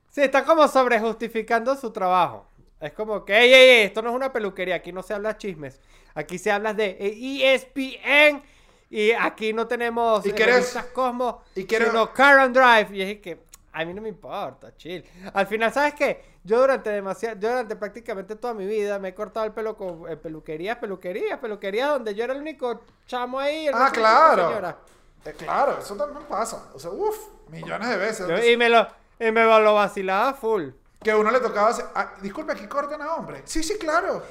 Sí, 0.09 0.21
está 0.21 0.43
como 0.43 0.67
sobrejustificando 0.67 1.75
su 1.75 1.91
trabajo. 1.91 2.47
Es 2.81 2.91
como 2.91 3.23
que, 3.23 3.37
ey, 3.37 3.53
ey, 3.53 3.69
ey, 3.69 3.85
esto 3.85 4.01
no 4.01 4.09
es 4.09 4.15
una 4.15 4.31
peluquería, 4.33 4.75
aquí 4.75 4.91
no 4.91 5.01
se 5.03 5.13
habla 5.13 5.37
chismes. 5.37 5.79
Aquí 6.13 6.37
se 6.37 6.51
habla 6.51 6.73
de 6.73 6.97
eh, 6.99 7.53
ESPN 7.55 8.43
y 8.89 9.11
aquí 9.11 9.53
no 9.53 9.65
tenemos 9.67 10.25
¿Y 10.25 10.31
quieres- 10.31 10.55
revistas 10.55 10.85
Cosmo, 10.87 11.43
y 11.55 11.65
quieres- 11.65 11.89
sino 11.89 12.11
Car 12.13 12.39
and 12.39 12.55
Drive. 12.57 12.95
Y 12.95 13.01
es 13.01 13.19
que 13.21 13.39
a 13.75 13.85
mí 13.85 13.93
no 13.93 14.01
me 14.01 14.09
importa, 14.09 14.75
chill. 14.77 15.03
Al 15.33 15.47
final, 15.47 15.71
¿sabes 15.73 15.93
qué? 15.95 16.23
Yo 16.43 16.59
durante 16.61 16.89
demasiado, 16.89 17.37
yo 17.39 17.49
durante 17.49 17.75
prácticamente 17.75 18.35
toda 18.35 18.53
mi 18.53 18.65
vida 18.65 18.97
me 18.99 19.09
he 19.09 19.13
cortado 19.13 19.45
el 19.45 19.51
pelo 19.51 19.75
con 19.75 20.09
en 20.09 20.17
peluquerías, 20.19 20.77
peluquerías, 20.77 21.39
peluquerías 21.39 21.89
donde 21.89 22.15
yo 22.15 22.23
era 22.23 22.33
el 22.33 22.41
único 22.41 22.81
chamo 23.05 23.39
ahí. 23.39 23.67
el 23.67 23.73
Ah, 23.75 23.89
claro. 23.91 24.47
señora. 24.49 24.77
Eh, 25.25 25.33
claro, 25.37 25.77
eso 25.79 25.95
también 25.95 26.23
pasa. 26.29 26.69
O 26.73 26.79
sea, 26.79 26.91
uff, 26.91 27.17
millones 27.49 27.89
de 27.89 27.97
veces. 27.97 28.27
Yo- 28.27 28.43
y 28.43 28.55
me 28.57 28.69
lo, 28.69 28.87
y 29.19 29.31
me 29.31 29.43
lo 29.43 29.73
vacilaba 29.73 30.33
full. 30.33 30.69
Que 31.03 31.13
uno 31.13 31.29
le 31.31 31.39
tocaba 31.39 31.69
hacer, 31.69 31.85
ah, 31.95 32.13
disculpe, 32.21 32.53
aquí 32.53 32.67
cortan 32.67 33.01
a 33.01 33.13
hombre. 33.15 33.41
Sí, 33.45 33.61
sí, 33.61 33.77
claro. 33.77 34.23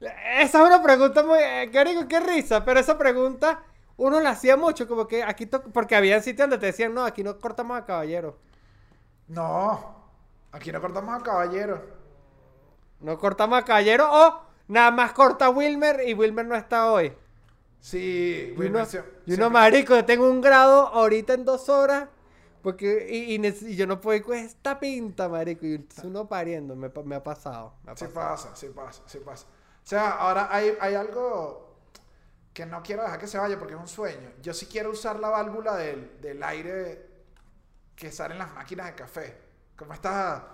Esa 0.00 0.60
es 0.60 0.66
una 0.66 0.82
pregunta 0.82 1.22
muy... 1.22 1.38
eh, 1.38 1.68
qué 1.72 1.84
rico, 1.84 2.08
qué 2.08 2.20
risa, 2.20 2.64
pero 2.64 2.80
esa 2.80 2.96
pregunta 2.96 3.62
uno 3.96 4.18
la 4.20 4.30
hacía 4.30 4.56
mucho, 4.56 4.88
como 4.88 5.06
que 5.06 5.22
aquí... 5.22 5.46
Porque 5.46 5.94
había 5.94 6.20
sitios 6.22 6.48
donde 6.48 6.58
te 6.58 6.66
decían, 6.66 6.94
no, 6.94 7.04
aquí 7.04 7.22
no 7.22 7.38
cortamos 7.38 7.76
a 7.76 7.84
caballero. 7.84 8.38
No, 9.36 9.48
aquí 10.52 10.72
no 10.72 10.80
cortamos 10.80 11.14
a 11.18 11.22
caballero. 11.22 11.80
No 13.00 13.18
cortamos 13.18 13.58
a 13.58 13.64
caballero 13.64 14.06
o 14.10 14.40
nada 14.68 14.90
más 14.92 15.12
corta 15.12 15.50
Wilmer 15.50 16.06
y 16.08 16.14
Wilmer 16.14 16.46
no 16.46 16.54
está 16.56 16.90
hoy. 16.92 17.12
Sí, 17.80 18.54
Y 18.56 18.66
uno, 18.66 18.80
Wilmer 18.80 19.04
y 19.26 19.34
uno, 19.34 19.50
marico, 19.50 19.94
yo 19.96 20.04
tengo 20.04 20.28
un 20.30 20.40
grado 20.40 20.88
ahorita 20.88 21.34
en 21.34 21.44
dos 21.44 21.68
horas. 21.68 22.08
Porque, 22.62 23.06
y, 23.10 23.34
y 23.34 23.38
nec- 23.38 23.62
y 23.62 23.76
yo 23.76 23.86
no 23.86 24.00
puedo 24.00 24.16
ir 24.18 24.22
con 24.24 24.36
esta 24.36 24.78
pinta, 24.78 25.28
marico. 25.28 25.66
Y 25.66 25.86
uno 26.04 26.28
pariendo, 26.28 26.76
me, 26.76 26.88
ha 27.16 27.22
pasado. 27.22 27.74
me 27.84 27.92
ha 27.92 27.94
Sí 27.94 28.06
pasado. 28.06 28.14
pasa, 28.14 28.56
sí 28.56 28.68
pasa, 28.68 29.02
sí 29.06 29.18
pasa. 29.18 29.46
O 29.46 29.86
sea, 29.86 30.10
ahora 30.12 30.48
hay, 30.50 30.76
hay 30.80 30.94
algo 30.94 31.76
que 32.54 32.66
no 32.66 32.82
quiero 32.82 33.02
dejar 33.04 33.18
que 33.20 33.26
se 33.28 33.38
vaya 33.38 33.58
porque 33.58 33.74
es 33.74 33.80
un 33.80 33.88
sueño. 33.88 34.30
Yo 34.42 34.54
sí 34.54 34.66
quiero 34.66 34.90
usar 34.90 35.20
la 35.20 35.30
válvula 35.30 35.76
del, 35.76 36.20
del 36.20 36.42
aire 36.42 37.09
que 38.00 38.10
sale 38.10 38.32
en 38.32 38.38
las 38.38 38.52
máquinas 38.54 38.86
de 38.86 38.94
café. 38.94 39.38
Como 39.76 39.92
esta, 39.92 40.48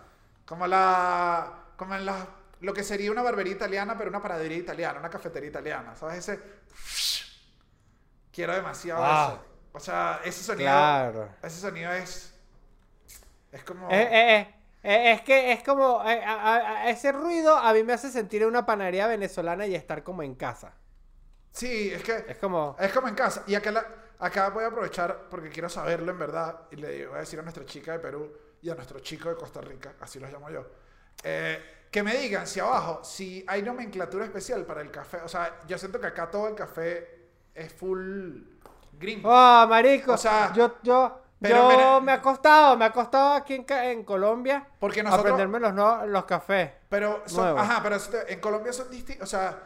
como 0.44 0.66
la, 0.66 1.64
como 1.76 1.94
en 1.94 2.05
la, 2.05 2.26
lo 2.61 2.74
que 2.74 2.82
sería 2.82 3.11
una 3.12 3.22
barbería 3.22 3.53
italiana, 3.55 3.97
pero 3.97 4.11
una 4.11 4.20
panadería 4.20 4.59
italiana, 4.59 4.99
una 4.99 5.09
cafetería 5.11 5.49
italiana. 5.49 5.94
¿Sabes? 5.94 6.18
Ese, 6.28 6.40
quiero 8.32 8.55
demasiado 8.55 9.03
Ah. 9.05 9.28
eso. 9.34 9.44
O 9.72 9.80
sea, 9.80 10.20
ese 10.24 10.42
sonido, 10.42 10.70
Claro. 10.70 11.28
ese 11.42 11.61
sonido 11.61 11.92
es, 11.92 12.34
es 13.53 13.62
como... 13.62 13.88
Eh, 13.90 13.94
eh, 14.11 14.36
eh, 14.40 14.55
eh, 14.82 15.12
es 15.12 15.20
que 15.22 15.53
es 15.53 15.62
como. 15.62 16.03
eh, 16.09 16.22
a- 16.24 16.55
a- 16.55 16.88
ese 16.90 17.12
ruido 17.12 17.57
a 17.57 17.72
mí 17.74 17.82
me 17.84 17.92
hace 17.92 18.11
sentir 18.11 18.42
en 18.42 18.49
una 18.49 18.64
panadería 18.64 19.07
venezolana 19.07 19.66
y 19.66 19.74
estar 19.74 20.03
como 20.03 20.22
en 20.22 20.34
casa. 20.34 20.72
Sí, 21.53 21.90
es 21.92 22.03
que... 22.03 22.24
Es 22.28 22.38
como. 22.38 22.74
Es 22.78 22.90
como 22.92 23.09
en 23.09 23.14
casa. 23.14 23.42
Y 23.47 23.55
acá, 23.55 23.70
la- 23.70 23.86
acá 24.18 24.50
voy 24.50 24.64
a 24.64 24.68
aprovechar 24.68 25.28
porque 25.30 25.48
quiero 25.50 25.68
saberlo 25.68 26.10
en 26.12 26.18
verdad. 26.18 26.60
Y 26.70 26.76
le 26.76 27.06
voy 27.06 27.16
a 27.16 27.20
decir 27.20 27.38
a 27.38 27.42
nuestra 27.42 27.64
chica 27.64 27.92
de 27.92 27.98
Perú 27.98 28.32
y 28.62 28.70
a 28.70 28.74
nuestro 28.74 29.00
chico 29.00 29.28
de 29.28 29.36
Costa 29.36 29.60
Rica, 29.60 29.94
así 30.00 30.18
los 30.18 30.30
llamo 30.32 30.50
yo, 30.50 30.66
eh, 31.22 31.86
que 31.90 32.02
me 32.02 32.16
digan 32.16 32.46
si 32.46 32.60
abajo, 32.60 33.04
si 33.04 33.44
hay 33.46 33.62
nomenclatura 33.62 34.24
especial 34.24 34.64
para 34.64 34.80
el 34.80 34.90
café. 34.90 35.18
O 35.24 35.28
sea, 35.28 35.60
yo 35.66 35.78
siento 35.78 36.00
que 36.00 36.06
acá 36.08 36.30
todo 36.30 36.48
el 36.48 36.54
café 36.54 37.28
es 37.54 37.72
full 37.72 38.42
gringo. 38.92 39.28
Oh, 39.30 39.66
marico. 39.68 40.12
O 40.12 40.18
sea, 40.18 40.52
yo, 40.52 40.76
yo, 40.82 41.22
pero 41.40 41.70
yo 41.70 42.00
me 42.00 42.12
ha 42.12 42.20
costado, 42.20 42.76
me 42.76 42.86
ha 42.86 42.92
costado 42.92 43.34
aquí 43.34 43.54
en, 43.54 43.66
en 43.70 44.04
Colombia 44.04 44.66
porque 44.80 45.02
nosotros... 45.02 45.32
aprenderme 45.32 45.60
los, 45.60 45.72
no- 45.74 46.06
los 46.06 46.24
cafés. 46.24 46.70
Pero 46.88 47.22
son, 47.26 47.58
ajá, 47.58 47.82
pero 47.82 47.96
en 48.28 48.40
Colombia 48.40 48.72
son 48.72 48.90
distintos, 48.90 49.28
o 49.28 49.30
sea, 49.30 49.58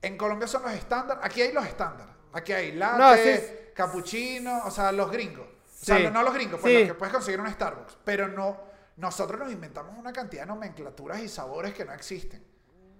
en 0.00 0.16
Colombia 0.16 0.48
son 0.48 0.62
los 0.62 0.72
estándar, 0.72 1.20
aquí 1.22 1.42
hay 1.42 1.52
los 1.52 1.64
estándar, 1.66 2.08
aquí 2.32 2.52
hay 2.52 2.72
latte, 2.72 2.98
No, 2.98 3.14
sí. 3.16 3.40
cappuccino, 3.74 4.62
o 4.64 4.70
sea, 4.70 4.92
los 4.92 5.10
gringos. 5.10 5.46
O 5.46 5.84
sea, 5.84 6.10
no, 6.10 6.22
los 6.22 6.32
gringos, 6.34 6.60
pues 6.60 6.72
Sí. 6.72 6.78
los 6.80 6.88
que 6.88 6.94
puedes 6.94 7.12
conseguir 7.14 7.40
en 7.40 7.46
un 7.46 7.52
Starbucks, 7.52 7.98
pero 8.04 8.28
no, 8.28 8.60
nosotros 8.96 9.40
nos 9.40 9.50
inventamos 9.52 9.96
una 9.98 10.12
cantidad 10.12 10.42
de 10.42 10.46
nomenclaturas 10.48 11.20
y 11.20 11.28
sabores 11.28 11.74
que 11.74 11.84
no 11.84 11.92
existen. 11.92 12.44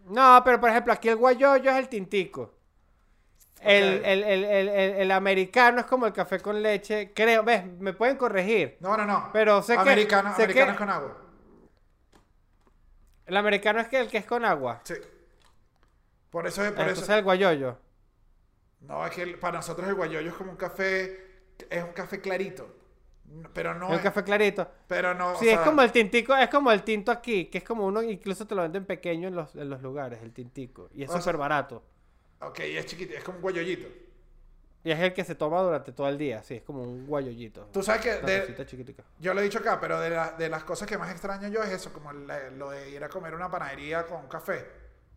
No, 0.07 0.43
pero 0.45 0.59
por 0.61 0.69
ejemplo, 0.71 0.93
aquí 0.93 1.09
el 1.09 1.17
guayoyo 1.17 1.71
es 1.71 1.77
el 1.77 1.89
tintico. 1.89 2.55
El, 3.61 4.05
el, 4.05 4.25
el, 4.25 4.69
el, 4.69 5.11
americano 5.13 5.79
es 5.79 5.87
como 5.87 6.07
el 6.07 6.13
café 6.13 6.41
con 6.41 6.61
leche. 6.61 7.13
Creo, 7.15 7.45
ves, 7.45 7.65
me 7.79 7.93
pueden 7.93 8.17
corregir. 8.17 8.77
No, 8.81 8.97
no, 8.97 9.07
no. 9.07 9.31
Pero 9.33 9.63
sé 9.63 9.75
que- 9.75 9.79
americano, 9.81 10.35
sé 10.35 10.43
americano 10.43 10.67
que- 10.67 10.73
es 10.73 10.79
con 10.79 10.91
agua. 10.91 11.17
El 13.27 13.37
americano 13.37 13.79
es 13.81 13.87
que 13.87 14.01
el 14.01 14.09
que 14.09 14.19
es 14.19 14.27
con 14.27 14.45
agua. 14.45 14.81
Sí. 14.83 14.95
Por 16.31 16.47
eso 16.49 16.65
es, 16.65 16.73
por 16.73 16.81
Entonces 16.81 17.05
eso. 17.05 17.15
el 17.15 17.23
guayoyo. 17.23 17.79
No, 18.83 19.07
es 19.07 19.13
que 19.13 19.27
para 19.39 19.59
nosotros 19.59 19.89
el 19.89 19.95
guayoyo 19.95 20.29
es 20.31 20.35
como 20.35 20.51
un 20.51 20.57
café, 20.57 21.19
es 21.71 21.83
un 21.85 21.93
café 21.93 22.21
clarito. 22.21 22.77
Pero 23.55 23.75
no 23.75 23.89
el 23.89 23.95
es, 23.95 24.01
café 24.03 24.23
clarito. 24.25 24.69
pero 24.87 25.15
no, 25.15 25.33
o 25.33 25.37
Sí, 25.37 25.49
es 25.49 25.59
como 25.61 25.81
el 25.81 25.91
tintico, 25.91 26.37
es 26.37 26.51
como 26.51 26.71
el 26.71 26.83
tinto 26.83 27.11
aquí, 27.11 27.47
que 27.47 27.59
es 27.59 27.65
como 27.65 27.87
uno, 27.87 28.03
incluso 28.03 28.47
te 28.47 28.55
lo 28.55 28.61
venden 28.63 28.85
pequeño 28.85 29.29
en 29.29 29.35
los, 29.35 29.55
en 29.55 29.71
los 29.71 29.81
lugares, 29.81 30.21
el 30.23 30.33
tintico. 30.33 30.91
Y 30.93 31.03
es 31.05 31.11
sea- 31.11 31.21
súper 31.21 31.39
barato. 31.39 31.83
Ok, 32.41 32.61
es 32.61 32.85
chiquito, 32.87 33.15
es 33.15 33.25
como 33.25 33.37
un 33.39 33.43
guayoyito. 33.43 33.89
Y 34.85 34.91
es 34.91 34.99
el 35.01 35.15
que 35.15 35.23
se 35.25 35.37
toma 35.37 35.63
durante 35.63 35.93
todo 35.93 36.09
el 36.09 36.19
día, 36.19 36.43
sí, 36.43 36.57
es 36.57 36.63
como 36.63 36.83
un 36.83 37.07
guayollito. 37.07 37.69
Tú 37.73 37.83
sabes 37.83 38.03
que 38.03 38.11
de-. 38.17 38.67
Yo 39.21 39.33
lo 39.33 39.41
he 39.41 39.45
dicho 39.45 39.61
acá, 39.61 39.79
pero 39.81 39.99
de, 40.01 40.11
la- 40.11 40.33
de 40.33 40.49
las 40.51 40.65
cosas 40.65 40.89
que 40.89 40.99
más 40.99 41.11
extraño 41.11 41.49
yo 41.49 41.63
es 41.63 41.71
eso, 41.71 41.93
como 41.93 42.13
la- 42.13 42.51
lo 42.51 42.71
de 42.71 42.91
ir 42.91 43.03
a 43.03 43.09
comer 43.09 43.33
una 43.35 43.49
panadería 43.51 44.05
con 44.07 44.27
café. 44.29 44.67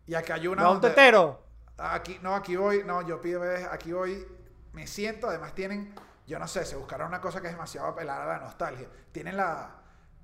Y 0.06 0.14
acá 0.14 0.34
hay 0.34 0.46
una 0.46 0.62
¿No 0.62 0.72
un 0.72 0.80
tetero? 0.80 1.42
Aquí, 1.78 2.18
no, 2.22 2.34
aquí 2.34 2.56
voy, 2.56 2.82
no, 2.84 3.02
yo 3.02 3.20
pido, 3.20 3.42
aquí 3.70 3.92
voy, 3.92 4.26
me 4.72 4.86
siento, 4.86 5.28
además 5.28 5.54
tienen, 5.54 5.94
yo 6.26 6.38
no 6.38 6.48
sé, 6.48 6.64
se 6.64 6.76
buscaron 6.76 7.08
una 7.08 7.20
cosa 7.20 7.40
que 7.40 7.48
es 7.48 7.52
demasiado 7.52 7.88
apelada 7.88 8.24
a 8.24 8.38
la 8.38 8.44
nostalgia. 8.44 8.88
Tienen 9.12 9.36
la, 9.36 9.70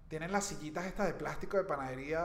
tienen 0.08 0.32
las 0.32 0.44
sillitas 0.44 0.86
estas 0.86 1.06
de 1.08 1.14
plástico 1.14 1.56
de 1.58 1.64
panadería 1.64 2.22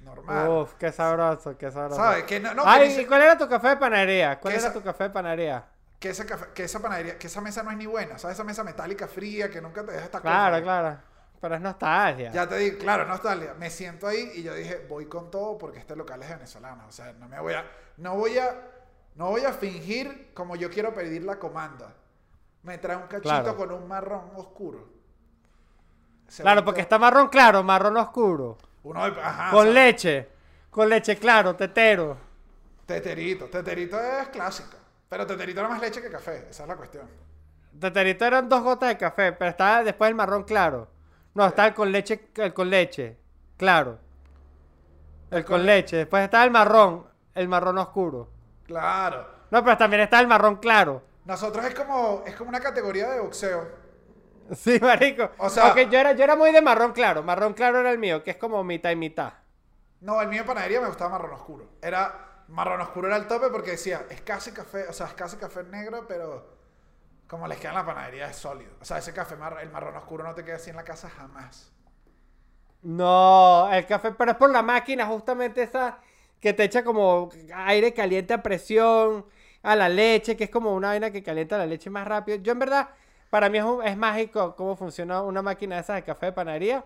normal. 0.00 0.48
Uf, 0.48 0.74
qué 0.74 0.92
sabroso, 0.92 1.56
qué 1.56 1.70
sabroso. 1.70 1.96
¿Sabes? 1.96 2.24
Que 2.24 2.40
no, 2.40 2.54
no, 2.54 2.62
que 2.64 2.68
Ay, 2.70 2.88
dice- 2.88 3.02
¿y 3.02 3.06
cuál 3.06 3.22
era 3.22 3.38
tu 3.38 3.48
café 3.48 3.68
de 3.68 3.76
panadería? 3.78 4.38
¿Cuál 4.40 4.54
era 4.54 4.62
esa- 4.64 4.72
tu 4.72 4.82
café 4.82 5.04
de 5.04 5.10
panadería? 5.10 5.64
que 5.98 6.08
esa, 6.10 6.24
café- 6.24 6.52
que 6.54 6.64
esa 6.64 6.80
panadería, 6.80 7.18
que 7.18 7.26
esa 7.26 7.40
mesa 7.42 7.62
no 7.62 7.70
es 7.70 7.76
ni 7.76 7.84
buena, 7.86 8.18
¿sabes? 8.18 8.36
Esa 8.36 8.44
mesa 8.44 8.64
metálica 8.64 9.06
fría 9.06 9.50
que 9.50 9.60
nunca 9.60 9.84
te 9.84 9.92
deja 9.92 10.04
estar 10.06 10.22
Claro, 10.22 10.56
cómodo. 10.56 10.62
claro. 10.62 10.98
Pero 11.40 11.54
es 11.54 11.60
nostalgia. 11.60 12.30
Ya 12.32 12.46
te 12.48 12.56
digo, 12.58 12.78
claro, 12.78 13.06
nostalgia. 13.06 13.54
Me 13.54 13.70
siento 13.70 14.06
ahí 14.06 14.30
y 14.34 14.42
yo 14.42 14.54
dije, 14.54 14.84
voy 14.88 15.06
con 15.06 15.30
todo 15.30 15.56
porque 15.56 15.78
este 15.78 15.96
local 15.96 16.22
es 16.22 16.28
venezolano. 16.28 16.86
O 16.86 16.92
sea, 16.92 17.12
no 17.14 17.28
me 17.28 17.40
voy 17.40 17.54
a, 17.54 17.64
no 17.96 18.14
voy 18.16 18.36
a, 18.38 18.54
no 19.14 19.30
voy 19.30 19.44
a 19.44 19.52
fingir 19.52 20.32
como 20.34 20.54
yo 20.56 20.68
quiero 20.70 20.92
pedir 20.92 21.24
la 21.24 21.38
comanda. 21.38 21.94
Me 22.62 22.76
trae 22.76 22.96
un 22.96 23.04
cachito 23.04 23.22
Claro. 23.22 23.56
con 23.56 23.72
un 23.72 23.88
marrón 23.88 24.30
oscuro. 24.36 24.86
Se 26.28 26.42
Claro, 26.42 26.62
porque 26.64 26.82
está 26.82 26.98
marrón 26.98 27.28
claro, 27.28 27.62
marrón 27.62 27.96
oscuro. 27.96 28.58
Uno, 28.82 29.02
ajá, 29.02 29.50
Con 29.50 29.72
leche. 29.72 30.28
Con 30.70 30.88
leche 30.90 31.16
claro, 31.16 31.56
tetero. 31.56 32.16
Teterito. 32.86 33.46
Teterito 33.46 33.98
es 33.98 34.28
clásica. 34.28 34.76
Pero 35.08 35.26
teterito 35.26 35.60
era 35.60 35.68
más 35.68 35.80
leche 35.80 36.02
que 36.02 36.10
café. 36.10 36.46
Esa 36.50 36.62
es 36.64 36.68
la 36.68 36.76
cuestión. 36.76 37.08
Teterito 37.80 38.24
eran 38.26 38.48
dos 38.48 38.62
gotas 38.62 38.90
de 38.90 38.98
café, 38.98 39.32
pero 39.32 39.50
estaba 39.50 39.82
después 39.82 40.08
el 40.08 40.14
marrón 40.14 40.44
claro. 40.44 40.86
No, 41.34 41.46
estaba 41.46 41.68
el 41.68 41.74
con 41.74 41.92
leche, 41.92 42.28
el 42.36 42.52
con 42.54 42.70
leche. 42.70 43.16
Claro. 43.56 43.98
El 45.30 45.44
con 45.44 45.64
leche. 45.64 45.96
Después 45.98 46.24
está 46.24 46.42
el 46.44 46.50
marrón. 46.50 47.06
El 47.34 47.48
marrón 47.48 47.78
oscuro. 47.78 48.28
Claro. 48.66 49.26
No, 49.50 49.62
pero 49.64 49.76
también 49.76 50.02
está 50.02 50.20
el 50.20 50.26
marrón 50.26 50.56
claro. 50.56 51.02
Nosotros 51.24 51.64
es 51.64 51.74
como, 51.74 52.22
es 52.26 52.34
como 52.34 52.48
una 52.50 52.60
categoría 52.60 53.08
de 53.10 53.20
boxeo. 53.20 53.68
Sí, 54.52 54.78
marico. 54.80 55.30
O 55.38 55.48
sea- 55.48 55.70
Ok, 55.70 55.78
yo 55.90 55.98
era, 55.98 56.12
yo 56.12 56.24
era 56.24 56.34
muy 56.34 56.50
de 56.52 56.60
marrón 56.60 56.92
claro. 56.92 57.22
Marrón 57.22 57.52
claro 57.54 57.80
era 57.80 57.90
el 57.92 57.98
mío, 57.98 58.22
que 58.24 58.32
es 58.32 58.36
como 58.36 58.62
mitad 58.64 58.90
y 58.90 58.96
mitad. 58.96 59.32
No, 60.00 60.20
el 60.20 60.28
mío 60.28 60.42
de 60.42 60.48
panadería 60.48 60.80
me 60.80 60.88
gustaba 60.88 61.10
marrón 61.10 61.32
oscuro. 61.34 61.66
Era, 61.80 62.44
marrón 62.48 62.80
oscuro 62.80 63.06
era 63.06 63.16
el 63.16 63.26
tope 63.28 63.48
porque 63.48 63.72
decía, 63.72 64.06
es 64.10 64.22
casi 64.22 64.50
café, 64.52 64.88
o 64.88 64.92
sea, 64.92 65.06
es 65.06 65.14
casi 65.14 65.36
café 65.36 65.62
negro, 65.64 66.06
pero 66.08 66.46
como 67.30 67.46
les 67.46 67.58
queda 67.58 67.70
en 67.70 67.76
la 67.76 67.86
panadería 67.86 68.28
es 68.28 68.36
sólido. 68.36 68.72
O 68.80 68.84
sea, 68.84 68.98
ese 68.98 69.12
café, 69.14 69.36
mar- 69.36 69.58
el 69.62 69.70
marrón 69.70 69.96
oscuro 69.96 70.24
no 70.24 70.34
te 70.34 70.44
queda 70.44 70.56
así 70.56 70.70
en 70.70 70.76
la 70.76 70.84
casa 70.84 71.08
jamás. 71.08 71.72
No, 72.82 73.68
el 73.72 73.86
café, 73.86 74.12
pero 74.12 74.32
es 74.32 74.36
por 74.38 74.50
la 74.50 74.62
máquina, 74.62 75.06
justamente 75.06 75.62
esa 75.62 75.98
que 76.40 76.54
te 76.54 76.64
echa 76.64 76.82
como 76.82 77.28
aire 77.54 77.92
caliente 77.92 78.32
a 78.34 78.42
presión 78.42 79.26
a 79.62 79.76
la 79.76 79.88
leche, 79.90 80.36
que 80.36 80.44
es 80.44 80.50
como 80.50 80.74
una 80.74 80.88
vaina 80.88 81.10
que 81.10 81.22
calienta 81.22 81.58
la 81.58 81.66
leche 81.66 81.90
más 81.90 82.08
rápido. 82.08 82.38
Yo 82.38 82.52
en 82.52 82.58
verdad, 82.58 82.88
para 83.28 83.50
mí 83.50 83.58
es, 83.58 83.64
un- 83.64 83.84
es 83.86 83.96
mágico 83.96 84.56
cómo 84.56 84.74
funciona 84.76 85.22
una 85.22 85.42
máquina 85.42 85.76
de 85.76 85.82
esas 85.82 85.96
de 85.96 86.02
café 86.04 86.26
de 86.26 86.32
panadería, 86.32 86.84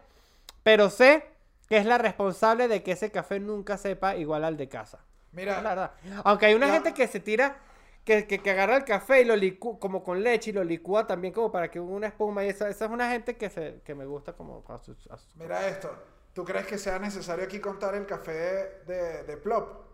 pero 0.64 0.90
sé 0.90 1.24
que 1.68 1.76
es 1.78 1.86
la 1.86 1.99
responsable 1.99 2.68
de 2.68 2.82
que 2.82 2.92
ese 2.92 3.11
café 3.12 3.38
nunca 3.40 3.78
sepa 3.78 4.16
igual 4.16 4.45
al 4.45 4.57
de 4.57 4.68
casa. 4.68 4.99
Mira, 5.32 5.62
la 5.62 5.70
verdad. 5.70 5.90
Aunque 6.24 6.47
hay 6.47 6.55
una 6.55 6.68
gente 6.70 6.92
que 6.92 7.07
se 7.09 7.20
tira, 7.20 7.57
que, 8.05 8.27
que, 8.27 8.39
que 8.41 8.51
agarra 8.51 8.77
el 8.77 8.85
café 8.85 9.23
y 9.23 9.25
lo 9.25 9.35
licúa 9.37 9.79
como 9.79 10.03
con 10.05 10.23
leche 10.23 10.51
y 10.51 10.53
lo 10.53 10.63
licúa 10.65 11.07
también 11.07 11.33
como 11.33 11.51
para 11.51 11.71
que 11.71 11.81
una 11.81 12.09
espuma 12.09 12.45
y 12.45 12.49
esa, 12.51 12.69
esa 12.69 12.85
es 12.87 12.91
una 12.91 13.11
gente 13.11 13.37
que, 13.37 13.49
se, 13.51 13.81
que 13.85 13.95
me 13.95 14.05
gusta 14.05 14.35
como 14.35 14.63
a 14.69 14.79
su- 14.79 14.97
a 15.11 15.17
su- 15.19 15.39
mira 15.39 15.67
esto. 15.69 15.91
¿Tú 16.35 16.45
crees 16.45 16.67
que 16.67 16.79
sea 16.79 16.99
necesario 16.99 17.45
aquí 17.45 17.61
contar 17.61 17.95
el 17.95 18.07
café 18.07 18.83
de, 18.87 19.23
de 19.25 19.37
Plop? 19.37 19.85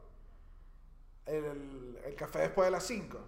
El, 1.27 1.99
el 2.05 2.15
café 2.17 2.41
después 2.41 2.67
de 2.67 2.71
las 2.73 2.83
5. 2.85 3.19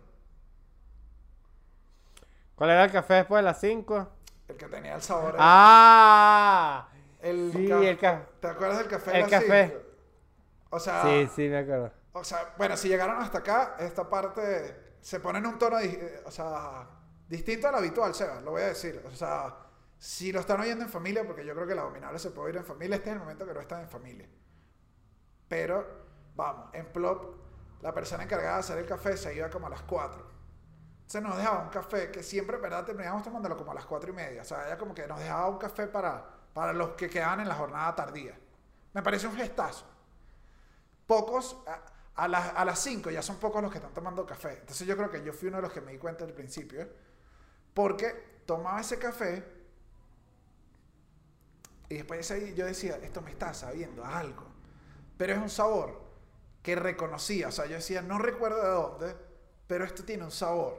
¿Cuál 2.54 2.70
era 2.70 2.84
el 2.84 2.90
café 2.92 3.14
después 3.14 3.38
de 3.38 3.42
las 3.44 3.60
5? 3.60 4.08
El 4.48 4.56
que 4.56 4.66
tenía 4.66 4.94
el 4.94 5.02
sabor. 5.02 5.36
¡Ah! 5.38 6.88
el 7.20 7.52
sí, 7.52 7.66
el 7.70 7.98
ca- 7.98 8.26
¿Te 8.40 8.48
acuerdas 8.48 8.78
del 8.78 8.88
café 8.88 9.10
de 9.12 9.16
el 9.16 9.22
las 9.22 9.30
café. 9.30 9.66
5? 9.68 9.82
O 10.70 10.80
sea, 10.80 11.02
Sí, 11.02 11.28
sí, 11.36 11.48
me 11.48 11.58
acuerdo. 11.58 11.92
O 12.12 12.24
sea, 12.24 12.54
bueno, 12.58 12.76
si 12.76 12.88
llegaron 12.88 13.20
hasta 13.22 13.38
acá, 13.38 13.76
esta 13.78 14.08
parte 14.08 14.96
se 15.00 15.18
pone 15.20 15.38
en 15.38 15.46
un 15.46 15.58
tono 15.58 15.78
eh, 15.80 16.22
o 16.26 16.30
sea, 16.30 16.86
distinto 17.28 17.68
al 17.68 17.76
habitual, 17.76 18.14
Seba, 18.14 18.40
lo 18.40 18.52
voy 18.52 18.62
a 18.62 18.66
decir. 18.66 19.02
O 19.06 19.10
sea, 19.10 19.56
si 19.98 20.30
lo 20.30 20.40
están 20.40 20.60
oyendo 20.60 20.84
en 20.84 20.90
familia, 20.90 21.26
porque 21.26 21.44
yo 21.44 21.54
creo 21.54 21.66
que 21.66 21.74
la 21.74 21.82
abominable 21.82 22.18
se 22.18 22.30
puede 22.30 22.48
oír 22.48 22.56
en 22.58 22.64
familia, 22.64 22.96
este 22.96 23.10
es 23.10 23.14
el 23.14 23.20
momento 23.20 23.46
que 23.46 23.54
no 23.54 23.60
están 23.60 23.80
en 23.80 23.88
familia. 23.88 24.28
Pero, 25.48 25.86
vamos, 26.34 26.68
en 26.74 26.86
Plop, 26.92 27.34
la 27.80 27.94
persona 27.94 28.24
encargada 28.24 28.54
de 28.54 28.60
hacer 28.60 28.78
el 28.78 28.86
café 28.86 29.16
se 29.16 29.34
iba 29.34 29.48
como 29.48 29.66
a 29.66 29.70
las 29.70 29.82
4. 29.82 30.30
Se 31.06 31.20
nos 31.20 31.36
dejaba 31.36 31.62
un 31.62 31.70
café 31.70 32.10
que 32.10 32.22
siempre, 32.22 32.58
¿verdad? 32.58 32.84
Terminábamos 32.84 33.22
tomándolo 33.22 33.56
como 33.56 33.72
a 33.72 33.74
las 33.74 33.86
4 33.86 34.10
y 34.10 34.14
media. 34.14 34.42
O 34.42 34.44
sea, 34.44 34.66
ella 34.66 34.78
como 34.78 34.94
que 34.94 35.06
nos 35.06 35.18
dejaba 35.18 35.48
un 35.48 35.58
café 35.58 35.86
para, 35.86 36.24
para 36.52 36.72
los 36.72 36.90
que 36.90 37.08
quedaban 37.08 37.40
en 37.40 37.48
la 37.48 37.54
jornada 37.54 37.94
tardía. 37.94 38.38
Me 38.92 39.02
parece 39.02 39.26
un 39.26 39.34
gestazo 39.34 39.86
pocos, 41.12 41.58
a, 42.16 42.28
las, 42.28 42.52
a 42.54 42.64
las 42.64 42.78
5 42.80 43.10
ya 43.10 43.22
son 43.22 43.36
pocos 43.36 43.62
los 43.62 43.70
que 43.70 43.78
están 43.78 43.94
tomando 43.94 44.24
café. 44.26 44.58
Entonces 44.60 44.86
yo 44.86 44.96
creo 44.96 45.10
que 45.10 45.22
yo 45.24 45.32
fui 45.32 45.48
uno 45.48 45.56
de 45.58 45.62
los 45.62 45.72
que 45.72 45.80
me 45.80 45.92
di 45.92 45.98
cuenta 45.98 46.24
al 46.24 46.32
principio, 46.32 46.88
porque 47.74 48.42
tomaba 48.46 48.80
ese 48.80 48.98
café 48.98 49.42
y 51.88 51.96
después 51.96 52.30
ahí 52.30 52.54
yo 52.54 52.64
decía, 52.66 52.98
esto 53.02 53.20
me 53.20 53.30
está 53.30 53.52
sabiendo 53.52 54.04
a 54.04 54.18
algo, 54.18 54.44
pero 55.16 55.34
es 55.34 55.38
un 55.38 55.50
sabor 55.50 56.00
que 56.62 56.74
reconocía, 56.74 57.48
o 57.48 57.52
sea, 57.52 57.66
yo 57.66 57.74
decía, 57.74 58.00
no 58.02 58.18
recuerdo 58.18 58.62
de 58.62 58.68
dónde, 58.68 59.16
pero 59.66 59.84
esto 59.84 60.02
tiene 60.04 60.24
un 60.24 60.30
sabor, 60.30 60.78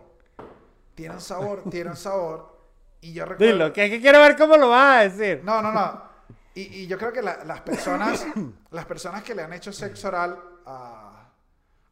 tiene 0.96 1.14
un 1.16 1.22
sabor, 1.22 1.64
tiene 1.70 1.92
un 1.92 1.96
sabor, 1.98 2.58
y 3.02 3.14
yo 3.14 3.26
recuerdo... 3.26 3.54
Dilo, 3.54 3.74
que, 3.74 3.90
que 3.90 4.02
quiero 4.02 4.20
ver 4.20 4.36
cómo 4.38 4.58
lo 4.58 4.70
vas 4.70 4.98
a 4.98 5.10
decir. 5.10 5.44
No, 5.44 5.62
no, 5.62 5.72
no. 5.72 6.14
Y, 6.56 6.62
y 6.84 6.88
yo 6.88 7.00
creo 7.00 7.12
que 7.12 7.24
la- 7.24 7.44
las 7.46 7.62
personas, 7.62 8.26
las 8.72 8.86
personas 8.86 9.24
que 9.24 9.34
le 9.34 9.42
han 9.42 9.54
hecho 9.54 9.74
sexo 9.74 10.08
oral 10.10 10.40
a, 10.68 11.13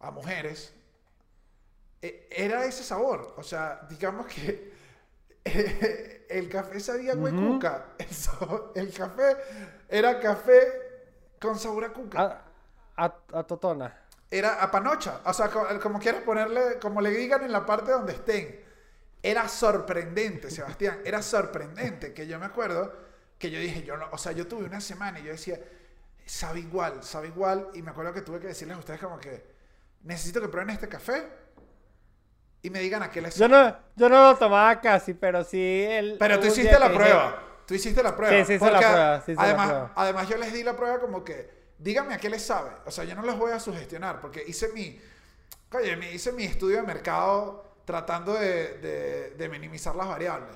a 0.01 0.11
mujeres, 0.11 0.73
eh, 2.01 2.27
era 2.31 2.65
ese 2.65 2.83
sabor. 2.83 3.33
O 3.37 3.43
sea, 3.43 3.81
digamos 3.89 4.27
que 4.27 4.73
eh, 5.45 6.25
el 6.29 6.49
café 6.49 6.79
sabía 6.79 7.13
a 7.13 7.15
huecuca. 7.15 7.87
El, 7.97 8.09
sabor- 8.09 8.71
el 8.75 8.93
café 8.93 9.37
era 9.89 10.19
café 10.19 10.61
con 11.39 11.57
sabor 11.57 11.85
a 11.85 11.93
cuca. 11.93 12.21
A, 12.97 13.05
a, 13.05 13.39
a 13.39 13.43
Totona. 13.43 13.97
Era 14.29 14.61
a 14.63 14.71
panocha. 14.71 15.21
O 15.25 15.33
sea, 15.33 15.49
co- 15.49 15.67
como 15.81 15.99
quieras 15.99 16.23
ponerle, 16.23 16.79
como 16.79 17.01
le 17.01 17.09
digan 17.11 17.43
en 17.43 17.51
la 17.51 17.65
parte 17.65 17.91
donde 17.91 18.13
estén. 18.13 18.61
Era 19.23 19.47
sorprendente, 19.47 20.49
Sebastián. 20.49 21.01
Era 21.05 21.21
sorprendente. 21.21 22.13
Que 22.13 22.27
yo 22.27 22.39
me 22.39 22.45
acuerdo 22.45 22.93
que 23.37 23.51
yo 23.51 23.59
dije, 23.59 23.83
yo 23.83 23.97
no, 23.97 24.07
o 24.11 24.17
sea, 24.17 24.31
yo 24.31 24.47
tuve 24.47 24.65
una 24.65 24.79
semana 24.81 25.19
y 25.19 25.23
yo 25.23 25.31
decía, 25.31 25.59
sabe 26.25 26.59
igual, 26.61 27.03
sabe 27.03 27.27
igual. 27.27 27.69
Y 27.73 27.81
me 27.81 27.91
acuerdo 27.91 28.13
que 28.13 28.21
tuve 28.21 28.39
que 28.39 28.47
decirles 28.47 28.77
a 28.77 28.79
ustedes 28.79 28.99
como 29.01 29.19
que, 29.19 29.50
necesito 30.03 30.41
que 30.41 30.47
prueben 30.47 30.69
este 30.71 30.87
café 30.89 31.27
y 32.61 32.69
me 32.69 32.79
digan 32.79 33.01
a 33.03 33.09
qué 33.11 33.21
les 33.21 33.35
Yo 33.35 33.47
no, 33.47 33.75
yo 33.95 34.09
no 34.09 34.31
lo 34.31 34.37
tomaba 34.37 34.79
casi, 34.81 35.13
pero 35.13 35.43
sí 35.43 35.83
el. 35.89 36.17
Pero 36.19 36.39
tú 36.39 36.47
hiciste 36.47 36.77
la 36.79 36.87
que 36.87 36.93
dije- 36.93 36.97
prueba. 37.03 37.43
Tú 37.65 37.73
hiciste 37.75 38.03
la 38.03 38.15
prueba. 38.15 38.37
Sí, 38.37 38.45
sí 38.45 38.53
hice 38.55 38.71
la 38.71 38.79
prueba, 38.79 39.21
sí 39.21 39.31
hice 39.31 39.41
la 39.41 39.47
además, 39.47 39.67
prueba. 39.69 39.91
además 39.95 40.27
yo 40.29 40.37
les 40.37 40.51
di 40.53 40.63
la 40.63 40.75
prueba 40.75 40.99
como 40.99 41.23
que, 41.23 41.49
díganme 41.77 42.13
a 42.15 42.17
qué 42.17 42.29
les 42.29 42.41
sabe. 42.45 42.71
O 42.85 42.91
sea, 42.91 43.03
yo 43.05 43.15
no 43.15 43.21
les 43.23 43.37
voy 43.37 43.51
a 43.51 43.59
sugestionar 43.59 44.19
porque 44.19 44.43
hice 44.45 44.69
mi, 44.73 44.99
oye, 45.73 46.13
hice 46.13 46.33
mi 46.33 46.43
estudio 46.43 46.77
de 46.77 46.83
mercado 46.83 47.75
tratando 47.85 48.33
de, 48.33 48.77
de- 48.79 49.29
de 49.31 49.49
minimizar 49.49 49.95
las 49.95 50.07
variables. 50.07 50.55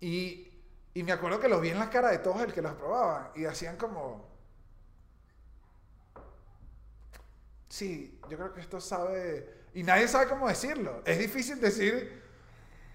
Y, 0.00 0.48
y 0.94 1.02
me 1.02 1.12
acuerdo 1.12 1.40
que 1.40 1.48
los 1.48 1.60
vi 1.60 1.70
en 1.70 1.78
la 1.78 1.90
cara 1.90 2.10
de 2.10 2.18
todos 2.18 2.40
el 2.42 2.52
que 2.52 2.62
los 2.62 2.74
probaban 2.74 3.30
y 3.34 3.44
hacían 3.44 3.76
como... 3.76 4.31
Sí, 7.72 8.18
yo 8.28 8.36
creo 8.36 8.52
que 8.52 8.60
esto 8.60 8.82
sabe... 8.82 9.48
Y 9.72 9.82
nadie 9.82 10.06
sabe 10.06 10.26
cómo 10.28 10.46
decirlo. 10.46 11.00
Es 11.06 11.18
difícil 11.18 11.58
decir... 11.58 12.20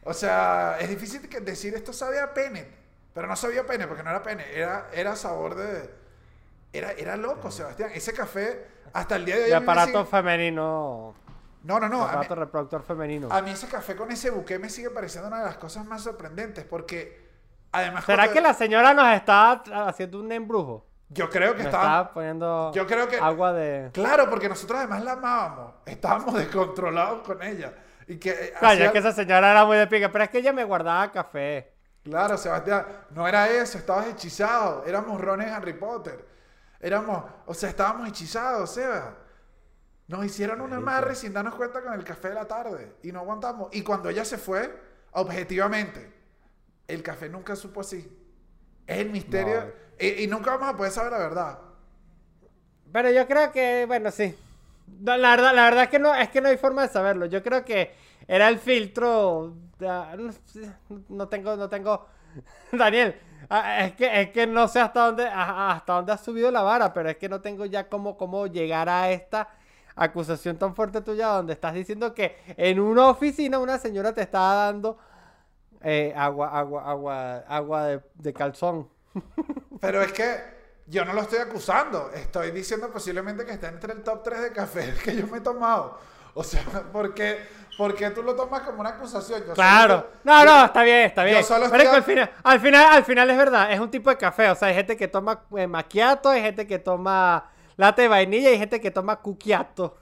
O 0.04 0.14
sea, 0.14 0.78
es 0.80 0.88
difícil 0.88 1.28
que- 1.28 1.40
decir 1.42 1.74
esto 1.74 1.92
sabe 1.94 2.20
a 2.20 2.32
pene. 2.32 2.68
Pero 3.12 3.26
no 3.28 3.36
sabía 3.36 3.62
a 3.62 3.66
pene 3.66 3.88
porque 3.88 4.04
no 4.04 4.12
era 4.12 4.22
pene. 4.22 4.46
Era, 4.54 4.88
era 4.94 5.16
sabor 5.16 5.56
de... 5.56 5.90
Era, 6.72 6.92
era 6.92 7.18
loco, 7.18 7.50
Sebastián. 7.50 7.90
Ese 7.96 8.14
café, 8.14 8.68
hasta 8.94 9.16
el 9.16 9.26
día 9.26 9.38
de 9.38 9.44
hoy... 9.46 9.50
De 9.50 9.56
aparato 9.56 10.02
sigue- 10.04 10.12
femenino. 10.12 11.16
No, 11.64 11.80
no, 11.80 11.90
no. 11.90 12.04
a 12.04 12.06
mí- 12.06 12.12
aparato 12.12 12.36
reproductor 12.36 12.84
femenino. 12.84 13.30
a 13.32 13.42
mí 13.42 13.50
ese 13.50 13.68
café 13.68 13.96
con 13.96 14.12
ese 14.12 14.30
buque 14.30 14.60
me 14.60 14.70
sigue 14.70 14.92
pareciendo 14.92 15.28
una 15.28 15.40
de 15.40 15.46
las 15.46 15.58
cosas 15.58 15.86
más 15.88 16.04
sorprendentes 16.04 16.64
porque 16.66 17.28
además 17.72 18.06
¿Será 18.06 18.26
cuando- 18.26 18.34
que 18.36 18.42
la 18.42 18.54
señora 18.54 18.94
nos 18.94 19.12
está 19.16 19.54
haciendo 19.88 20.20
un 20.20 20.32
embrujo? 20.32 20.86
Yo 21.10 21.30
creo 21.30 21.56
que 21.56 21.62
estaba 21.64 21.84
estaba 21.84 22.14
poniendo 22.14 22.72
yo 22.74 22.86
creo 22.86 23.08
que 23.08 23.18
agua 23.18 23.54
de. 23.54 23.90
claro 23.94 24.30
porque 24.30 24.50
nosotros 24.50 24.80
además 24.80 25.04
la 25.04 25.14
amábamos. 25.14 25.74
Estábamos 25.86 26.34
descontrolados 26.38 27.22
con 27.22 27.42
ella. 27.42 27.74
Y 28.08 28.18
que 28.18 28.30
eh, 28.32 28.54
Claro, 28.60 28.74
hacía- 28.74 28.86
es 28.88 28.92
que 28.92 28.98
esa 29.00 29.12
señora 29.12 29.52
era 29.52 29.66
muy 29.66 29.78
de 29.78 29.88
pica, 29.88 30.12
pero 30.12 30.24
es 30.24 30.30
que 30.30 30.38
ella 30.40 30.54
me 30.54 30.64
guardaba 30.64 31.12
café. 31.12 31.74
claro 32.04 32.38
Sebastián 32.38 32.86
no 33.12 33.28
era 33.28 33.50
eso 33.50 33.78
estabas 33.78 34.08
hechizado. 34.08 34.84
Éramos 34.86 35.20
rones 35.20 35.52
Harry 35.52 35.74
Potter. 35.74 36.26
Éramos 36.80 37.24
o 37.46 37.54
sea 37.54 37.70
estábamos 37.70 38.08
hechizados 38.10 38.74
Seba. 38.74 39.16
Nos 40.08 40.26
hicieron 40.26 40.62
un 40.62 40.72
amarre 40.74 41.16
sin 41.16 41.34
darnos 41.34 41.56
cuenta 41.56 41.82
con 41.82 41.94
el 41.94 42.04
café 42.04 42.30
de 42.30 42.36
la 42.36 42.46
tarde 42.46 42.96
y 43.04 43.12
no 43.12 43.20
aguantamos. 43.20 43.70
Y 43.74 43.82
cuando 43.82 44.10
ella 44.10 44.24
se 44.24 44.38
fue 44.38 44.74
objetivamente 45.12 46.14
el 46.88 47.04
café 47.04 47.28
nunca 47.30 47.56
supo 47.56 47.82
así 47.82 48.10
es 48.88 48.98
el 49.00 49.10
misterio 49.12 49.66
No. 49.66 49.74
y, 50.00 50.24
y 50.24 50.28
nunca 50.28 50.52
vamos 50.52 50.70
a 50.70 50.78
poder 50.78 50.92
saber 50.92 51.12
la 51.12 51.18
verdad 51.20 51.60
Pero 52.92 53.12
yo 53.12 53.28
creo 53.28 53.52
que, 53.52 53.86
bueno, 53.86 54.12
sí. 54.12 54.36
No, 54.88 55.18
la 55.18 55.32
verdad, 55.32 55.54
la 55.56 55.64
verdad 55.64 55.84
es 55.84 55.90
que 55.90 56.00
no, 56.00 56.16
es 56.16 56.30
que 56.30 56.42
no 56.42 56.50
hay 56.50 56.58
forma 56.58 56.84
de 56.84 56.88
saberlo. 56.90 57.26
Yo 57.26 57.44
creo 57.44 57.66
que 57.66 57.94
era 58.28 58.48
el 58.48 58.60
filtro. 58.60 59.56
no, 61.10 61.28
tengo, 61.28 61.56
no 61.56 61.70
tengo. 61.70 62.06
Daniel, 62.72 63.16
ah, 63.50 63.86
es 63.86 63.94
que, 63.96 64.22
es 64.22 64.30
que 64.32 64.48
no 64.48 64.68
sé 64.68 64.80
hasta 64.80 65.08
dónde, 65.08 65.26
hasta 65.28 65.94
dónde 65.94 66.12
ha 66.14 66.18
subido 66.18 66.52
la 66.52 66.62
vara, 66.62 66.94
pero 66.94 67.10
es 67.10 67.18
que 67.18 67.30
no 67.30 67.42
tengo 67.42 67.66
ya 67.66 67.90
cómo, 67.90 68.18
cómo 68.18 68.48
llegar 68.48 68.90
a 68.90 69.12
esta 69.12 69.50
acusación 69.96 70.58
tan 70.58 70.76
fuerte 70.76 71.02
tuya 71.02 71.28
donde 71.28 71.54
estás 71.54 71.74
diciendo 71.74 72.14
que 72.14 72.38
en 72.58 72.80
una 72.80 73.10
oficina 73.10 73.60
una 73.60 73.80
señora 73.80 74.14
te 74.14 74.22
está 74.22 74.40
dando 74.40 74.98
eh, 75.90 76.14
agua, 76.18 76.50
agua, 76.50 76.84
agua, 76.84 77.38
agua 77.48 77.86
de, 77.86 78.02
de 78.16 78.34
calzón. 78.34 78.90
Pero 79.80 80.02
es 80.02 80.12
que 80.12 80.36
yo 80.86 81.06
no 81.06 81.14
lo 81.14 81.22
estoy 81.22 81.40
acusando. 81.40 82.12
Estoy 82.14 82.52
diciendo 82.52 82.92
posiblemente 82.92 83.46
que 83.46 83.54
está 83.54 83.70
entre 83.70 83.94
el 83.94 84.04
top 84.04 84.22
3 84.24 84.42
de 84.42 84.52
café 84.52 84.94
que 85.04 85.16
yo 85.16 85.28
me 85.28 85.38
he 85.38 85.42
tomado. 85.42 85.98
O 86.34 86.44
sea, 86.44 86.62
¿por 86.92 87.14
qué, 87.14 87.40
por 87.78 87.96
qué 87.96 88.10
tú 88.10 88.22
lo 88.22 88.36
tomas 88.36 88.62
como 88.64 88.82
una 88.82 88.90
acusación? 88.90 89.44
Yo 89.48 89.54
Claro. 89.54 89.96
solo- 89.96 90.08
No, 90.26 90.44
yo- 90.44 90.52
no, 90.52 90.66
está 90.66 90.84
bien, 90.84 90.98
está 91.06 91.24
yo 91.24 91.30
bien. 91.32 91.44
solo 91.46 91.68
Pero 91.72 91.84
es 91.84 91.90
que 91.90 91.98
estoy- 91.98 92.00
al 92.00 92.04
final, 92.04 92.30
al 92.44 92.60
final, 92.60 92.86
al 92.94 93.04
final 93.06 93.30
es 93.30 93.38
verdad, 93.38 93.72
es 93.72 93.80
un 93.80 93.90
tipo 93.90 94.10
de 94.10 94.18
café. 94.18 94.50
O 94.50 94.56
sea, 94.56 94.68
hay 94.68 94.76
gente 94.76 94.98
que 94.98 95.08
toma 95.08 95.42
eh, 95.56 95.68
macchiato, 95.68 96.30
hay 96.30 96.42
gente 96.42 96.68
que 96.68 96.80
toma 96.80 97.50
latte 97.78 98.02
de 98.02 98.08
vainilla 98.10 98.50
y 98.50 98.54
hay 98.54 98.60
gente 98.60 98.82
que 98.82 98.92
toma 98.92 99.16
cuquiato. 99.22 99.98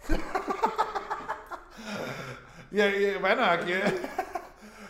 Y, 2.72 2.82
y, 2.82 3.18
bueno, 3.22 3.46
aquí. 3.46 3.72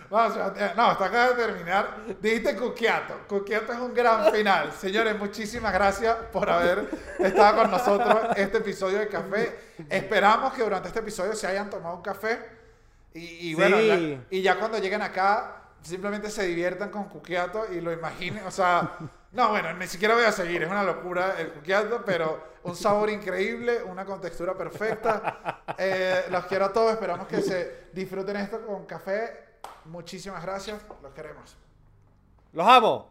No, 0.10 0.84
hasta 0.88 1.06
acá 1.06 1.30
de 1.34 1.46
terminar. 1.46 1.98
Dijiste 2.22 2.56
Cuquiato. 2.56 3.16
Cuquiato 3.28 3.74
es 3.74 3.80
un 3.80 3.94
gran 3.94 4.32
final. 4.32 4.72
Señores, 4.74 5.18
muchísimas 5.18 5.74
gracias 5.74 6.16
por 6.32 6.50
haber 6.50 6.90
estado 7.20 7.62
con 7.64 7.72
nosotros 7.72 8.18
este 8.36 8.60
episodio 8.60 9.00
de 9.00 9.08
café. 9.08 9.60
Esperamos 9.90 10.54
que 10.54 10.64
durante 10.64 10.88
este 10.90 11.00
episodio 11.00 11.34
se 11.34 11.48
hayan 11.48 11.70
tomado 11.70 11.96
un 11.98 12.02
café. 12.02 12.40
Y, 13.14 13.52
y 13.52 13.56
bueno, 13.56 13.78
Sí. 13.78 13.88
la- 13.88 14.24
y 14.30 14.42
ya 14.42 14.58
cuando 14.60 14.78
lleguen 14.78 15.02
acá, 15.02 15.62
simplemente 15.82 16.30
se 16.30 16.44
diviertan 16.44 16.90
con 16.90 17.06
Cuquiato 17.06 17.66
y 17.72 17.82
lo 17.82 17.92
imaginen. 17.92 18.46
O 18.46 18.52
sea, 18.52 18.98
no, 19.32 19.50
bueno, 19.50 19.74
ni 19.74 19.88
siquiera 19.88 20.16
voy 20.16 20.26
a 20.26 20.32
seguir. 20.32 20.64
Es 20.64 20.70
una 20.70 20.84
locura 20.84 21.36
el 21.40 21.50
Cuquiato, 21.50 22.04
pero 22.06 22.56
un 22.64 22.76
sabor 22.76 23.10
increíble, 23.10 23.82
una 23.84 24.06
contextura 24.06 24.54
perfecta. 24.58 25.62
Eh, 25.78 26.26
los 26.30 26.46
quiero 26.46 26.66
a 26.66 26.74
todos. 26.74 26.92
Esperamos 26.94 27.28
que 27.28 27.42
se 27.42 27.86
disfruten 27.94 28.36
esto 28.38 28.66
con 28.66 28.86
café. 28.86 29.45
Muchísimas 29.86 30.44
gracias. 30.44 30.82
Los 31.02 31.14
queremos. 31.14 31.56
Los 32.54 32.68
amo. 32.68 33.10